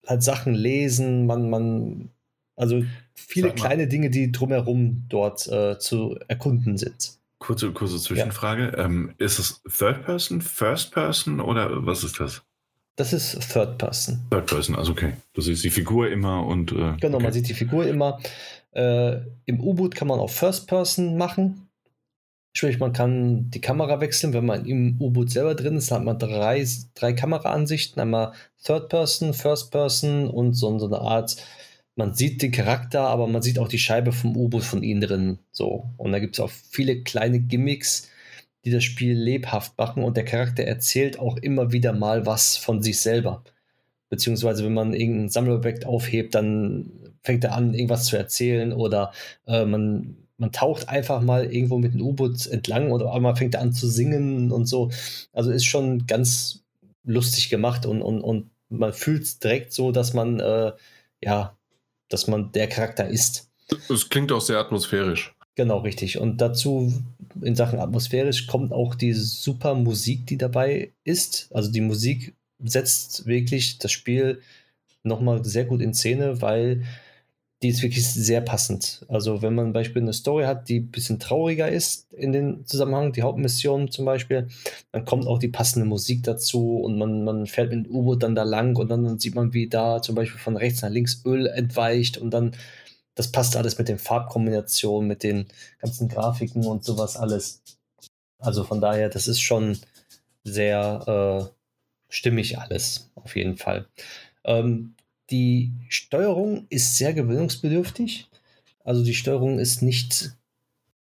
halt 0.07 0.23
Sachen 0.23 0.55
lesen, 0.55 1.27
man, 1.27 1.51
man 1.51 2.11
also 2.59 2.83
viele 3.15 3.53
kleine 3.53 3.87
Dinge, 3.87 4.11
die 4.11 4.33
drumherum 4.33 5.05
dort 5.09 5.47
äh, 5.47 5.79
zu 5.79 6.19
erkunden 6.29 6.77
sind. 6.77 7.19
Kurze, 7.39 7.71
kurze 7.71 7.99
Zwischenfrage. 7.99 8.73
Ja. 8.77 8.85
Ähm, 8.85 9.15
ist 9.19 9.39
es 9.39 9.63
Third 9.63 10.05
Person, 10.05 10.41
First 10.41 10.93
Person 10.93 11.41
oder 11.41 11.87
was 11.87 12.03
ist 12.03 12.19
das? 12.19 12.43
Das 12.97 13.13
ist 13.13 13.39
Third 13.53 13.79
Person. 13.79 14.21
Third 14.31 14.47
Person, 14.47 14.75
also 14.75 14.91
okay. 14.91 15.13
Du 15.33 15.41
siehst 15.41 15.63
die 15.63 15.71
Figur 15.71 16.11
immer 16.11 16.45
und. 16.45 16.73
Äh, 16.73 16.97
genau, 17.01 17.17
okay. 17.17 17.25
man 17.25 17.33
sieht 17.33 17.49
die 17.49 17.55
Figur 17.55 17.87
immer. 17.87 18.19
Äh, 18.73 19.19
Im 19.45 19.61
U-Boot 19.61 19.95
kann 19.95 20.09
man 20.09 20.19
auch 20.19 20.31
First 20.31 20.67
Person 20.67 21.17
machen. 21.17 21.69
Sprich, 22.53 22.81
man 22.81 22.93
kann 22.93 23.51
die 23.51 23.61
Kamera 23.61 24.01
wechseln, 24.01 24.33
wenn 24.33 24.47
man 24.47 24.67
im 24.67 25.01
U-Boot 25.01 25.31
selber 25.31 25.55
drin 25.55 25.77
ist, 25.77 25.93
hat 25.93 26.03
man 26.03 26.19
drei, 26.19 26.67
drei 26.95 27.13
Kameraansichten. 27.13 28.03
Einmal 28.03 28.33
Third 28.65 28.89
Person, 28.89 29.33
First 29.33 29.71
Person 29.71 30.29
und 30.29 30.55
so, 30.55 30.77
so 30.81 30.87
eine 30.87 30.99
Art 30.99 31.37
man 31.99 32.15
sieht 32.15 32.43
den 32.43 32.53
Charakter, 32.53 33.01
aber 33.09 33.27
man 33.27 33.43
sieht 33.43 33.59
auch 33.59 33.67
die 33.67 33.81
Scheibe 33.81 34.13
vom 34.13 34.37
U-Boot 34.37 34.63
von 34.63 34.85
ihnen 34.85 35.01
drin. 35.01 35.39
So. 35.51 35.91
Und 35.97 36.13
da 36.13 36.21
gibt 36.21 36.37
es 36.37 36.41
auch 36.41 36.51
viele 36.51 37.03
kleine 37.03 37.41
Gimmicks, 37.41 38.09
die 38.65 38.71
das 38.71 38.85
Spiel 38.85 39.15
lebhaft 39.15 39.77
machen 39.79 40.05
und 40.05 40.17
der 40.17 40.25
Charakter 40.25 40.63
erzählt 40.63 41.19
auch 41.19 41.37
immer 41.39 41.73
wieder 41.73 41.93
mal 41.93 42.25
was 42.25 42.57
von 42.57 42.83
sich 42.83 43.01
selber. 43.01 43.43
Beziehungsweise, 44.11 44.65
wenn 44.65 44.75
man 44.75 44.95
irgendein 44.95 45.29
Sammelobjekt 45.29 45.87
aufhebt, 45.87 46.37
dann 46.37 46.93
fängt 47.25 47.43
er 47.43 47.55
an, 47.57 47.75
irgendwas 47.75 48.05
zu 48.05 48.17
erzählen 48.17 48.73
oder 48.73 49.13
äh, 49.47 49.65
man, 49.65 50.19
man 50.37 50.53
taucht 50.53 50.89
einfach 50.89 51.21
mal 51.21 51.53
irgendwo 51.53 51.79
mit 51.79 51.95
einem 51.95 52.03
U-Boot 52.03 52.47
entlang 52.47 52.93
oder 52.93 53.13
einmal 53.13 53.35
fängt 53.35 53.57
er 53.57 53.61
an 53.61 53.73
zu 53.73 53.89
singen 53.89 54.53
und 54.53 54.67
so. 54.67 54.91
Also 55.33 55.51
ist 55.51 55.67
schon 55.67 56.07
ganz 56.07 56.65
lustig 57.03 57.51
gemacht 57.51 57.87
und, 57.87 58.03
und, 58.03 58.21
und 58.21 58.51
man 58.69 58.93
fühlt 58.93 59.25
es 59.25 59.41
direkt 59.41 59.73
so, 59.73 59.91
dass 59.91 60.15
man, 60.15 60.39
äh, 60.39 60.73
ja, 61.21 61.58
dass 62.09 62.27
man 62.27 62.53
der 62.53 62.69
Charakter 62.69 63.09
ist. 63.09 63.51
Es 63.89 64.09
klingt 64.09 64.33
auch 64.33 64.41
sehr 64.41 64.59
atmosphärisch. 64.59 65.35
Genau, 65.55 65.79
richtig. 65.79 66.19
Und 66.19 66.41
dazu 66.41 66.93
in 67.43 67.57
Sachen 67.57 67.81
atmosphärisch 67.81 68.47
kommt 68.47 68.73
auch 68.73 68.95
die 68.95 69.13
super 69.13 69.75
Musik, 69.75 70.27
die 70.27 70.39
dabei 70.39 70.93
ist. 71.05 71.49
Also 71.53 71.71
die 71.71 71.81
Musik 71.81 72.35
setzt 72.63 73.27
wirklich 73.27 73.79
das 73.79 73.93
Spiel 73.93 74.41
nochmal 75.03 75.45
sehr 75.45 75.65
gut 75.65 75.81
in 75.81 75.95
Szene, 75.95 76.41
weil 76.43 76.85
die 77.63 77.69
ist 77.69 77.83
wirklich 77.83 78.07
sehr 78.07 78.41
passend. 78.41 79.05
Also 79.09 79.43
wenn 79.43 79.55
man 79.55 79.73
beispielsweise 79.73 80.05
eine 80.05 80.13
Story 80.13 80.45
hat, 80.45 80.69
die 80.69 80.81
ein 80.81 80.91
bisschen 80.91 81.19
trauriger 81.19 81.69
ist 81.69 82.13
in 82.13 82.33
den 82.33 82.65
Zusammenhang, 82.67 83.13
die 83.13 83.23
Hauptmission 83.23 83.91
zum 83.91 84.05
Beispiel, 84.05 84.49
dann 84.93 85.05
kommt 85.05 85.27
auch 85.27 85.39
die 85.39 85.49
passende 85.49 85.87
Musik 85.87 86.23
dazu 86.23 86.77
und 86.77 86.99
man, 86.99 87.25
man 87.25 87.47
fährt 87.47 87.71
mit 87.71 87.87
dem 87.87 87.95
U-Boot 87.95 88.23
dann 88.23 88.37
da 88.37 88.45
lang 88.45 88.77
und 88.77 88.89
dann, 88.91 89.05
dann 89.05 89.19
sieht 89.19 89.35
man, 89.35 89.53
wie 89.55 89.69
da 89.69 90.01
zum 90.03 90.15
Beispiel 90.15 90.39
von 90.39 90.57
rechts 90.57 90.83
nach 90.83 90.91
links 90.91 91.23
Öl 91.25 91.47
entweicht 91.47 92.17
und 92.17 92.31
dann, 92.31 92.55
das 93.17 93.33
passt 93.33 93.57
alles 93.57 93.77
mit 93.77 93.89
den 93.89 93.99
Farbkombinationen, 93.99 95.09
mit 95.09 95.25
den 95.25 95.49
ganzen 95.81 96.09
Grafiken 96.09 96.65
und 96.65 96.85
sowas 96.85 97.17
alles. 97.17 97.63
Also 98.39 98.63
von 98.63 98.81
daher, 98.81 99.09
das 99.09 99.27
ist 99.27 99.41
schon 99.41 99.79
sehr 100.45 101.49
äh, 101.51 101.55
stimmig 102.09 102.59
alles, 102.59 103.11
auf 103.17 103.35
jeden 103.35 103.57
Fall. 103.57 103.87
Ähm, 104.45 104.95
die 105.31 105.73
Steuerung 105.89 106.67
ist 106.71 106.97
sehr 106.97 107.13
gewöhnungsbedürftig. 107.13 108.29
Also 108.85 109.05
die 109.05 109.15
Steuerung 109.15 109.59
ist 109.59 109.83
nicht, 109.83 110.33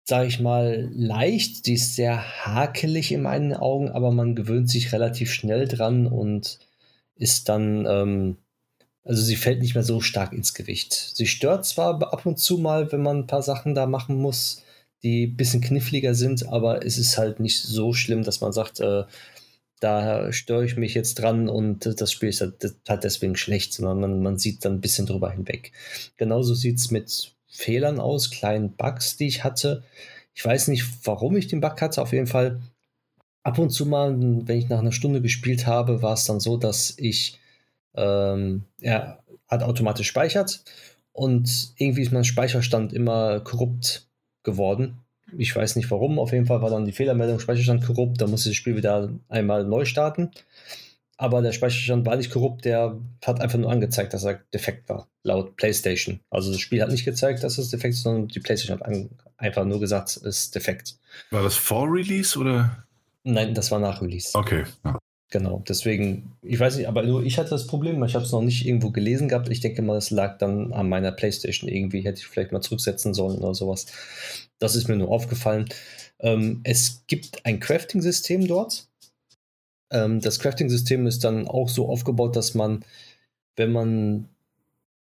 sage 0.05 0.29
ich 0.29 0.41
mal, 0.41 0.91
leicht. 0.95 1.67
Die 1.67 1.75
ist 1.75 1.95
sehr 1.95 2.47
hakelig 2.47 3.13
in 3.13 3.23
meinen 3.23 3.53
Augen, 3.53 3.91
aber 3.91 4.11
man 4.11 4.35
gewöhnt 4.35 4.71
sich 4.71 4.93
relativ 4.93 5.33
schnell 5.33 5.69
dran 5.69 6.07
und 6.07 6.59
ist 7.17 7.49
dann, 7.49 7.87
ähm, 7.87 8.37
also 9.05 9.23
sie 9.23 9.37
fällt 9.37 9.61
nicht 9.61 9.75
mehr 9.75 9.85
so 9.85 10.01
stark 10.01 10.33
ins 10.33 10.55
Gewicht. 10.55 10.93
Sie 11.15 11.27
stört 11.27 11.67
zwar 11.67 12.03
ab 12.03 12.25
und 12.25 12.39
zu 12.39 12.59
mal, 12.59 12.91
wenn 12.91 13.03
man 13.03 13.19
ein 13.19 13.27
paar 13.27 13.43
Sachen 13.43 13.75
da 13.75 13.87
machen 13.87 14.17
muss, 14.17 14.63
die 15.03 15.27
ein 15.27 15.37
bisschen 15.37 15.61
kniffliger 15.61 16.15
sind, 16.15 16.49
aber 16.49 16.85
es 16.85 16.97
ist 16.97 17.19
halt 17.19 17.39
nicht 17.39 17.61
so 17.61 17.93
schlimm, 17.93 18.23
dass 18.23 18.41
man 18.41 18.53
sagt, 18.53 18.81
äh, 18.81 19.05
da 19.85 20.33
störe 20.33 20.65
ich 20.65 20.79
mich 20.79 20.95
jetzt 20.95 21.17
dran 21.17 21.47
und 21.47 22.01
das 22.01 22.11
Spiel 22.11 22.31
ist 22.31 22.41
halt, 22.41 22.75
halt 22.89 23.05
deswegen 23.05 23.37
schlecht, 23.37 23.75
sondern 23.75 24.01
man, 24.01 24.23
man 24.23 24.39
sieht 24.39 24.65
dann 24.65 24.77
ein 24.77 24.81
bisschen 24.81 25.05
drüber 25.05 25.31
hinweg. 25.31 25.73
Genauso 26.17 26.55
sieht 26.55 26.79
es 26.79 26.91
mit 26.91 27.35
Fehlern 27.47 28.01
aus, 28.01 28.31
kleinen 28.31 28.75
Bugs, 28.77 29.19
die 29.19 29.27
ich 29.27 29.45
hatte. 29.45 29.85
Ich 30.33 30.43
weiß 30.43 30.69
nicht, 30.69 30.87
warum 31.05 31.37
ich 31.37 31.49
den 31.49 31.61
Bug 31.61 31.79
hatte. 31.83 32.01
Auf 32.01 32.15
jeden 32.15 32.27
Fall 32.27 32.63
ab 33.43 33.59
und 33.59 33.71
zu 33.71 33.85
mal, 33.85 34.17
wenn 34.19 34.57
ich 34.57 34.71
nach 34.71 34.79
einer 34.79 34.91
Stunde 34.91 35.21
gespielt 35.21 35.67
habe, 35.67 36.01
war 36.01 36.15
es 36.15 36.25
dann 36.25 36.41
so, 36.41 36.57
dass 36.57 36.95
ich, 36.97 37.39
ähm, 37.95 38.65
er 38.81 39.23
hat 39.49 39.63
automatisch 39.63 40.09
speichert 40.09 40.65
und 41.13 41.75
irgendwie 41.77 42.01
ist 42.01 42.13
mein 42.13 42.25
Speicherstand 42.25 42.95
immer 42.95 43.41
korrupt 43.41 44.09
geworden 44.45 45.04
ich 45.37 45.55
weiß 45.55 45.77
nicht 45.77 45.91
warum. 45.91 46.19
Auf 46.19 46.33
jeden 46.33 46.47
Fall 46.47 46.63
war 46.63 46.71
dann 46.71 46.85
die 46.85 46.93
Fehlermeldung 46.93 47.41
Speicherstand 47.41 47.85
korrupt. 47.85 48.21
Da 48.21 48.27
musste 48.27 48.51
das 48.51 48.57
Spiel 48.57 48.77
wieder 48.77 49.11
einmal 49.29 49.65
neu 49.65 49.85
starten. 49.85 50.31
Aber 51.17 51.43
der 51.43 51.53
Speicherstand 51.53 52.07
war 52.07 52.17
nicht 52.17 52.31
korrupt. 52.31 52.65
Der 52.65 52.99
hat 53.25 53.41
einfach 53.41 53.59
nur 53.59 53.71
angezeigt, 53.71 54.15
dass 54.15 54.25
er 54.25 54.41
defekt 54.53 54.89
war, 54.89 55.09
laut 55.23 55.57
PlayStation. 55.57 56.21
Also 56.31 56.51
das 56.51 56.61
Spiel 56.61 56.83
hat 56.83 56.91
nicht 56.91 57.05
gezeigt, 57.05 57.45
dass 57.45 57.59
es 57.59 57.71
defekt 57.71 57.95
ist, 57.95 58.03
sondern 58.03 58.29
die 58.29 58.41
PlayStation 58.41 58.81
hat 58.81 58.89
einfach 59.37 59.65
nur 59.65 59.81
gesagt, 59.81 60.09
es 60.09 60.17
ist 60.17 60.55
defekt. 60.55 60.97
War 61.31 61.43
das 61.43 61.55
vor 61.55 61.87
Release 61.91 62.39
oder? 62.39 62.85
Nein, 63.23 63.55
das 63.55 63.71
war 63.71 63.79
nach 63.79 64.03
Release. 64.03 64.37
Okay. 64.37 64.65
Ja. 64.85 64.99
Genau, 65.31 65.63
deswegen, 65.67 66.37
ich 66.43 66.61
weiß 66.61 66.77
nicht, 66.77 66.87
aber 66.87 67.03
nur 67.03 67.25
ich 67.25 67.39
hatte 67.39 67.51
das 67.51 67.67
Problem, 67.67 68.03
ich 68.05 68.15
habe 68.15 68.25
es 68.25 68.33
noch 68.33 68.43
nicht 68.43 68.67
irgendwo 68.67 68.91
gelesen 68.91 69.29
gehabt. 69.29 69.49
Ich 69.49 69.61
denke 69.61 69.83
mal, 69.83 69.95
das 69.95 70.11
lag 70.11 70.39
dann 70.39 70.73
an 70.73 70.89
meiner 70.89 71.11
Playstation 71.13 71.69
irgendwie, 71.69 72.03
hätte 72.03 72.21
ich 72.21 72.27
vielleicht 72.27 72.53
mal 72.53 72.61
zurücksetzen 72.61 73.15
sollen 73.15 73.39
oder 73.39 73.55
sowas. 73.55 73.87
Das 74.59 74.77
ist 74.77 74.87
mir 74.89 74.97
nur 74.97 75.11
aufgefallen. 75.11 75.69
Ähm, 76.21 76.61
es 76.63 77.05
gibt 77.09 77.45
ein 77.45 77.59
Crafting-System 77.59 78.47
dort. 78.47 78.87
Ähm, 79.91 80.21
das 80.21 80.39
Crafting-System 80.39 81.07
ist 81.07 81.25
dann 81.25 81.49
auch 81.49 81.69
so 81.69 81.89
aufgebaut, 81.89 82.37
dass 82.37 82.55
man, 82.55 82.85
wenn 83.57 83.73
man 83.73 84.29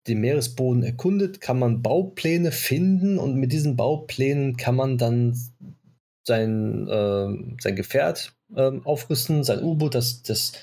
den 0.07 0.19
Meeresboden 0.19 0.83
erkundet, 0.83 1.41
kann 1.41 1.59
man 1.59 1.81
Baupläne 1.81 2.51
finden 2.51 3.17
und 3.17 3.35
mit 3.35 3.51
diesen 3.51 3.75
Bauplänen 3.75 4.57
kann 4.57 4.75
man 4.75 4.97
dann 4.97 5.37
sein, 6.23 6.87
äh, 6.87 7.61
sein 7.61 7.75
Gefährt 7.75 8.33
ähm, 8.57 8.85
aufrüsten, 8.85 9.43
sein 9.43 9.63
U-Boot, 9.63 9.95
das, 9.95 10.23
das 10.23 10.53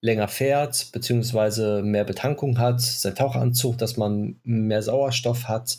länger 0.00 0.28
fährt, 0.28 0.92
beziehungsweise 0.92 1.82
mehr 1.82 2.04
Betankung 2.04 2.58
hat, 2.58 2.80
sein 2.80 3.14
Tauchanzug, 3.14 3.78
dass 3.78 3.96
man 3.96 4.36
mehr 4.44 4.82
Sauerstoff 4.82 5.48
hat, 5.48 5.78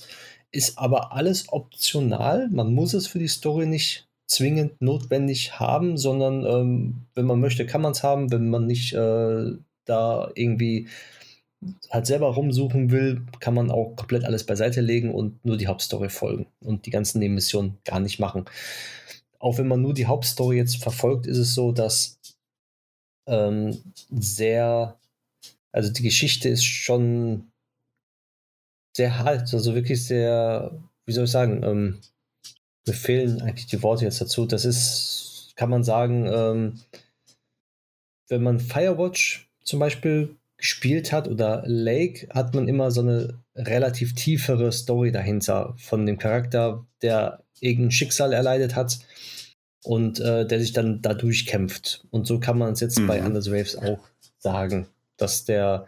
ist 0.51 0.77
aber 0.77 1.13
alles 1.13 1.51
optional. 1.51 2.49
Man 2.51 2.73
muss 2.73 2.93
es 2.93 3.07
für 3.07 3.19
die 3.19 3.27
Story 3.27 3.65
nicht 3.65 4.07
zwingend 4.27 4.81
notwendig 4.81 5.59
haben, 5.59 5.97
sondern 5.97 6.45
ähm, 6.45 7.05
wenn 7.15 7.25
man 7.25 7.39
möchte, 7.39 7.65
kann 7.65 7.81
man 7.81 7.93
es 7.93 8.03
haben. 8.03 8.31
Wenn 8.31 8.49
man 8.49 8.65
nicht 8.65 8.93
äh, 8.93 9.51
da 9.85 10.31
irgendwie 10.35 10.87
halt 11.89 12.05
selber 12.05 12.27
rumsuchen 12.27 12.91
will, 12.91 13.21
kann 13.39 13.53
man 13.53 13.71
auch 13.71 13.95
komplett 13.95 14.25
alles 14.25 14.45
beiseite 14.45 14.81
legen 14.81 15.13
und 15.13 15.43
nur 15.45 15.57
die 15.57 15.67
Hauptstory 15.67 16.09
folgen 16.09 16.47
und 16.63 16.85
die 16.85 16.91
ganzen 16.91 17.19
Nebenmissionen 17.19 17.77
gar 17.85 17.99
nicht 17.99 18.19
machen 18.19 18.45
auch 19.39 19.57
wenn 19.57 19.67
man 19.67 19.81
nur 19.81 19.93
die 19.93 20.07
Hauptstory 20.07 20.57
jetzt 20.57 20.77
verfolgt, 20.81 21.27
ist 21.27 21.37
es 21.37 21.53
so, 21.53 21.71
dass 21.71 22.19
ähm, 23.27 23.81
sehr, 24.09 24.99
also 25.71 25.91
die 25.91 26.03
Geschichte 26.03 26.49
ist 26.49 26.63
schon 26.63 27.51
sehr 28.95 29.19
hart, 29.19 29.53
also 29.53 29.75
wirklich 29.75 30.05
sehr, 30.05 30.77
wie 31.05 31.11
soll 31.11 31.25
ich 31.25 31.31
sagen, 31.31 31.61
ähm, 31.63 32.01
mir 32.87 32.93
fehlen 32.93 33.41
eigentlich 33.41 33.67
die 33.67 33.83
Worte 33.83 34.05
jetzt 34.05 34.21
dazu. 34.21 34.45
Das 34.45 34.65
ist, 34.65 35.53
kann 35.55 35.69
man 35.69 35.83
sagen, 35.83 36.27
ähm, 36.27 36.79
wenn 38.29 38.43
man 38.43 38.59
Firewatch 38.59 39.49
zum 39.63 39.79
Beispiel 39.79 40.35
gespielt 40.57 41.11
hat 41.11 41.27
oder 41.27 41.63
Lake, 41.65 42.27
hat 42.29 42.55
man 42.55 42.67
immer 42.67 42.91
so 42.91 43.01
eine 43.01 43.39
relativ 43.55 44.15
tiefere 44.15 44.71
Story 44.71 45.11
dahinter 45.11 45.75
von 45.77 46.05
dem 46.05 46.17
Charakter, 46.17 46.85
der 47.01 47.43
irgendein 47.59 47.91
Schicksal 47.91 48.33
erleidet 48.33 48.75
hat 48.75 48.99
und 49.83 50.19
äh, 50.19 50.45
der 50.45 50.59
sich 50.59 50.73
dann 50.73 51.01
dadurch 51.01 51.45
kämpft. 51.45 52.05
Und 52.09 52.27
so 52.27 52.39
kann 52.39 52.57
man 52.57 52.73
es 52.73 52.79
jetzt 52.79 52.99
mhm. 52.99 53.07
bei 53.07 53.21
Anders 53.21 53.51
Waves 53.51 53.75
auch 53.75 53.99
sagen, 54.39 54.87
dass 55.17 55.45
der 55.45 55.87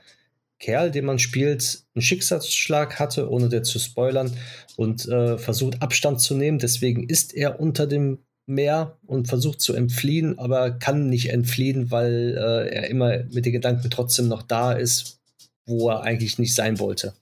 Kerl, 0.60 0.92
den 0.92 1.06
man 1.06 1.20
spielt, 1.20 1.84
einen 1.96 2.02
Schicksalsschlag 2.02 3.00
hatte, 3.00 3.30
ohne 3.30 3.50
der 3.50 3.64
zu 3.64 3.80
spoilern, 3.80 4.36
und 4.76 5.08
äh, 5.08 5.38
versucht 5.38 5.82
Abstand 5.82 6.22
zu 6.22 6.36
nehmen. 6.36 6.60
Deswegen 6.60 7.08
ist 7.08 7.34
er 7.34 7.60
unter 7.60 7.88
dem 7.88 8.20
Meer 8.50 8.98
und 9.06 9.28
versucht 9.28 9.62
zu 9.62 9.74
entfliehen, 9.74 10.38
aber 10.40 10.72
kann 10.72 11.08
nicht 11.10 11.30
entfliehen, 11.30 11.92
weil 11.92 12.36
äh, 12.38 12.76
er 12.76 12.90
immer 12.90 13.24
mit 13.32 13.46
den 13.46 13.54
Gedanken 13.54 13.90
trotzdem 13.90 14.28
noch 14.28 14.42
da 14.42 14.74
ist, 14.74 15.20
wo 15.66 15.90
er 15.90 16.02
eigentlich 16.02 16.40
nicht 16.40 16.56
sein 16.56 16.80
wollte. 16.80 17.14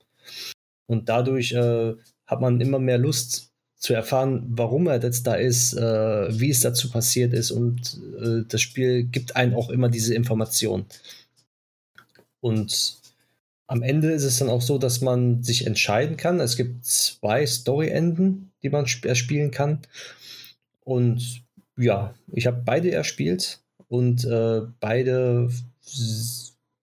Und 0.87 1.09
dadurch 1.09 1.51
äh, 1.51 1.95
hat 2.25 2.41
man 2.41 2.61
immer 2.61 2.79
mehr 2.79 2.97
Lust, 2.97 3.47
zu 3.79 3.93
erfahren, 3.93 4.43
warum 4.49 4.87
er 4.87 5.01
jetzt 5.01 5.27
da 5.27 5.35
ist, 5.35 5.73
äh, 5.73 6.39
wie 6.39 6.49
es 6.49 6.61
dazu 6.61 6.89
passiert 6.89 7.33
ist 7.33 7.51
und 7.51 7.99
äh, 8.19 8.43
das 8.47 8.61
Spiel 8.61 9.03
gibt 9.03 9.35
einem 9.35 9.53
auch 9.53 9.69
immer 9.69 9.89
diese 9.89 10.15
Information. 10.15 10.85
Und 12.39 12.97
am 13.67 13.83
Ende 13.83 14.11
ist 14.11 14.23
es 14.23 14.39
dann 14.39 14.49
auch 14.49 14.61
so, 14.61 14.77
dass 14.77 15.01
man 15.01 15.43
sich 15.43 15.67
entscheiden 15.67 16.17
kann. 16.17 16.39
Es 16.39 16.55
gibt 16.55 16.85
zwei 16.85 17.45
Story-Enden, 17.45 18.51
die 18.63 18.69
man 18.69 18.85
sp 18.89 19.05
erspielen 19.05 19.51
kann. 19.51 19.81
Und 20.87 21.43
ja, 21.77 22.13
ich 22.31 22.47
habe 22.47 22.61
beide 22.63 22.91
erspielt 22.91 23.59
und 23.89 24.23
äh, 24.23 24.61
beide 24.79 25.49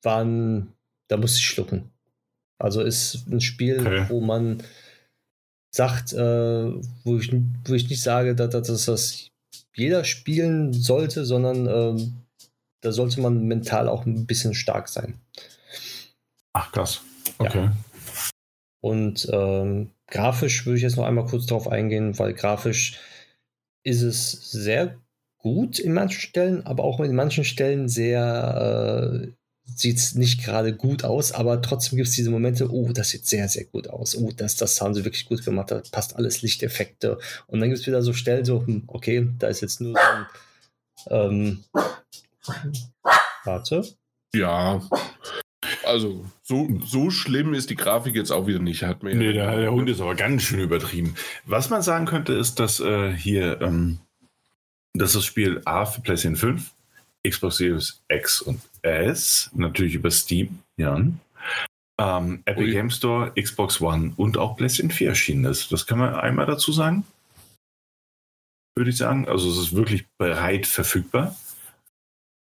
waren, 0.02 0.74
da 1.08 1.16
muss 1.16 1.38
ich 1.38 1.46
schlucken. 1.46 1.90
Also 2.58 2.82
ist 2.82 3.26
ein 3.30 3.40
Spiel, 3.40 3.80
okay. 3.80 4.04
wo 4.10 4.20
man 4.20 4.62
sagt, 5.70 6.12
äh, 6.12 6.18
wo, 7.02 7.16
ich, 7.16 7.34
wo 7.64 7.72
ich 7.72 7.88
nicht 7.88 8.02
sage, 8.02 8.34
dass, 8.34 8.50
dass 8.50 8.84
das 8.84 9.30
jeder 9.74 10.04
spielen 10.04 10.74
sollte, 10.74 11.24
sondern 11.24 11.66
äh, 11.66 12.06
da 12.82 12.92
sollte 12.92 13.22
man 13.22 13.46
mental 13.46 13.88
auch 13.88 14.04
ein 14.04 14.26
bisschen 14.26 14.52
stark 14.52 14.90
sein. 14.90 15.14
Ach, 16.52 16.70
krass. 16.72 17.00
Okay. 17.38 17.64
Ja. 17.64 17.76
Und 18.82 19.26
ähm, 19.32 19.92
grafisch 20.08 20.66
würde 20.66 20.76
ich 20.76 20.82
jetzt 20.82 20.98
noch 20.98 21.06
einmal 21.06 21.24
kurz 21.24 21.46
darauf 21.46 21.68
eingehen, 21.68 22.18
weil 22.18 22.34
grafisch 22.34 23.00
ist 23.84 24.02
es 24.02 24.32
sehr 24.50 24.98
gut 25.38 25.78
in 25.78 25.92
manchen 25.92 26.20
Stellen, 26.20 26.66
aber 26.66 26.84
auch 26.84 27.00
in 27.00 27.14
manchen 27.14 27.44
Stellen 27.44 27.88
sehr 27.88 29.22
äh, 29.24 29.32
sieht 29.66 29.98
es 29.98 30.14
nicht 30.14 30.44
gerade 30.44 30.74
gut 30.74 31.04
aus, 31.04 31.32
aber 31.32 31.62
trotzdem 31.62 31.96
gibt 31.96 32.08
es 32.08 32.14
diese 32.14 32.30
Momente, 32.30 32.70
oh, 32.70 32.92
das 32.92 33.10
sieht 33.10 33.26
sehr, 33.26 33.48
sehr 33.48 33.64
gut 33.64 33.88
aus. 33.88 34.14
Oh, 34.14 34.30
das, 34.36 34.56
das 34.56 34.80
haben 34.80 34.94
sie 34.94 35.04
wirklich 35.04 35.26
gut 35.26 35.44
gemacht, 35.44 35.70
da 35.70 35.82
passt 35.90 36.16
alles 36.16 36.42
Lichteffekte. 36.42 37.18
Und 37.46 37.60
dann 37.60 37.68
gibt 37.68 37.80
es 37.80 37.86
wieder 37.86 38.02
so 38.02 38.12
Stellen, 38.12 38.44
so, 38.44 38.66
hm, 38.66 38.84
okay, 38.86 39.28
da 39.38 39.48
ist 39.48 39.62
jetzt 39.62 39.80
nur 39.80 39.92
so 39.92 39.98
ein, 39.98 40.26
ähm, 41.10 41.64
warte. 43.44 43.84
Ja. 44.34 44.82
Also, 45.86 46.24
so, 46.42 46.68
so 46.84 47.10
schlimm 47.10 47.54
ist 47.54 47.70
die 47.70 47.76
Grafik 47.76 48.14
jetzt 48.14 48.30
auch 48.30 48.46
wieder 48.46 48.58
nicht. 48.58 48.82
Hat 48.82 49.02
mir 49.02 49.14
nee, 49.14 49.32
der, 49.32 49.56
der, 49.56 49.72
Hund 49.72 49.88
ist 49.88 50.00
aber 50.00 50.14
ganz 50.14 50.42
schön 50.42 50.60
übertrieben. 50.60 51.14
Was 51.44 51.70
man 51.70 51.82
sagen 51.82 52.06
könnte, 52.06 52.34
ist, 52.34 52.60
dass 52.60 52.80
äh, 52.80 53.12
hier, 53.12 53.60
ähm, 53.60 53.98
dass 54.94 55.12
das 55.12 55.24
Spiel 55.24 55.60
A 55.64 55.84
für 55.84 56.00
PlayStation 56.00 56.36
5, 56.36 56.72
Xbox 57.26 57.56
Series 57.56 58.02
X 58.08 58.42
und 58.42 58.60
S, 58.82 59.50
natürlich 59.54 59.94
über 59.94 60.10
Steam, 60.10 60.58
ja. 60.76 61.00
Ähm, 61.96 62.42
Epic 62.44 62.72
Game 62.72 62.90
Store, 62.90 63.32
Xbox 63.40 63.80
One 63.80 64.12
und 64.16 64.36
auch 64.36 64.56
PlayStation 64.56 64.90
4 64.90 65.08
erschienen 65.10 65.44
ist. 65.44 65.70
Das 65.70 65.86
kann 65.86 65.98
man 65.98 66.14
einmal 66.14 66.46
dazu 66.46 66.72
sagen. 66.72 67.04
Würde 68.76 68.90
ich 68.90 68.96
sagen. 68.96 69.28
Also 69.28 69.48
es 69.50 69.58
ist 69.58 69.76
wirklich 69.76 70.04
bereit 70.18 70.66
verfügbar. 70.66 71.36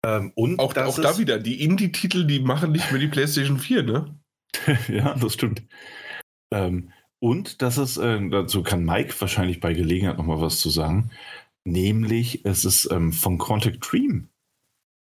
Ähm, 0.05 0.31
und 0.35 0.59
auch, 0.59 0.75
auch 0.75 0.99
da 0.99 1.17
wieder, 1.17 1.39
die 1.39 1.61
Indie-Titel, 1.63 2.25
die 2.25 2.39
machen 2.39 2.71
nicht 2.71 2.91
mehr 2.91 3.01
die 3.01 3.07
PlayStation 3.07 3.59
4, 3.59 3.83
ne? 3.83 4.15
ja, 4.87 5.13
das 5.15 5.33
stimmt. 5.33 5.63
Ähm, 6.51 6.91
und 7.19 7.61
das 7.61 7.77
ist, 7.77 7.97
äh, 7.97 8.29
dazu 8.29 8.63
kann 8.63 8.85
Mike 8.85 9.13
wahrscheinlich 9.19 9.59
bei 9.59 9.73
Gelegenheit 9.73 10.17
nochmal 10.17 10.41
was 10.41 10.59
zu 10.59 10.69
sagen. 10.69 11.11
Nämlich, 11.65 12.45
es 12.45 12.63
ist 12.65 12.89
ähm, 12.91 13.11
von 13.11 13.37
Quantic 13.37 13.81
Dream 13.81 14.29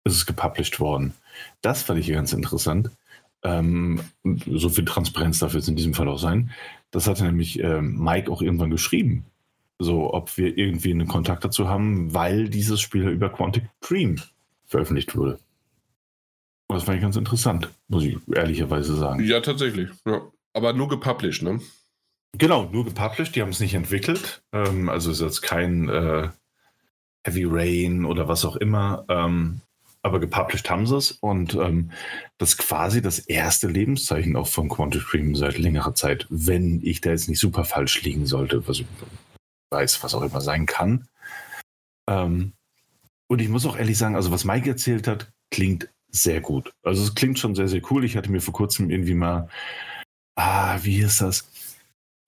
ist 0.03 0.15
es 0.15 0.25
gepublished 0.25 0.79
worden. 0.79 1.13
Das 1.61 1.83
fand 1.83 1.99
ich 1.99 2.07
hier 2.07 2.15
ganz 2.15 2.33
interessant. 2.33 2.89
Ähm, 3.43 4.01
so 4.23 4.69
viel 4.69 4.85
Transparenz 4.85 5.39
dafür 5.39 5.59
es 5.59 5.67
in 5.67 5.75
diesem 5.75 5.93
Fall 5.93 6.07
auch 6.07 6.17
sein. 6.17 6.51
Das 6.91 7.07
hatte 7.07 7.23
nämlich 7.23 7.59
ähm, 7.59 7.97
Mike 8.01 8.31
auch 8.31 8.41
irgendwann 8.41 8.71
geschrieben. 8.71 9.25
So, 9.79 10.13
ob 10.13 10.37
wir 10.37 10.57
irgendwie 10.57 10.91
einen 10.91 11.07
Kontakt 11.07 11.45
dazu 11.45 11.67
haben, 11.67 12.13
weil 12.13 12.49
dieses 12.49 12.81
Spiel 12.81 13.07
über 13.09 13.29
Quantic 13.29 13.65
Dream 13.81 14.15
veröffentlicht 14.67 15.15
wurde. 15.15 15.39
Das 16.69 16.83
fand 16.83 16.97
ich 16.97 17.01
ganz 17.01 17.15
interessant, 17.15 17.69
muss 17.87 18.03
ich 18.03 18.17
ehrlicherweise 18.33 18.95
sagen. 18.95 19.23
Ja, 19.23 19.39
tatsächlich. 19.39 19.89
Ja. 20.05 20.21
Aber 20.53 20.73
nur 20.73 20.89
gepublished, 20.89 21.43
ne? 21.43 21.61
Genau, 22.37 22.65
nur 22.71 22.85
gepublished. 22.85 23.35
Die 23.35 23.41
haben 23.41 23.49
es 23.49 23.59
nicht 23.59 23.73
entwickelt. 23.73 24.43
Ähm, 24.51 24.89
also 24.89 25.11
ist 25.11 25.21
jetzt 25.21 25.41
kein 25.41 25.87
äh, 25.87 26.29
Heavy 27.25 27.45
Rain 27.45 28.05
oder 28.05 28.27
was 28.27 28.43
auch 28.43 28.57
immer. 28.57 29.05
Ähm, 29.07 29.61
aber 30.03 30.19
gepublished 30.19 30.69
haben 30.69 30.87
sie 30.87 30.95
es 30.95 31.11
und 31.11 31.55
ähm, 31.55 31.91
das 32.37 32.49
ist 32.49 32.57
quasi 32.57 33.01
das 33.01 33.19
erste 33.19 33.67
Lebenszeichen 33.67 34.35
auch 34.35 34.47
von 34.47 34.69
Quantic 34.69 35.03
Dream 35.09 35.35
seit 35.35 35.57
längerer 35.57 35.95
Zeit, 35.95 36.27
wenn 36.29 36.81
ich 36.81 37.01
da 37.01 37.09
jetzt 37.09 37.27
nicht 37.27 37.39
super 37.39 37.65
falsch 37.65 38.01
liegen 38.03 38.25
sollte, 38.25 38.65
was 38.67 38.79
ich 38.79 38.85
weiß, 39.71 40.01
was 40.03 40.15
auch 40.15 40.21
immer 40.21 40.39
sein 40.39 40.65
kann. 40.65 41.07
Ähm, 42.09 42.53
und 43.27 43.41
ich 43.41 43.49
muss 43.49 43.65
auch 43.65 43.77
ehrlich 43.77 43.97
sagen, 43.97 44.15
also 44.15 44.31
was 44.31 44.45
Mike 44.45 44.69
erzählt 44.69 45.07
hat, 45.07 45.31
klingt 45.51 45.89
sehr 46.09 46.41
gut. 46.41 46.73
Also 46.83 47.03
es 47.03 47.15
klingt 47.15 47.39
schon 47.39 47.55
sehr, 47.55 47.67
sehr 47.67 47.81
cool. 47.91 48.05
Ich 48.05 48.17
hatte 48.17 48.31
mir 48.31 48.41
vor 48.41 48.53
kurzem 48.53 48.89
irgendwie 48.89 49.13
mal, 49.13 49.49
ah, 50.35 50.79
wie 50.83 50.99
ist 50.99 51.21
das? 51.21 51.49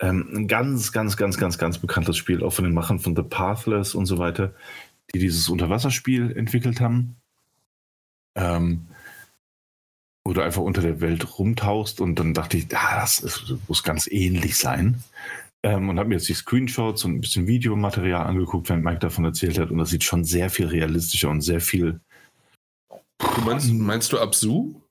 Ähm, 0.02 0.30
ein 0.34 0.48
ganz, 0.48 0.92
ganz, 0.92 1.18
ganz, 1.18 1.38
ganz, 1.38 1.58
ganz 1.58 1.78
bekanntes 1.78 2.18
Spiel, 2.18 2.44
auch 2.44 2.54
von 2.54 2.66
den 2.66 2.74
Machern 2.74 3.00
von 3.00 3.16
The 3.16 3.24
Pathless 3.24 3.96
und 3.96 4.06
so 4.06 4.18
weiter, 4.18 4.54
die 5.14 5.20
dieses 5.20 5.50
Unterwasserspiel 5.50 6.32
entwickelt 6.32 6.80
haben 6.80 7.16
ähm, 8.40 8.88
wo 10.24 10.34
du 10.34 10.42
einfach 10.42 10.62
unter 10.62 10.82
der 10.82 11.02
Welt 11.02 11.40
rumtauchst 11.40 12.02
und 12.02 12.16
dann 12.16 12.34
dachte 12.34 12.58
ich, 12.58 12.68
ah, 12.76 13.02
das 13.02 13.20
ist, 13.20 13.56
muss 13.68 13.84
ganz 13.84 14.08
ähnlich 14.08 14.58
sein. 14.58 15.04
Ähm, 15.64 15.90
und 15.90 16.00
habe 16.00 16.10
mir 16.10 16.16
jetzt 16.16 16.30
die 16.30 16.34
Screenshots 16.34 17.04
und 17.04 17.16
ein 17.16 17.22
bisschen 17.22 17.48
Videomaterial 17.48 18.26
angeguckt, 18.26 18.70
wenn 18.70 18.82
Mike 18.82 19.00
davon 19.00 19.26
erzählt 19.26 19.60
hat 19.60 19.72
und 19.72 19.78
das 19.78 19.90
sieht 19.90 20.04
schon 20.04 20.24
sehr 20.24 20.50
viel 20.50 20.68
realistischer 20.68 21.30
und 21.30 21.42
sehr 21.42 21.60
viel. 21.60 22.00
Du 23.20 23.42
meinst, 23.42 23.72
meinst 23.74 24.14
du 24.14 24.20
Absu? 24.20 24.82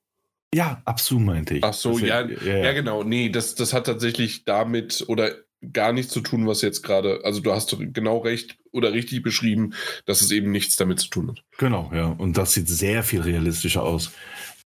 Ja, 0.55 0.83
Absu 0.85 1.19
meinte 1.19 1.57
ich. 1.57 1.65
Ach 1.65 1.73
so, 1.73 1.99
ja, 1.99 2.21
ja, 2.21 2.43
ja, 2.43 2.57
ja, 2.59 2.73
genau. 2.73 3.03
Nee, 3.03 3.31
das, 3.31 3.55
das 3.55 3.73
hat 3.73 3.87
tatsächlich 3.87 4.45
damit 4.45 5.05
oder 5.09 5.33
gar 5.73 5.93
nichts 5.93 6.13
zu 6.13 6.21
tun, 6.21 6.47
was 6.47 6.63
jetzt 6.63 6.83
gerade, 6.83 7.21
also 7.25 7.41
du 7.41 7.53
hast 7.53 7.77
genau 7.79 8.19
recht 8.19 8.59
oder 8.73 8.93
richtig 8.93 9.23
beschrieben, 9.23 9.75
dass 10.07 10.21
es 10.21 10.31
eben 10.31 10.51
nichts 10.51 10.77
damit 10.77 11.01
zu 11.01 11.09
tun 11.09 11.29
hat. 11.29 11.43
Genau, 11.59 11.91
ja. 11.93 12.07
Und 12.07 12.37
das 12.37 12.53
sieht 12.53 12.69
sehr 12.69 13.03
viel 13.03 13.23
realistischer 13.23 13.83
aus. 13.83 14.13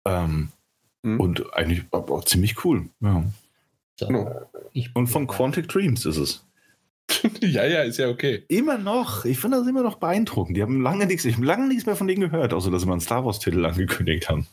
Ähm, 0.06 0.50
mhm. 1.04 1.20
Und 1.20 1.54
eigentlich 1.54 1.84
auch, 1.92 2.10
auch, 2.10 2.26
ziemlich 2.26 2.66
cool. 2.66 2.90
Ja. 3.02 3.24
So, 4.02 4.08
genau. 4.08 4.50
und 4.96 5.08
von 5.08 5.28
Quantic 5.28 5.68
Dreams 5.68 6.08
ist 6.08 6.18
es. 6.18 6.44
ja, 7.42 7.66
ja, 7.66 7.84
ist 7.84 7.98
ja 7.98 8.10
okay. 8.10 8.44
Immer 8.48 8.80
noch. 8.80 9.26
Ich 9.26 9.38
finde 9.38 9.58
das 9.58 9.68
immer 9.68 9.84
noch 9.84 9.98
beeindruckend. 9.98 10.58
Die 10.58 10.64
haben 10.64 10.82
lange 10.82 11.06
nichts, 11.06 11.24
ich 11.24 11.36
habe 11.36 11.46
lange 11.46 11.68
nichts 11.68 11.86
mehr 11.86 11.96
von 11.96 12.08
denen 12.08 12.22
gehört, 12.22 12.52
außer 12.52 12.72
dass 12.72 12.82
sie 12.82 12.88
mal 12.88 12.94
einen 12.94 13.02
Star 13.02 13.24
Wars-Titel 13.24 13.64
angekündigt 13.64 14.28
haben. 14.28 14.48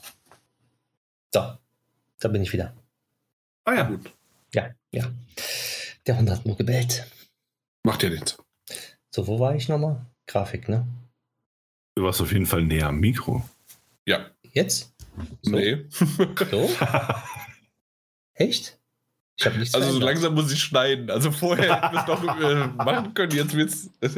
So, 1.33 1.41
da 2.21 2.29
bin 2.29 2.43
ich 2.43 2.53
wieder. 2.53 2.75
Ah 3.65 3.73
ja. 3.73 3.83
Gut. 3.85 4.13
Ja, 4.53 4.69
ja. 4.93 5.11
Der 6.07 6.19
Hund 6.19 6.29
hat 6.29 6.45
nur 6.45 6.59
gebellt. 6.59 7.11
Macht 7.85 8.03
ja 8.03 8.11
nichts. 8.11 8.37
So, 9.11 9.27
wo 9.27 9.41
war 9.41 9.55
ich 9.55 9.71
nochmal? 9.71 10.05
Grafik, 10.27 10.69
ne? 10.69 10.87
Du 11.95 12.03
warst 12.03 12.21
auf 12.21 12.33
jeden 12.33 12.45
Fall 12.45 12.65
näher 12.65 12.89
am 12.89 13.01
Mikro. 13.01 13.49
Ja. 14.05 14.27
Jetzt? 14.53 14.93
So? 15.41 15.53
Nee. 15.53 15.87
So? 16.51 16.69
Echt? 18.35 18.78
Ich 19.39 19.47
habe 19.47 19.59
nichts 19.59 19.75
Also 19.75 19.93
so 19.93 20.01
langsam 20.01 20.35
muss 20.35 20.53
ich 20.53 20.61
schneiden. 20.61 21.11
Also 21.11 21.31
vorher 21.31 21.81
hätten 21.81 21.95
wir 21.95 22.01
es 22.01 22.07
doch 22.07 22.23
äh, 22.41 22.67
machen 22.85 23.15
können, 23.15 23.33
jetzt 23.33 23.55
wird's. 23.55 23.91
ja, 24.03 24.11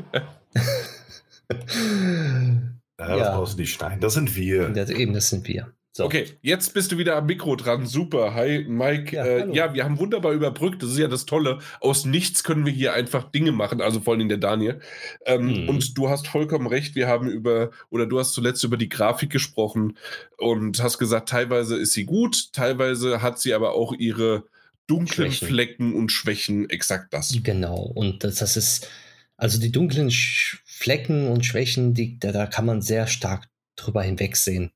das 2.98 3.34
brauchst 3.34 3.54
du 3.54 3.60
nicht 3.60 3.74
schneiden. 3.74 4.00
Das 4.00 4.14
sind 4.14 4.34
wir. 4.34 4.70
Das, 4.70 4.88
eben, 4.88 5.12
das 5.12 5.28
sind 5.28 5.46
wir. 5.46 5.72
So. 5.92 6.04
Okay, 6.04 6.24
jetzt 6.40 6.72
bist 6.72 6.92
du 6.92 6.98
wieder 6.98 7.16
am 7.16 7.26
Mikro 7.26 7.56
dran. 7.56 7.84
Super. 7.84 8.32
Hi, 8.32 8.64
Mike. 8.66 9.14
Ja, 9.14 9.24
äh, 9.24 9.52
ja, 9.52 9.74
wir 9.74 9.84
haben 9.84 9.98
wunderbar 9.98 10.32
überbrückt. 10.32 10.82
Das 10.82 10.90
ist 10.90 10.98
ja 10.98 11.08
das 11.08 11.26
Tolle. 11.26 11.58
Aus 11.80 12.06
nichts 12.06 12.44
können 12.44 12.64
wir 12.64 12.72
hier 12.72 12.94
einfach 12.94 13.24
Dinge 13.30 13.52
machen, 13.52 13.82
also 13.82 14.00
vor 14.00 14.14
allem 14.14 14.28
der 14.28 14.38
Daniel. 14.38 14.80
Ähm, 15.26 15.64
mhm. 15.64 15.68
Und 15.68 15.98
du 15.98 16.08
hast 16.08 16.28
vollkommen 16.28 16.68
recht. 16.68 16.94
Wir 16.94 17.08
haben 17.08 17.28
über, 17.28 17.72
oder 17.90 18.06
du 18.06 18.18
hast 18.20 18.32
zuletzt 18.32 18.64
über 18.64 18.76
die 18.76 18.88
Grafik 18.88 19.30
gesprochen 19.30 19.98
und 20.38 20.82
hast 20.82 20.98
gesagt, 20.98 21.28
teilweise 21.28 21.76
ist 21.76 21.92
sie 21.92 22.04
gut, 22.04 22.52
teilweise 22.52 23.20
hat 23.20 23.38
sie 23.40 23.52
aber 23.52 23.72
auch 23.72 23.92
ihre 23.92 24.44
dunklen 24.90 25.30
Schwächen. 25.30 25.48
Flecken 25.48 25.94
und 25.94 26.10
Schwächen. 26.10 26.68
Exakt 26.68 27.14
das. 27.14 27.34
Genau. 27.42 27.76
Und 27.76 28.24
das, 28.24 28.36
das 28.36 28.56
ist, 28.56 28.88
also 29.36 29.60
die 29.60 29.70
dunklen 29.70 30.10
Flecken 30.10 31.28
und 31.28 31.46
Schwächen, 31.46 31.94
die, 31.94 32.18
da, 32.18 32.32
da 32.32 32.46
kann 32.46 32.66
man 32.66 32.82
sehr 32.82 33.06
stark 33.06 33.48
drüber 33.76 34.02
hinwegsehen. 34.02 34.72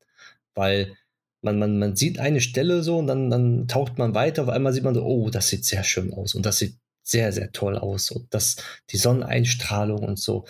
Weil 0.55 0.97
man, 1.43 1.59
man, 1.59 1.79
man 1.79 1.97
sieht 1.97 2.19
eine 2.19 2.41
Stelle 2.41 2.83
so 2.83 2.99
und 2.99 3.09
dann, 3.09 3.31
dann 3.31 3.67
taucht 3.67 3.99
man 3.99 4.15
weiter. 4.15 4.45
Auf 4.45 4.49
einmal 4.49 4.73
sieht 4.73 4.85
man 4.85 4.95
so, 4.95 5.05
oh, 5.05 5.31
das 5.31 5.49
sieht 5.49 5.65
sehr 5.65 5.85
schön 5.85 6.13
aus 6.13 6.35
und 6.35 6.47
das 6.47 6.59
sieht 6.59 6.77
sehr, 7.03 7.33
sehr 7.33 7.53
toll 7.53 7.77
aus. 7.77 8.11
Und 8.11 8.33
das, 8.33 8.57
die 8.91 8.97
Sonneneinstrahlung 8.97 9.99
und 9.99 10.19
so. 10.19 10.47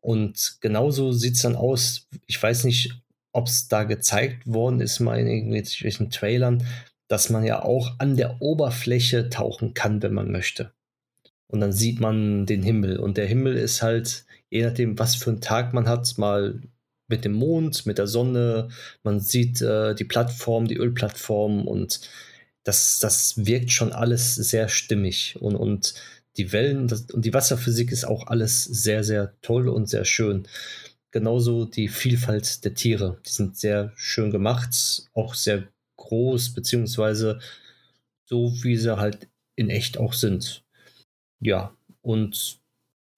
Und 0.00 0.58
genauso 0.60 1.12
sieht 1.12 1.34
es 1.34 1.42
dann 1.42 1.56
aus. 1.56 2.06
Ich 2.26 2.42
weiß 2.42 2.64
nicht, 2.64 2.92
ob 3.32 3.46
es 3.46 3.68
da 3.68 3.84
gezeigt 3.84 4.46
worden 4.46 4.80
ist, 4.80 5.00
mal 5.00 5.18
in 5.18 5.26
irgendwelchen 5.26 6.10
Trailern, 6.10 6.66
dass 7.08 7.30
man 7.30 7.44
ja 7.44 7.62
auch 7.62 7.94
an 7.98 8.16
der 8.16 8.40
Oberfläche 8.40 9.28
tauchen 9.28 9.74
kann, 9.74 10.02
wenn 10.02 10.14
man 10.14 10.30
möchte. 10.30 10.72
Und 11.48 11.60
dann 11.60 11.72
sieht 11.72 12.00
man 12.00 12.46
den 12.46 12.62
Himmel. 12.62 12.98
Und 12.98 13.16
der 13.16 13.26
Himmel 13.26 13.56
ist 13.56 13.82
halt, 13.82 14.26
je 14.50 14.64
nachdem, 14.64 14.98
was 14.98 15.14
für 15.14 15.30
einen 15.30 15.40
Tag 15.40 15.72
man 15.72 15.88
hat, 15.88 16.18
mal 16.18 16.60
mit 17.08 17.24
dem 17.24 17.32
Mond, 17.32 17.86
mit 17.86 17.98
der 17.98 18.06
Sonne. 18.06 18.68
Man 19.02 19.20
sieht 19.20 19.62
äh, 19.62 19.94
die 19.94 20.04
Plattform, 20.04 20.66
die 20.66 20.76
Ölplattform 20.76 21.66
und 21.66 22.00
das, 22.64 22.98
das 22.98 23.46
wirkt 23.46 23.70
schon 23.70 23.92
alles 23.92 24.34
sehr 24.34 24.68
stimmig. 24.68 25.36
Und, 25.40 25.54
und 25.54 25.94
die 26.36 26.52
Wellen 26.52 26.88
das, 26.88 27.02
und 27.12 27.24
die 27.24 27.32
Wasserphysik 27.32 27.92
ist 27.92 28.04
auch 28.04 28.26
alles 28.26 28.64
sehr, 28.64 29.04
sehr 29.04 29.34
toll 29.40 29.68
und 29.68 29.88
sehr 29.88 30.04
schön. 30.04 30.48
Genauso 31.12 31.64
die 31.64 31.88
Vielfalt 31.88 32.64
der 32.64 32.74
Tiere. 32.74 33.18
Die 33.24 33.30
sind 33.30 33.56
sehr 33.56 33.92
schön 33.96 34.30
gemacht, 34.30 35.08
auch 35.14 35.34
sehr 35.34 35.68
groß, 35.96 36.54
beziehungsweise 36.54 37.40
so, 38.24 38.52
wie 38.62 38.76
sie 38.76 38.96
halt 38.96 39.28
in 39.54 39.70
echt 39.70 39.98
auch 39.98 40.12
sind. 40.12 40.64
Ja, 41.40 41.74
und 42.02 42.58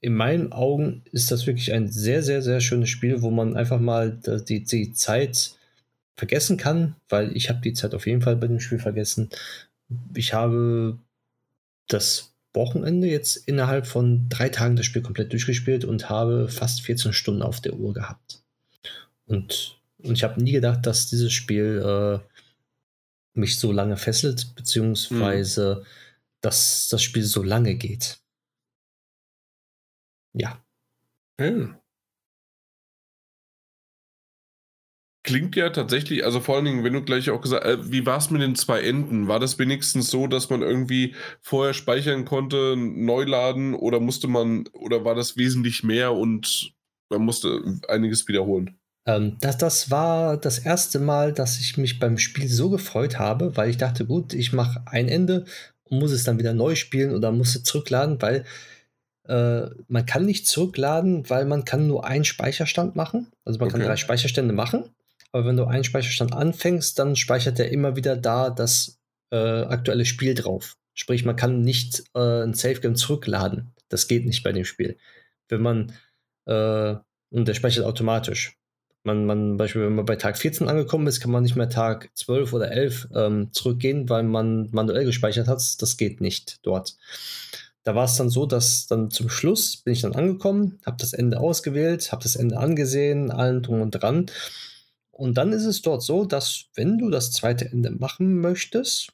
in 0.00 0.14
meinen 0.14 0.52
Augen 0.52 1.02
ist 1.12 1.30
das 1.30 1.46
wirklich 1.46 1.72
ein 1.72 1.88
sehr, 1.88 2.22
sehr, 2.22 2.42
sehr 2.42 2.60
schönes 2.60 2.88
Spiel, 2.88 3.22
wo 3.22 3.30
man 3.30 3.56
einfach 3.56 3.80
mal 3.80 4.18
die, 4.48 4.62
die 4.62 4.92
Zeit 4.92 5.52
vergessen 6.16 6.56
kann, 6.56 6.96
weil 7.08 7.36
ich 7.36 7.48
habe 7.48 7.60
die 7.60 7.72
Zeit 7.72 7.94
auf 7.94 8.06
jeden 8.06 8.22
Fall 8.22 8.36
bei 8.36 8.46
dem 8.46 8.60
Spiel 8.60 8.78
vergessen. 8.78 9.30
Ich 10.14 10.34
habe 10.34 10.98
das 11.88 12.34
Wochenende 12.54 13.08
jetzt 13.08 13.36
innerhalb 13.36 13.86
von 13.86 14.28
drei 14.28 14.48
Tagen 14.48 14.76
das 14.76 14.86
Spiel 14.86 15.02
komplett 15.02 15.32
durchgespielt 15.32 15.84
und 15.84 16.08
habe 16.08 16.48
fast 16.48 16.82
14 16.82 17.12
Stunden 17.12 17.42
auf 17.42 17.60
der 17.60 17.74
Uhr 17.74 17.94
gehabt. 17.94 18.42
Und, 19.26 19.78
und 19.98 20.14
ich 20.14 20.24
habe 20.24 20.42
nie 20.42 20.52
gedacht, 20.52 20.86
dass 20.86 21.08
dieses 21.08 21.32
Spiel 21.32 21.82
äh, 21.84 22.37
mich 23.38 23.58
so 23.58 23.72
lange 23.72 23.96
fesselt, 23.96 24.54
beziehungsweise 24.56 25.82
mhm. 25.82 25.86
dass 26.42 26.88
das 26.88 27.02
Spiel 27.02 27.24
so 27.24 27.42
lange 27.42 27.74
geht. 27.76 28.20
Ja. 30.34 30.62
Hm. 31.40 31.76
Klingt 35.24 35.56
ja 35.56 35.68
tatsächlich, 35.68 36.24
also 36.24 36.40
vor 36.40 36.56
allen 36.56 36.64
Dingen, 36.64 36.84
wenn 36.84 36.94
du 36.94 37.02
gleich 37.02 37.28
auch 37.28 37.42
gesagt 37.42 37.64
äh, 37.66 37.92
wie 37.92 38.06
war 38.06 38.16
es 38.16 38.30
mit 38.30 38.40
den 38.40 38.54
zwei 38.54 38.80
Enden? 38.80 39.28
War 39.28 39.38
das 39.38 39.58
wenigstens 39.58 40.10
so, 40.10 40.26
dass 40.26 40.48
man 40.48 40.62
irgendwie 40.62 41.14
vorher 41.42 41.74
speichern 41.74 42.24
konnte, 42.24 42.76
neu 42.78 43.24
laden 43.24 43.74
oder 43.74 44.00
musste 44.00 44.26
man, 44.26 44.66
oder 44.68 45.04
war 45.04 45.14
das 45.14 45.36
wesentlich 45.36 45.84
mehr 45.84 46.14
und 46.14 46.72
man 47.10 47.22
musste 47.22 47.62
einiges 47.88 48.26
wiederholen? 48.26 48.77
Ähm, 49.08 49.38
das, 49.40 49.56
das 49.56 49.90
war 49.90 50.36
das 50.36 50.58
erste 50.58 50.98
Mal, 50.98 51.32
dass 51.32 51.58
ich 51.58 51.78
mich 51.78 51.98
beim 51.98 52.18
Spiel 52.18 52.46
so 52.46 52.68
gefreut 52.68 53.18
habe, 53.18 53.56
weil 53.56 53.70
ich 53.70 53.78
dachte, 53.78 54.04
gut, 54.04 54.34
ich 54.34 54.52
mache 54.52 54.82
ein 54.84 55.08
Ende 55.08 55.46
und 55.84 55.98
muss 55.98 56.12
es 56.12 56.24
dann 56.24 56.38
wieder 56.38 56.52
neu 56.52 56.74
spielen 56.74 57.14
oder 57.14 57.32
muss 57.32 57.56
es 57.56 57.62
zurückladen, 57.62 58.20
weil 58.20 58.44
äh, 59.26 59.70
man 59.88 60.04
kann 60.04 60.26
nicht 60.26 60.46
zurückladen, 60.46 61.28
weil 61.30 61.46
man 61.46 61.64
kann 61.64 61.86
nur 61.86 62.04
einen 62.04 62.26
Speicherstand 62.26 62.96
machen. 62.96 63.28
Also 63.46 63.58
man 63.58 63.68
okay. 63.68 63.78
kann 63.78 63.86
drei 63.86 63.96
Speicherstände 63.96 64.52
machen. 64.52 64.84
Aber 65.32 65.46
wenn 65.46 65.56
du 65.56 65.64
einen 65.64 65.84
Speicherstand 65.84 66.34
anfängst, 66.34 66.98
dann 66.98 67.16
speichert 67.16 67.58
er 67.58 67.70
immer 67.70 67.96
wieder 67.96 68.14
da 68.14 68.50
das 68.50 68.98
äh, 69.30 69.36
aktuelle 69.36 70.04
Spiel 70.04 70.34
drauf. 70.34 70.76
Sprich, 70.92 71.24
man 71.24 71.36
kann 71.36 71.62
nicht 71.62 72.04
äh, 72.14 72.42
ein 72.42 72.52
Save-Game 72.52 72.96
zurückladen. 72.96 73.72
Das 73.88 74.06
geht 74.06 74.26
nicht 74.26 74.42
bei 74.42 74.52
dem 74.52 74.64
Spiel. 74.66 74.98
Wenn 75.48 75.62
man, 75.62 75.92
äh, 76.46 76.96
und 77.30 77.48
der 77.48 77.54
speichert 77.54 77.84
automatisch. 77.84 78.58
Man, 79.04 79.26
man, 79.26 79.56
Beispiel, 79.56 79.82
wenn 79.82 79.94
man 79.94 80.04
bei 80.04 80.16
Tag 80.16 80.36
14 80.36 80.68
angekommen 80.68 81.06
ist, 81.06 81.20
kann 81.20 81.30
man 81.30 81.42
nicht 81.42 81.56
mehr 81.56 81.68
Tag 81.68 82.10
12 82.14 82.52
oder 82.52 82.70
11 82.70 83.08
ähm, 83.14 83.52
zurückgehen, 83.52 84.08
weil 84.08 84.24
man 84.24 84.68
manuell 84.72 85.04
gespeichert 85.04 85.48
hat. 85.48 85.62
Das 85.80 85.96
geht 85.96 86.20
nicht 86.20 86.58
dort. 86.62 86.96
Da 87.84 87.94
war 87.94 88.04
es 88.04 88.16
dann 88.16 88.28
so, 88.28 88.44
dass 88.44 88.86
dann 88.86 89.10
zum 89.10 89.30
Schluss 89.30 89.78
bin 89.78 89.94
ich 89.94 90.02
dann 90.02 90.14
angekommen, 90.14 90.78
habe 90.84 90.98
das 90.98 91.14
Ende 91.14 91.40
ausgewählt, 91.40 92.12
habe 92.12 92.22
das 92.22 92.36
Ende 92.36 92.58
angesehen, 92.58 93.30
allen 93.30 93.62
drum 93.62 93.80
und 93.80 93.92
dran 93.92 94.26
und 95.18 95.34
dann 95.34 95.52
ist 95.52 95.64
es 95.64 95.82
dort 95.82 96.04
so, 96.04 96.24
dass 96.24 96.66
wenn 96.74 96.96
du 96.96 97.10
das 97.10 97.32
zweite 97.32 97.64
Ende 97.64 97.90
machen 97.90 98.40
möchtest, 98.40 99.12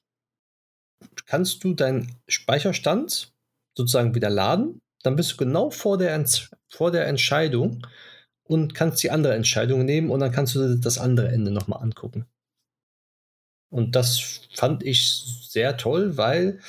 kannst 1.25 1.65
du 1.65 1.73
deinen 1.73 2.15
Speicherstand 2.29 3.33
sozusagen 3.75 4.15
wieder 4.15 4.29
laden. 4.29 4.83
Dann 5.03 5.17
bist 5.17 5.33
du 5.33 5.37
genau 5.39 5.71
vor 5.71 5.97
der, 5.97 6.23
vor 6.69 6.91
der 6.91 7.07
Entscheidung 7.07 7.87
und 8.45 8.75
kannst 8.75 9.03
die 9.03 9.11
andere 9.11 9.35
Entscheidung 9.35 9.85
nehmen 9.85 10.11
und 10.11 10.21
dann 10.21 10.33
kannst 10.33 10.55
du 10.55 10.77
das 10.77 10.99
andere 10.99 11.29
Ende 11.29 11.51
nochmal 11.51 11.83
angucken. 11.83 12.27
Und 13.71 13.97
das 13.97 14.41
fand 14.55 14.85
ich 14.85 15.25
sehr 15.49 15.77
toll, 15.77 16.17
weil 16.17 16.61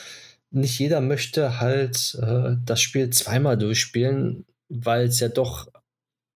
nicht 0.49 0.79
jeder 0.79 1.01
möchte 1.01 1.59
halt 1.59 2.17
äh, 2.21 2.55
das 2.65 2.81
Spiel 2.81 3.09
zweimal 3.09 3.57
durchspielen, 3.57 4.45
weil 4.69 5.07
es 5.07 5.19
ja 5.19 5.27
doch 5.27 5.69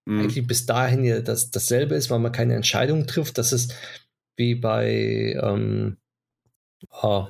mhm. 0.04 0.20
eigentlich 0.20 0.46
bis 0.46 0.66
dahin 0.66 1.04
ja 1.04 1.20
das, 1.20 1.50
dasselbe 1.50 1.94
ist, 1.94 2.10
weil 2.10 2.18
man 2.18 2.32
keine 2.32 2.54
Entscheidung 2.54 3.06
trifft. 3.06 3.38
Das 3.38 3.52
ist 3.52 3.74
wie 4.36 4.54
bei 4.54 5.36
ähm, 5.42 5.96
oh, 7.02 7.26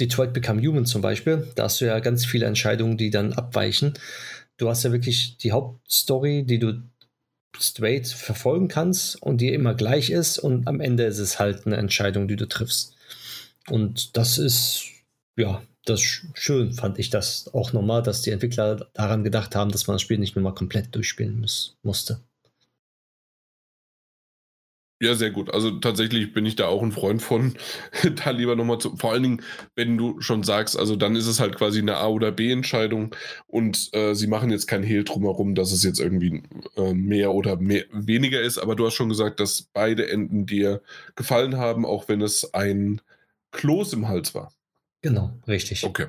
Detroit 0.00 0.32
Become 0.32 0.62
Human 0.66 0.86
zum 0.86 1.02
Beispiel. 1.02 1.46
Da 1.54 1.64
hast 1.64 1.80
du 1.80 1.84
ja 1.84 2.00
ganz 2.00 2.24
viele 2.24 2.46
Entscheidungen, 2.46 2.96
die 2.96 3.10
dann 3.10 3.32
abweichen. 3.34 3.94
Du 4.56 4.68
hast 4.68 4.82
ja 4.84 4.92
wirklich 4.92 5.36
die 5.38 5.52
Hauptstory, 5.52 6.44
die 6.44 6.58
du 6.58 6.82
straight 7.58 8.06
verfolgen 8.06 8.68
kannst 8.68 9.20
und 9.22 9.40
die 9.40 9.52
immer 9.52 9.74
gleich 9.74 10.10
ist 10.10 10.38
und 10.38 10.66
am 10.66 10.80
Ende 10.80 11.04
ist 11.04 11.18
es 11.18 11.38
halt 11.38 11.66
eine 11.66 11.76
Entscheidung, 11.76 12.28
die 12.28 12.36
du 12.36 12.46
triffst. 12.46 12.94
Und 13.68 14.16
das 14.16 14.38
ist, 14.38 14.84
ja, 15.36 15.62
das 15.84 16.00
schön 16.00 16.72
fand 16.72 16.98
ich 16.98 17.10
das 17.10 17.52
auch 17.54 17.72
nochmal, 17.72 18.02
dass 18.02 18.22
die 18.22 18.30
Entwickler 18.30 18.88
daran 18.92 19.24
gedacht 19.24 19.54
haben, 19.54 19.70
dass 19.70 19.86
man 19.86 19.94
das 19.94 20.02
Spiel 20.02 20.18
nicht 20.18 20.36
nur 20.36 20.42
mal 20.42 20.54
komplett 20.54 20.94
durchspielen 20.94 21.40
muss, 21.40 21.76
musste. 21.82 22.20
Ja, 25.00 25.14
sehr 25.14 25.30
gut. 25.30 25.52
Also 25.52 25.72
tatsächlich 25.72 26.32
bin 26.32 26.46
ich 26.46 26.56
da 26.56 26.68
auch 26.68 26.82
ein 26.82 26.92
Freund 26.92 27.20
von, 27.20 27.54
da 28.24 28.30
lieber 28.30 28.56
nochmal 28.56 28.78
zu. 28.78 28.96
Vor 28.96 29.12
allen 29.12 29.22
Dingen, 29.22 29.42
wenn 29.74 29.98
du 29.98 30.20
schon 30.22 30.42
sagst, 30.42 30.78
also 30.78 30.96
dann 30.96 31.16
ist 31.16 31.26
es 31.26 31.38
halt 31.38 31.56
quasi 31.56 31.80
eine 31.80 31.98
A- 31.98 32.08
oder 32.08 32.32
B-Entscheidung 32.32 33.14
und 33.46 33.90
äh, 33.92 34.14
sie 34.14 34.26
machen 34.26 34.50
jetzt 34.50 34.66
kein 34.66 34.82
Hehl 34.82 35.04
drumherum, 35.04 35.54
dass 35.54 35.70
es 35.72 35.84
jetzt 35.84 36.00
irgendwie 36.00 36.42
äh, 36.76 36.94
mehr 36.94 37.32
oder 37.34 37.56
mehr, 37.56 37.84
weniger 37.92 38.40
ist. 38.40 38.56
Aber 38.56 38.74
du 38.74 38.86
hast 38.86 38.94
schon 38.94 39.10
gesagt, 39.10 39.38
dass 39.38 39.68
beide 39.74 40.08
Enden 40.08 40.46
dir 40.46 40.80
gefallen 41.14 41.58
haben, 41.58 41.84
auch 41.84 42.08
wenn 42.08 42.22
es 42.22 42.54
ein 42.54 43.02
Kloß 43.52 43.92
im 43.92 44.08
Hals 44.08 44.34
war. 44.34 44.50
Genau, 45.02 45.38
richtig. 45.46 45.84
Okay. 45.84 46.06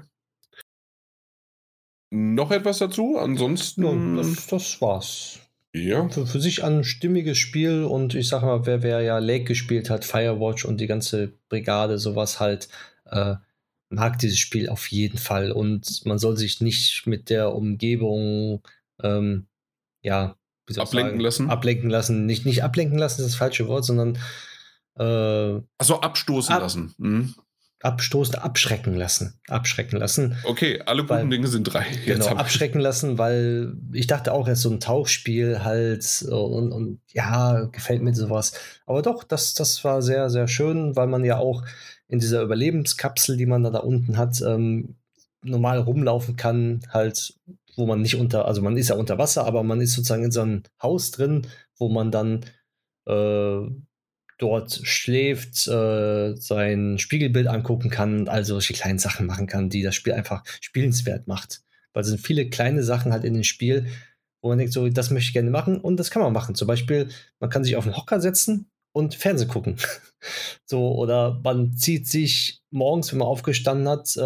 Noch 2.09 2.51
etwas 2.51 2.77
dazu? 2.77 3.18
Ansonsten. 3.18 3.84
Ja, 3.84 4.23
das, 4.23 4.47
das 4.47 4.81
war's. 4.81 5.39
Ja. 5.83 6.07
Für, 6.09 6.25
für, 6.25 6.39
sich 6.39 6.63
ein 6.63 6.83
stimmiges 6.83 7.37
Spiel 7.37 7.83
und 7.83 8.15
ich 8.15 8.27
sag 8.27 8.41
mal, 8.43 8.65
wer, 8.65 8.83
wer 8.83 9.01
ja 9.01 9.19
Lake 9.19 9.45
gespielt 9.45 9.89
hat, 9.89 10.05
Firewatch 10.05 10.65
und 10.65 10.79
die 10.79 10.87
ganze 10.87 11.33
Brigade, 11.49 11.97
sowas 11.97 12.39
halt, 12.39 12.69
äh, 13.05 13.35
mag 13.89 14.19
dieses 14.19 14.39
Spiel 14.39 14.69
auf 14.69 14.87
jeden 14.87 15.17
Fall. 15.17 15.51
Und 15.51 16.05
man 16.05 16.19
soll 16.19 16.37
sich 16.37 16.61
nicht 16.61 17.07
mit 17.07 17.29
der 17.29 17.53
Umgebung, 17.53 18.61
ähm, 19.01 19.47
ja, 20.01 20.35
ablenken 20.75 21.11
sagen, 21.11 21.19
lassen. 21.19 21.49
Ablenken 21.49 21.89
lassen. 21.89 22.25
Nicht, 22.25 22.45
nicht 22.45 22.63
ablenken 22.63 22.97
lassen 22.97 23.21
ist 23.21 23.29
das 23.29 23.35
falsche 23.35 23.67
Wort, 23.67 23.85
sondern 23.85 24.17
äh, 24.95 25.61
also 25.77 26.01
abstoßen 26.01 26.53
ab, 26.53 26.61
lassen. 26.61 26.93
Mhm 26.97 27.35
abstoßen, 27.81 28.35
abschrecken 28.35 28.95
lassen. 28.95 29.39
Abschrecken 29.47 29.97
lassen. 29.97 30.35
Okay, 30.43 30.81
alle 30.85 31.03
guten 31.03 31.09
weil, 31.09 31.29
Dinge 31.29 31.47
sind 31.47 31.63
drei. 31.63 31.85
Genau, 32.05 32.27
abschrecken 32.27 32.79
lassen, 32.79 33.17
weil 33.17 33.73
ich 33.93 34.07
dachte 34.07 34.33
auch, 34.33 34.47
es 34.47 34.59
ist 34.59 34.63
so 34.63 34.71
ein 34.71 34.79
Tauchspiel 34.79 35.63
halt 35.63 36.25
und, 36.29 36.71
und 36.71 36.99
ja, 37.11 37.65
gefällt 37.71 38.01
mir 38.01 38.15
sowas. 38.15 38.53
Aber 38.85 39.01
doch, 39.01 39.23
das, 39.23 39.53
das 39.53 39.83
war 39.83 40.01
sehr, 40.01 40.29
sehr 40.29 40.47
schön, 40.47 40.95
weil 40.95 41.07
man 41.07 41.23
ja 41.23 41.37
auch 41.37 41.63
in 42.07 42.19
dieser 42.19 42.41
Überlebenskapsel, 42.41 43.37
die 43.37 43.45
man 43.45 43.63
da, 43.63 43.69
da 43.69 43.79
unten 43.79 44.17
hat, 44.17 44.41
ähm, 44.41 44.95
normal 45.43 45.79
rumlaufen 45.79 46.35
kann, 46.35 46.81
halt, 46.91 47.35
wo 47.75 47.85
man 47.85 48.01
nicht 48.01 48.15
unter, 48.15 48.45
also 48.45 48.61
man 48.61 48.75
ist 48.77 48.89
ja 48.89 48.95
unter 48.95 49.17
Wasser, 49.17 49.45
aber 49.45 49.63
man 49.63 49.81
ist 49.81 49.93
sozusagen 49.93 50.23
in 50.23 50.31
so 50.31 50.41
einem 50.41 50.63
Haus 50.81 51.11
drin, 51.11 51.45
wo 51.77 51.89
man 51.89 52.11
dann 52.11 52.45
äh, 53.05 53.69
dort 54.38 54.81
schläft, 54.84 55.68
äh, 55.68 56.35
sein 56.35 56.97
Spiegelbild 56.99 57.47
angucken 57.47 57.89
kann 57.89 58.19
und 58.19 58.30
all 58.30 58.45
solche 58.45 58.73
kleinen 58.73 58.99
Sachen 58.99 59.26
machen 59.26 59.47
kann, 59.47 59.69
die 59.69 59.81
das 59.81 59.95
Spiel 59.95 60.14
einfach 60.14 60.43
spielenswert 60.61 61.27
macht. 61.27 61.61
Weil 61.93 62.01
es 62.01 62.09
sind 62.09 62.22
viele 62.22 62.49
kleine 62.49 62.84
Sachen 62.84 63.11
halt 63.11 63.23
in 63.23 63.34
dem 63.34 63.43
Spiel, 63.43 63.88
wo 64.41 64.49
man 64.49 64.59
denkt, 64.59 64.73
so, 64.73 64.88
das 64.88 65.09
möchte 65.09 65.30
ich 65.30 65.34
gerne 65.34 65.49
machen 65.49 65.80
und 65.80 65.97
das 65.97 66.11
kann 66.11 66.22
man 66.22 66.34
machen. 66.34 66.55
Zum 66.55 66.68
Beispiel, 66.68 67.09
man 67.39 67.49
kann 67.49 67.64
sich 67.64 67.76
auf 67.76 67.85
den 67.85 67.97
Hocker 67.97 68.22
setzen 68.22 68.69
und 68.93 69.15
Fernsehen 69.15 69.49
gucken. 69.49 69.77
so, 70.65 70.95
oder 70.95 71.39
man 71.43 71.76
zieht 71.76 72.07
sich 72.07 72.61
morgens, 72.69 73.11
wenn 73.11 73.19
man 73.19 73.27
aufgestanden 73.27 73.89
hat, 73.89 74.15
äh, 74.18 74.22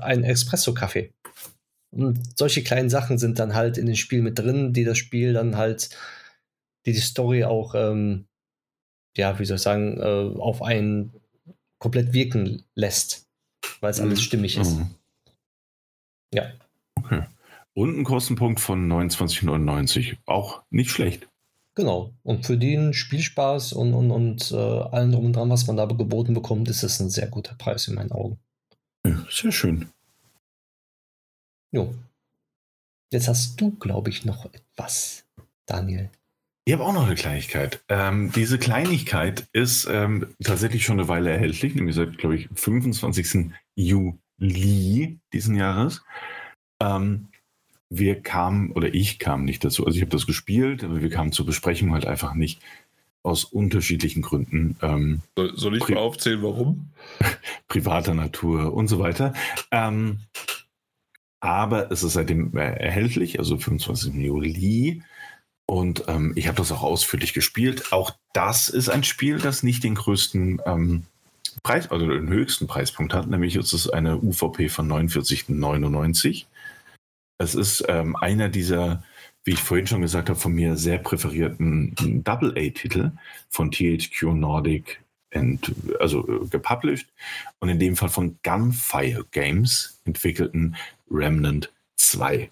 einen 0.00 0.24
Espresso-Kaffee. 0.24 1.12
Und 1.90 2.38
solche 2.38 2.62
kleinen 2.62 2.90
Sachen 2.90 3.18
sind 3.18 3.38
dann 3.38 3.54
halt 3.54 3.78
in 3.78 3.86
dem 3.86 3.96
Spiel 3.96 4.22
mit 4.22 4.38
drin, 4.38 4.72
die 4.72 4.84
das 4.84 4.98
Spiel 4.98 5.32
dann 5.32 5.56
halt, 5.56 5.90
die 6.84 6.92
die 6.92 7.00
Story 7.00 7.44
auch 7.44 7.74
ähm, 7.74 8.26
ja, 9.16 9.38
wie 9.38 9.44
soll 9.44 9.56
ich 9.56 9.62
sagen, 9.62 9.98
äh, 9.98 10.38
auf 10.38 10.62
einen 10.62 11.12
komplett 11.78 12.12
wirken 12.12 12.64
lässt, 12.74 13.26
weil 13.80 13.90
es 13.90 14.00
alles 14.00 14.20
mhm. 14.20 14.22
stimmig 14.22 14.56
ist. 14.56 14.76
Mhm. 14.76 14.90
Ja. 16.34 16.52
Okay. 16.96 17.24
Und 17.74 17.98
ein 17.98 18.04
Kostenpunkt 18.04 18.60
von 18.60 18.90
29,99. 18.90 20.16
Auch 20.24 20.62
nicht 20.70 20.90
schlecht. 20.90 21.28
Genau. 21.74 22.14
Und 22.22 22.46
für 22.46 22.56
den 22.56 22.94
Spielspaß 22.94 23.74
und, 23.74 23.92
und, 23.92 24.10
und 24.10 24.50
äh, 24.50 24.56
allen 24.56 25.12
drum 25.12 25.26
und 25.26 25.36
dran, 25.36 25.50
was 25.50 25.66
man 25.66 25.76
da 25.76 25.84
geboten 25.84 26.32
bekommt, 26.32 26.68
ist 26.68 26.82
es 26.82 27.00
ein 27.00 27.10
sehr 27.10 27.28
guter 27.28 27.54
Preis 27.54 27.86
in 27.86 27.94
meinen 27.94 28.12
Augen. 28.12 28.38
Ja, 29.04 29.24
sehr 29.30 29.52
schön. 29.52 29.90
Jo. 31.72 31.94
Jetzt 33.12 33.28
hast 33.28 33.60
du, 33.60 33.72
glaube 33.72 34.08
ich, 34.08 34.24
noch 34.24 34.46
etwas, 34.46 35.26
Daniel. 35.66 36.10
Ich 36.68 36.72
habe 36.72 36.84
auch 36.84 36.92
noch 36.92 37.06
eine 37.06 37.14
Kleinigkeit. 37.14 37.80
Ähm, 37.88 38.32
diese 38.34 38.58
Kleinigkeit 38.58 39.46
ist 39.52 39.86
ähm, 39.88 40.34
tatsächlich 40.42 40.84
schon 40.84 40.98
eine 40.98 41.06
Weile 41.06 41.30
erhältlich, 41.30 41.76
nämlich 41.76 41.94
seit, 41.94 42.18
glaube 42.18 42.34
ich, 42.34 42.48
25. 42.52 43.52
Juli 43.76 45.20
diesen 45.32 45.54
Jahres. 45.54 46.02
Ähm, 46.82 47.28
wir 47.88 48.20
kamen, 48.20 48.72
oder 48.72 48.92
ich 48.92 49.20
kam 49.20 49.44
nicht 49.44 49.64
dazu, 49.64 49.86
also 49.86 49.94
ich 49.94 50.02
habe 50.02 50.10
das 50.10 50.26
gespielt, 50.26 50.82
aber 50.82 51.00
wir 51.00 51.08
kamen 51.08 51.30
zur 51.30 51.46
Besprechung 51.46 51.92
halt 51.92 52.04
einfach 52.04 52.34
nicht 52.34 52.60
aus 53.22 53.44
unterschiedlichen 53.44 54.22
Gründen. 54.22 54.76
Ähm, 54.82 55.22
soll, 55.36 55.56
soll, 55.56 55.76
ich 55.76 55.88
mal 55.88 55.98
aufzählen, 55.98 56.42
warum? 56.42 56.88
privater 57.68 58.14
Natur 58.14 58.74
und 58.74 58.88
so 58.88 58.98
weiter. 58.98 59.34
Ähm, 59.70 60.18
aber 61.38 61.92
es 61.92 62.02
ist 62.02 62.14
seitdem 62.14 62.56
äh, 62.56 62.72
erhältlich, 62.72 63.38
also 63.38 63.56
25. 63.56 64.14
Juli. 64.14 65.04
Und 65.66 66.04
ähm, 66.06 66.32
ich 66.36 66.46
habe 66.46 66.56
das 66.56 66.70
auch 66.70 66.82
ausführlich 66.82 67.34
gespielt. 67.34 67.92
Auch 67.92 68.12
das 68.32 68.68
ist 68.68 68.88
ein 68.88 69.02
Spiel, 69.02 69.38
das 69.38 69.62
nicht 69.62 69.82
den 69.82 69.96
größten 69.96 70.62
ähm, 70.64 71.06
Preis, 71.62 71.90
also 71.90 72.06
den 72.06 72.28
höchsten 72.28 72.66
Preispunkt 72.66 73.14
hat, 73.14 73.28
nämlich 73.28 73.56
ist 73.56 73.72
es 73.72 73.88
eine 73.88 74.18
UVP 74.18 74.68
von 74.68 74.88
49,99. 74.88 76.44
Es 77.38 77.54
ist 77.54 77.84
ähm, 77.88 78.14
einer 78.16 78.48
dieser, 78.48 79.02
wie 79.44 79.52
ich 79.52 79.62
vorhin 79.62 79.86
schon 79.86 80.02
gesagt 80.02 80.28
habe, 80.28 80.38
von 80.38 80.52
mir 80.52 80.76
sehr 80.76 80.98
präferierten 80.98 82.22
Double-A-Titel 82.22 83.12
von 83.50 83.70
THQ 83.70 84.34
Nordic, 84.34 85.00
and, 85.34 85.72
also 86.00 86.26
äh, 86.28 86.46
gepublished 86.46 87.08
und 87.60 87.68
in 87.68 87.78
dem 87.78 87.96
Fall 87.96 88.08
von 88.08 88.38
Gunfire 88.42 89.24
Games 89.30 90.00
entwickelten 90.04 90.76
Remnant 91.10 91.72
2. 91.96 92.50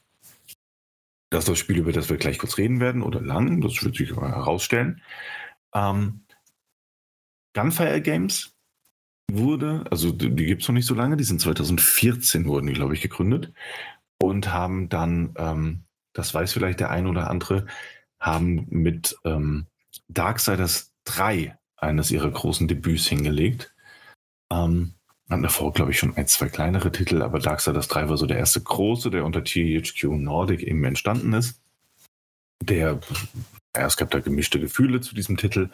Das 1.31 1.45
ist 1.45 1.49
das 1.49 1.59
Spiel, 1.59 1.79
über 1.79 1.93
das 1.93 2.09
wir 2.09 2.17
gleich 2.17 2.39
kurz 2.39 2.59
reden 2.59 2.81
werden 2.81 3.03
oder 3.03 3.21
lang, 3.21 3.61
das 3.61 3.83
wird 3.83 3.97
sich 3.97 4.11
herausstellen. 4.11 5.03
Ähm, 5.75 6.25
Gunfire 7.55 8.01
Games 8.01 8.55
wurde, 9.31 9.85
also 9.91 10.13
die 10.13 10.31
gibt 10.31 10.63
es 10.63 10.69
noch 10.69 10.75
nicht 10.75 10.87
so 10.87 10.95
lange, 10.95 11.17
die 11.17 11.25
sind 11.25 11.41
2014 11.41 12.47
wurden 12.47 12.67
die, 12.67 12.73
glaube 12.75 12.95
ich, 12.95 13.01
gegründet 13.01 13.53
und 14.21 14.53
haben 14.53 14.89
dann, 14.89 15.35
ähm, 15.37 15.85
das 16.13 16.35
weiß 16.35 16.53
vielleicht 16.53 16.81
der 16.81 16.91
ein 16.91 17.07
oder 17.07 17.31
andere, 17.31 17.67
haben 18.21 18.67
mit 18.69 19.17
ähm, 19.25 19.67
Darksiders 20.09 20.93
3 21.05 21.59
eines 21.77 22.11
ihrer 22.11 22.31
großen 22.31 22.69
Debüts 22.69 23.07
hingelegt. 23.07 23.75
Ähm, 24.51 24.95
hatten 25.31 25.43
davor, 25.43 25.73
glaube 25.73 25.91
ich, 25.91 25.99
schon 25.99 26.17
ein, 26.17 26.27
zwei 26.27 26.49
kleinere 26.49 26.93
Titel, 26.93 27.23
aber 27.23 27.39
Darksiders 27.39 27.89
3 27.89 28.09
war 28.09 28.17
so 28.17 28.27
der 28.27 28.39
erste 28.39 28.61
große, 28.61 29.11
der 29.11 29.25
unter 29.25 29.43
THQ 29.43 30.05
Nordic 30.05 30.63
eben 30.63 30.85
entstanden 30.85 31.33
ist. 31.33 31.61
Der, 32.63 33.01
ja, 33.77 33.87
es 33.87 33.97
gab 33.97 34.11
da 34.11 34.21
gemischte 34.21 34.61
Gefühle 34.61 35.01
zu 35.01 35.15
diesem 35.15 35.37
Titel, 35.37 35.71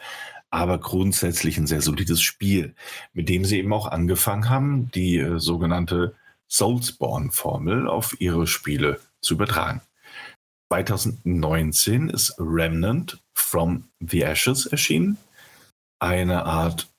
aber 0.49 0.79
grundsätzlich 0.79 1.57
ein 1.57 1.67
sehr 1.67 1.81
solides 1.81 2.21
Spiel, 2.21 2.75
mit 3.13 3.29
dem 3.29 3.45
sie 3.45 3.59
eben 3.59 3.73
auch 3.73 3.87
angefangen 3.87 4.49
haben, 4.49 4.91
die 4.91 5.17
äh, 5.17 5.39
sogenannte 5.39 6.15
Soulspawn-Formel 6.49 7.87
auf 7.87 8.19
ihre 8.19 8.47
Spiele 8.47 8.99
zu 9.21 9.35
übertragen. 9.35 9.81
2019 10.71 12.09
ist 12.09 12.35
Remnant 12.37 13.21
from 13.33 13.89
the 13.99 14.21
Ashes 14.21 14.65
erschienen. 14.65 15.17
Eine 15.99 16.45
Art 16.45 16.90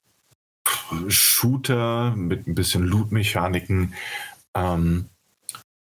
Shooter 1.08 2.14
mit 2.16 2.46
ein 2.46 2.54
bisschen 2.54 2.84
Loot-Mechaniken, 2.84 3.94
ähm, 4.54 5.06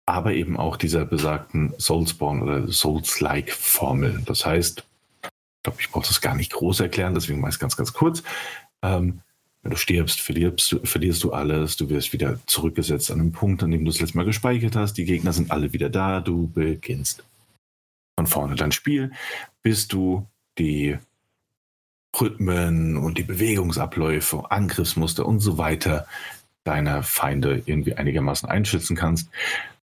aber 0.05 0.33
eben 0.33 0.57
auch 0.57 0.77
dieser 0.77 1.05
besagten 1.05 1.73
Soulspawn 1.77 2.41
oder 2.41 2.71
Souls-like-Formel. 2.71 4.23
Das 4.25 4.45
heißt, 4.45 4.83
ich 5.23 5.63
glaube, 5.63 5.81
ich 5.81 5.89
brauche 5.89 6.07
das 6.07 6.21
gar 6.21 6.35
nicht 6.35 6.53
groß 6.53 6.79
erklären, 6.79 7.13
deswegen 7.13 7.41
meist 7.41 7.59
ganz, 7.59 7.75
ganz 7.75 7.93
kurz. 7.93 8.23
Ähm, 8.81 9.21
wenn 9.61 9.71
du 9.71 9.77
stirbst, 9.77 10.21
verlierst, 10.21 10.79
verlierst 10.83 11.23
du 11.23 11.33
alles, 11.33 11.75
du 11.75 11.89
wirst 11.89 12.13
wieder 12.13 12.39
zurückgesetzt 12.45 13.11
an 13.11 13.19
den 13.19 13.31
Punkt, 13.33 13.61
an 13.61 13.71
dem 13.71 13.83
du 13.83 13.91
das 13.91 13.99
letzte 13.99 14.17
Mal 14.17 14.25
gespeichert 14.25 14.75
hast. 14.75 14.93
Die 14.93 15.05
Gegner 15.05 15.33
sind 15.33 15.51
alle 15.51 15.73
wieder 15.73 15.89
da, 15.89 16.21
du 16.21 16.47
beginnst 16.47 17.25
von 18.17 18.27
vorne 18.27 18.55
dein 18.55 18.71
Spiel, 18.71 19.11
bis 19.61 19.87
du 19.87 20.25
die 20.57 20.97
Rhythmen 22.19 22.97
und 22.97 23.17
die 23.17 23.23
Bewegungsabläufe, 23.23 24.51
Angriffsmuster 24.51 25.25
und 25.25 25.39
so 25.39 25.57
weiter 25.57 26.07
deiner 26.63 27.03
Feinde 27.03 27.61
irgendwie 27.65 27.95
einigermaßen 27.95 28.49
einschätzen 28.49 28.95
kannst 28.95 29.29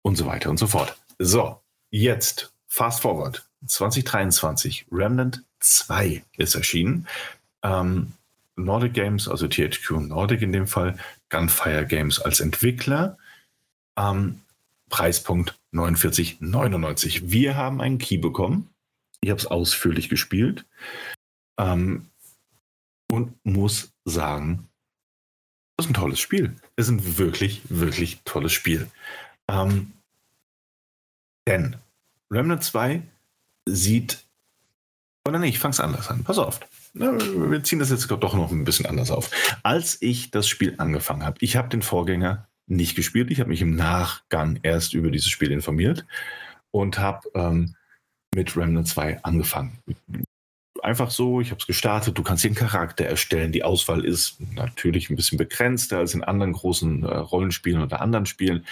und 0.03 0.17
so 0.17 0.27
weiter 0.27 0.51
und 0.51 0.59
so 0.59 0.67
fort. 0.67 0.97
So, 1.19 1.61
jetzt 1.91 2.53
fast 2.69 3.03
forward. 3.03 3.45
2023, 3.67 4.87
Remnant 4.91 5.43
2 5.61 6.23
ist 6.39 6.55
erschienen. 6.55 7.07
Ähm, 7.63 8.13
Nordic 8.57 8.95
Games, 8.95 9.29
also 9.29 9.49
THQ 9.49 9.91
Nordic 10.09 10.43
in 10.43 10.53
dem 10.53 10.67
Fall, 10.67 10.97
Gunfire 11.29 11.87
Games 11.87 12.21
als 12.21 12.41
Entwickler. 12.41 13.19
Ähm, 13.97 14.41
Preispunkt 14.89 15.59
49,99. 15.73 17.31
Wir 17.31 17.57
haben 17.57 17.81
einen 17.81 17.99
Key 17.99 18.19
bekommen. 18.19 18.69
Ich 19.21 19.31
habe 19.31 19.39
es 19.39 19.47
ausführlich 19.47 20.09
gespielt. 20.09 20.65
Ähm, 21.59 22.10
und 23.11 23.35
muss 23.45 23.93
sagen, 24.05 24.69
das 25.77 25.87
ist 25.87 25.91
ein 25.91 25.95
tolles 25.95 26.21
Spiel. 26.21 26.57
Es 26.77 26.87
ist 26.87 26.93
ein 26.93 27.19
wirklich, 27.19 27.63
wirklich 27.69 28.21
tolles 28.25 28.53
Spiel. 28.53 28.89
Ähm, 29.49 29.93
denn 31.47 31.77
Remnant 32.31 32.63
2 32.63 33.03
sieht, 33.67 34.25
oder 35.27 35.39
nee, 35.39 35.49
ich 35.49 35.59
fange 35.59 35.73
es 35.73 35.81
anders 35.81 36.09
an. 36.09 36.23
Pass 36.23 36.39
auf. 36.39 36.61
Wir 36.93 37.63
ziehen 37.63 37.79
das 37.79 37.91
jetzt 37.91 38.11
doch 38.11 38.35
noch 38.35 38.51
ein 38.51 38.65
bisschen 38.65 38.87
anders 38.87 39.11
auf. 39.11 39.31
Als 39.63 40.01
ich 40.03 40.31
das 40.31 40.49
Spiel 40.49 40.75
angefangen 40.79 41.25
habe, 41.25 41.39
ich 41.41 41.57
habe 41.57 41.69
den 41.69 41.83
Vorgänger 41.83 42.49
nicht 42.67 42.95
gespielt. 42.95 43.31
Ich 43.31 43.41
habe 43.41 43.51
mich 43.51 43.63
im 43.63 43.75
Nachgang 43.75 44.59
erst 44.63 44.95
über 44.95 45.11
dieses 45.11 45.29
Spiel 45.29 45.51
informiert 45.51 46.05
und 46.71 46.99
habe 46.99 47.29
ähm, 47.35 47.75
mit 48.35 48.57
Remnant 48.57 48.87
2 48.87 49.25
angefangen 49.25 49.79
einfach 50.83 51.11
so, 51.11 51.41
ich 51.41 51.51
habe 51.51 51.61
es 51.61 51.67
gestartet, 51.67 52.17
du 52.17 52.23
kannst 52.23 52.45
den 52.45 52.55
Charakter 52.55 53.05
erstellen. 53.05 53.53
Die 53.53 53.65
Auswahl 53.65 54.05
ist 54.05 54.39
natürlich 54.55 55.11
ein 55.11 55.17
bisschen 55.17 55.39
begrenzter 55.39 55.99
als 55.99 56.15
in 56.15 56.25
anderen 56.25 56.53
großen 56.53 57.05
äh, 57.05 57.17
Rollenspielen 57.17 57.83
oder 57.83 58.01
anderen 58.01 58.27
Spielen. 58.27 58.67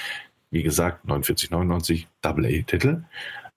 Wie 0.51 0.63
gesagt, 0.63 1.05
49,99 1.07 2.07
Double-A-Titel. 2.23 3.05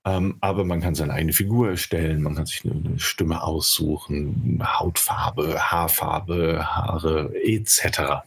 Ähm, 0.03 0.37
aber 0.41 0.65
man 0.65 0.81
kann 0.81 0.95
seine 0.95 1.13
eigene 1.13 1.33
Figur 1.33 1.69
erstellen, 1.69 2.23
man 2.23 2.35
kann 2.35 2.47
sich 2.47 2.65
eine, 2.65 2.73
eine 2.73 2.99
Stimme 2.99 3.43
aussuchen, 3.43 4.59
Hautfarbe, 4.63 5.59
Haarfarbe, 5.71 6.65
Haare 6.65 7.31
etc. 7.35 8.23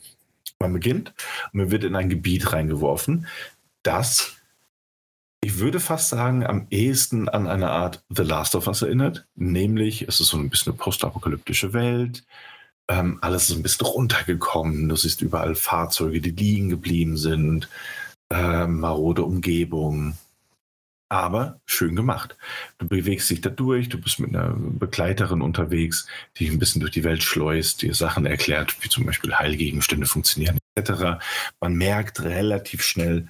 Man 0.61 0.73
beginnt 0.73 1.13
und 1.53 1.61
man 1.61 1.71
wird 1.73 1.83
in 1.83 1.97
ein 1.97 2.09
Gebiet 2.09 2.53
reingeworfen, 2.53 3.27
das 3.83 4.37
ich 5.45 5.59
würde 5.59 5.79
fast 5.79 6.09
sagen, 6.09 6.47
am 6.47 6.67
ehesten 6.71 7.29
an 7.29 7.47
eine 7.47 7.71
Art 7.71 8.03
The 8.09 8.23
Last 8.23 8.55
of 8.55 8.67
Us 8.67 8.81
erinnert. 8.81 9.27
Nämlich, 9.35 10.09
es 10.09 10.19
ist 10.19 10.29
so 10.29 10.39
ein 10.39 10.49
bisschen 10.49 10.73
eine 10.73 10.79
postapokalyptische 10.79 11.75
Welt. 11.75 12.25
Ähm, 12.89 13.19
alles 13.21 13.51
ist 13.51 13.57
ein 13.57 13.63
bisschen 13.63 13.87
runtergekommen. 13.87 14.89
Du 14.89 14.97
siehst 14.97 15.21
überall 15.21 15.55
Fahrzeuge, 15.55 16.23
die 16.23 16.31
liegen 16.31 16.71
geblieben 16.71 17.19
sind. 17.19 17.69
Äh, 18.31 18.67
marode 18.67 19.23
Umgebung. 19.23 20.17
Aber 21.11 21.61
schön 21.67 21.95
gemacht. 21.95 22.39
Du 22.79 22.89
bewegst 22.89 23.29
dich 23.29 23.43
da 23.43 23.51
durch, 23.51 23.91
du 23.91 24.01
bist 24.01 24.21
mit 24.21 24.35
einer 24.35 24.55
Begleiterin 24.57 25.43
unterwegs, 25.43 26.07
die 26.39 26.49
ein 26.49 26.59
bisschen 26.59 26.81
durch 26.81 26.93
die 26.93 27.05
Welt 27.05 27.23
schleust, 27.23 27.83
dir 27.83 27.95
Sachen 27.95 28.25
erklärt, 28.25 28.83
wie 28.83 28.89
zum 28.89 29.05
Beispiel 29.05 29.35
Heilgegenstände 29.35 30.07
funktionieren, 30.07 30.59
etc. 30.75 31.23
Man 31.61 31.75
merkt 31.75 32.23
relativ 32.23 32.83
schnell, 32.83 33.29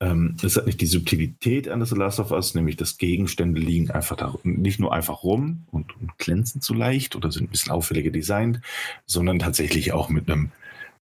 ähm, 0.00 0.36
es 0.42 0.56
hat 0.56 0.66
nicht 0.66 0.80
die 0.80 0.86
Subtilität 0.86 1.64
The 1.64 1.94
Last 1.96 2.20
of 2.20 2.30
Us, 2.30 2.54
nämlich 2.54 2.76
dass 2.76 2.98
Gegenstände 2.98 3.60
liegen 3.60 3.90
einfach 3.90 4.16
da, 4.16 4.34
nicht 4.44 4.78
nur 4.78 4.92
einfach 4.92 5.24
rum 5.24 5.64
und, 5.72 5.96
und 6.00 6.16
glänzen 6.18 6.60
zu 6.60 6.72
leicht 6.72 7.16
oder 7.16 7.32
sind 7.32 7.44
ein 7.44 7.50
bisschen 7.50 7.72
auffälliger 7.72 8.10
designt, 8.10 8.60
sondern 9.06 9.40
tatsächlich 9.40 9.92
auch 9.92 10.08
mit 10.08 10.30
einem 10.30 10.52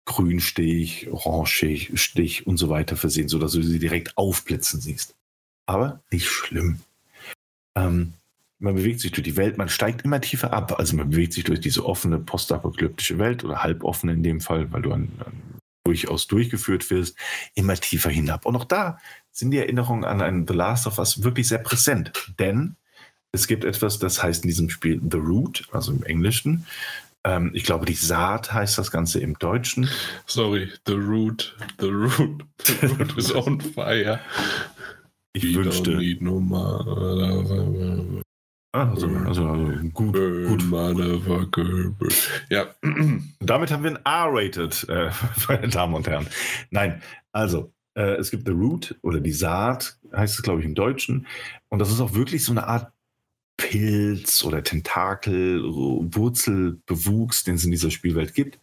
Grünstich, 0.07 1.09
Orangestich 1.11 2.47
und 2.47 2.57
so 2.57 2.71
weiter 2.71 2.97
versehen, 2.97 3.29
sodass 3.29 3.53
du 3.53 3.63
sie 3.63 3.79
direkt 3.79 4.17
aufblitzen 4.17 4.81
siehst. 4.81 5.15
Aber 5.67 6.01
nicht 6.11 6.27
schlimm. 6.27 6.81
Ähm, 7.75 8.15
man 8.59 8.75
bewegt 8.75 9.01
sich 9.01 9.13
durch 9.13 9.25
die 9.25 9.37
Welt, 9.37 9.59
man 9.59 9.69
steigt 9.69 10.07
immer 10.07 10.23
tiefer 10.23 10.55
ab. 10.55 10.79
Also 10.79 10.97
man 10.97 11.11
bewegt 11.11 11.35
sich 11.35 11.45
durch 11.45 11.61
diese 11.61 11.85
offene 11.85 12.19
postapokalyptische 12.19 13.19
Welt 13.19 13.45
oder 13.45 13.63
halboffene 13.63 14.15
in 14.15 14.23
dem 14.23 14.41
Fall, 14.41 14.73
weil 14.73 14.81
du 14.81 14.93
an, 14.93 15.09
an 15.27 15.58
durchaus 15.89 16.27
durchgeführt 16.27 16.91
wirst, 16.91 17.17
immer 17.55 17.75
tiefer 17.75 18.11
hinab. 18.11 18.45
Und 18.45 18.57
auch 18.57 18.65
da 18.65 18.99
sind 19.33 19.51
die 19.53 19.59
Erinnerungen 19.59 20.05
an 20.05 20.21
ein 20.21 20.47
The 20.47 20.53
Last 20.53 20.87
of 20.87 20.99
Us 20.99 21.23
wirklich 21.23 21.49
sehr 21.49 21.59
präsent. 21.59 22.13
Denn 22.39 22.77
es 23.33 23.47
gibt 23.47 23.65
etwas, 23.65 23.99
das 23.99 24.23
heißt 24.23 24.45
in 24.45 24.49
diesem 24.49 24.69
Spiel 24.69 25.01
The 25.11 25.17
Root, 25.17 25.67
also 25.73 25.93
im 25.93 26.03
Englischen. 26.03 26.67
Ähm, 27.25 27.53
ich 27.55 27.65
glaube, 27.65 27.87
die 27.87 27.95
Saat 27.95 28.53
heißt 28.53 28.77
das 28.77 28.91
Ganze 28.91 29.21
im 29.21 29.39
Deutschen. 29.39 29.89
Sorry, 30.27 30.71
The 30.87 30.93
Root, 30.93 31.57
The 31.81 31.89
Root, 31.89 32.45
The 32.65 32.87
Root 32.87 33.17
is 33.17 33.35
on 33.35 33.61
fire. 33.61 34.21
Ich 35.33 35.55
wünschte. 35.55 35.99
No 36.21 36.41
also, 38.87 39.09
also, 39.09 39.47
also 39.47 39.89
gut, 39.93 40.15
gut. 40.15 40.65
Motherfucker. 40.65 41.95
Ja. 42.51 42.67
Damit 43.41 43.71
haben 43.71 43.85
wir 43.85 43.91
ein 43.91 44.05
R-rated, 44.05 44.89
äh, 44.89 45.11
meine 45.49 45.69
Damen 45.69 45.95
und 45.95 46.07
Herren. 46.07 46.29
Nein, 46.71 47.03
also, 47.33 47.73
äh, 47.95 48.17
es 48.17 48.31
gibt 48.31 48.47
The 48.47 48.53
Root 48.53 48.97
oder 49.03 49.21
die 49.21 49.33
Saat, 49.33 49.99
heißt 50.15 50.35
es, 50.35 50.43
glaube 50.43 50.61
ich, 50.61 50.67
im 50.67 50.75
Deutschen. 50.75 51.27
Und 51.69 51.79
das 51.79 51.91
ist 51.91 52.01
auch 52.01 52.15
wirklich 52.15 52.45
so 52.45 52.53
eine 52.53 52.67
Art 52.67 52.93
Pilz 53.57 54.45
oder 54.45 54.63
Tentakel, 54.63 55.63
Wurzelbewuchs, 55.65 57.45
den 57.45 57.57
es 57.57 57.65
in 57.65 57.73
dieser 57.73 57.91
Spielwelt 57.91 58.35
gibt. 58.35 58.59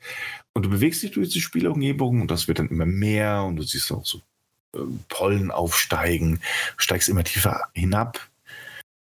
Und 0.54 0.66
du 0.66 0.70
bewegst 0.70 1.04
dich 1.04 1.12
durch 1.12 1.30
die 1.30 1.42
Spielumgebung 1.42 2.22
und 2.22 2.32
das 2.32 2.48
wird 2.48 2.60
dann 2.60 2.70
immer 2.70 2.86
mehr 2.86 3.44
und 3.44 3.58
du 3.58 3.64
siehst 3.64 3.92
auch 3.92 4.06
so 4.06 4.22
Pollen 5.10 5.52
aufsteigen, 5.52 6.40
steigst 6.78 7.10
immer 7.10 7.24
tiefer 7.24 7.68
hinab 7.74 8.30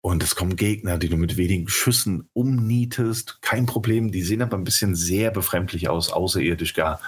und 0.07 0.23
es 0.23 0.37
kommen 0.37 0.55
Gegner, 0.55 0.97
die 0.97 1.09
du 1.09 1.17
mit 1.17 1.35
wenigen 1.35 1.67
Schüssen 1.67 2.29
umnietest. 2.31 3.41
Kein 3.41 3.65
Problem, 3.65 4.09
die 4.09 4.21
sehen 4.21 4.41
aber 4.41 4.55
ein 4.55 4.63
bisschen 4.63 4.95
sehr 4.95 5.31
befremdlich 5.31 5.89
aus, 5.89 6.13
außerirdisch 6.13 6.75
gar. 6.75 7.01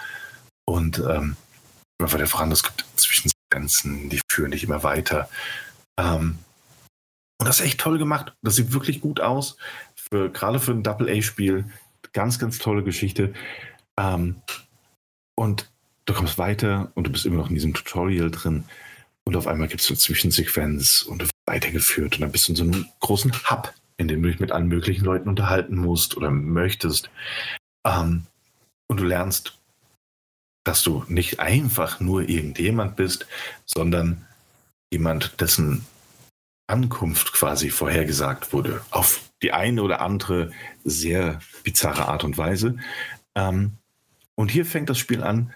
Und 0.65 0.99
ähm, 0.99 1.38
immer 1.97 2.11
weiter 2.11 2.27
voran, 2.27 2.51
es 2.51 2.61
gibt 2.61 2.84
Zwischengrenzen, 2.97 4.09
die 4.09 4.19
führen 4.30 4.51
dich 4.51 4.65
immer 4.65 4.84
weiter. 4.84 5.30
Ähm, 5.97 6.39
und 7.39 7.47
das 7.47 7.61
ist 7.61 7.67
echt 7.67 7.80
toll 7.80 7.99
gemacht. 7.99 8.34
Das 8.41 8.57
sieht 8.57 8.73
wirklich 8.73 8.99
gut 8.99 9.21
aus. 9.21 9.55
Für, 9.95 10.30
gerade 10.30 10.59
für 10.59 10.73
ein 10.73 10.84
Double-A-Spiel. 10.84 11.71
Ganz, 12.11 12.38
ganz 12.38 12.59
tolle 12.59 12.84
Geschichte. 12.84 13.34
Ähm, 13.97 14.41
und 15.38 15.71
du 16.03 16.13
kommst 16.13 16.38
weiter 16.38 16.91
und 16.95 17.07
du 17.07 17.13
bist 17.13 17.26
immer 17.26 17.38
noch 17.38 17.47
in 17.47 17.55
diesem 17.55 17.73
Tutorial 17.73 18.30
drin. 18.30 18.65
Und 19.23 19.38
auf 19.38 19.47
einmal 19.47 19.69
gibt 19.69 19.80
es 19.80 19.89
eine 19.89 19.97
Zwischensequenz 19.97 21.03
und 21.03 21.21
du 21.21 21.27
weitergeführt. 21.49 22.15
Und 22.15 22.21
dann 22.21 22.31
bist 22.31 22.47
du 22.47 22.51
in 22.51 22.55
so 22.55 22.63
einem 22.63 22.85
großen 22.99 23.34
Hub, 23.49 23.73
in 23.97 24.07
dem 24.07 24.21
du 24.21 24.30
dich 24.30 24.39
mit 24.39 24.51
allen 24.51 24.67
möglichen 24.67 25.03
Leuten 25.03 25.27
unterhalten 25.27 25.76
musst 25.76 26.15
oder 26.15 26.30
möchtest. 26.30 27.09
Ähm, 27.85 28.26
und 28.88 28.99
du 28.99 29.03
lernst, 29.03 29.57
dass 30.63 30.84
du 30.84 31.03
nicht 31.07 31.39
einfach 31.39 31.99
nur 31.99 32.30
irgendjemand 32.30 32.95
bist, 32.95 33.27
sondern 33.65 34.26
jemand, 34.91 35.41
dessen 35.41 35.85
Ankunft 36.67 37.34
quasi 37.34 37.71
vorhergesagt 37.71 38.53
wurde. 38.53 38.81
Auf 38.91 39.21
die 39.41 39.51
eine 39.51 39.81
oder 39.81 40.01
andere 40.01 40.51
sehr 40.84 41.39
bizarre 41.63 42.07
Art 42.07 42.23
und 42.23 42.38
Weise. 42.38 42.77
Ähm, 43.35 43.73
und 44.35 44.51
hier 44.51 44.65
fängt 44.65 44.89
das 44.89 44.99
Spiel 44.99 45.23
an, 45.23 45.53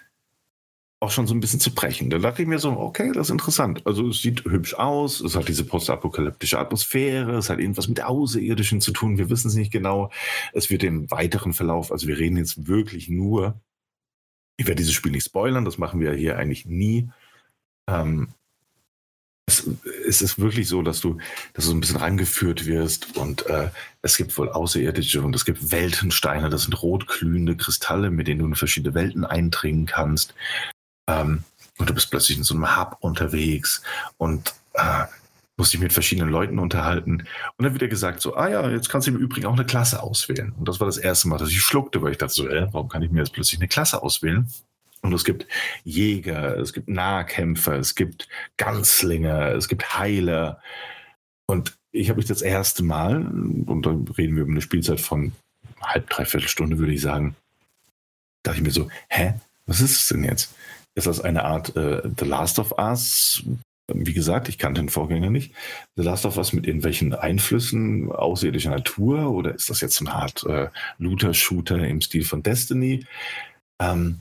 auch 1.03 1.11
schon 1.11 1.27
so 1.27 1.35
ein 1.35 1.41
bisschen 1.41 1.59
zu 1.59 1.75
brechen. 1.75 2.09
Da 2.09 2.17
dachte 2.17 2.41
ich 2.41 2.47
mir 2.47 2.59
so, 2.59 2.71
okay, 2.71 3.11
das 3.13 3.27
ist 3.27 3.31
interessant. 3.31 3.85
Also 3.85 4.07
es 4.07 4.21
sieht 4.21 4.45
hübsch 4.45 4.73
aus, 4.75 5.19
es 5.19 5.35
hat 5.35 5.49
diese 5.49 5.65
postapokalyptische 5.65 6.57
Atmosphäre, 6.57 7.35
es 7.37 7.49
hat 7.49 7.59
irgendwas 7.59 7.89
mit 7.89 8.01
Außerirdischen 8.01 8.79
zu 8.79 8.93
tun, 8.93 9.17
wir 9.17 9.29
wissen 9.29 9.49
es 9.49 9.55
nicht 9.55 9.71
genau. 9.71 10.11
Es 10.53 10.69
wird 10.69 10.83
im 10.83 11.11
weiteren 11.11 11.53
Verlauf, 11.53 11.91
also 11.91 12.07
wir 12.07 12.17
reden 12.17 12.37
jetzt 12.37 12.67
wirklich 12.67 13.09
nur, 13.09 13.59
ich 14.55 14.65
werde 14.65 14.81
dieses 14.81 14.93
Spiel 14.93 15.11
nicht 15.11 15.25
spoilern, 15.25 15.65
das 15.65 15.77
machen 15.77 15.99
wir 15.99 16.13
hier 16.13 16.37
eigentlich 16.37 16.65
nie. 16.65 17.09
Ähm, 17.87 18.29
es, 19.45 19.67
es, 20.07 20.21
ist 20.21 20.39
wirklich 20.39 20.69
so, 20.69 20.81
dass 20.81 21.01
du, 21.01 21.17
dass 21.53 21.65
du 21.65 21.71
so 21.71 21.75
ein 21.75 21.81
bisschen 21.81 21.97
rangeführt 21.97 22.65
wirst 22.65 23.17
und 23.17 23.45
äh, 23.47 23.69
es 24.01 24.15
gibt 24.15 24.37
wohl 24.37 24.49
Außerirdische 24.49 25.21
und 25.21 25.35
es 25.35 25.43
gibt 25.43 25.71
Weltensteine, 25.71 26.49
das 26.49 26.63
sind 26.63 26.81
rotglühende 26.81 27.57
Kristalle, 27.57 28.09
mit 28.09 28.27
denen 28.27 28.39
du 28.39 28.45
in 28.45 28.55
verschiedene 28.55 28.95
Welten 28.95 29.25
eindringen 29.25 29.85
kannst. 29.85 30.33
Ähm, 31.07 31.43
und 31.77 31.89
du 31.89 31.93
bist 31.93 32.09
plötzlich 32.11 32.37
in 32.37 32.43
so 32.43 32.53
einem 32.53 32.77
Hub 32.77 32.97
unterwegs 33.01 33.81
und 34.17 34.53
äh, 34.73 35.05
musst 35.57 35.73
dich 35.73 35.79
mit 35.79 35.93
verschiedenen 35.93 36.29
Leuten 36.29 36.59
unterhalten. 36.59 37.27
Und 37.57 37.63
dann 37.63 37.73
wird 37.73 37.81
dir 37.81 37.87
gesagt 37.87 38.21
so, 38.21 38.35
ah 38.35 38.47
ja, 38.47 38.69
jetzt 38.69 38.89
kannst 38.89 39.07
du 39.07 39.11
im 39.11 39.17
Übrigen 39.17 39.45
auch 39.45 39.53
eine 39.53 39.65
Klasse 39.65 40.01
auswählen. 40.01 40.53
Und 40.57 40.67
das 40.67 40.79
war 40.79 40.87
das 40.87 40.97
erste 40.97 41.27
Mal, 41.27 41.37
dass 41.37 41.49
ich 41.49 41.61
schluckte, 41.61 42.01
weil 42.01 42.11
ich 42.11 42.17
dachte 42.17 42.33
so, 42.33 42.47
äh, 42.47 42.67
warum 42.71 42.89
kann 42.89 43.01
ich 43.01 43.11
mir 43.11 43.19
jetzt 43.19 43.33
plötzlich 43.33 43.59
eine 43.59 43.67
Klasse 43.67 44.01
auswählen? 44.01 44.47
Und 45.01 45.13
es 45.13 45.25
gibt 45.25 45.45
Jäger, 45.83 46.57
es 46.57 46.71
gibt 46.71 46.87
Nahkämpfer, 46.87 47.73
es 47.73 47.93
gibt 47.93 48.29
Ganzlinge, 48.57 49.49
es 49.49 49.67
gibt 49.67 49.97
Heiler. 49.99 50.61
Und 51.45 51.77
ich 51.91 52.09
habe 52.09 52.17
mich 52.17 52.25
das 52.25 52.41
erste 52.41 52.83
Mal, 52.83 53.17
und 53.17 53.85
dann 53.85 54.07
reden 54.07 54.35
wir 54.35 54.43
über 54.43 54.51
eine 54.51 54.61
Spielzeit 54.61 55.01
von 55.01 55.33
halb, 55.81 56.09
dreiviertel 56.09 56.47
Stunde, 56.47 56.77
würde 56.77 56.93
ich 56.93 57.01
sagen, 57.01 57.35
dachte 58.43 58.59
ich 58.59 58.63
mir 58.63 58.71
so, 58.71 58.89
hä, 59.09 59.33
was 59.65 59.81
ist 59.81 59.99
es 59.99 60.07
denn 60.07 60.23
jetzt? 60.23 60.55
Ist 60.95 61.07
das 61.07 61.21
eine 61.21 61.43
Art 61.45 61.75
äh, 61.75 62.01
The 62.19 62.25
Last 62.25 62.59
of 62.59 62.73
Us? 62.77 63.43
Wie 63.93 64.13
gesagt, 64.13 64.47
ich 64.47 64.57
kannte 64.57 64.81
den 64.81 64.89
Vorgänger 64.89 65.29
nicht. 65.29 65.53
The 65.95 66.03
Last 66.03 66.25
of 66.25 66.37
Us 66.37 66.53
mit 66.53 66.65
irgendwelchen 66.65 67.13
Einflüssen 67.13 68.11
außerirdischer 68.11 68.69
Natur 68.69 69.31
oder 69.31 69.53
ist 69.53 69.69
das 69.69 69.81
jetzt 69.81 69.99
eine 69.99 70.13
Art 70.13 70.45
äh, 70.45 70.69
Looter-Shooter 70.99 71.85
im 71.85 72.01
Stil 72.01 72.23
von 72.23 72.43
Destiny? 72.43 73.05
Ähm, 73.79 74.19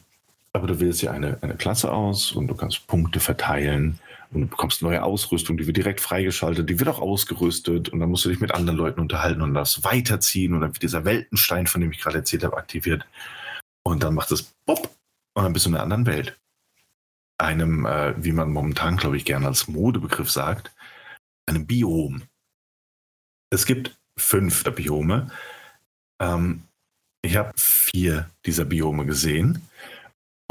aber 0.53 0.67
du 0.67 0.81
wählst 0.81 1.03
ja 1.03 1.13
eine, 1.13 1.39
eine 1.43 1.55
Klasse 1.55 1.93
aus 1.93 2.33
und 2.33 2.49
du 2.49 2.55
kannst 2.55 2.87
Punkte 2.87 3.21
verteilen 3.21 3.99
und 4.33 4.43
du 4.43 4.47
bekommst 4.49 4.83
neue 4.83 5.03
Ausrüstung, 5.03 5.57
die 5.57 5.67
wird 5.67 5.77
direkt 5.77 6.01
freigeschaltet, 6.01 6.69
die 6.69 6.79
wird 6.79 6.89
auch 6.89 7.01
ausgerüstet 7.01 7.89
und 7.91 8.01
dann 8.01 8.11
musst 8.11 8.25
du 8.25 8.29
dich 8.29 8.41
mit 8.41 8.53
anderen 8.53 8.79
Leuten 8.79 9.01
unterhalten 9.01 9.43
und 9.43 9.55
das 9.55 9.85
weiterziehen 9.85 10.55
und 10.55 10.61
dann 10.61 10.73
wird 10.73 10.83
dieser 10.83 11.05
Weltenstein, 11.05 11.67
von 11.67 11.81
dem 11.81 11.93
ich 11.93 12.01
gerade 12.01 12.19
erzählt 12.19 12.45
habe, 12.45 12.57
aktiviert. 12.57 13.07
Und 13.85 14.03
dann 14.03 14.15
macht 14.15 14.33
es 14.33 14.53
Bob 14.67 14.91
und 15.35 15.45
dann 15.45 15.53
bist 15.53 15.67
du 15.67 15.71
in 15.71 15.77
einer 15.77 15.85
anderen 15.85 16.07
Welt 16.07 16.37
einem, 17.43 17.85
äh, 17.87 18.15
wie 18.23 18.33
man 18.33 18.51
momentan, 18.51 18.97
glaube 18.97 19.17
ich, 19.17 19.25
gerne 19.25 19.47
als 19.47 19.69
Modebegriff 19.69 20.31
sagt, 20.31 20.73
einem 21.47 21.67
Biom. 21.67 22.23
Es 23.51 23.67
gibt 23.67 23.99
fünf 24.19 24.65
Biome. 24.65 25.31
Ähm, 26.21 26.63
ich 27.25 27.37
habe 27.37 27.53
vier 27.57 28.31
dieser 28.47 28.65
Biome 28.65 29.07
gesehen. 29.07 29.69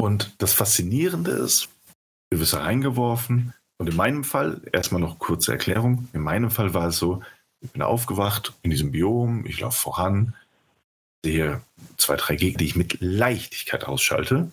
Und 0.00 0.34
das 0.38 0.52
Faszinierende 0.52 1.32
ist, 1.32 1.68
du 2.30 2.40
wirst 2.40 2.54
reingeworfen. 2.54 3.54
Und 3.78 3.88
in 3.88 3.96
meinem 3.96 4.24
Fall, 4.24 4.60
erstmal 4.72 5.00
noch 5.00 5.18
kurze 5.18 5.52
Erklärung, 5.52 6.08
in 6.12 6.20
meinem 6.20 6.50
Fall 6.50 6.74
war 6.74 6.88
es 6.88 6.98
so, 6.98 7.22
ich 7.60 7.70
bin 7.70 7.82
aufgewacht 7.82 8.54
in 8.62 8.70
diesem 8.70 8.92
Biom, 8.92 9.46
ich 9.46 9.60
laufe 9.60 9.80
voran, 9.80 10.34
sehe 11.24 11.62
zwei, 11.96 12.16
drei 12.16 12.36
Gegner, 12.36 12.58
die 12.58 12.66
ich 12.66 12.76
mit 12.76 12.98
Leichtigkeit 13.00 13.84
ausschalte 13.84 14.50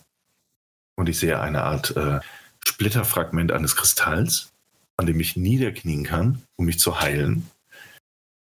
und 1.00 1.08
ich 1.08 1.18
sehe 1.18 1.40
eine 1.40 1.62
Art 1.62 1.96
äh, 1.96 2.20
Splitterfragment 2.62 3.52
eines 3.52 3.74
Kristalls, 3.74 4.52
an 4.98 5.06
dem 5.06 5.18
ich 5.18 5.34
niederknien 5.34 6.04
kann, 6.04 6.42
um 6.56 6.66
mich 6.66 6.78
zu 6.78 7.00
heilen. 7.00 7.50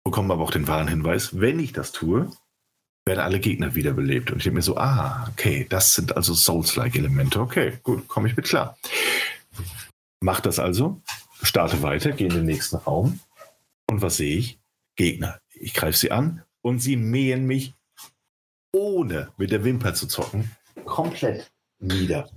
Bekomme 0.04 0.34
aber 0.34 0.42
auch 0.42 0.50
den 0.50 0.68
wahren 0.68 0.88
Hinweis, 0.88 1.40
wenn 1.40 1.58
ich 1.58 1.72
das 1.72 1.92
tue, 1.92 2.30
werden 3.06 3.20
alle 3.20 3.40
Gegner 3.40 3.74
wiederbelebt. 3.74 4.30
Und 4.30 4.38
ich 4.38 4.44
denke 4.44 4.56
mir 4.56 4.62
so, 4.62 4.76
ah, 4.76 5.26
okay, 5.32 5.66
das 5.70 5.94
sind 5.94 6.18
also 6.18 6.34
Souls-like-Elemente. 6.34 7.40
Okay, 7.40 7.78
gut, 7.82 8.06
komme 8.08 8.28
ich 8.28 8.36
mit 8.36 8.44
klar. 8.44 8.76
Mach 10.20 10.40
das 10.40 10.58
also, 10.58 11.00
starte 11.42 11.80
weiter, 11.82 12.12
gehe 12.12 12.28
in 12.28 12.34
den 12.34 12.44
nächsten 12.44 12.76
Raum. 12.76 13.20
Und 13.88 14.02
was 14.02 14.18
sehe 14.18 14.36
ich? 14.36 14.58
Gegner. 14.96 15.40
Ich 15.54 15.72
greife 15.72 15.96
sie 15.96 16.10
an 16.10 16.42
und 16.60 16.80
sie 16.80 16.96
mähen 16.96 17.46
mich, 17.46 17.72
ohne 18.70 19.32
mit 19.38 19.50
der 19.50 19.64
Wimper 19.64 19.94
zu 19.94 20.06
zocken, 20.08 20.50
komplett 20.84 21.50
nieder. 21.86 22.30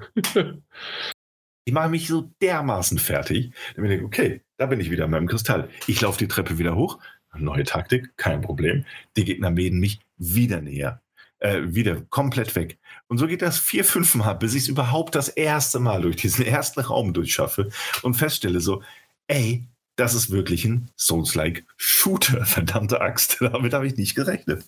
ich 1.66 1.74
mache 1.74 1.90
mich 1.90 2.08
so 2.08 2.32
dermaßen 2.42 3.00
fertig, 3.00 3.52
damit 3.76 3.92
ich 3.92 4.04
okay, 4.04 4.42
da 4.58 4.66
bin 4.66 4.80
ich 4.80 4.90
wieder 4.92 5.06
in 5.06 5.12
meinem 5.12 5.28
Kristall. 5.28 5.70
Ich 5.88 6.02
laufe 6.02 6.20
die 6.20 6.28
Treppe 6.28 6.58
wieder 6.58 6.76
hoch, 6.76 7.00
neue 7.36 7.64
Taktik, 7.64 8.16
kein 8.18 8.42
Problem. 8.42 8.86
Die 9.16 9.26
Gegner 9.26 9.52
mähen 9.52 9.80
mich 9.80 10.00
wieder 10.18 10.62
näher. 10.62 11.02
Äh, 11.40 11.62
wieder 11.68 12.02
komplett 12.10 12.56
weg. 12.56 12.80
Und 13.08 13.20
so 13.20 13.28
geht 13.28 13.44
das 13.44 13.60
vier, 13.60 13.86
fünf 13.86 14.16
Mal, 14.16 14.34
bis 14.34 14.56
ich 14.56 14.64
es 14.64 14.68
überhaupt 14.70 15.14
das 15.14 15.30
erste 15.30 15.80
Mal 15.80 16.02
durch 16.02 16.16
diesen 16.16 16.46
ersten 16.48 16.80
Raum 16.80 17.14
durchschaffe 17.14 17.70
und 18.02 18.16
feststelle 18.16 18.60
so, 18.60 18.82
ey, 19.28 19.68
das 19.98 20.14
ist 20.14 20.32
wirklich 20.32 20.66
ein 20.66 20.90
Souls-like 20.98 21.64
Shooter, 21.76 22.46
verdammte 22.46 23.02
Axt. 23.02 23.38
Damit 23.42 23.74
habe 23.74 23.86
ich 23.86 23.98
nicht 23.98 24.16
gerechnet. 24.16 24.66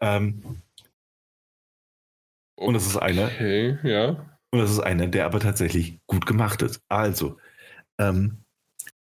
Ähm, 0.00 0.62
und 2.58 2.74
das 2.74 2.86
ist 2.86 2.96
einer. 2.96 3.26
Okay, 3.26 3.78
ja. 3.82 4.38
Und 4.50 4.60
das 4.60 4.70
ist 4.70 4.80
einer, 4.80 5.06
der 5.06 5.26
aber 5.26 5.40
tatsächlich 5.40 6.00
gut 6.06 6.26
gemacht 6.26 6.62
ist. 6.62 6.80
Also, 6.88 7.38
ähm, 7.98 8.38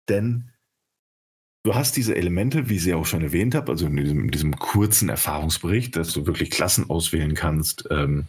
denn 0.10 0.52
du 1.64 1.76
hast 1.76 1.95
diese 1.95 2.15
Elemente, 2.15 2.69
wie 2.69 2.76
ich 2.76 2.84
sie 2.84 2.94
auch 2.94 3.06
schon 3.06 3.22
erwähnt 3.22 3.56
habe, 3.56 3.72
also 3.72 3.86
in 3.88 3.95
diesem, 3.95 4.26
in 4.26 4.32
diesem 4.32 4.57
kurzen 4.57 5.10
Erfahrungsbericht, 5.10 5.95
dass 5.95 6.14
du 6.14 6.26
wirklich 6.26 6.52
Klassen 6.52 6.90
auswählen 6.90 7.36
kannst, 7.36 7.88
ähm, 7.91 8.26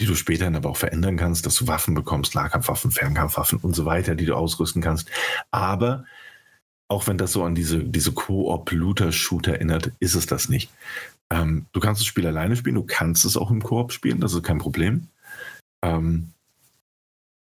die 0.00 0.06
du 0.06 0.14
später 0.14 0.44
dann 0.44 0.56
aber 0.56 0.70
auch 0.70 0.76
verändern 0.76 1.16
kannst, 1.16 1.44
dass 1.46 1.56
du 1.56 1.66
Waffen 1.66 1.94
bekommst, 1.94 2.34
Nahkampfwaffen, 2.34 2.90
Fernkampfwaffen 2.90 3.58
und 3.58 3.74
so 3.74 3.84
weiter, 3.84 4.14
die 4.14 4.24
du 4.24 4.34
ausrüsten 4.34 4.82
kannst. 4.82 5.10
Aber 5.50 6.04
auch 6.88 7.06
wenn 7.06 7.18
das 7.18 7.32
so 7.32 7.44
an 7.44 7.54
diese, 7.54 7.84
diese 7.84 8.12
Koop-Looter-Shooter 8.12 9.52
erinnert, 9.52 9.92
ist 10.00 10.14
es 10.14 10.26
das 10.26 10.48
nicht. 10.48 10.70
Ähm, 11.30 11.66
du 11.72 11.80
kannst 11.80 12.00
das 12.00 12.06
Spiel 12.06 12.26
alleine 12.26 12.56
spielen, 12.56 12.74
du 12.74 12.84
kannst 12.84 13.24
es 13.24 13.36
auch 13.36 13.50
im 13.50 13.62
Koop 13.62 13.92
spielen, 13.92 14.20
das 14.20 14.34
ist 14.34 14.42
kein 14.42 14.58
Problem. 14.58 15.08
Ähm, 15.82 16.32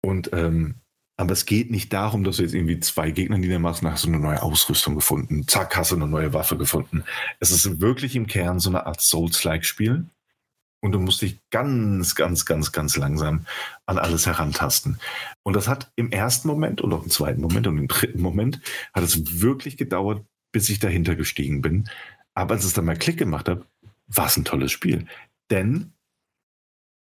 und 0.01 0.31
ähm, 0.33 0.75
aber 1.15 1.33
es 1.33 1.45
geht 1.45 1.69
nicht 1.69 1.93
darum, 1.93 2.23
dass 2.23 2.37
du 2.37 2.43
jetzt 2.43 2.55
irgendwie 2.55 2.79
zwei 2.79 3.11
Gegner 3.11 3.37
niedermachst 3.37 3.83
und 3.83 3.91
hast 3.91 4.03
du 4.03 4.09
eine 4.09 4.19
neue 4.19 4.41
Ausrüstung 4.41 4.95
gefunden. 4.95 5.47
Zack, 5.47 5.75
hast 5.77 5.91
du 5.91 5.95
eine 5.95 6.07
neue 6.07 6.33
Waffe 6.33 6.57
gefunden. 6.57 7.03
Es 7.39 7.51
ist 7.51 7.79
wirklich 7.79 8.15
im 8.15 8.25
Kern 8.25 8.59
so 8.59 8.69
eine 8.69 8.87
Art 8.87 8.99
Souls-like-Spiel. 8.99 10.05
Und 10.81 10.91
du 10.91 10.99
musst 10.99 11.21
dich 11.21 11.39
ganz, 11.49 12.13
ganz, 12.13 12.45
ganz, 12.45 12.73
ganz 12.73 12.97
langsam 12.97 13.45
an 13.85 13.97
alles 13.97 14.25
herantasten. 14.25 14.99
Und 15.43 15.55
das 15.55 15.69
hat 15.69 15.91
im 15.95 16.11
ersten 16.11 16.49
Moment 16.49 16.81
und 16.81 16.91
auch 16.91 17.03
im 17.03 17.09
zweiten 17.09 17.39
Moment 17.39 17.67
und 17.67 17.77
im 17.77 17.87
dritten 17.87 18.21
Moment 18.21 18.59
hat 18.93 19.03
es 19.03 19.39
wirklich 19.41 19.77
gedauert, 19.77 20.25
bis 20.51 20.67
ich 20.67 20.79
dahinter 20.79 21.15
gestiegen 21.15 21.61
bin. 21.61 21.89
Aber 22.35 22.55
als 22.55 22.65
es 22.65 22.73
dann 22.73 22.85
mal 22.85 22.97
Klick 22.97 23.17
gemacht 23.17 23.47
hat, 23.47 23.63
war 24.07 24.27
es 24.27 24.37
ein 24.37 24.45
tolles 24.45 24.71
Spiel. 24.71 25.05
Denn 25.49 25.93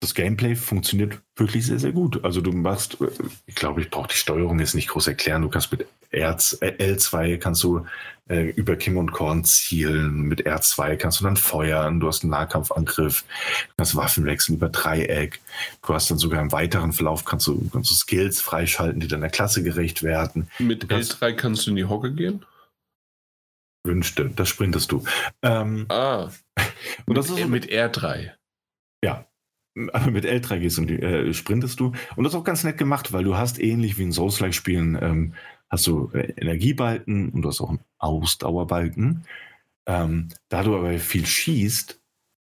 das 0.05 0.15
Gameplay 0.15 0.55
funktioniert 0.55 1.23
wirklich 1.35 1.65
sehr, 1.65 1.79
sehr 1.79 1.93
gut. 1.93 2.25
Also 2.25 2.43
du 2.43 2.53
machst, 2.53 3.01
äh, 3.01 3.07
ich 3.47 3.55
glaube, 3.55 3.81
ich 3.81 3.91
brauche 3.91 4.09
die 4.09 4.17
Steuerung 4.17 4.59
jetzt 4.61 4.75
nicht 4.75 4.89
groß 4.89 5.07
erklären. 5.07 5.41
Du 5.41 5.49
kannst 5.49 5.73
mit 5.73 5.87
R, 6.11 6.37
äh, 6.61 6.93
L2 6.95 7.39
kannst 7.39 7.63
du 7.63 7.87
äh, 8.29 8.51
über 8.51 8.77
Kim 8.77 8.99
und 8.99 9.13
Korn 9.13 9.45
zielen. 9.45 10.23
Mit 10.23 10.47
R2 10.47 10.97
kannst 10.97 11.21
du 11.21 11.25
dann 11.25 11.39
feuern. 11.39 12.01
Du 12.01 12.09
hast 12.09 12.23
einen 12.23 12.33
Nahkampfangriff. 12.33 13.23
Du 13.23 13.75
kannst 13.79 13.97
Waffen 13.97 14.27
wechseln 14.27 14.57
über 14.57 14.69
Dreieck. 14.69 15.41
Du 15.87 15.95
hast 15.95 16.11
dann 16.11 16.19
sogar 16.19 16.43
im 16.43 16.53
weiteren 16.53 16.93
Verlauf 16.93 17.25
kannst 17.25 17.47
du, 17.47 17.69
kannst 17.73 17.91
du 17.91 17.95
Skills 17.95 18.43
freischalten, 18.43 19.01
die 19.01 19.09
deiner 19.09 19.31
Klasse 19.31 19.63
gerecht 19.63 20.03
werden. 20.03 20.49
Mit 20.59 20.87
kannst, 20.87 21.23
L3 21.23 21.33
kannst 21.33 21.67
du 21.67 21.71
in 21.71 21.77
die 21.77 21.87
Hocke 21.87 22.13
gehen? 22.13 22.45
Wünschte, 23.85 24.31
das 24.35 24.49
sprintest 24.49 24.91
du. 24.91 25.05
Ähm, 25.43 25.87
ah. 25.91 26.31
Und 27.07 27.17
das 27.17 27.29
mit, 27.29 27.39
ist 27.39 27.49
mit 27.49 27.71
R3. 27.71 28.33
Ja, 29.05 29.27
aber 29.93 30.11
mit 30.11 30.25
L3 30.25 30.59
gehst 30.61 30.79
und 30.79 30.91
äh, 30.91 31.33
sprintest 31.35 31.81
du. 31.81 31.93
Und 32.17 32.25
das 32.25 32.33
ist 32.33 32.39
auch 32.39 32.45
ganz 32.45 32.65
nett 32.65 32.79
gemacht, 32.79 33.13
weil 33.13 33.25
du 33.25 33.37
hast 33.37 33.61
ähnlich 33.61 33.99
wie 33.99 34.05
in 34.05 34.13
Souls-like-Spielen, 34.13 34.99
ähm, 35.01 35.35
hast 35.69 35.87
du 35.87 36.11
äh, 36.15 36.33
Energiebalken 36.37 37.31
und 37.31 37.43
du 37.43 37.49
hast 37.49 37.61
auch 37.61 37.71
einen 37.71 37.85
Ausdauerbalken. 37.99 39.25
Ähm, 39.87 40.29
da 40.49 40.63
du 40.63 40.77
aber 40.77 40.99
viel 40.99 41.27
schießt, 41.27 42.01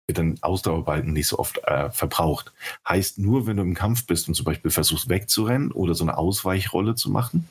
wird 0.07 0.17
dein 0.17 0.41
Ausdauerbalken 0.41 1.13
nicht 1.13 1.27
so 1.27 1.37
oft 1.37 1.59
äh, 1.65 1.91
verbraucht. 1.91 2.53
Heißt, 2.87 3.19
nur 3.19 3.45
wenn 3.45 3.57
du 3.57 3.63
im 3.63 3.75
Kampf 3.75 4.07
bist 4.07 4.27
und 4.27 4.33
zum 4.33 4.45
Beispiel 4.45 4.71
versuchst 4.71 5.09
wegzurennen 5.09 5.71
oder 5.71 5.93
so 5.93 6.03
eine 6.03 6.17
Ausweichrolle 6.17 6.95
zu 6.95 7.11
machen, 7.11 7.47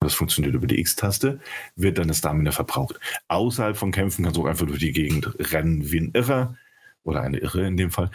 das 0.00 0.14
funktioniert 0.14 0.54
über 0.54 0.66
die 0.66 0.80
X-Taste, 0.80 1.40
wird 1.76 1.98
deine 1.98 2.14
Stamina 2.14 2.52
verbraucht. 2.52 2.98
Außerhalb 3.28 3.76
von 3.76 3.92
Kämpfen 3.92 4.24
kannst 4.24 4.36
du 4.36 4.42
auch 4.42 4.48
einfach 4.48 4.66
durch 4.66 4.80
die 4.80 4.92
Gegend 4.92 5.34
rennen 5.52 5.90
wie 5.90 6.00
ein 6.00 6.10
Irrer 6.14 6.56
oder 7.04 7.20
eine 7.20 7.38
Irre 7.38 7.66
in 7.66 7.76
dem 7.76 7.90
Fall. 7.90 8.10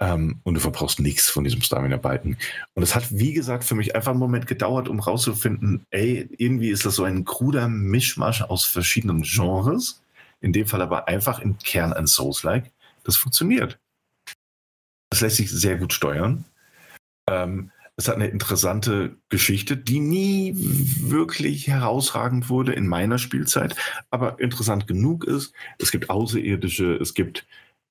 Ähm, 0.00 0.40
und 0.44 0.54
du 0.54 0.60
verbrauchst 0.60 1.00
nichts 1.00 1.28
von 1.28 1.44
diesem 1.44 1.62
Stamina-Balken. 1.62 2.36
Und 2.74 2.82
es 2.82 2.94
hat, 2.94 3.06
wie 3.10 3.32
gesagt, 3.32 3.64
für 3.64 3.74
mich 3.74 3.94
einfach 3.94 4.12
einen 4.12 4.20
Moment 4.20 4.46
gedauert, 4.46 4.88
um 4.88 5.00
rauszufinden, 5.00 5.86
ey, 5.90 6.28
irgendwie 6.38 6.70
ist 6.70 6.84
das 6.84 6.94
so 6.94 7.04
ein 7.04 7.24
kruder 7.24 7.68
Mischmasch 7.68 8.42
aus 8.42 8.64
verschiedenen 8.64 9.22
Genres. 9.22 10.02
In 10.40 10.52
dem 10.52 10.66
Fall 10.66 10.82
aber 10.82 11.08
einfach 11.08 11.40
im 11.40 11.58
Kern 11.58 11.92
ein 11.92 12.06
Souls-like. 12.06 12.70
Das 13.04 13.16
funktioniert. 13.16 13.78
Das 15.10 15.20
lässt 15.20 15.36
sich 15.36 15.50
sehr 15.50 15.76
gut 15.76 15.92
steuern. 15.92 16.44
Ähm, 17.28 17.70
es 17.98 18.06
hat 18.06 18.14
eine 18.14 18.28
interessante 18.28 19.16
Geschichte, 19.28 19.76
die 19.76 19.98
nie 19.98 20.54
wirklich 20.56 21.66
herausragend 21.66 22.48
wurde 22.48 22.72
in 22.72 22.86
meiner 22.86 23.18
Spielzeit, 23.18 23.74
aber 24.10 24.38
interessant 24.38 24.86
genug 24.86 25.24
ist. 25.24 25.52
Es 25.78 25.90
gibt 25.90 26.08
Außerirdische, 26.08 26.94
es 26.94 27.12
gibt, 27.12 27.44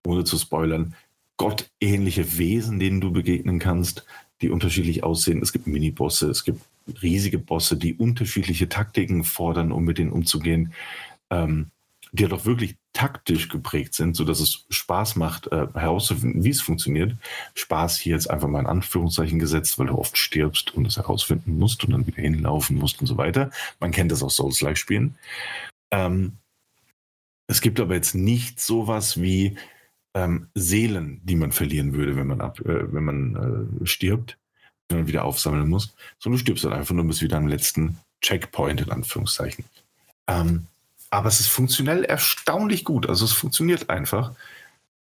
ohne 0.06 0.24
zu 0.24 0.38
spoilern, 0.38 0.96
gottähnliche 1.36 2.38
Wesen, 2.38 2.80
denen 2.80 3.02
du 3.02 3.12
begegnen 3.12 3.60
kannst, 3.60 4.06
die 4.42 4.50
unterschiedlich 4.50 5.04
aussehen. 5.04 5.42
Es 5.42 5.52
gibt 5.52 5.68
Minibosse, 5.68 6.30
es 6.30 6.46
gibt 6.46 6.62
riesige 7.02 7.38
Bosse, 7.38 7.76
die 7.76 7.94
unterschiedliche 7.94 8.70
Taktiken 8.70 9.26
fordern, 9.26 9.74
um 9.74 9.84
mit 9.84 9.98
denen 9.98 10.14
umzugehen, 10.14 10.72
ähm, 11.30 11.68
die 12.18 12.24
ja 12.24 12.30
doch 12.30 12.46
wirklich 12.46 12.76
taktisch 12.94 13.48
geprägt 13.48 13.94
sind, 13.94 14.16
sodass 14.16 14.40
es 14.40 14.66
Spaß 14.70 15.16
macht, 15.16 15.48
äh, 15.52 15.68
herauszufinden, 15.74 16.44
wie 16.44 16.50
es 16.50 16.62
funktioniert. 16.62 17.16
Spaß 17.56 17.98
hier 17.98 18.14
jetzt 18.14 18.30
einfach 18.30 18.48
mal 18.48 18.60
in 18.60 18.66
Anführungszeichen 18.66 19.40
gesetzt, 19.40 19.80
weil 19.80 19.88
du 19.88 19.98
oft 19.98 20.18
stirbst 20.18 20.74
und 20.74 20.86
es 20.86 20.98
herausfinden 20.98 21.58
musst 21.58 21.84
und 21.84 21.92
dann 21.92 22.08
wieder 22.08 22.22
hinlaufen 22.22 22.78
musst 22.78 23.00
und 23.00 23.08
so 23.08 23.18
weiter. 23.18 23.52
Man 23.80 23.92
kennt 23.92 24.12
das 24.12 24.24
aus 24.24 24.36
Souls-like-Spielen. 24.36 25.16
Ähm, 25.92 26.34
es 27.48 27.62
gibt 27.62 27.80
aber 27.80 27.96
jetzt 27.96 28.16
nicht 28.16 28.60
sowas 28.60 29.22
wie, 29.22 29.56
ähm, 30.18 30.48
Seelen, 30.56 31.22
die 31.24 31.36
man 31.36 31.52
verlieren 31.52 31.94
würde, 31.94 32.16
wenn 32.16 32.28
man, 32.28 32.42
ab, 32.42 32.60
äh, 32.62 32.92
wenn 32.92 33.04
man 33.04 33.80
äh, 33.82 33.86
stirbt, 33.86 34.38
wenn 34.90 35.00
man 35.00 35.08
wieder 35.08 35.24
aufsammeln 35.24 35.70
muss, 35.70 35.96
sondern 36.18 36.38
du 36.38 36.42
stirbst 36.42 36.64
dann 36.64 36.74
einfach 36.74 36.96
nur 36.96 37.06
bis 37.06 37.22
wieder 37.22 37.38
am 37.38 37.48
letzten 37.48 38.00
Checkpoint, 38.22 38.82
in 38.82 38.92
Anführungszeichen. 38.92 39.66
Ähm, 40.28 40.66
aber 41.18 41.30
es 41.30 41.40
ist 41.40 41.48
funktionell 41.48 42.04
erstaunlich 42.04 42.84
gut. 42.84 43.10
Also 43.10 43.26
es 43.26 43.34
funktioniert 43.34 43.90
einfach. 43.90 44.34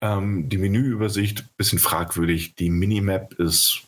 Ähm, 0.01 0.49
die 0.49 0.57
Menüübersicht, 0.57 1.55
bisschen 1.59 1.79
fragwürdig. 1.79 2.55
Die 2.55 2.71
Minimap 2.71 3.35
ist 3.35 3.83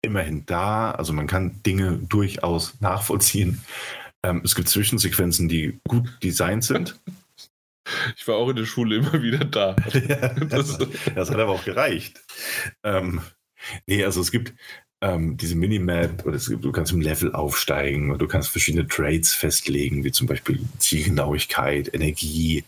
immerhin 0.00 0.46
da. 0.46 0.92
Also 0.92 1.12
man 1.12 1.26
kann 1.26 1.62
Dinge 1.62 1.98
durchaus 2.08 2.80
nachvollziehen. 2.80 3.62
Ähm, 4.24 4.40
es 4.44 4.54
gibt 4.54 4.70
Zwischensequenzen, 4.70 5.46
die 5.46 5.78
gut 5.86 6.08
designt 6.22 6.64
sind. 6.64 6.98
Ich 8.16 8.26
war 8.26 8.36
auch 8.36 8.48
in 8.48 8.56
der 8.56 8.64
Schule 8.64 8.96
immer 8.96 9.20
wieder 9.20 9.44
da. 9.44 9.72
das, 10.48 10.78
das, 11.14 11.30
hat 11.30 11.38
aber 11.38 11.52
auch 11.52 11.66
gereicht. 11.66 12.18
Ähm, 12.82 13.20
nee, 13.86 14.02
also 14.02 14.22
es 14.22 14.30
gibt 14.30 14.54
ähm, 15.04 15.36
diese 15.36 15.54
Minimap, 15.54 16.24
oder 16.24 16.38
du 16.38 16.72
kannst 16.72 16.92
im 16.92 17.02
Level 17.02 17.34
aufsteigen 17.34 18.10
und 18.10 18.22
du 18.22 18.26
kannst 18.26 18.48
verschiedene 18.48 18.88
Trades 18.88 19.34
festlegen, 19.34 20.02
wie 20.02 20.12
zum 20.12 20.26
Beispiel 20.26 20.60
Zielgenauigkeit, 20.78 21.92
Energie, 21.92 22.64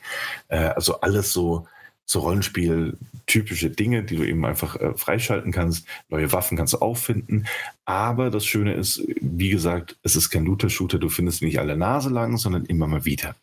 äh, 0.48 0.56
also 0.58 1.00
alles 1.00 1.32
so, 1.32 1.66
so 2.04 2.20
Rollenspiel-typische 2.20 3.70
Dinge, 3.70 4.02
die 4.02 4.16
du 4.16 4.24
eben 4.24 4.44
einfach 4.44 4.76
äh, 4.76 4.92
freischalten 4.94 5.50
kannst. 5.50 5.86
Neue 6.10 6.30
Waffen 6.30 6.58
kannst 6.58 6.74
du 6.74 6.78
auch 6.78 6.98
finden. 6.98 7.46
Aber 7.86 8.28
das 8.30 8.44
Schöne 8.44 8.74
ist, 8.74 9.02
wie 9.20 9.48
gesagt, 9.48 9.96
es 10.02 10.14
ist 10.14 10.28
kein 10.28 10.44
Looter-Shooter, 10.44 10.98
du 10.98 11.08
findest 11.08 11.40
nicht 11.42 11.58
alle 11.58 11.76
Nase 11.76 12.10
lang, 12.10 12.36
sondern 12.36 12.66
immer 12.66 12.86
mal 12.86 13.06
wieder. 13.06 13.34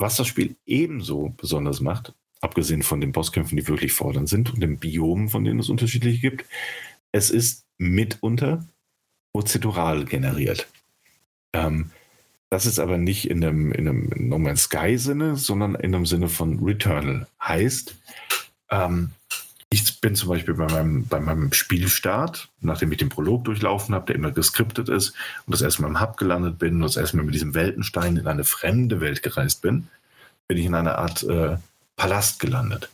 Was 0.00 0.16
das 0.16 0.26
Spiel 0.26 0.56
ebenso 0.66 1.34
besonders 1.36 1.80
macht, 1.80 2.12
abgesehen 2.40 2.82
von 2.82 3.00
den 3.00 3.12
Bosskämpfen, 3.12 3.56
die 3.56 3.68
wirklich 3.68 3.92
fordernd 3.92 4.28
sind 4.28 4.52
und 4.52 4.60
den 4.60 4.78
Biomen, 4.78 5.28
von 5.28 5.44
denen 5.44 5.60
es 5.60 5.68
unterschiedliche 5.68 6.20
gibt, 6.20 6.44
es 7.12 7.30
ist 7.30 7.64
mitunter 7.78 8.64
prozedural 9.32 10.04
generiert. 10.04 10.68
Ähm, 11.52 11.90
das 12.50 12.66
ist 12.66 12.78
aber 12.78 12.96
nicht 12.96 13.28
in 13.28 13.44
einem, 13.44 13.72
in 13.72 13.88
einem 13.88 14.10
No 14.16 14.38
Man's 14.38 14.64
Sky-Sinne, 14.64 15.36
sondern 15.36 15.74
in 15.74 15.94
einem 15.94 16.06
Sinne 16.06 16.28
von 16.28 16.64
Returnal. 16.64 17.26
Heißt, 17.42 17.94
ähm, 18.70 19.10
ich 19.70 20.00
bin 20.00 20.14
zum 20.14 20.30
Beispiel 20.30 20.54
bei 20.54 20.66
meinem, 20.66 21.06
bei 21.06 21.20
meinem 21.20 21.52
Spielstart, 21.52 22.48
nachdem 22.60 22.90
ich 22.90 22.98
den 22.98 23.10
Prolog 23.10 23.44
durchlaufen 23.44 23.94
habe, 23.94 24.06
der 24.06 24.14
immer 24.14 24.30
geskriptet 24.30 24.88
ist 24.88 25.10
und 25.44 25.52
das 25.52 25.60
erstmal 25.60 25.90
im 25.90 26.00
Hub 26.00 26.16
gelandet 26.16 26.58
bin 26.58 26.76
und 26.76 26.82
das 26.82 26.96
erstmal 26.96 27.26
mit 27.26 27.34
diesem 27.34 27.54
Weltenstein 27.54 28.16
in 28.16 28.26
eine 28.26 28.44
fremde 28.44 29.02
Welt 29.02 29.22
gereist 29.22 29.60
bin, 29.60 29.88
bin 30.48 30.56
ich 30.56 30.64
in 30.64 30.74
einer 30.74 30.96
Art 30.96 31.22
äh, 31.24 31.58
Palast 31.96 32.40
gelandet, 32.40 32.88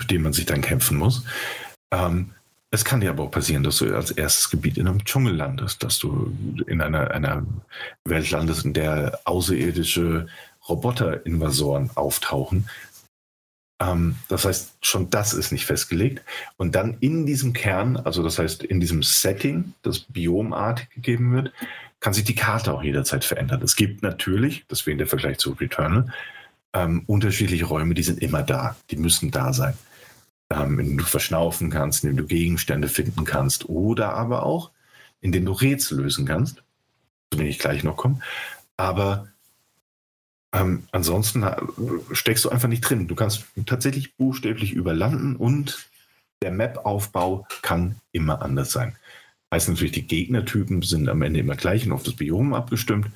für 0.00 0.08
den 0.08 0.22
man 0.22 0.32
sich 0.32 0.46
dann 0.46 0.62
kämpfen 0.62 0.96
muss. 0.96 1.24
Ähm, 1.92 2.32
es 2.70 2.84
kann 2.84 3.00
dir 3.00 3.10
aber 3.10 3.24
auch 3.24 3.30
passieren, 3.30 3.62
dass 3.62 3.78
du 3.78 3.94
als 3.94 4.10
erstes 4.10 4.50
Gebiet 4.50 4.76
in 4.76 4.88
einem 4.88 5.04
Dschungel 5.04 5.34
landest, 5.34 5.82
dass 5.82 5.98
du 5.98 6.32
in 6.66 6.80
einer, 6.80 7.10
einer 7.10 7.46
Welt 8.04 8.30
landest, 8.30 8.64
in 8.64 8.74
der 8.74 9.20
außerirdische 9.24 10.26
Roboter-Invasoren 10.68 11.90
auftauchen, 11.94 12.68
ähm, 13.80 14.16
das 14.28 14.44
heißt, 14.44 14.78
schon 14.80 15.10
das 15.10 15.34
ist 15.34 15.52
nicht 15.52 15.66
festgelegt. 15.66 16.22
Und 16.56 16.74
dann 16.74 16.96
in 17.00 17.26
diesem 17.26 17.52
Kern, 17.52 17.96
also 17.96 18.22
das 18.22 18.38
heißt 18.38 18.64
in 18.64 18.80
diesem 18.80 19.02
Setting, 19.02 19.74
das 19.82 20.00
biomartig 20.00 20.90
gegeben 20.90 21.32
wird, 21.32 21.52
kann 22.00 22.14
sich 22.14 22.24
die 22.24 22.34
Karte 22.34 22.72
auch 22.72 22.82
jederzeit 22.82 23.24
verändern. 23.24 23.62
Es 23.62 23.76
gibt 23.76 24.02
natürlich, 24.02 24.64
deswegen 24.70 24.98
der 24.98 25.06
Vergleich 25.06 25.38
zu 25.38 25.52
Returnal, 25.52 26.12
ähm, 26.72 27.02
unterschiedliche 27.06 27.66
Räume, 27.66 27.94
die 27.94 28.02
sind 28.02 28.22
immer 28.22 28.42
da, 28.42 28.76
die 28.90 28.96
müssen 28.96 29.30
da 29.30 29.52
sein. 29.52 29.74
Ähm, 30.50 30.78
in 30.78 30.86
denen 30.86 30.98
du 30.98 31.04
verschnaufen 31.04 31.70
kannst, 31.70 32.04
in 32.04 32.10
denen 32.10 32.18
du 32.18 32.26
Gegenstände 32.26 32.88
finden 32.88 33.24
kannst 33.24 33.68
oder 33.68 34.14
aber 34.14 34.44
auch, 34.44 34.70
in 35.20 35.32
denen 35.32 35.46
du 35.46 35.52
Rätsel 35.52 35.98
lösen 35.98 36.24
kannst, 36.24 36.62
zu 37.32 37.38
denen 37.38 37.50
ich 37.50 37.58
gleich 37.58 37.82
noch 37.82 37.96
komme. 37.96 38.20
Aber 38.76 39.28
ähm, 40.52 40.84
ansonsten 40.92 41.42
äh, 41.42 41.56
steckst 42.12 42.44
du 42.44 42.50
einfach 42.50 42.68
nicht 42.68 42.82
drin. 42.82 43.08
Du 43.08 43.14
kannst 43.14 43.44
tatsächlich 43.66 44.16
buchstäblich 44.16 44.72
überlanden 44.72 45.36
und 45.36 45.88
der 46.42 46.50
Map-Aufbau 46.50 47.46
kann 47.62 47.96
immer 48.12 48.42
anders 48.42 48.70
sein. 48.72 48.96
Heißt 49.52 49.68
natürlich, 49.68 49.92
die 49.92 50.06
Gegnertypen 50.06 50.82
sind 50.82 51.08
am 51.08 51.22
Ende 51.22 51.40
immer 51.40 51.56
gleich 51.56 51.86
und 51.86 51.92
auf 51.92 52.02
das 52.02 52.14
Biom 52.14 52.54
abgestimmt. 52.54 53.08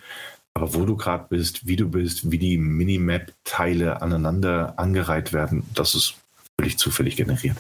Aber 0.55 0.75
wo 0.75 0.85
du 0.85 0.97
gerade 0.97 1.27
bist, 1.29 1.67
wie 1.67 1.77
du 1.77 1.89
bist, 1.89 2.31
wie 2.31 2.39
die 2.39 2.59
Minimap-Teile 2.59 4.03
aneinander 4.03 4.79
angereiht 4.79 5.33
werden, 5.33 5.63
das 5.75 5.95
ist 5.95 6.17
völlig 6.61 6.77
zufällig 6.79 7.17
generiert. 7.17 7.57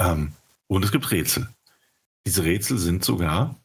Ähm, 0.00 0.32
und 0.68 0.84
es 0.84 0.90
gibt 0.90 1.10
Rätsel. 1.10 1.50
Diese 2.26 2.44
Rätsel 2.44 2.78
sind 2.78 3.04
sogar 3.04 3.56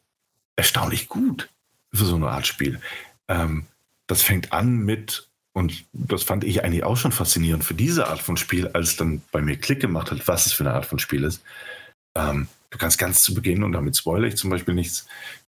erstaunlich 0.56 1.08
gut 1.08 1.48
für 1.94 2.04
so 2.04 2.16
eine 2.16 2.28
Art 2.28 2.46
Spiel. 2.46 2.80
Ähm, 3.28 3.64
das 4.08 4.20
fängt 4.20 4.52
an 4.52 4.76
mit, 4.76 5.30
und 5.54 5.86
das 5.94 6.22
fand 6.22 6.44
ich 6.44 6.64
eigentlich 6.64 6.84
auch 6.84 6.98
schon 6.98 7.12
faszinierend 7.12 7.64
für 7.64 7.72
diese 7.72 8.08
Art 8.08 8.20
von 8.20 8.36
Spiel, 8.36 8.68
als 8.68 8.96
dann 8.96 9.22
bei 9.32 9.40
mir 9.40 9.56
Klick 9.56 9.80
gemacht 9.80 10.10
hat, 10.10 10.28
was 10.28 10.44
es 10.44 10.52
für 10.52 10.64
eine 10.64 10.74
Art 10.74 10.84
von 10.84 10.98
Spiel 10.98 11.24
ist. 11.24 11.42
Ähm, 12.14 12.48
du 12.68 12.76
kannst 12.76 12.98
ganz 12.98 13.22
zu 13.22 13.32
Beginn, 13.32 13.64
und 13.64 13.72
damit 13.72 13.96
spoilere 13.96 14.28
ich 14.28 14.36
zum 14.36 14.50
Beispiel 14.50 14.74
nichts, 14.74 15.06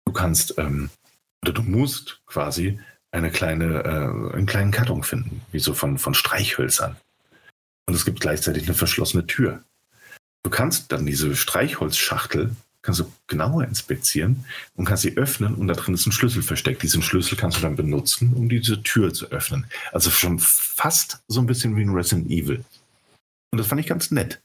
du 0.05 0.13
kannst, 0.13 0.59
ähm, 0.59 0.91
oder 1.43 1.53
du 1.53 1.63
musst 1.63 2.21
quasi 2.27 2.79
eine 3.09 3.31
kleine, 3.31 3.83
äh, 3.83 4.35
einen 4.35 4.45
kleinen 4.45 4.71
Karton 4.71 5.01
finden, 5.01 5.41
wie 5.51 5.59
so 5.59 5.73
von, 5.73 5.97
von 5.97 6.13
Streichhölzern. 6.13 6.97
Und 7.87 7.93
es 7.93 8.05
gibt 8.05 8.19
gleichzeitig 8.19 8.65
eine 8.65 8.73
verschlossene 8.73 9.27
Tür. 9.27 9.63
du 10.43 10.51
kannst 10.51 10.91
dann 10.91 11.05
diese 11.05 11.35
Streichholzschachtel 11.35 12.55
kannst 12.85 12.99
du 12.99 13.11
genauer 13.27 13.63
inspizieren 13.63 14.45
und 14.75 14.85
kannst 14.85 15.01
sie 15.01 15.17
öffnen 15.17 15.55
und 15.55 15.67
da 15.67 15.73
drin 15.73 15.95
ist 15.95 16.05
ein 16.05 16.11
Schlüssel 16.11 16.43
versteckt. 16.43 16.83
Diesen 16.83 17.01
Schlüssel 17.01 17.35
kannst 17.35 17.57
du 17.57 17.61
dann 17.61 17.75
benutzen, 17.75 18.33
um 18.33 18.47
diese 18.47 18.81
Tür 18.83 19.11
zu 19.11 19.25
öffnen. 19.31 19.65
Also 19.91 20.11
schon 20.11 20.37
fast 20.39 21.23
so 21.27 21.39
ein 21.39 21.47
bisschen 21.47 21.75
wie 21.75 21.81
ein 21.81 21.89
Resident 21.89 22.29
Evil. 22.29 22.63
Und 23.51 23.57
das 23.57 23.67
fand 23.67 23.81
ich 23.81 23.87
ganz 23.87 24.11
nett. 24.11 24.39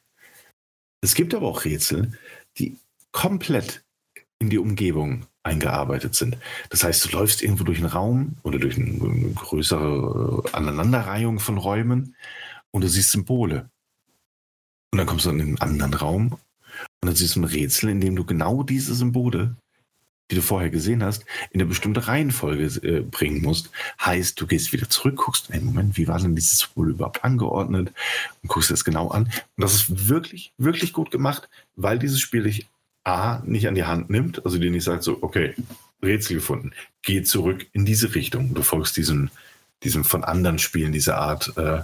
Es 1.03 1.15
gibt 1.15 1.35
aber 1.35 1.47
auch 1.47 1.65
Rätsel, 1.65 2.13
die 2.59 2.79
komplett 3.13 3.83
in 4.39 4.49
die 4.49 4.59
Umgebung 4.59 5.27
eingearbeitet 5.43 6.15
sind. 6.15 6.39
Das 6.71 6.83
heißt, 6.83 7.05
du 7.05 7.11
läufst 7.11 7.43
irgendwo 7.43 7.65
durch 7.65 7.79
einen 7.79 7.89
Raum 7.89 8.37
oder 8.43 8.59
durch 8.59 8.77
eine 8.77 9.33
größere 9.35 10.45
Aneinanderreihung 10.53 11.41
von 11.41 11.59
Räumen 11.59 12.15
und 12.71 12.83
du 12.83 12.89
siehst 12.89 13.13
Symbole. 13.13 13.71
Und 14.93 14.99
dann 14.99 15.07
kommst 15.07 15.27
du 15.27 15.31
in 15.31 15.41
einen 15.41 15.61
anderen 15.61 15.95
Raum 15.95 16.33
und 16.33 17.07
dann 17.07 17.15
siehst 17.15 17.37
du 17.37 17.41
ein 17.41 17.45
Rätsel, 17.45 17.91
in 17.91 18.01
dem 18.01 18.17
du 18.17 18.25
genau 18.25 18.63
diese 18.63 18.95
Symbole, 18.95 19.57
die 20.31 20.37
du 20.37 20.43
vorher 20.43 20.71
gesehen 20.71 21.03
hast, 21.03 21.25
in 21.51 21.61
eine 21.61 21.69
bestimmte 21.69 22.07
Reihenfolge 22.07 22.65
äh, 22.87 23.01
bringen 23.01 23.43
musst. 23.43 23.71
Heißt, 24.01 24.41
du 24.41 24.47
gehst 24.47 24.73
wieder 24.73 24.89
zurück, 24.89 25.17
guckst, 25.17 25.49
hey, 25.51 25.61
Moment, 25.61 25.97
wie 25.97 26.07
war 26.09 26.19
denn 26.19 26.37
dieses 26.37 26.59
Symbol 26.59 26.91
überhaupt 26.91 27.25
angeordnet? 27.25 27.93
Und 28.43 28.49
guckst 28.49 28.71
das 28.71 28.85
genau 28.85 29.09
an. 29.09 29.25
Und 29.25 29.33
das 29.57 29.75
ist 29.75 30.09
wirklich, 30.09 30.53
wirklich 30.59 30.93
gut 30.93 31.11
gemacht, 31.11 31.49
weil 31.77 31.99
dieses 31.99 32.21
Spiel 32.21 32.45
dich 32.45 32.69
A, 33.03 33.43
nicht 33.45 33.67
an 33.67 33.75
die 33.75 33.85
Hand 33.85 34.11
nimmt, 34.11 34.45
also 34.45 34.59
dir 34.59 34.71
nicht 34.71 34.85
sagt 34.85 35.03
so, 35.03 35.19
okay, 35.23 35.55
Rätsel 36.03 36.37
gefunden, 36.37 36.73
geh 37.03 37.23
zurück 37.23 37.67
in 37.73 37.85
diese 37.85 38.15
Richtung. 38.15 38.55
Du 38.55 38.63
folgst 38.63 38.97
diesem, 38.97 39.31
diesem 39.83 40.05
von 40.05 40.23
anderen 40.23 40.59
Spielen, 40.59 40.93
dieser 40.93 41.19
Art 41.19 41.57
äh, 41.57 41.81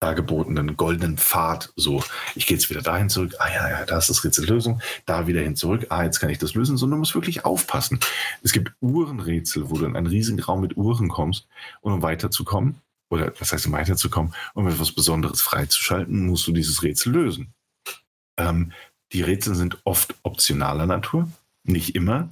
dargebotenen 0.00 0.76
goldenen 0.76 1.18
Pfad. 1.18 1.72
So, 1.76 2.02
ich 2.34 2.46
gehe 2.46 2.56
jetzt 2.56 2.70
wieder 2.70 2.82
dahin 2.82 3.08
zurück. 3.08 3.34
Ah 3.38 3.48
ja, 3.48 3.68
ja, 3.68 3.84
da 3.84 3.98
ist 3.98 4.08
das 4.08 4.24
Rätsellösung. 4.24 4.80
Da 5.06 5.26
wieder 5.26 5.40
hin 5.40 5.56
zurück. 5.56 5.86
Ah, 5.88 6.04
jetzt 6.04 6.20
kann 6.20 6.30
ich 6.30 6.38
das 6.38 6.54
lösen. 6.54 6.76
Sondern 6.76 6.98
du 6.98 7.00
musst 7.00 7.14
wirklich 7.14 7.44
aufpassen. 7.44 8.00
Es 8.42 8.52
gibt 8.52 8.72
Uhrenrätsel, 8.80 9.70
wo 9.70 9.78
du 9.78 9.86
in 9.86 9.96
einen 9.96 10.06
riesigen 10.06 10.40
Raum 10.40 10.60
mit 10.60 10.76
Uhren 10.76 11.08
kommst. 11.08 11.46
Und 11.80 11.92
um 11.92 12.02
weiterzukommen, 12.02 12.76
oder 13.10 13.32
was 13.38 13.52
heißt 13.52 13.66
um 13.66 13.72
weiterzukommen, 13.72 14.34
um 14.54 14.68
etwas 14.68 14.92
Besonderes 14.92 15.40
freizuschalten, 15.40 16.26
musst 16.26 16.46
du 16.46 16.52
dieses 16.52 16.82
Rätsel 16.82 17.12
lösen. 17.12 17.52
Ähm, 18.38 18.72
die 19.12 19.22
Rätsel 19.22 19.54
sind 19.54 19.78
oft 19.84 20.14
optionaler 20.22 20.86
Natur. 20.86 21.28
Nicht 21.64 21.94
immer. 21.94 22.30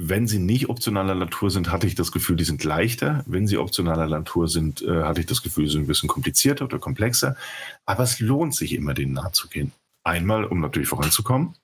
Wenn 0.00 0.26
sie 0.26 0.38
nicht 0.38 0.68
optionaler 0.68 1.14
Natur 1.14 1.50
sind, 1.50 1.70
hatte 1.70 1.86
ich 1.86 1.94
das 1.94 2.12
Gefühl, 2.12 2.36
die 2.36 2.44
sind 2.44 2.64
leichter. 2.64 3.22
Wenn 3.26 3.46
sie 3.46 3.58
optionaler 3.58 4.08
Natur 4.08 4.48
sind, 4.48 4.82
äh, 4.82 5.02
hatte 5.04 5.20
ich 5.20 5.26
das 5.26 5.42
Gefühl, 5.42 5.66
sie 5.66 5.72
sind 5.72 5.82
ein 5.82 5.86
bisschen 5.86 6.08
komplizierter 6.08 6.64
oder 6.64 6.78
komplexer. 6.78 7.36
Aber 7.86 8.02
es 8.02 8.20
lohnt 8.20 8.54
sich 8.54 8.74
immer, 8.74 8.92
denen 8.92 9.12
nachzugehen. 9.12 9.72
Einmal, 10.02 10.44
um 10.44 10.60
natürlich 10.60 10.88
voranzukommen. 10.88 11.54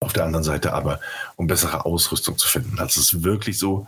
Auf 0.00 0.12
der 0.12 0.24
anderen 0.24 0.44
Seite 0.44 0.72
aber, 0.72 0.98
um 1.36 1.46
bessere 1.46 1.84
Ausrüstung 1.84 2.36
zu 2.36 2.48
finden. 2.48 2.78
Also 2.78 3.00
es 3.00 3.12
ist 3.12 3.22
wirklich 3.22 3.58
so, 3.58 3.86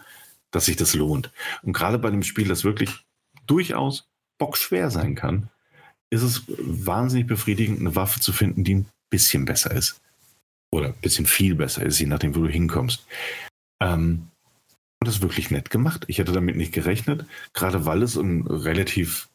dass 0.52 0.66
sich 0.66 0.76
das 0.76 0.94
lohnt. 0.94 1.32
Und 1.62 1.72
gerade 1.72 1.98
bei 1.98 2.08
einem 2.08 2.22
Spiel, 2.22 2.46
das 2.46 2.64
wirklich 2.64 3.04
durchaus 3.46 4.06
bockschwer 4.38 4.90
sein 4.90 5.14
kann, 5.16 5.48
ist 6.10 6.22
es 6.22 6.42
wahnsinnig 6.46 7.26
befriedigend, 7.26 7.80
eine 7.80 7.96
Waffe 7.96 8.20
zu 8.20 8.32
finden, 8.32 8.62
die 8.62 8.76
ein 8.76 8.86
bisschen 9.10 9.44
besser 9.44 9.72
ist. 9.72 10.00
Oder 10.70 10.88
ein 10.88 10.94
bisschen 10.94 11.26
viel 11.26 11.54
besser 11.54 11.84
ist, 11.84 11.98
je 11.98 12.06
nachdem, 12.06 12.34
wo 12.36 12.40
du 12.40 12.48
hinkommst. 12.48 13.04
Ähm, 13.84 14.30
und 15.00 15.06
das 15.06 15.16
ist 15.16 15.22
wirklich 15.22 15.50
nett 15.50 15.68
gemacht. 15.68 16.04
Ich 16.08 16.18
hätte 16.18 16.32
damit 16.32 16.56
nicht 16.56 16.72
gerechnet, 16.72 17.26
gerade 17.52 17.84
weil 17.84 18.02
es 18.02 18.16
ein 18.16 18.46
relativ, 18.46 19.28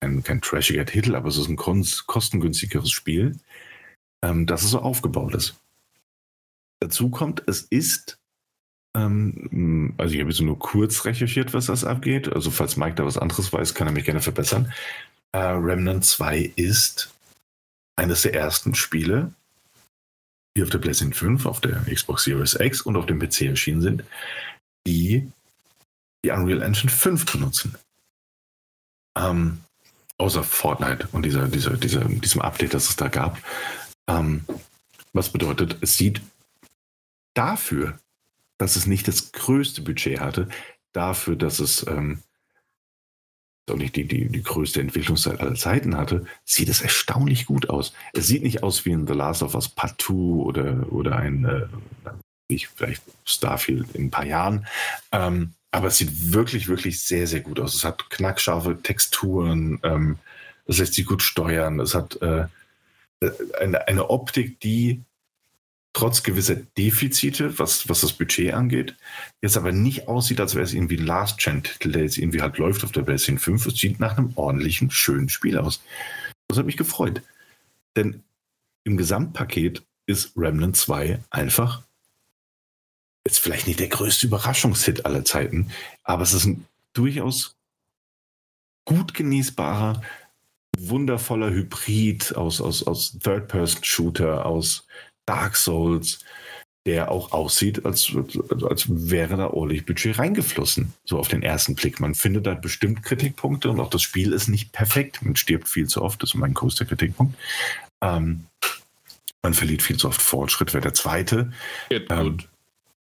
ein, 0.00 0.22
kein 0.22 0.42
trashiger 0.42 0.84
Titel, 0.84 1.14
aber 1.14 1.28
es 1.28 1.38
ist 1.38 1.48
ein 1.48 1.56
kostengünstigeres 1.56 2.90
Spiel, 2.90 3.38
ähm, 4.22 4.46
dass 4.46 4.62
es 4.62 4.70
so 4.70 4.80
aufgebaut 4.80 5.34
ist. 5.34 5.58
Dazu 6.80 7.08
kommt, 7.08 7.42
es 7.46 7.62
ist, 7.62 8.18
ähm, 8.94 9.94
also 9.96 10.14
ich 10.14 10.20
habe 10.20 10.30
jetzt 10.30 10.42
nur 10.42 10.58
kurz 10.58 11.06
recherchiert, 11.06 11.54
was 11.54 11.66
das 11.66 11.84
abgeht. 11.84 12.30
Also 12.30 12.50
falls 12.50 12.76
Mike 12.76 12.96
da 12.96 13.06
was 13.06 13.16
anderes 13.16 13.50
weiß, 13.50 13.74
kann 13.74 13.86
er 13.86 13.94
mich 13.94 14.04
gerne 14.04 14.20
verbessern. 14.20 14.70
Äh, 15.32 15.38
Remnant 15.38 16.04
2 16.04 16.52
ist 16.56 17.14
eines 17.96 18.22
der 18.22 18.34
ersten 18.34 18.74
Spiele, 18.74 19.32
die 20.56 20.62
auf 20.62 20.70
der 20.70 20.78
PlayStation 20.78 21.12
5, 21.12 21.46
auf 21.46 21.60
der 21.60 21.84
Xbox 21.84 22.24
Series 22.24 22.54
X 22.58 22.82
und 22.82 22.96
auf 22.96 23.06
dem 23.06 23.18
PC 23.18 23.42
erschienen 23.42 23.82
sind, 23.82 24.04
die 24.86 25.30
die 26.24 26.30
Unreal 26.30 26.62
Engine 26.62 26.90
5 26.90 27.30
benutzen. 27.30 27.74
Ähm, 29.16 29.60
außer 30.18 30.42
Fortnite 30.42 31.08
und 31.12 31.24
dieser, 31.24 31.48
dieser, 31.48 31.76
dieser, 31.76 32.04
diesem 32.04 32.40
Update, 32.40 32.74
das 32.74 32.88
es 32.88 32.96
da 32.96 33.08
gab. 33.08 33.38
Ähm, 34.08 34.44
was 35.12 35.30
bedeutet, 35.30 35.78
es 35.80 35.96
sieht 35.96 36.20
dafür, 37.34 37.98
dass 38.58 38.76
es 38.76 38.86
nicht 38.86 39.08
das 39.08 39.32
größte 39.32 39.82
Budget 39.82 40.20
hatte, 40.20 40.48
dafür, 40.92 41.36
dass 41.36 41.58
es 41.58 41.86
ähm, 41.86 42.22
auch 43.70 43.76
nicht 43.76 43.96
die, 43.96 44.06
die, 44.06 44.28
die 44.28 44.42
größte 44.42 44.80
Entwicklungszeit 44.80 45.40
aller 45.40 45.54
Zeiten 45.54 45.96
hatte, 45.96 46.26
sieht 46.44 46.68
es 46.68 46.82
erstaunlich 46.82 47.46
gut 47.46 47.70
aus. 47.70 47.92
Es 48.12 48.26
sieht 48.26 48.42
nicht 48.42 48.62
aus 48.62 48.84
wie 48.84 48.92
ein 48.92 49.06
The 49.06 49.14
Last 49.14 49.42
of 49.42 49.54
Us 49.54 49.68
Part 49.68 50.00
2 50.00 50.14
oder, 50.14 50.92
oder 50.92 51.16
ein, 51.16 51.44
äh, 51.44 51.66
ich, 52.48 52.68
vielleicht 52.68 53.02
Starfield 53.24 53.94
in 53.94 54.06
ein 54.06 54.10
paar 54.10 54.26
Jahren. 54.26 54.66
Ähm, 55.12 55.54
aber 55.70 55.88
es 55.88 55.98
sieht 55.98 56.32
wirklich, 56.32 56.68
wirklich 56.68 57.00
sehr, 57.00 57.26
sehr 57.26 57.40
gut 57.40 57.58
aus. 57.58 57.74
Es 57.74 57.84
hat 57.84 58.10
knackscharfe 58.10 58.80
Texturen, 58.82 59.80
ähm, 59.82 60.18
es 60.66 60.78
lässt 60.78 60.94
sich 60.94 61.06
gut 61.06 61.22
steuern, 61.22 61.80
es 61.80 61.94
hat 61.94 62.20
äh, 62.22 62.46
äh 63.20 63.30
eine, 63.60 63.88
eine 63.88 64.08
Optik, 64.10 64.60
die 64.60 65.02
trotz 65.94 66.22
gewisser 66.22 66.56
Defizite, 66.56 67.58
was, 67.58 67.88
was 67.88 68.02
das 68.02 68.12
Budget 68.12 68.52
angeht, 68.52 68.96
jetzt 69.40 69.56
aber 69.56 69.72
nicht 69.72 70.08
aussieht, 70.08 70.40
als 70.40 70.54
wäre 70.54 70.64
es 70.64 70.74
irgendwie 70.74 70.98
ein 70.98 71.06
Last-Gen-Titel, 71.06 71.92
der 71.92 72.02
jetzt 72.02 72.18
irgendwie 72.18 72.42
halt 72.42 72.58
läuft 72.58 72.84
auf 72.84 72.92
der 72.92 73.02
PlayStation 73.02 73.38
5. 73.38 73.66
Es 73.66 73.78
sieht 73.78 74.00
nach 74.00 74.18
einem 74.18 74.32
ordentlichen, 74.34 74.90
schönen 74.90 75.28
Spiel 75.28 75.56
aus. 75.56 75.82
Das 76.48 76.58
hat 76.58 76.66
mich 76.66 76.76
gefreut. 76.76 77.22
Denn 77.96 78.22
im 78.82 78.96
Gesamtpaket 78.96 79.82
ist 80.06 80.36
Remnant 80.36 80.76
2 80.76 81.20
einfach 81.30 81.82
jetzt 83.26 83.38
vielleicht 83.38 83.66
nicht 83.66 83.80
der 83.80 83.88
größte 83.88 84.26
Überraschungshit 84.26 85.06
aller 85.06 85.24
Zeiten, 85.24 85.70
aber 86.02 86.24
es 86.24 86.34
ist 86.34 86.44
ein 86.44 86.66
durchaus 86.92 87.56
gut 88.84 89.14
genießbarer, 89.14 90.02
wundervoller 90.76 91.50
Hybrid 91.50 92.36
aus, 92.36 92.60
aus, 92.60 92.82
aus 92.82 93.16
Third-Person-Shooter, 93.22 94.44
aus 94.44 94.86
Dark 95.26 95.56
Souls, 95.56 96.20
der 96.86 97.10
auch 97.10 97.32
aussieht, 97.32 97.86
als, 97.86 98.12
als 98.68 98.86
wäre 98.88 99.36
da 99.36 99.46
ordentlich 99.48 99.86
Budget 99.86 100.18
reingeflossen. 100.18 100.92
So 101.04 101.18
auf 101.18 101.28
den 101.28 101.42
ersten 101.42 101.74
Blick. 101.74 101.98
Man 101.98 102.14
findet 102.14 102.46
da 102.46 102.54
bestimmt 102.54 103.02
Kritikpunkte 103.02 103.70
und 103.70 103.80
auch 103.80 103.88
das 103.88 104.02
Spiel 104.02 104.32
ist 104.32 104.48
nicht 104.48 104.72
perfekt. 104.72 105.22
Man 105.22 105.36
stirbt 105.36 105.68
viel 105.68 105.88
zu 105.88 106.02
oft, 106.02 106.22
das 106.22 106.30
ist 106.30 106.34
mein 106.34 106.52
größter 106.52 106.84
Kritikpunkt. 106.84 107.36
Ähm, 108.02 108.46
man 109.42 109.54
verliert 109.54 109.82
viel 109.82 109.96
zu 109.96 110.08
oft 110.08 110.20
Fortschritt, 110.20 110.74
wäre 110.74 110.82
der 110.82 110.94
zweite. 110.94 111.52
Geht 111.88 112.10
ähm, 112.10 112.22
gut. 112.22 112.48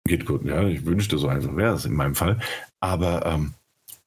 Geht 0.05 0.27
gut, 0.27 0.45
ja. 0.45 0.67
Ich 0.67 0.85
wünschte, 0.85 1.19
so 1.19 1.29
einfach 1.29 1.55
wäre 1.55 1.75
es 1.75 1.85
in 1.85 1.95
meinem 1.95 2.17
Fall. 2.17 2.41
Aber 2.81 3.25
ähm, 3.27 3.55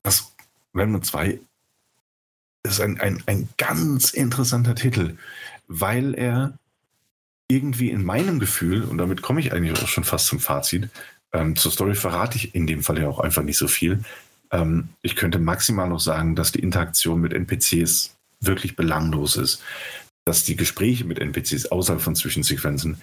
das 0.03 0.33
Remnant 0.75 1.05
2 1.05 1.39
ist 2.63 2.81
ein, 2.81 2.99
ein, 2.99 3.23
ein 3.27 3.49
ganz 3.57 4.11
interessanter 4.11 4.75
Titel, 4.75 5.17
weil 5.67 6.15
er 6.15 6.57
irgendwie 7.47 7.91
in 7.91 8.03
meinem 8.03 8.39
Gefühl, 8.39 8.83
und 8.83 8.97
damit 8.97 9.21
komme 9.21 9.39
ich 9.39 9.53
eigentlich 9.53 9.81
auch 9.81 9.87
schon 9.87 10.03
fast 10.03 10.27
zum 10.27 10.39
Fazit, 10.39 10.89
ähm, 11.33 11.55
zur 11.55 11.71
Story 11.71 11.95
verrate 11.95 12.37
ich 12.37 12.55
in 12.55 12.67
dem 12.67 12.83
Fall 12.83 12.99
ja 12.99 13.07
auch 13.07 13.19
einfach 13.19 13.43
nicht 13.43 13.57
so 13.57 13.67
viel. 13.67 14.03
Ähm, 14.51 14.89
ich 15.01 15.15
könnte 15.15 15.39
maximal 15.39 15.89
noch 15.89 15.99
sagen, 15.99 16.35
dass 16.35 16.51
die 16.51 16.59
Interaktion 16.59 17.19
mit 17.19 17.33
NPCs 17.33 18.15
wirklich 18.39 18.75
belanglos 18.75 19.35
ist. 19.35 19.61
Dass 20.25 20.43
die 20.43 20.55
Gespräche 20.55 21.05
mit 21.05 21.19
NPCs 21.19 21.65
außerhalb 21.67 22.01
von 22.01 22.15
Zwischensequenzen 22.15 23.01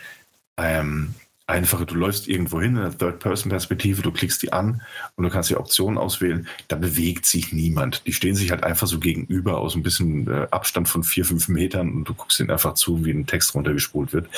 ähm, 0.56 1.14
einfache, 1.50 1.86
du 1.86 1.94
läufst 1.94 2.28
irgendwo 2.28 2.60
hin 2.60 2.76
in 2.76 2.82
der 2.82 2.96
Third-Person-Perspektive, 2.96 4.02
du 4.02 4.12
klickst 4.12 4.42
die 4.42 4.52
an 4.52 4.82
und 5.16 5.24
du 5.24 5.30
kannst 5.30 5.50
die 5.50 5.56
Optionen 5.56 5.98
auswählen, 5.98 6.48
da 6.68 6.76
bewegt 6.76 7.26
sich 7.26 7.52
niemand. 7.52 8.06
Die 8.06 8.12
stehen 8.12 8.34
sich 8.34 8.50
halt 8.50 8.64
einfach 8.64 8.86
so 8.86 8.98
gegenüber 8.98 9.58
aus 9.58 9.74
ein 9.74 9.82
bisschen 9.82 10.26
äh, 10.28 10.48
Abstand 10.50 10.88
von 10.88 11.04
vier, 11.04 11.24
fünf 11.24 11.48
Metern 11.48 11.92
und 11.92 12.04
du 12.04 12.14
guckst 12.14 12.40
ihnen 12.40 12.50
einfach 12.50 12.74
zu, 12.74 13.04
wie 13.04 13.10
ein 13.10 13.26
Text 13.26 13.54
runtergespult 13.54 14.12
wird. 14.12 14.28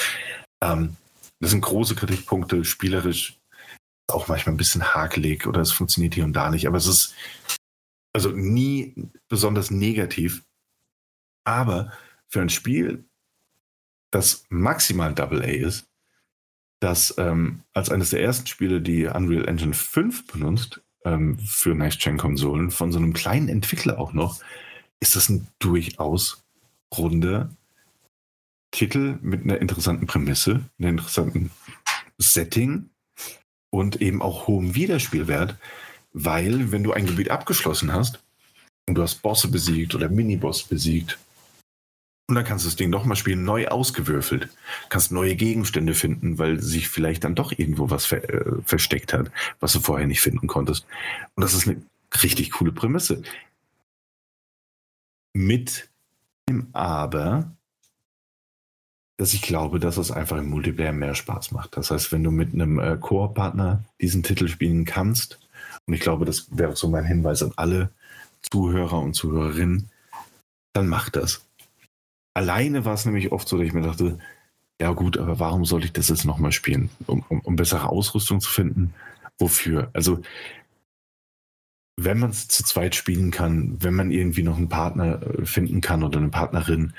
Ähm, 0.63 0.97
das 1.41 1.51
sind 1.51 1.61
große 1.61 1.95
Kritikpunkte, 1.95 2.65
spielerisch 2.65 3.39
auch 4.09 4.29
manchmal 4.29 4.55
ein 4.55 4.59
bisschen 4.59 4.95
hakelig 4.95 5.47
oder 5.47 5.61
es 5.61 5.73
funktioniert 5.73 6.15
hier 6.15 6.25
und 6.25 6.35
da 6.35 6.51
nicht, 6.51 6.67
aber 6.67 6.77
es 6.77 6.87
ist 6.87 7.15
also 8.13 8.31
nie 8.31 8.95
besonders 9.29 9.71
negativ. 9.71 10.43
Aber 11.45 11.93
für 12.29 12.41
ein 12.41 12.49
Spiel, 12.49 13.05
das 14.11 14.45
maximal 14.49 15.15
Double 15.15 15.43
A 15.43 15.47
ist, 15.47 15.87
dass 16.83 17.15
ähm, 17.17 17.61
als 17.75 17.91
eines 17.91 18.11
der 18.11 18.21
ersten 18.23 18.49
Spiele, 18.49 18.81
die 18.81 19.07
Unreal 19.07 19.47
Engine 19.47 19.73
5 19.73 20.27
benutzt, 20.27 20.81
ähm, 21.05 21.39
für 21.39 21.77
Next-Gen-Konsolen, 21.77 22.73
von 22.73 22.91
so 22.91 22.99
einem 22.99 23.13
kleinen 23.13 23.49
Entwickler 23.49 24.01
auch 24.01 24.13
noch, 24.13 24.41
ist 24.99 25.15
das 25.15 25.29
ein 25.29 25.47
durchaus 25.61 26.43
runder, 26.97 27.51
Titel 28.73 29.17
mit 29.23 29.45
einer 29.45 29.61
interessanten 29.61 30.09
Prämisse, 30.09 30.65
einem 30.81 30.89
interessanten 30.99 31.51
Setting 32.19 32.91
und 33.71 34.03
eben 34.03 34.21
auch 34.21 34.49
hohem 34.49 34.75
Wiederspielwert, 34.75 35.57
weil 36.13 36.73
wenn 36.73 36.83
du 36.83 36.93
ein 36.93 37.07
Gebiet 37.07 37.31
abgeschlossen 37.31 37.93
hast 37.93 38.21
und 38.89 38.97
du 38.97 39.03
hast 39.03 39.23
Bosse 39.23 39.47
besiegt 39.47 39.95
oder 39.95 40.09
Miniboss 40.09 40.65
besiegt 40.65 41.21
und 42.29 42.37
dann 42.37 42.45
kannst 42.45 42.65
du 42.65 42.69
das 42.69 42.77
Ding 42.77 42.91
nochmal 42.91 43.17
spielen, 43.17 43.45
neu 43.45 43.67
ausgewürfelt. 43.69 44.49
Kannst 44.89 45.13
neue 45.13 45.37
Gegenstände 45.37 45.95
finden, 45.95 46.39
weil 46.39 46.61
sich 46.61 46.89
vielleicht 46.89 47.25
dann 47.25 47.35
doch 47.35 47.53
irgendwo 47.53 47.91
was 47.91 48.07
ver 48.07 48.29
äh, 48.29 48.63
versteckt 48.63 49.13
hat, 49.13 49.31
was 49.61 49.73
du 49.73 49.81
vorher 49.81 50.07
nicht 50.07 50.21
finden 50.21 50.47
konntest. 50.47 50.87
Und 51.35 51.43
das 51.43 51.53
ist 51.53 51.69
eine 51.69 51.83
richtig 52.23 52.53
coole 52.53 52.73
Prämisse. 52.73 53.23
Mit 55.35 55.91
dem 56.49 56.69
Aber, 56.73 57.53
dass 59.19 59.35
ich 59.35 59.43
glaube, 59.43 59.81
dass 59.81 59.97
es 59.97 60.11
einfach 60.11 60.39
im 60.39 60.49
Multiplayer 60.49 60.93
mehr 60.93 61.15
Spaß 61.15 61.53
macht. 61.53 61.77
Das 61.77 61.91
heißt, 61.91 62.13
wenn 62.13 62.25
du 62.25 62.31
mit 62.31 62.55
einem 62.55 62.79
äh, 62.79 62.97
Koop-Partner 62.99 63.85
diesen 64.01 64.23
Titel 64.23 64.49
spielen 64.49 64.85
kannst, 64.85 65.39
und 65.87 65.95
ich 65.95 66.01
glaube, 66.01 66.25
das 66.25 66.47
wäre 66.57 66.77
so 66.77 66.89
mein 66.89 67.05
Hinweis 67.05 67.43
an 67.43 67.53
alle 67.57 67.91
Zuhörer 68.43 69.01
und 69.01 69.15
Zuhörerinnen, 69.15 69.91
dann 70.73 70.89
macht 70.89 71.17
das. 71.17 71.45
Alleine 72.35 72.85
war 72.85 72.95
es 72.95 73.05
nämlich 73.05 73.33
oft 73.33 73.49
so, 73.49 73.59
dass 73.59 73.67
ich 73.67 73.73
mir 73.73 73.83
dachte, 73.83 74.19
ja 74.81 74.93
gut, 74.93 75.19
aber 75.19 75.39
warum 75.39 75.65
sollte 75.65 75.87
ich 75.87 75.93
das 75.93 76.09
jetzt 76.09 76.25
nochmal 76.25 76.53
spielen? 76.53 76.91
Um, 77.07 77.25
um, 77.29 77.41
um 77.41 77.57
bessere 77.57 77.89
Ausrüstung 77.89 78.41
zu 78.41 78.51
finden? 78.51 78.95
Wofür? 79.39 79.91
Also, 79.93 80.21
wenn 82.01 82.19
man 82.19 82.31
es 82.31 82.49
zu 82.49 82.65
zweit 82.65 82.95
spielen 82.95 83.31
kann, 83.31 83.77
wenn 83.83 83.95
man 83.95 84.11
irgendwie 84.11 84.43
noch 84.43 84.57
einen 84.57 84.69
Partner 84.69 85.23
äh, 85.23 85.45
finden 85.47 85.81
kann 85.81 86.03
oder 86.03 86.19
eine 86.19 86.31
Partnerin, 86.31 86.95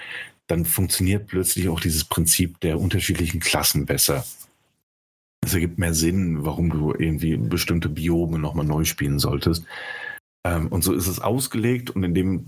dann 0.48 0.66
funktioniert 0.66 1.28
plötzlich 1.28 1.68
auch 1.70 1.80
dieses 1.80 2.06
Prinzip 2.06 2.60
der 2.60 2.80
unterschiedlichen 2.80 3.40
Klassen 3.40 3.86
besser. 3.86 4.26
Es 5.46 5.54
ergibt 5.54 5.78
mehr 5.78 5.94
Sinn, 5.94 6.46
warum 6.46 6.70
du 6.70 6.94
irgendwie 6.94 7.36
bestimmte 7.36 7.90
Biome 7.90 8.40
nochmal 8.40 8.66
neu 8.66 8.86
spielen 8.86 9.20
solltest. 9.20 9.66
Ähm, 10.46 10.68
und 10.68 10.84
so 10.84 10.94
ist 10.94 11.08
es 11.08 11.20
ausgelegt 11.20 11.90
und 11.90 12.04
in 12.04 12.14
dem 12.14 12.46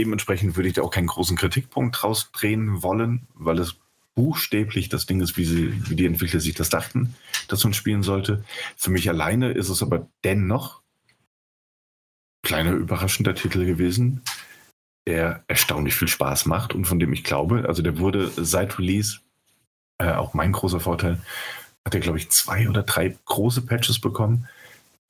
dementsprechend 0.00 0.56
würde 0.56 0.68
ich 0.68 0.74
da 0.74 0.82
auch 0.82 0.90
keinen 0.90 1.08
großen 1.08 1.36
Kritikpunkt 1.36 2.00
draus 2.00 2.30
drehen 2.32 2.82
wollen, 2.82 3.26
weil 3.34 3.58
es 3.58 3.76
buchstäblich 4.14 4.88
das 4.88 5.04
Ding 5.04 5.20
ist, 5.20 5.36
wie, 5.36 5.44
sie, 5.44 5.90
wie 5.90 5.94
die 5.94 6.06
Entwickler 6.06 6.40
sich 6.40 6.54
das 6.54 6.70
dachten, 6.70 7.14
dass 7.48 7.62
man 7.64 7.74
spielen 7.74 8.02
sollte. 8.02 8.42
Für 8.76 8.90
mich 8.90 9.10
alleine 9.10 9.52
ist 9.52 9.68
es 9.68 9.82
aber 9.82 10.08
dennoch 10.24 10.80
ein 12.42 12.48
kleiner 12.48 12.72
überraschender 12.72 13.34
Titel 13.34 13.66
gewesen, 13.66 14.22
der 15.06 15.44
erstaunlich 15.48 15.94
viel 15.94 16.08
Spaß 16.08 16.46
macht 16.46 16.74
und 16.74 16.86
von 16.86 16.98
dem 16.98 17.12
ich 17.12 17.22
glaube, 17.22 17.66
also 17.68 17.82
der 17.82 17.98
wurde 17.98 18.30
seit 18.36 18.78
Release, 18.78 19.18
äh, 19.98 20.12
auch 20.12 20.32
mein 20.32 20.52
großer 20.52 20.80
Vorteil, 20.80 21.20
hat 21.84 21.94
er, 21.94 22.00
glaube 22.00 22.18
ich, 22.18 22.30
zwei 22.30 22.68
oder 22.70 22.82
drei 22.84 23.16
große 23.26 23.62
Patches 23.62 24.00
bekommen, 24.00 24.48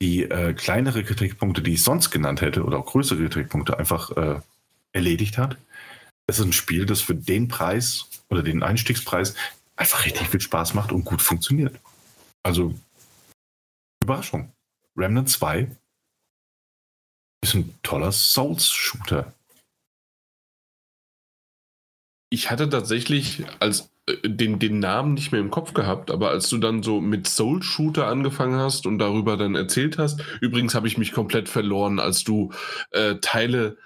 die 0.01 0.23
äh, 0.23 0.53
kleinere 0.53 1.03
Kritikpunkte, 1.03 1.61
die 1.61 1.73
ich 1.73 1.83
sonst 1.83 2.11
genannt 2.11 2.41
hätte, 2.41 2.65
oder 2.65 2.79
auch 2.79 2.85
größere 2.87 3.19
Kritikpunkte 3.29 3.79
einfach 3.79 4.11
äh, 4.17 4.41
erledigt 4.93 5.37
hat. 5.37 5.57
Es 6.27 6.39
ist 6.39 6.45
ein 6.45 6.53
Spiel, 6.53 6.85
das 6.85 7.01
für 7.01 7.15
den 7.15 7.47
Preis 7.47 8.07
oder 8.29 8.43
den 8.43 8.63
Einstiegspreis 8.63 9.35
einfach 9.75 10.05
richtig 10.05 10.29
viel 10.29 10.41
Spaß 10.41 10.73
macht 10.73 10.91
und 10.91 11.05
gut 11.05 11.21
funktioniert. 11.21 11.79
Also, 12.43 12.73
Überraschung. 14.01 14.51
Remnant 14.95 15.29
2 15.29 15.69
ist 17.43 17.55
ein 17.55 17.73
toller 17.81 18.11
Souls-Shooter. 18.11 19.33
Ich 22.29 22.49
hatte 22.49 22.69
tatsächlich 22.69 23.43
als 23.59 23.89
äh, 24.05 24.27
den, 24.27 24.59
den 24.59 24.79
Namen 24.79 25.13
nicht 25.13 25.31
mehr 25.31 25.41
im 25.41 25.51
Kopf 25.51 25.73
gehabt, 25.73 26.11
aber 26.11 26.29
als 26.29 26.49
du 26.49 26.57
dann 26.57 26.83
so 26.83 27.01
mit 27.01 27.27
Soul 27.27 27.61
Shooter 27.61 28.07
angefangen 28.07 28.59
hast 28.59 28.85
und 28.85 28.99
darüber 28.99 29.37
dann 29.37 29.55
erzählt 29.55 29.97
hast, 29.97 30.23
übrigens 30.39 30.75
habe 30.75 30.87
ich 30.87 30.97
mich 30.97 31.11
komplett 31.11 31.49
verloren, 31.49 31.99
als 31.99 32.23
du 32.23 32.51
äh, 32.91 33.15
Teile 33.15 33.77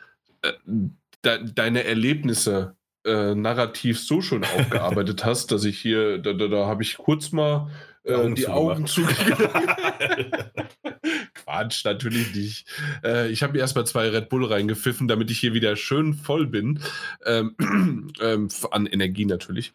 de 1.24 1.52
deine 1.54 1.84
Erlebnisse 1.84 2.76
äh, 3.06 3.36
narrativ 3.36 4.00
so 4.00 4.22
schon 4.22 4.44
aufgearbeitet 4.58 5.26
hast, 5.26 5.52
dass 5.52 5.64
ich 5.64 5.80
hier, 5.80 6.18
da, 6.20 6.34
da, 6.34 6.48
da 6.48 6.66
habe 6.66 6.84
ich 6.84 6.98
kurz 6.98 7.32
mal 7.32 7.70
äh, 8.04 8.34
die 8.34 8.48
Augen 8.48 8.88
zugemacht. 8.88 9.42
Quatsch, 11.34 11.86
natürlich 11.86 12.34
nicht. 12.34 12.68
Äh, 13.04 13.30
ich 13.30 13.44
habe 13.44 13.54
mir 13.54 13.60
erstmal 13.60 13.86
zwei 13.86 14.10
Red 14.10 14.30
Bull 14.30 14.46
reingepfiffen, 14.46 15.08
damit 15.08 15.32
ich 15.32 15.40
hier 15.40 15.54
wieder 15.54 15.76
schön 15.76 16.14
voll 16.14 16.48
bin. 16.48 16.80
Ähm, 17.26 17.56
ähm, 18.22 18.50
an 18.72 18.86
Energie 18.88 19.26
natürlich. 19.26 19.74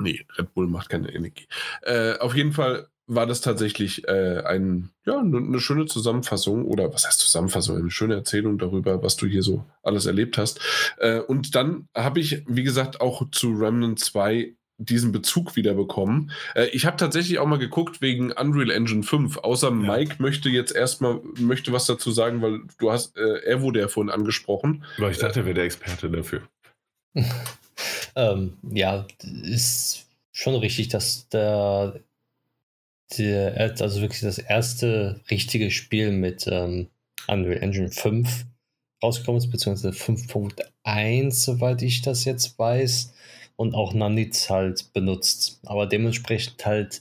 Nee, 0.00 0.24
Red 0.36 0.54
Bull 0.54 0.68
macht 0.68 0.88
keine 0.88 1.12
Energie. 1.12 1.46
Äh, 1.82 2.18
auf 2.18 2.34
jeden 2.34 2.52
Fall 2.52 2.88
war 3.08 3.26
das 3.26 3.40
tatsächlich 3.40 4.06
äh, 4.06 4.42
ein, 4.44 4.90
ja, 5.06 5.18
eine 5.18 5.40
ne 5.40 5.60
schöne 5.60 5.86
Zusammenfassung 5.86 6.66
oder 6.66 6.92
was 6.92 7.06
heißt 7.06 7.18
Zusammenfassung, 7.18 7.78
eine 7.78 7.90
schöne 7.90 8.14
Erzählung 8.14 8.58
darüber, 8.58 9.02
was 9.02 9.16
du 9.16 9.26
hier 9.26 9.42
so 9.42 9.64
alles 9.82 10.06
erlebt 10.06 10.38
hast. 10.38 10.60
Äh, 10.98 11.20
und 11.20 11.54
dann 11.54 11.88
habe 11.96 12.20
ich, 12.20 12.44
wie 12.46 12.62
gesagt, 12.62 13.00
auch 13.00 13.28
zu 13.30 13.50
Remnant 13.52 13.98
2 13.98 14.54
diesen 14.76 15.10
Bezug 15.10 15.56
wieder 15.56 15.74
bekommen. 15.74 16.30
Äh, 16.54 16.66
ich 16.66 16.86
habe 16.86 16.96
tatsächlich 16.96 17.38
auch 17.38 17.46
mal 17.46 17.58
geguckt 17.58 18.00
wegen 18.00 18.30
Unreal 18.32 18.70
Engine 18.70 19.02
5. 19.02 19.38
Außer 19.38 19.68
ja. 19.68 19.74
Mike 19.74 20.16
möchte 20.18 20.50
jetzt 20.50 20.74
erstmal 20.74 21.20
möchte 21.38 21.72
was 21.72 21.86
dazu 21.86 22.12
sagen, 22.12 22.42
weil 22.42 22.60
du 22.78 22.92
hast, 22.92 23.16
äh, 23.16 23.42
er 23.44 23.62
wurde 23.62 23.80
ja 23.80 23.88
vorhin 23.88 24.10
angesprochen. 24.10 24.84
Weil 24.98 25.12
ich 25.12 25.18
dachte, 25.18 25.40
er 25.40 25.46
wäre 25.46 25.54
der 25.54 25.64
Experte 25.64 26.10
dafür. 26.10 26.42
ähm, 28.14 28.52
ja, 28.70 29.06
ist 29.42 30.06
schon 30.30 30.54
richtig, 30.54 30.88
dass 30.88 31.28
der 31.30 32.00
der, 33.16 33.74
also 33.80 34.00
wirklich 34.00 34.20
das 34.20 34.38
erste 34.38 35.20
richtige 35.30 35.70
Spiel 35.70 36.10
mit 36.10 36.46
ähm, 36.46 36.88
Unreal 37.26 37.62
Engine 37.62 37.90
5 37.90 38.44
rausgekommen 39.02 39.38
ist, 39.38 39.50
beziehungsweise 39.50 39.96
5.1, 39.96 41.30
soweit 41.32 41.82
ich 41.82 42.02
das 42.02 42.24
jetzt 42.24 42.58
weiß, 42.58 43.12
und 43.56 43.74
auch 43.74 43.92
Nanitz 43.92 44.50
halt 44.50 44.92
benutzt, 44.92 45.58
aber 45.64 45.86
dementsprechend 45.86 46.64
halt 46.64 47.00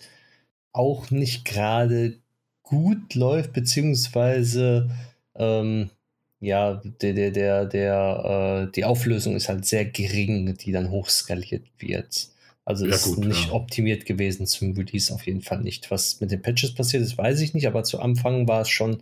auch 0.74 1.12
nicht 1.12 1.46
gerade 1.46 2.18
gut 2.64 3.14
läuft, 3.14 3.54
beziehungsweise 3.54 4.90
ähm, 5.36 5.92
ja, 6.40 6.82
der, 7.02 7.14
der, 7.14 7.32
der, 7.32 7.66
der, 7.66 8.68
äh, 8.68 8.72
die 8.72 8.86
Auflösung 8.86 9.36
ist 9.36 9.50
halt 9.50 9.66
sehr 9.66 9.86
gering, 9.86 10.56
die 10.58 10.72
dann 10.72 10.90
hochskaliert 10.92 11.66
wird. 11.80 12.30
Also 12.68 12.86
ja, 12.86 12.96
ist 12.96 13.06
gut, 13.06 13.20
nicht 13.20 13.48
ja. 13.48 13.54
optimiert 13.54 14.06
gewesen 14.06 14.46
zum 14.46 14.74
Release 14.74 15.14
auf 15.14 15.26
jeden 15.26 15.42
Fall 15.42 15.62
nicht. 15.62 15.90
Was 15.90 16.20
mit 16.20 16.32
den 16.32 16.42
Patches 16.42 16.76
passiert 16.76 17.02
ist, 17.02 17.18
weiß 17.18 17.40
ich 17.40 17.54
nicht, 17.54 17.66
aber 17.66 17.86
zu 17.86 18.02
Anfang 18.02 18.46
war 18.50 18.60
es 18.60 18.70
schon 18.70 19.02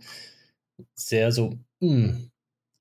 sehr 0.94 1.32
so, 1.32 1.58
mh. 1.80 1.90
Hm. 1.90 2.30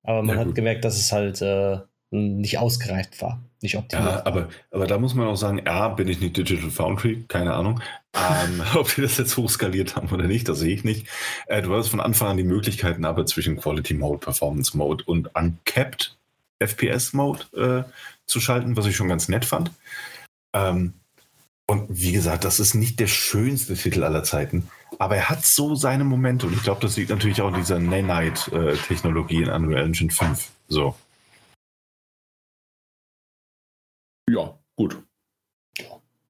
aber 0.04 0.22
man 0.22 0.36
ja, 0.36 0.42
hat 0.42 0.48
gut. 0.50 0.56
gemerkt, 0.56 0.86
dass 0.86 1.00
es 1.00 1.12
halt 1.12 1.42
äh, 1.42 1.80
nicht 2.12 2.60
ausgereift 2.60 3.20
war, 3.20 3.44
nicht 3.64 3.78
optimiert. 3.78 4.12
Ja, 4.12 4.26
aber, 4.28 4.50
aber 4.70 4.86
da 4.86 5.00
muss 5.00 5.16
man 5.16 5.26
auch 5.26 5.38
sagen, 5.38 5.60
ja, 5.66 5.88
bin 5.88 6.08
ich 6.08 6.22
nicht 6.22 6.38
Digital 6.38 6.70
Foundry, 6.70 7.26
keine 7.30 7.56
Ahnung. 7.56 7.82
ähm, 8.14 8.62
ob 8.76 8.94
die 8.94 9.02
das 9.02 9.18
jetzt 9.18 9.38
hochskaliert 9.38 9.96
haben 9.96 10.10
oder 10.10 10.28
nicht, 10.28 10.48
das 10.48 10.60
sehe 10.60 10.76
ich 10.76 10.84
nicht. 10.84 11.08
Äh, 11.48 11.64
du 11.64 11.74
hast 11.74 11.88
von 11.88 12.00
Anfang 12.00 12.28
an 12.28 12.38
die 12.38 12.44
Möglichkeiten 12.44 13.06
aber 13.06 13.26
zwischen 13.26 13.58
Quality 13.58 13.96
Mode, 13.96 14.20
Performance 14.20 14.78
Mode 14.78 15.04
und 15.06 15.36
Uncapped 15.36 16.16
FPS 16.60 17.14
Mode 17.14 17.46
äh, 17.56 17.92
zu 18.28 18.40
schalten, 18.40 18.78
was 18.78 18.86
ich 18.86 18.96
schon 18.96 19.10
ganz 19.10 19.30
nett 19.30 19.46
fand. 19.46 19.72
Ähm, 20.56 20.94
und 21.68 21.88
wie 21.90 22.12
gesagt, 22.12 22.46
das 22.46 22.60
ist 22.60 22.76
nicht 22.76 23.00
der 23.00 23.08
schönste 23.08 23.76
Titel 23.76 24.04
aller 24.04 24.24
Zeiten, 24.24 24.70
aber 25.00 25.18
er 25.18 25.30
hat 25.30 25.46
so 25.46 25.76
seine 25.76 26.04
Momente 26.04 26.46
und 26.46 26.54
ich 26.54 26.64
glaube, 26.64 26.82
das 26.82 26.96
liegt 26.96 27.10
natürlich 27.10 27.42
auch 27.42 27.50
in 27.50 27.56
dieser 27.56 27.80
Nanite-Technologie 27.80 29.44
in 29.44 29.50
Unreal 29.50 29.84
Engine 29.84 30.12
5. 30.12 30.52
So. 30.68 30.96
Ja, 34.30 34.58
gut. 34.76 35.04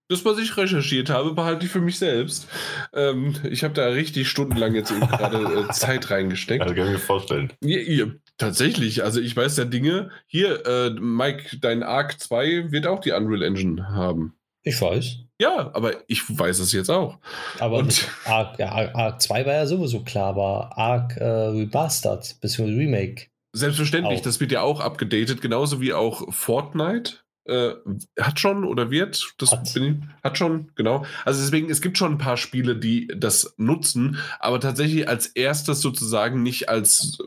Das, 0.07 0.23
was 0.23 0.37
ich 0.37 0.55
recherchiert 0.55 1.09
habe, 1.09 1.33
behalte 1.33 1.65
ich 1.65 1.71
für 1.71 1.81
mich 1.81 1.97
selbst. 1.97 2.47
Ähm, 2.93 3.35
ich 3.43 3.63
habe 3.63 3.73
da 3.73 3.87
richtig 3.87 4.29
stundenlang 4.29 4.75
jetzt 4.75 4.89
gerade 4.99 5.67
äh, 5.67 5.71
Zeit 5.71 6.11
reingesteckt. 6.11 6.61
Also 6.61 6.75
kann 6.75 6.85
ich 6.85 6.93
mir 6.93 6.99
vorstellen. 6.99 7.51
Ja, 7.61 7.79
ja, 7.79 8.05
tatsächlich, 8.37 9.03
also 9.03 9.19
ich 9.19 9.35
weiß 9.35 9.57
ja 9.57 9.65
Dinge. 9.65 10.11
Hier, 10.27 10.65
äh, 10.65 10.89
Mike, 10.91 11.57
dein 11.59 11.83
Arc 11.83 12.19
2 12.19 12.71
wird 12.71 12.87
auch 12.87 12.99
die 12.99 13.11
Unreal 13.11 13.43
Engine 13.43 13.89
haben. 13.89 14.35
Ich 14.63 14.81
weiß. 14.81 15.17
Ja, 15.39 15.71
aber 15.73 15.93
ich 16.07 16.21
weiß 16.27 16.59
es 16.59 16.71
jetzt 16.71 16.89
auch. 16.89 17.19
Aber 17.59 17.85
Arc, 18.25 18.57
ja, 18.59 18.71
Arc 18.95 19.21
2 19.21 19.45
war 19.45 19.53
ja 19.53 19.67
sowieso 19.67 20.01
klar, 20.01 20.29
aber 20.29 20.77
Arc 20.77 21.17
äh, 21.17 21.23
Remastered 21.23 22.37
bzw. 22.41 22.63
Remake. 22.63 23.27
Selbstverständlich, 23.53 24.19
auch. 24.19 24.23
das 24.23 24.39
wird 24.39 24.51
ja 24.51 24.61
auch 24.61 24.79
abgedatet, 24.79 25.41
genauso 25.41 25.81
wie 25.81 25.93
auch 25.93 26.33
Fortnite 26.33 27.25
äh, 27.45 27.73
hat 28.19 28.39
schon 28.39 28.63
oder 28.63 28.89
wird, 28.89 29.33
das 29.37 29.51
hat. 29.51 29.73
bin 29.73 30.09
hat 30.23 30.37
schon, 30.37 30.71
genau. 30.75 31.05
Also 31.25 31.41
deswegen, 31.41 31.69
es 31.69 31.81
gibt 31.81 31.97
schon 31.97 32.13
ein 32.13 32.17
paar 32.17 32.37
Spiele, 32.37 32.75
die 32.75 33.07
das 33.15 33.53
nutzen, 33.57 34.17
aber 34.39 34.59
tatsächlich 34.59 35.07
als 35.07 35.27
erstes 35.27 35.81
sozusagen 35.81 36.43
nicht 36.43 36.69
als 36.69 37.19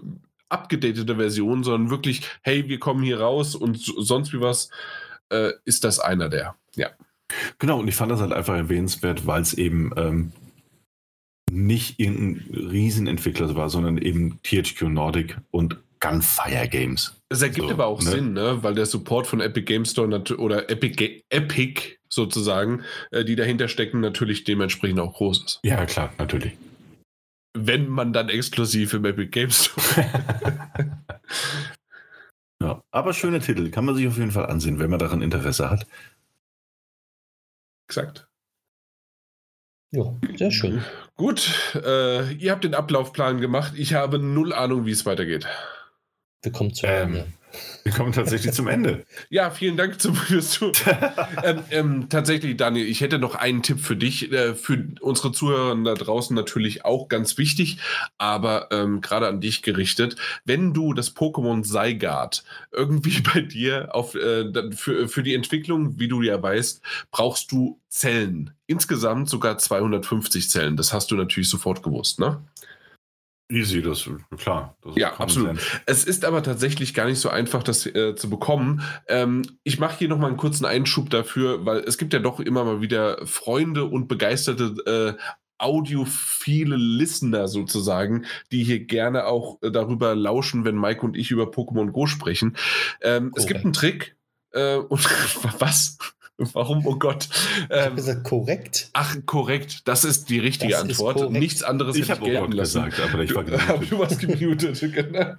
abgedatete 0.49 1.17
Version, 1.17 1.65
sondern 1.65 1.91
wirklich, 1.91 2.23
hey, 2.43 2.69
wir 2.69 2.79
kommen 2.79 3.03
hier 3.03 3.21
raus 3.21 3.55
und 3.55 3.79
sonst 3.79 4.33
wie 4.33 4.41
was. 4.41 4.71
äh, 5.31 5.53
ist 5.65 5.85
das 5.85 5.99
einer 5.99 6.29
der. 6.29 6.55
Ja. 6.75 6.91
Genau, 7.59 7.81
und 7.81 7.89
ich 7.89 7.95
fand 7.95 8.11
das 8.11 8.21
halt 8.21 8.33
einfach 8.33 8.57
erwähnenswert, 8.57 9.27
weil 9.27 9.43
es 9.43 9.55
eben 9.55 9.93
ähm, 9.97 10.33
nicht 11.51 12.01
irgendein 12.01 12.69
Riesenentwickler 12.71 13.55
war, 13.55 13.69
sondern 13.69 13.99
eben 13.99 14.41
THQ 14.43 14.83
Nordic 14.83 15.37
und 15.51 15.77
Gunfire 16.01 16.69
Games. 16.69 17.15
Das 17.29 17.43
ergibt 17.43 17.69
so, 17.69 17.75
aber 17.75 17.87
auch 17.87 18.03
ne? 18.03 18.11
Sinn, 18.11 18.33
ne? 18.33 18.63
weil 18.63 18.75
der 18.75 18.87
Support 18.87 19.27
von 19.27 19.41
Epic 19.41 19.67
Game 19.67 19.85
Store 19.85 20.09
oder 20.39 20.71
Epic, 20.71 21.23
Epic 21.29 21.99
sozusagen, 22.09 22.85
äh, 23.11 23.25
die 23.25 23.37
dahinter 23.37 23.69
stecken, 23.69 24.01
natürlich 24.01 24.45
dementsprechend 24.45 25.01
auch 25.01 25.15
groß 25.15 25.45
ist. 25.45 25.61
Ja, 25.63 25.85
klar, 25.85 26.13
natürlich. 26.19 26.53
Wenn 27.67 27.89
man 27.89 28.13
dann 28.13 28.29
exklusiv 28.29 28.95
im 28.95 29.05
Epic 29.05 29.31
Game 29.31 29.51
Store. 29.51 30.07
ja, 32.63 32.83
aber 32.91 33.13
schöne 33.13 33.41
Titel, 33.41 33.71
kann 33.71 33.85
man 33.85 33.95
sich 33.95 34.07
auf 34.07 34.19
jeden 34.19 34.33
Fall 34.33 34.47
ansehen, 34.47 34.79
wenn 34.79 34.91
man 34.91 34.99
daran 34.99 35.23
Interesse 35.23 35.71
hat. 35.71 35.87
Exakt. 37.89 38.29
Ja, 39.91 40.15
sehr 40.37 40.51
schön. 40.51 40.85
Gut, 41.17 41.75
äh, 41.75 42.33
ihr 42.35 42.53
habt 42.53 42.65
den 42.65 42.75
Ablaufplan 42.75 43.41
gemacht. 43.41 43.73
Ich 43.77 43.95
habe 43.95 44.19
null 44.19 44.53
Ahnung, 44.53 44.85
wie 44.85 44.91
es 44.91 45.07
weitergeht. 45.07 45.47
Wir 46.43 46.53
kommen 46.53 46.75
zum 46.75 46.91
ähm, 46.91 47.09
Ende. 47.09 47.27
Wir 47.85 47.93
kommen 47.93 48.13
tatsächlich 48.13 48.53
zum 48.53 48.69
Ende. 48.69 49.05
Ja, 49.31 49.51
vielen 49.51 49.77
Dank 49.77 50.01
zum, 50.01 50.15
fürs 50.15 50.61
ähm, 51.43 51.61
ähm, 51.71 52.09
Tatsächlich, 52.09 52.57
Daniel, 52.57 52.87
ich 52.87 53.01
hätte 53.01 53.19
noch 53.19 53.35
einen 53.35 53.63
Tipp 53.63 53.81
für 53.81 53.97
dich, 53.97 54.33
äh, 54.33 54.55
für 54.55 54.87
unsere 55.01 55.33
Zuhörer 55.33 55.77
da 55.83 55.95
draußen 55.95 56.35
natürlich 56.35 56.85
auch 56.85 57.09
ganz 57.09 57.37
wichtig, 57.39 57.79
aber 58.17 58.69
ähm, 58.71 59.01
gerade 59.01 59.27
an 59.29 59.41
dich 59.41 59.63
gerichtet. 59.63 60.17
Wenn 60.45 60.73
du 60.73 60.93
das 60.95 61.15
Pokémon 61.15 61.63
Zygarde 61.63 62.39
irgendwie 62.73 63.21
bei 63.35 63.41
dir 63.41 63.95
auf, 63.95 64.15
äh, 64.15 64.53
für, 64.73 65.09
für 65.09 65.23
die 65.23 65.35
Entwicklung, 65.35 65.99
wie 65.99 66.09
du 66.09 66.23
ja 66.23 66.41
weißt, 66.41 66.81
brauchst 67.11 67.53
du 67.53 67.79
Zellen. 67.89 68.53
Insgesamt 68.67 69.29
sogar 69.29 69.59
250 69.59 70.51
Zellen. 70.51 70.77
Das 70.77 70.93
hast 70.93 71.11
du 71.11 71.17
natürlich 71.17 71.49
sofort 71.49 71.83
gewusst, 71.83 72.21
ne? 72.21 72.43
Easy, 73.51 73.81
das 73.81 74.09
klar. 74.37 74.77
Das 74.83 74.95
ja, 74.97 75.15
absolut. 75.19 75.59
Sein. 75.59 75.83
Es 75.87 76.05
ist 76.05 76.27
aber 76.27 76.43
tatsächlich 76.43 76.93
gar 76.93 77.07
nicht 77.07 77.19
so 77.19 77.31
einfach, 77.31 77.63
das 77.63 77.87
äh, 77.87 78.15
zu 78.15 78.29
bekommen. 78.29 78.83
Ähm, 79.09 79.43
ich 79.65 79.79
mache 79.79 79.99
hier 79.99 80.09
nochmal 80.09 80.29
einen 80.29 80.37
kurzen 80.37 80.67
Einschub 80.67 81.09
dafür, 81.09 81.65
weil 81.65 81.79
es 81.79 81.97
gibt 81.97 82.13
ja 82.13 82.19
doch 82.19 82.41
immer 82.41 82.65
mal 82.65 82.83
wieder 82.83 83.27
Freunde 83.27 83.87
und 83.87 84.07
begeisterte 84.07 85.17
äh, 85.19 85.23
audiophile 85.57 86.77
Listener 86.77 87.49
sozusagen, 87.49 88.27
die 88.53 88.65
hier 88.65 88.85
gerne 88.85 89.25
auch 89.25 89.63
äh, 89.63 89.71
darüber 89.71 90.15
lauschen, 90.15 90.67
wenn 90.67 90.79
Mike 90.79 91.01
und 91.01 91.17
ich 91.17 91.31
über 91.31 91.45
Pokémon 91.45 91.91
Go 91.91 92.07
sprechen. 92.07 92.57
Ähm, 93.01 93.33
es 93.35 93.47
gibt 93.47 93.65
einen 93.65 93.73
Trick. 93.73 94.17
Äh, 94.53 94.77
und 94.89 95.05
was? 95.61 95.99
Warum, 96.53 96.87
oh 96.87 96.95
Gott? 96.95 97.29
Ähm, 97.63 97.67
ich 97.69 97.85
habe 97.85 97.95
gesagt, 97.97 98.25
korrekt. 98.25 98.91
Ach, 98.93 99.17
korrekt. 99.27 99.89
Das 99.89 100.05
ist 100.05 100.31
die 100.31 100.39
richtige 100.39 100.73
das 100.73 100.83
Antwort. 100.83 101.33
Nichts 101.33 101.65
anderes 101.65 101.97
ich 101.97 102.09
hätte 102.09 102.21
ich 102.23 102.31
gelten 102.31 102.53
lassen. 102.53 102.85
Gesagt, 102.85 103.13
aber 103.13 103.25
ich 103.25 103.35
war 103.35 103.43
du, 103.43 103.57
du 103.91 103.99
warst 103.99 104.21
gemutet. 104.21 104.81
genau. 104.95 105.35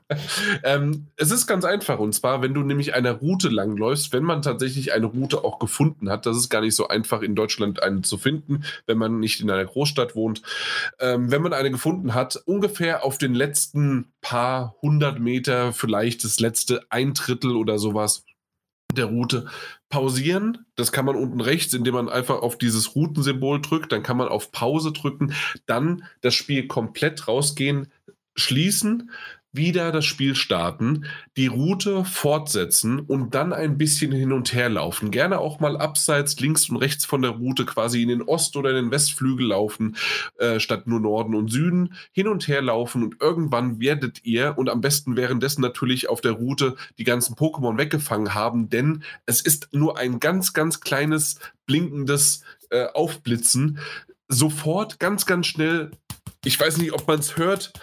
ähm, 0.64 1.08
es 1.16 1.32
ist 1.32 1.48
ganz 1.48 1.64
einfach. 1.64 2.00
Und 2.00 2.14
zwar, 2.14 2.42
wenn 2.42 2.54
du 2.54 2.64
nämlich 2.64 2.96
eine 2.96 3.12
Route 3.12 3.48
langläufst, 3.48 4.12
wenn 4.12 4.24
man 4.24 4.42
tatsächlich 4.42 4.92
eine 4.92 5.06
Route 5.06 5.46
auch 5.46 5.58
gefunden 5.60 6.10
hat, 6.10 6.26
das 6.26 6.36
ist 6.36 6.50
gar 6.50 6.60
nicht 6.60 6.76
so 6.76 6.90
einfach 6.90 7.22
in 7.22 7.34
Deutschland 7.34 7.82
eine 7.82 8.02
zu 8.02 8.18
finden, 8.18 8.66
wenn 8.86 8.98
man 8.98 9.22
nicht 9.22 9.40
in 9.40 9.50
einer 9.50 9.66
Großstadt 9.66 10.18
wohnt. 10.18 10.42
Ähm, 11.00 11.32
wenn 11.32 11.42
man 11.42 11.54
eine 11.54 11.72
gefunden 11.72 12.14
hat, 12.14 12.36
ungefähr 12.46 13.06
auf 13.06 13.18
den 13.18 13.34
letzten 13.34 14.12
paar 14.20 14.76
hundert 14.82 15.22
Meter, 15.22 15.72
vielleicht 15.72 16.26
das 16.26 16.42
letzte 16.42 16.82
ein 16.90 17.14
Drittel 17.14 17.56
oder 17.56 17.80
sowas, 17.80 18.26
der 18.94 19.06
Route 19.06 19.48
pausieren. 19.90 20.66
Das 20.76 20.92
kann 20.92 21.06
man 21.06 21.16
unten 21.16 21.42
rechts, 21.42 21.74
indem 21.74 21.94
man 21.94 22.10
einfach 22.10 22.42
auf 22.42 22.58
dieses 22.58 22.96
Routensymbol 22.96 23.62
drückt. 23.62 23.92
Dann 23.92 24.04
kann 24.04 24.18
man 24.18 24.28
auf 24.28 24.52
Pause 24.52 24.92
drücken, 24.92 25.34
dann 25.66 26.04
das 26.22 26.36
Spiel 26.36 26.68
komplett 26.68 27.28
rausgehen, 27.28 27.92
schließen, 28.36 29.12
wieder 29.52 29.92
das 29.92 30.06
Spiel 30.06 30.36
starten, 30.36 31.06
die 31.36 31.48
Route 31.48 32.06
fortsetzen 32.06 33.00
und 33.00 33.34
dann 33.34 33.52
ein 33.52 33.78
bisschen 33.78 34.12
hin 34.12 34.32
und 34.32 34.54
her 34.54 34.70
laufen. 34.70 35.10
Gerne 35.10 35.40
auch 35.40 35.60
mal 35.60 35.78
abseits 35.78 36.40
links 36.40 36.70
und 36.70 36.78
rechts 36.78 37.06
von 37.06 37.22
der 37.22 37.32
Route 37.32 37.66
quasi 37.66 38.04
in 38.04 38.10
den 38.10 38.22
Ost- 38.22 38.56
oder 38.56 38.70
in 38.70 38.76
den 38.76 38.92
Westflügel 38.92 39.48
laufen, 39.48 39.96
äh, 40.38 40.60
statt 40.60 40.86
nur 40.86 41.00
Norden 41.00 41.34
und 41.34 41.50
Süden. 41.50 41.96
Hin 42.12 42.28
und 42.28 42.48
her 42.48 42.62
laufen 42.62 43.04
und 43.04 43.16
irgendwann 43.20 43.80
werdet 43.80 44.24
ihr 44.24 44.58
und 44.58 44.70
am 44.70 44.82
besten 44.82 45.16
währenddessen 45.16 45.62
natürlich 45.62 46.10
auf 46.10 46.22
der 46.22 46.34
Route 46.34 46.76
die 46.98 47.04
ganzen 47.04 47.36
Pokémon 47.36 47.78
weggefangen 47.78 48.36
haben, 48.36 48.70
denn 48.70 49.04
es 49.26 49.42
ist 49.42 49.70
nur 49.72 49.98
ein 49.98 50.20
ganz, 50.20 50.54
ganz 50.54 50.80
kleines 50.80 51.40
blinkendes 51.66 52.44
äh, 52.70 52.86
Aufblitzen. 52.94 53.80
Sofort 54.28 55.00
ganz, 55.00 55.26
ganz 55.26 55.48
schnell 55.48 55.92
ich 56.46 56.60
weiß 56.60 56.78
nicht, 56.78 56.94
ob 56.94 57.06
man 57.08 57.20
es 57.20 57.36
hört, 57.36 57.74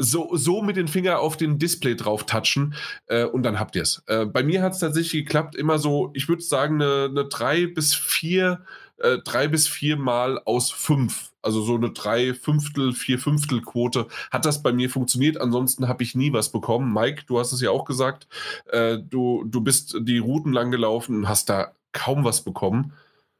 so, 0.00 0.34
so 0.34 0.62
mit 0.62 0.76
den 0.76 0.88
Finger 0.88 1.20
auf 1.20 1.36
den 1.36 1.58
Display 1.58 1.94
drauf 1.94 2.24
touchen 2.24 2.74
äh, 3.06 3.24
und 3.24 3.42
dann 3.42 3.60
habt 3.60 3.76
ihr 3.76 3.82
es. 3.82 4.02
Äh, 4.06 4.24
bei 4.24 4.42
mir 4.42 4.62
hat 4.62 4.72
es 4.72 4.78
tatsächlich 4.78 5.24
geklappt, 5.24 5.54
immer 5.54 5.78
so, 5.78 6.10
ich 6.14 6.28
würde 6.28 6.42
sagen, 6.42 6.80
eine, 6.80 7.08
eine 7.10 7.24
drei 7.26 7.66
bis 7.66 7.94
vier, 7.94 8.64
äh, 8.96 9.18
drei 9.18 9.46
bis 9.46 9.68
vier 9.68 9.96
Mal 9.96 10.40
aus 10.44 10.70
fünf. 10.70 11.30
Also 11.42 11.62
so 11.62 11.74
eine 11.74 11.90
drei 11.90 12.34
Fünftel, 12.34 12.92
vier 12.92 13.18
Fünftel 13.18 13.62
Quote 13.62 14.08
hat 14.30 14.44
das 14.44 14.62
bei 14.62 14.72
mir 14.72 14.90
funktioniert. 14.90 15.40
Ansonsten 15.40 15.88
habe 15.88 16.02
ich 16.02 16.14
nie 16.14 16.32
was 16.32 16.52
bekommen. 16.52 16.92
Mike, 16.92 17.24
du 17.26 17.38
hast 17.38 17.52
es 17.52 17.60
ja 17.60 17.70
auch 17.70 17.84
gesagt, 17.84 18.26
äh, 18.66 18.98
du, 18.98 19.44
du 19.46 19.60
bist 19.60 19.96
die 20.00 20.18
Routen 20.18 20.52
lang 20.52 20.70
gelaufen 20.70 21.16
und 21.16 21.28
hast 21.28 21.48
da 21.48 21.72
kaum 21.92 22.24
was 22.24 22.42
bekommen. 22.42 22.92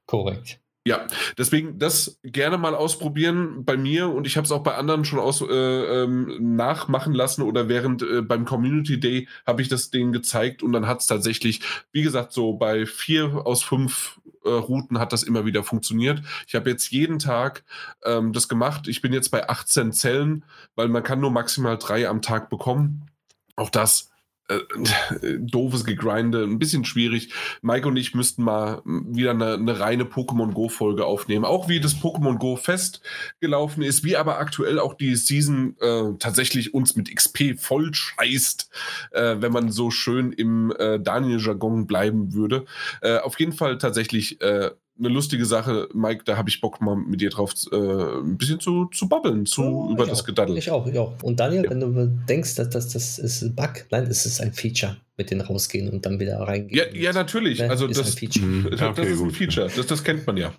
Korrekt. 0.06 0.60
Ja, 0.86 1.06
deswegen 1.36 1.78
das 1.78 2.18
gerne 2.22 2.56
mal 2.56 2.74
ausprobieren 2.74 3.66
bei 3.66 3.76
mir 3.76 4.08
und 4.08 4.26
ich 4.26 4.38
habe 4.38 4.46
es 4.46 4.50
auch 4.50 4.62
bei 4.62 4.76
anderen 4.76 5.04
schon 5.04 5.18
aus, 5.18 5.42
äh, 5.42 5.44
ähm, 5.46 6.56
nachmachen 6.56 7.12
lassen 7.12 7.42
oder 7.42 7.68
während 7.68 8.02
äh, 8.02 8.22
beim 8.22 8.46
Community 8.46 8.98
Day 8.98 9.28
habe 9.46 9.60
ich 9.60 9.68
das 9.68 9.90
denen 9.90 10.10
gezeigt 10.12 10.62
und 10.62 10.72
dann 10.72 10.86
hat 10.86 11.00
es 11.00 11.06
tatsächlich, 11.06 11.60
wie 11.92 12.00
gesagt, 12.00 12.32
so 12.32 12.54
bei 12.54 12.86
vier 12.86 13.46
aus 13.46 13.62
fünf 13.62 14.20
äh, 14.42 14.48
Routen 14.48 14.98
hat 14.98 15.12
das 15.12 15.22
immer 15.22 15.44
wieder 15.44 15.64
funktioniert. 15.64 16.22
Ich 16.46 16.54
habe 16.54 16.70
jetzt 16.70 16.90
jeden 16.90 17.18
Tag 17.18 17.62
ähm, 18.04 18.32
das 18.32 18.48
gemacht. 18.48 18.88
Ich 18.88 19.02
bin 19.02 19.12
jetzt 19.12 19.30
bei 19.30 19.50
18 19.50 19.92
Zellen, 19.92 20.46
weil 20.76 20.88
man 20.88 21.02
kann 21.02 21.20
nur 21.20 21.30
maximal 21.30 21.76
drei 21.76 22.08
am 22.08 22.22
Tag 22.22 22.48
bekommen. 22.48 23.10
Auch 23.54 23.68
das 23.68 24.09
äh, 24.50 25.38
doofes 25.38 25.84
Gegrinde, 25.84 26.42
ein 26.42 26.58
bisschen 26.58 26.84
schwierig. 26.84 27.32
Mike 27.62 27.86
und 27.86 27.96
ich 27.96 28.14
müssten 28.14 28.42
mal 28.42 28.82
wieder 28.84 29.30
eine, 29.30 29.54
eine 29.54 29.80
reine 29.80 30.04
Pokémon 30.04 30.52
Go-Folge 30.52 31.04
aufnehmen. 31.04 31.44
Auch 31.44 31.68
wie 31.68 31.80
das 31.80 31.96
Pokémon 31.96 32.38
Go 32.38 32.56
Fest 32.56 33.00
gelaufen 33.40 33.82
ist, 33.82 34.04
wie 34.04 34.16
aber 34.16 34.38
aktuell 34.38 34.78
auch 34.78 34.94
die 34.94 35.14
Season 35.16 35.76
äh, 35.80 36.12
tatsächlich 36.18 36.74
uns 36.74 36.96
mit 36.96 37.14
XP 37.14 37.58
voll 37.58 37.94
scheißt, 37.94 38.70
äh, 39.12 39.36
wenn 39.38 39.52
man 39.52 39.70
so 39.70 39.90
schön 39.90 40.32
im 40.32 40.72
äh, 40.78 40.98
Daniel-Jargon 40.98 41.86
bleiben 41.86 42.32
würde. 42.32 42.64
Äh, 43.00 43.18
auf 43.18 43.38
jeden 43.38 43.52
Fall 43.52 43.78
tatsächlich 43.78 44.40
äh, 44.40 44.70
eine 45.00 45.08
lustige 45.08 45.46
Sache, 45.46 45.88
Mike, 45.94 46.24
da 46.24 46.36
habe 46.36 46.48
ich 46.48 46.60
Bock 46.60 46.80
mal 46.80 46.94
mit 46.94 47.20
dir 47.20 47.30
drauf 47.30 47.54
äh, 47.72 47.76
ein 47.76 48.36
bisschen 48.36 48.60
zu, 48.60 48.86
zu 48.86 49.08
babbeln, 49.08 49.46
zu 49.46 49.62
oh, 49.62 49.90
über 49.92 50.06
das 50.06 50.20
auch. 50.20 50.26
Gedaddel. 50.26 50.56
Ich 50.58 50.70
auch, 50.70 50.86
ich 50.86 50.98
auch. 50.98 51.20
Und 51.22 51.40
Daniel, 51.40 51.64
ja. 51.64 51.70
wenn 51.70 51.80
du 51.80 52.06
denkst, 52.28 52.54
dass 52.56 52.70
das, 52.70 52.90
das 52.90 53.18
ist 53.18 53.42
ein 53.42 53.54
Bug, 53.54 53.86
nein, 53.90 54.04
es 54.04 54.26
ist 54.26 54.40
ein 54.40 54.52
Feature 54.52 54.98
mit 55.16 55.30
den 55.30 55.40
rausgehen 55.40 55.88
und 55.90 56.06
dann 56.06 56.20
wieder 56.20 56.38
reingehen. 56.40 56.76
Ja, 56.92 56.94
ja 56.94 57.12
natürlich. 57.12 57.58
Ne? 57.60 57.70
Also 57.70 57.86
ist 57.86 57.98
das, 57.98 58.14
ein 58.14 58.18
Feature. 58.18 58.46
Mhm. 58.50 58.70
das, 58.70 58.82
okay, 58.82 59.12
ist 59.12 59.20
ein 59.20 59.30
Feature. 59.30 59.70
Das, 59.74 59.86
das 59.86 60.04
kennt 60.04 60.26
man 60.26 60.36
ja. 60.36 60.52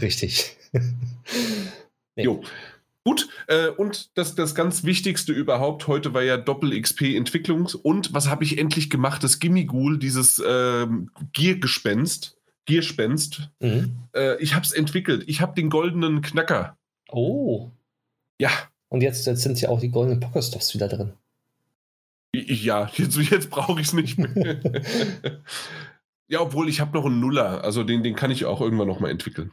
Richtig. 0.00 0.56
nee. 2.16 2.24
Jo. 2.24 2.42
Gut, 3.02 3.28
äh, 3.46 3.68
und 3.68 4.16
das, 4.18 4.34
das 4.34 4.54
ganz 4.54 4.84
Wichtigste 4.84 5.32
überhaupt 5.32 5.86
heute 5.86 6.12
war 6.12 6.22
ja 6.22 6.36
Doppel-XP-Entwicklungs- 6.36 7.74
und 7.74 8.12
was 8.12 8.28
habe 8.28 8.44
ich 8.44 8.58
endlich 8.58 8.90
gemacht? 8.90 9.24
Das 9.24 9.38
Gimmighoul, 9.38 9.98
dieses 9.98 10.42
ähm, 10.46 11.10
Giergespenst 11.32 12.36
Gierspenst. 12.66 13.50
Mhm. 13.60 13.96
Äh, 14.14 14.40
ich 14.42 14.54
habe 14.54 14.64
es 14.64 14.72
entwickelt. 14.72 15.24
Ich 15.26 15.40
habe 15.40 15.54
den 15.54 15.70
goldenen 15.70 16.22
Knacker. 16.22 16.76
Oh. 17.10 17.70
Ja. 18.40 18.50
Und 18.88 19.02
jetzt, 19.02 19.26
jetzt 19.26 19.42
sind 19.42 19.60
ja 19.60 19.68
auch 19.68 19.80
die 19.80 19.90
goldenen 19.90 20.20
Pokerstops 20.20 20.74
wieder 20.74 20.88
drin. 20.88 21.12
Ja, 22.34 22.90
jetzt, 22.94 23.16
jetzt 23.16 23.50
brauche 23.50 23.80
ich 23.80 23.88
es 23.88 23.92
nicht 23.92 24.18
mehr. 24.18 24.60
ja, 26.28 26.40
obwohl 26.40 26.68
ich 26.68 26.80
habe 26.80 26.96
noch 26.96 27.06
einen 27.06 27.20
Nuller. 27.20 27.64
Also 27.64 27.82
den, 27.82 28.02
den 28.02 28.14
kann 28.14 28.30
ich 28.30 28.44
auch 28.44 28.60
irgendwann 28.60 28.88
noch 28.88 29.00
mal 29.00 29.10
entwickeln. 29.10 29.52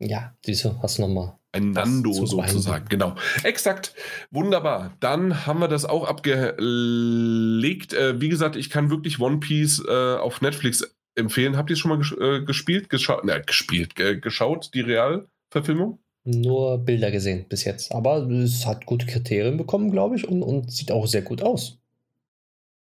Ja, 0.00 0.34
diese 0.46 0.80
hast 0.82 0.98
du 0.98 1.02
noch 1.02 1.08
mal. 1.08 1.38
Ein 1.50 1.72
Nando 1.72 2.12
sozusagen, 2.12 2.88
genau. 2.88 3.16
Exakt. 3.42 3.94
Wunderbar. 4.30 4.92
Dann 5.00 5.46
haben 5.46 5.60
wir 5.60 5.68
das 5.68 5.86
auch 5.86 6.06
abgelegt. 6.06 7.94
Äh, 7.94 8.20
wie 8.20 8.28
gesagt, 8.28 8.54
ich 8.54 8.68
kann 8.68 8.90
wirklich 8.90 9.18
One 9.18 9.38
Piece 9.38 9.82
äh, 9.88 10.16
auf 10.16 10.40
Netflix 10.42 10.97
empfehlen. 11.18 11.56
Habt 11.56 11.70
ihr 11.70 11.76
schon 11.76 11.90
mal 11.90 11.98
ges 11.98 12.12
äh, 12.12 12.42
gespielt? 12.44 12.88
Gescha 12.88 13.20
na, 13.24 13.38
gespielt, 13.38 13.98
äh, 14.00 14.16
geschaut, 14.16 14.70
die 14.74 14.80
Realverfilmung? 14.80 15.98
Nur 16.24 16.78
Bilder 16.78 17.10
gesehen 17.10 17.46
bis 17.48 17.64
jetzt. 17.64 17.92
Aber 17.92 18.18
es 18.28 18.66
hat 18.66 18.86
gute 18.86 19.06
Kriterien 19.06 19.56
bekommen, 19.56 19.90
glaube 19.90 20.16
ich, 20.16 20.28
und, 20.28 20.42
und 20.42 20.70
sieht 20.70 20.92
auch 20.92 21.06
sehr 21.06 21.22
gut 21.22 21.42
aus. 21.42 21.78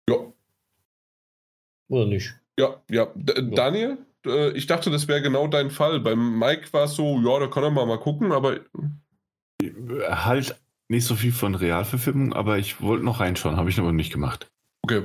Ja. 0.09 0.16
Oder 1.89 2.06
nicht? 2.06 2.35
Ja, 2.59 2.82
ja. 2.90 3.12
D 3.15 3.51
Daniel, 3.55 3.98
äh, 4.27 4.51
ich 4.52 4.66
dachte, 4.66 4.90
das 4.90 5.09
wäre 5.09 5.23
genau 5.23 5.47
dein 5.48 5.70
Fall. 5.70 6.01
Beim 6.01 6.39
Mike 6.39 6.73
war 6.73 6.85
es 6.85 6.94
so, 6.94 7.20
ja, 7.20 7.39
da 7.39 7.48
kann 7.48 7.65
er 7.65 7.70
mal, 7.70 7.86
mal 7.86 8.01
gucken, 8.01 8.32
aber. 8.32 8.61
Halt 10.09 10.56
nicht 10.89 11.06
so 11.06 11.15
viel 11.15 11.32
von 11.32 11.55
Realverfilmung, 11.55 12.32
aber 12.32 12.59
ich 12.59 12.81
wollte 12.81 13.05
noch 13.05 13.20
reinschauen, 13.20 13.56
habe 13.56 13.70
ich 13.70 13.78
aber 13.78 13.93
nicht 13.93 14.12
gemacht. 14.12 14.51
Okay. 14.85 15.05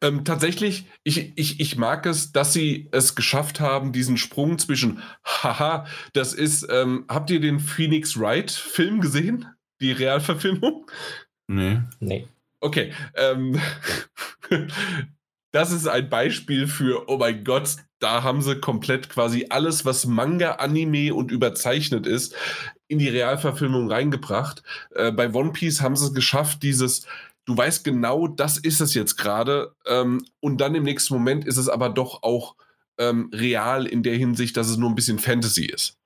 Ähm, 0.00 0.24
tatsächlich, 0.24 0.86
ich, 1.04 1.36
ich, 1.36 1.60
ich 1.60 1.76
mag 1.76 2.06
es, 2.06 2.32
dass 2.32 2.54
sie 2.54 2.88
es 2.92 3.14
geschafft 3.14 3.60
haben, 3.60 3.92
diesen 3.92 4.16
Sprung 4.16 4.58
zwischen, 4.58 5.02
haha, 5.22 5.84
das 6.14 6.32
ist, 6.32 6.66
ähm, 6.70 7.04
habt 7.10 7.28
ihr 7.28 7.38
den 7.38 7.60
Phoenix 7.60 8.18
Wright-Film 8.18 9.02
gesehen? 9.02 9.48
Die 9.82 9.92
Realverfilmung? 9.92 10.90
Nee. 11.46 11.80
Nee. 12.00 12.26
Okay. 12.60 12.94
Ähm, 13.14 13.60
das 15.52 15.72
ist 15.72 15.86
ein 15.86 16.08
Beispiel 16.08 16.66
für, 16.66 17.10
oh 17.10 17.18
mein 17.18 17.44
Gott, 17.44 17.76
da 17.98 18.22
haben 18.22 18.40
sie 18.40 18.60
komplett 18.60 19.10
quasi 19.10 19.48
alles, 19.50 19.84
was 19.84 20.06
Manga, 20.06 20.52
Anime 20.52 21.12
und 21.12 21.30
überzeichnet 21.30 22.06
ist, 22.06 22.34
in 22.88 22.98
die 22.98 23.10
Realverfilmung 23.10 23.90
reingebracht. 23.90 24.62
Äh, 24.94 25.12
bei 25.12 25.30
One 25.34 25.52
Piece 25.52 25.82
haben 25.82 25.96
sie 25.96 26.06
es 26.06 26.14
geschafft, 26.14 26.62
dieses, 26.62 27.06
du 27.44 27.56
weißt 27.56 27.84
genau, 27.84 28.28
das 28.28 28.58
ist 28.58 28.80
es 28.80 28.94
jetzt 28.94 29.16
gerade. 29.16 29.74
Ähm, 29.86 30.24
und 30.40 30.60
dann 30.60 30.74
im 30.74 30.84
nächsten 30.84 31.14
Moment 31.14 31.44
ist 31.46 31.56
es 31.56 31.68
aber 31.68 31.88
doch 31.88 32.22
auch 32.22 32.56
ähm, 32.98 33.30
real 33.32 33.86
in 33.86 34.02
der 34.02 34.16
Hinsicht, 34.16 34.56
dass 34.56 34.68
es 34.68 34.76
nur 34.76 34.90
ein 34.90 34.94
bisschen 34.94 35.18
Fantasy 35.18 35.64
ist. 35.64 35.98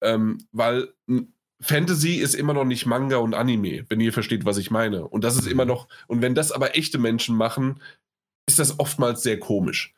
Ähm, 0.00 0.38
weil 0.52 0.92
Fantasy 1.60 2.16
ist 2.16 2.34
immer 2.34 2.52
noch 2.52 2.64
nicht 2.64 2.86
Manga 2.86 3.16
und 3.16 3.34
Anime, 3.34 3.84
wenn 3.88 4.00
ihr 4.00 4.12
versteht, 4.12 4.44
was 4.44 4.58
ich 4.58 4.70
meine. 4.70 5.06
Und 5.06 5.24
das 5.24 5.36
ist 5.36 5.46
immer 5.46 5.64
noch, 5.64 5.88
und 6.06 6.22
wenn 6.22 6.34
das 6.34 6.52
aber 6.52 6.76
echte 6.76 6.98
Menschen 6.98 7.36
machen, 7.36 7.80
ist 8.46 8.58
das 8.58 8.78
oftmals 8.78 9.22
sehr 9.22 9.40
komisch. 9.40 9.94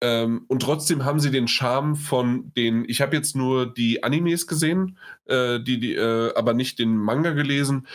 Ähm, 0.00 0.44
und 0.46 0.62
trotzdem 0.62 1.04
haben 1.04 1.18
sie 1.18 1.32
den 1.32 1.48
Charme 1.48 1.96
von 1.96 2.52
den, 2.54 2.84
ich 2.88 3.00
habe 3.00 3.16
jetzt 3.16 3.34
nur 3.34 3.72
die 3.72 4.04
Animes 4.04 4.46
gesehen, 4.46 4.98
äh, 5.24 5.58
die, 5.58 5.80
die, 5.80 5.94
äh, 5.94 6.32
aber 6.34 6.54
nicht 6.54 6.78
den 6.78 6.96
Manga 6.96 7.32
gelesen 7.32 7.88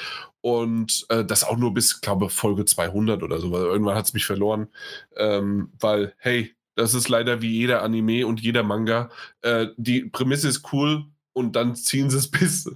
und 0.43 1.05
äh, 1.07 1.23
das 1.23 1.45
auch 1.45 1.55
nur 1.55 1.73
bis, 1.73 2.01
glaube 2.01 2.29
Folge 2.29 2.65
200 2.65 3.23
oder 3.23 3.39
so, 3.39 3.51
weil 3.51 3.61
irgendwann 3.61 3.95
hat 3.95 4.05
es 4.05 4.13
mich 4.13 4.25
verloren, 4.25 4.67
ähm, 5.15 5.71
weil, 5.79 6.13
hey, 6.17 6.53
das 6.75 6.93
ist 6.93 7.07
leider 7.07 7.41
wie 7.41 7.51
jeder 7.51 7.81
Anime 7.81 8.27
und 8.27 8.41
jeder 8.41 8.61
Manga. 8.61 9.09
Äh, 9.41 9.67
die 9.77 10.01
Prämisse 10.01 10.49
ist 10.49 10.73
cool 10.73 11.05
und 11.31 11.55
dann 11.55 11.75
ziehen 11.75 12.09
sie 12.09 12.17
es 12.17 12.29
bis 12.31 12.69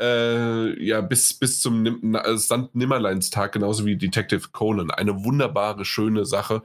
äh, 0.00 0.84
ja, 0.84 1.00
bis, 1.00 1.34
bis 1.34 1.60
zum 1.60 1.82
Nim 1.82 2.16
Sand 2.34 2.76
Nimmerleinstag, 2.76 3.52
genauso 3.52 3.84
wie 3.86 3.96
Detective 3.96 4.50
Conan. 4.52 4.92
Eine 4.92 5.24
wunderbare, 5.24 5.84
schöne 5.84 6.24
Sache. 6.24 6.62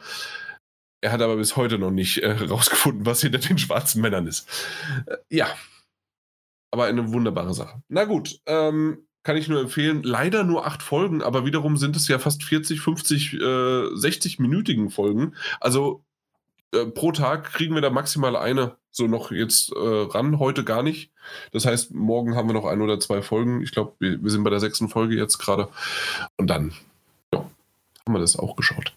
Er 1.02 1.12
hat 1.12 1.22
aber 1.24 1.38
bis 1.38 1.56
heute 1.56 1.80
noch 1.80 1.92
nicht 1.92 2.22
äh, 2.22 2.36
was 2.50 3.22
hinter 3.22 3.40
den 3.40 3.58
schwarzen 3.58 4.02
Männern 4.02 4.28
ist. 4.28 4.48
Äh, 5.08 5.18
ja. 5.30 5.48
Aber 6.72 6.86
eine 6.86 7.12
wunderbare 7.12 7.56
Sache. 7.56 7.82
Na 7.88 8.06
gut, 8.06 8.42
ähm, 8.46 9.08
kann 9.30 9.38
ich 9.38 9.48
nur 9.48 9.62
empfehlen. 9.62 10.02
Leider 10.02 10.44
nur 10.44 10.66
acht 10.66 10.82
Folgen, 10.82 11.22
aber 11.22 11.46
wiederum 11.46 11.78
sind 11.78 11.96
es 11.96 12.08
ja 12.08 12.18
fast 12.18 12.44
40, 12.44 12.82
50, 12.82 13.34
äh, 13.36 13.38
60-minütigen 13.38 14.90
Folgen. 14.90 15.36
Also 15.60 16.04
äh, 16.74 16.88
pro 16.88 17.12
Tag 17.12 17.44
kriegen 17.54 17.76
wir 17.76 17.84
da 17.84 17.92
maximal 17.92 18.36
eine 18.36 18.76
so 18.90 19.06
noch 19.06 19.30
jetzt 19.30 19.72
äh, 19.72 19.78
ran, 19.78 20.40
heute 20.40 20.64
gar 20.64 20.82
nicht. 20.82 21.12
Das 21.52 21.68
heißt, 21.68 21.94
morgen 21.94 22.36
haben 22.36 22.50
wir 22.50 22.56
noch 22.56 22.66
ein 22.66 22.82
oder 22.82 23.00
zwei 23.00 23.22
Folgen. 23.22 23.62
Ich 23.62 23.72
glaube, 23.72 23.94
wir, 24.00 24.20
wir, 24.24 24.32
sind 24.32 24.44
bei 24.44 24.50
der 24.50 24.60
sechsten 24.60 24.90
Folge 24.90 25.16
jetzt 25.16 25.38
gerade. 25.38 25.70
Und 26.38 26.48
dann 26.48 26.74
ja, 27.32 27.42
haben 28.08 28.14
wir 28.16 28.18
das 28.18 28.36
auch 28.36 28.56
geschaut. 28.56 28.96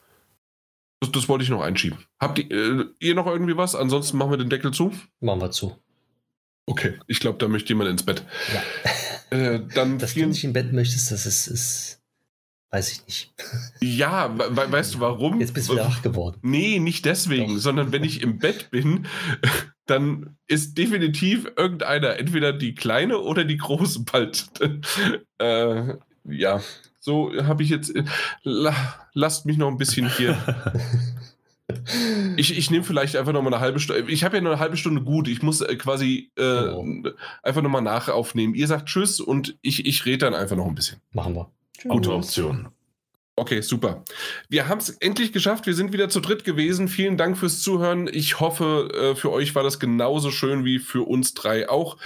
Das, 1.00 1.12
das 1.12 1.28
wollte 1.28 1.44
ich 1.44 1.50
noch 1.50 1.60
einschieben. 1.60 1.98
Habt 2.18 2.38
ihr, 2.38 2.50
äh, 2.50 2.84
ihr 3.00 3.14
noch 3.14 3.26
irgendwie 3.26 3.58
was? 3.58 3.74
Ansonsten 3.74 4.16
machen 4.16 4.30
wir 4.30 4.38
den 4.38 4.48
Deckel 4.48 4.72
zu. 4.72 4.94
Machen 5.20 5.42
wir 5.42 5.50
zu. 5.50 5.76
Okay, 6.66 6.98
ich 7.06 7.20
glaube, 7.20 7.38
da 7.38 7.48
möchte 7.48 7.70
jemand 7.70 7.90
ins 7.90 8.04
Bett. 8.04 8.24
Ja. 8.52 9.36
Äh, 9.36 9.66
dann 9.74 9.98
Dass 9.98 10.14
du 10.14 10.26
nicht 10.26 10.44
im 10.44 10.52
Bett 10.52 10.72
möchtest, 10.72 11.10
das 11.10 11.26
ist, 11.26 11.46
ist 11.48 12.02
Weiß 12.72 12.90
ich 12.90 13.06
nicht. 13.06 13.34
Ja, 13.82 14.34
we 14.34 14.72
weißt 14.72 14.94
du 14.94 15.00
warum? 15.00 15.40
Jetzt 15.40 15.52
bist 15.52 15.68
du 15.68 15.74
wieder 15.74 15.84
wach 15.84 16.00
geworden. 16.00 16.38
Nee, 16.40 16.78
nicht 16.78 17.04
deswegen, 17.04 17.56
Doch. 17.56 17.60
sondern 17.60 17.92
wenn 17.92 18.02
ich 18.02 18.22
im 18.22 18.38
Bett 18.38 18.70
bin, 18.70 19.06
dann 19.86 20.38
ist 20.46 20.78
definitiv 20.78 21.52
irgendeiner, 21.54 22.18
entweder 22.18 22.54
die 22.54 22.74
kleine 22.74 23.18
oder 23.18 23.44
die 23.44 23.58
große 23.58 24.04
bald. 24.04 24.46
äh, 25.38 25.96
ja, 26.24 26.62
so 26.98 27.30
habe 27.44 27.62
ich 27.62 27.68
jetzt. 27.68 27.92
La, 28.42 28.74
lasst 29.12 29.44
mich 29.44 29.58
noch 29.58 29.68
ein 29.68 29.76
bisschen 29.76 30.08
hier. 30.08 30.38
Ich, 32.36 32.56
ich 32.56 32.70
nehme 32.70 32.84
vielleicht 32.84 33.16
einfach 33.16 33.32
noch 33.32 33.42
mal 33.42 33.52
eine 33.52 33.60
halbe 33.60 33.80
Stunde. 33.80 34.10
Ich 34.10 34.24
habe 34.24 34.36
ja 34.36 34.42
nur 34.42 34.52
eine 34.52 34.60
halbe 34.60 34.76
Stunde 34.76 35.02
gut. 35.02 35.28
Ich 35.28 35.42
muss 35.42 35.60
äh, 35.60 35.76
quasi 35.76 36.30
äh, 36.36 36.68
oh. 36.68 36.84
einfach 37.42 37.62
noch 37.62 37.70
mal 37.70 37.80
nachaufnehmen. 37.80 38.54
Ihr 38.54 38.66
sagt 38.66 38.86
Tschüss 38.86 39.20
und 39.20 39.58
ich, 39.62 39.86
ich 39.86 40.04
rede 40.06 40.18
dann 40.18 40.34
einfach 40.34 40.56
noch 40.56 40.66
ein 40.66 40.74
bisschen. 40.74 41.00
Machen 41.12 41.34
wir. 41.34 41.50
Gute 41.88 42.12
Option. 42.12 42.68
Okay, 43.34 43.62
super. 43.62 44.04
Wir 44.50 44.68
haben 44.68 44.78
es 44.78 44.90
endlich 44.90 45.32
geschafft. 45.32 45.64
Wir 45.64 45.72
sind 45.72 45.94
wieder 45.94 46.10
zu 46.10 46.20
dritt 46.20 46.44
gewesen. 46.44 46.86
Vielen 46.86 47.16
Dank 47.16 47.38
fürs 47.38 47.62
Zuhören. 47.62 48.06
Ich 48.12 48.40
hoffe, 48.40 48.90
äh, 48.92 49.16
für 49.16 49.32
euch 49.32 49.54
war 49.54 49.62
das 49.62 49.80
genauso 49.80 50.30
schön 50.30 50.66
wie 50.66 50.78
für 50.78 51.08
uns 51.08 51.32
drei 51.32 51.66
auch. 51.70 51.96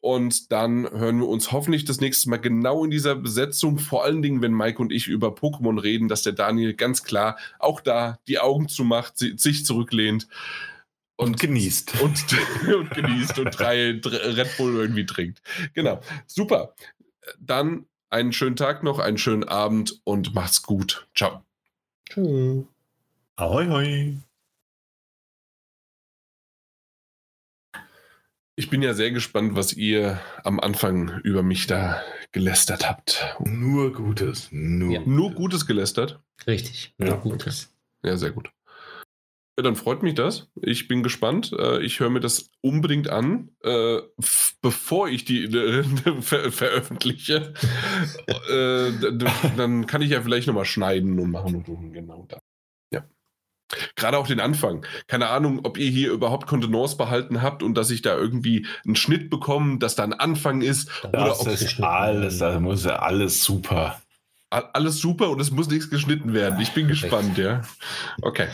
Und 0.00 0.52
dann 0.52 0.90
hören 0.90 1.20
wir 1.20 1.28
uns 1.28 1.52
hoffentlich 1.52 1.86
das 1.86 2.00
nächste 2.00 2.28
Mal 2.28 2.36
genau 2.36 2.84
in 2.84 2.90
dieser 2.90 3.14
Besetzung. 3.14 3.78
Vor 3.78 4.04
allen 4.04 4.20
Dingen, 4.20 4.42
wenn 4.42 4.52
Mike 4.52 4.80
und 4.80 4.92
ich 4.92 5.08
über 5.08 5.28
Pokémon 5.28 5.80
reden, 5.80 6.08
dass 6.08 6.22
der 6.22 6.34
Daniel 6.34 6.74
ganz 6.74 7.02
klar 7.02 7.38
auch 7.58 7.80
da 7.80 8.18
die 8.28 8.38
Augen 8.38 8.68
zumacht, 8.68 9.16
sich 9.16 9.64
zurücklehnt. 9.64 10.28
Und, 11.16 11.28
und 11.28 11.40
genießt. 11.40 12.02
Und, 12.02 12.24
und 12.74 12.90
genießt 12.90 13.38
und 13.38 13.58
drei, 13.58 13.98
drei 14.02 14.16
Red 14.18 14.54
Bull 14.58 14.74
irgendwie 14.74 15.06
trinkt. 15.06 15.40
Genau. 15.72 16.02
Super. 16.26 16.74
Dann 17.40 17.86
einen 18.14 18.32
schönen 18.32 18.56
Tag 18.56 18.82
noch, 18.84 19.00
einen 19.00 19.18
schönen 19.18 19.44
Abend 19.44 20.00
und 20.04 20.34
macht's 20.34 20.62
gut. 20.62 21.08
Ciao. 21.16 21.44
Tschüss. 22.08 22.64
Ahoi, 23.36 23.66
hoi. 23.66 24.16
Ich 28.56 28.70
bin 28.70 28.82
ja 28.82 28.94
sehr 28.94 29.10
gespannt, 29.10 29.56
was 29.56 29.72
ihr 29.72 30.20
am 30.44 30.60
Anfang 30.60 31.20
über 31.24 31.42
mich 31.42 31.66
da 31.66 32.00
gelästert 32.30 32.88
habt. 32.88 33.36
Nur 33.40 33.92
Gutes. 33.92 34.48
Nur, 34.52 34.92
ja. 34.92 35.00
nur 35.04 35.32
Gutes 35.32 35.66
gelästert? 35.66 36.20
Richtig, 36.46 36.94
nur 36.98 37.08
ja, 37.08 37.16
Gutes. 37.16 37.70
Okay. 38.00 38.10
Ja, 38.10 38.16
sehr 38.16 38.30
gut. 38.30 38.50
Ja, 39.56 39.62
dann 39.62 39.76
freut 39.76 40.02
mich 40.02 40.14
das. 40.14 40.48
Ich 40.60 40.88
bin 40.88 41.04
gespannt. 41.04 41.52
Äh, 41.56 41.80
ich 41.82 42.00
höre 42.00 42.10
mir 42.10 42.20
das 42.20 42.50
unbedingt 42.60 43.08
an, 43.08 43.50
äh, 43.62 43.98
bevor 44.60 45.08
ich 45.08 45.24
die 45.24 45.44
äh, 45.44 45.84
ver 46.20 46.50
veröffentliche. 46.50 47.54
dann 49.56 49.86
kann 49.86 50.02
ich 50.02 50.10
ja 50.10 50.22
vielleicht 50.22 50.48
nochmal 50.48 50.64
schneiden 50.64 51.18
und 51.20 51.30
machen 51.30 51.54
und 51.54 51.66
tun. 51.66 51.92
Genau 51.92 52.26
da. 52.28 52.40
Ja. 52.90 53.04
Gerade 53.94 54.18
auch 54.18 54.26
den 54.26 54.40
Anfang. 54.40 54.84
Keine 55.06 55.28
Ahnung, 55.28 55.60
ob 55.62 55.78
ihr 55.78 55.88
hier 55.88 56.10
überhaupt 56.10 56.48
Kontenance 56.48 56.96
behalten 56.96 57.40
habt 57.40 57.62
und 57.62 57.74
dass 57.74 57.90
ich 57.90 58.02
da 58.02 58.16
irgendwie 58.16 58.66
einen 58.84 58.96
Schnitt 58.96 59.30
bekomme, 59.30 59.78
dass 59.78 59.94
da 59.94 60.02
ein 60.02 60.14
Anfang 60.14 60.62
ist. 60.62 60.90
Das 61.02 61.12
oder 61.12 61.40
ob 61.40 61.46
ist 61.46 61.80
alles, 61.80 62.38
da 62.38 62.58
muss 62.58 62.84
ja 62.84 62.96
alles 62.96 63.44
super. 63.44 64.00
Alles 64.50 64.98
super 64.98 65.30
und 65.30 65.40
es 65.40 65.50
muss 65.50 65.68
nichts 65.68 65.90
geschnitten 65.90 66.32
werden. 66.32 66.60
Ich 66.60 66.72
bin 66.72 66.86
gespannt, 66.86 67.38
ja. 67.38 67.62
Okay. 68.22 68.46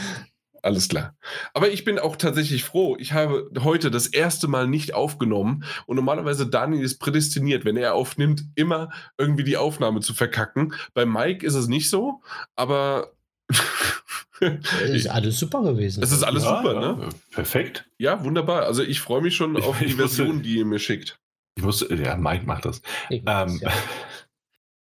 Alles 0.63 0.89
klar. 0.89 1.17
Aber 1.55 1.71
ich 1.71 1.85
bin 1.85 1.99
auch 1.99 2.17
tatsächlich 2.17 2.65
froh. 2.65 2.97
Ich 2.99 3.13
habe 3.13 3.51
heute 3.61 3.91
das 3.91 4.07
erste 4.07 4.49
Mal 4.49 4.67
nicht 4.67 4.95
aufgenommen 4.95 5.65
und 5.87 5.97
normalerweise 5.97 6.47
Daniel 6.47 6.83
ist 6.83 6.99
prädestiniert, 6.99 7.65
wenn 7.65 7.77
er 7.77 7.95
aufnimmt, 7.95 8.45
immer 8.55 8.91
irgendwie 9.19 9.45
die 9.45 9.57
Aufnahme 9.57 10.01
zu 10.01 10.15
verkacken. 10.15 10.75
Bei 10.95 11.07
Mike 11.07 11.45
ist 11.47 11.55
es 11.55 11.69
nicht 11.69 11.89
so, 11.91 12.23
aber 12.57 13.13
es 14.41 14.61
ist 14.91 15.09
alles 15.09 15.39
super 15.39 15.63
gewesen. 15.63 16.03
Es 16.03 16.13
ist 16.13 16.23
alles 16.23 16.45
ja, 16.45 16.57
super, 16.59 16.75
ja, 16.75 16.93
ne? 16.93 17.09
Perfekt. 17.31 17.87
Ja, 17.99 18.25
wunderbar. 18.25 18.65
Also 18.65 18.83
ich 18.83 19.01
freue 19.01 19.23
mich 19.23 19.37
schon 19.37 19.57
ich, 19.57 19.65
auf 19.65 19.79
die 19.81 19.93
Version, 19.93 20.43
die 20.43 20.59
ihr 20.59 20.67
mir 20.67 20.79
schickt. 20.79 21.19
Ich 21.57 21.65
muss, 21.65 21.85
ja, 21.91 22.17
Mike 22.17 22.47
macht 22.47 22.65
das. 22.65 22.81
Ähm, 23.11 23.25
ja. 23.27 23.73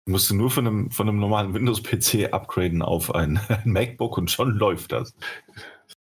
Musst 0.08 0.30
du 0.30 0.36
nur 0.36 0.50
von 0.50 0.66
einem, 0.66 0.90
von 0.92 1.08
einem 1.08 1.18
normalen 1.18 1.52
Windows-PC 1.52 2.32
upgraden 2.32 2.80
auf 2.80 3.14
ein, 3.14 3.40
MacBook 3.64 4.16
und 4.16 4.30
schon 4.30 4.50
läuft 4.52 4.92
das. 4.92 5.14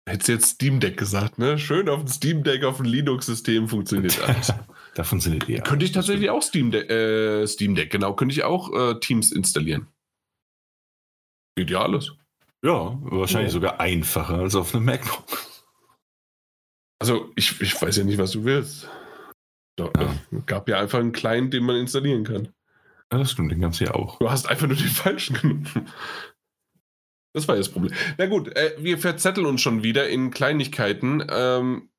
Hättest 0.08 0.28
du 0.28 0.32
jetzt 0.34 0.50
Steam 0.52 0.80
Deck 0.80 0.98
gesagt, 0.98 1.40
ne? 1.40 1.58
Schön 1.58 1.90
auf 1.90 2.00
dem 2.00 2.08
Steam 2.08 2.44
Deck, 2.44 2.64
auf 2.64 2.78
dem 2.78 2.86
Linux-System 2.86 3.68
funktioniert 3.68 4.22
alles. 4.28 4.54
da 4.94 5.04
funktioniert 5.04 5.48
ja. 5.48 5.62
Könnte 5.62 5.86
ich 5.86 5.92
tatsächlich 5.92 6.30
auch 6.30 6.42
Steam, 6.42 6.72
De 6.72 6.88
äh, 6.88 7.48
Steam 7.48 7.76
Deck, 7.76 7.92
genau, 7.92 8.16
könnte 8.16 8.34
ich 8.34 8.44
auch 8.44 8.74
äh, 8.74 9.00
Teams 9.00 9.32
installieren. 9.32 9.88
Geht 11.56 11.72
ja. 11.72 11.88
Ja, 12.64 12.98
wahrscheinlich 13.02 13.52
oh. 13.52 13.54
sogar 13.54 13.80
einfacher 13.80 14.40
als 14.40 14.56
auf 14.56 14.76
einem 14.76 14.86
MacBook. 14.86 15.26
Also, 17.02 17.32
ich, 17.36 17.60
ich 17.62 17.82
weiß 17.82 17.98
ja 17.98 18.04
nicht, 18.04 18.18
was 18.18 18.32
du 18.32 18.44
willst. 18.44 18.90
So, 19.80 19.92
ja. 19.96 20.14
äh, 20.14 20.42
gab 20.46 20.68
ja 20.68 20.80
einfach 20.80 21.00
einen 21.00 21.14
Client, 21.14 21.54
den 21.54 21.64
man 21.64 21.78
installieren 21.78 22.24
kann. 22.24 22.50
Ja, 23.12 23.18
das 23.20 23.32
stimmt, 23.32 23.52
den 23.52 23.62
kannst 23.62 23.80
du 23.80 23.86
ja 23.86 23.94
auch. 23.94 24.20
Du 24.20 24.30
hast 24.30 24.48
einfach 24.48 24.68
nur 24.68 24.78
den 24.78 24.88
falschen 24.88 25.36
genommen. 25.36 25.68
Das 27.34 27.48
war 27.48 27.56
ja 27.56 27.60
das 27.60 27.70
Problem. 27.70 27.94
Na 28.18 28.26
gut, 28.26 28.56
äh, 28.56 28.76
wir 28.80 28.98
verzetteln 28.98 29.46
uns 29.46 29.62
schon 29.62 29.84
wieder 29.84 30.10
in 30.10 30.32
Kleinigkeiten. 30.32 31.24
Ähm, 31.30 31.90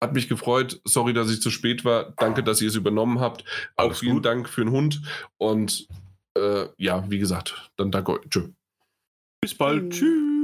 hat 0.00 0.14
mich 0.14 0.28
gefreut. 0.28 0.80
Sorry, 0.84 1.12
dass 1.12 1.30
ich 1.30 1.42
zu 1.42 1.50
spät 1.50 1.84
war. 1.84 2.14
Danke, 2.16 2.44
dass 2.44 2.60
ihr 2.60 2.68
es 2.68 2.76
übernommen 2.76 3.20
habt. 3.20 3.44
Auch 3.76 3.86
Alles 3.86 3.98
vielen 3.98 4.16
gut. 4.16 4.26
Dank 4.26 4.48
für 4.48 4.64
den 4.64 4.70
Hund. 4.70 5.02
Und 5.38 5.88
äh, 6.36 6.66
ja, 6.76 7.10
wie 7.10 7.18
gesagt, 7.18 7.70
dann 7.76 7.90
danke 7.90 8.12
euch. 8.12 8.28
Tschö. 8.30 8.48
Bis 9.40 9.54
bald. 9.54 9.92
Tschüss. 9.92 10.37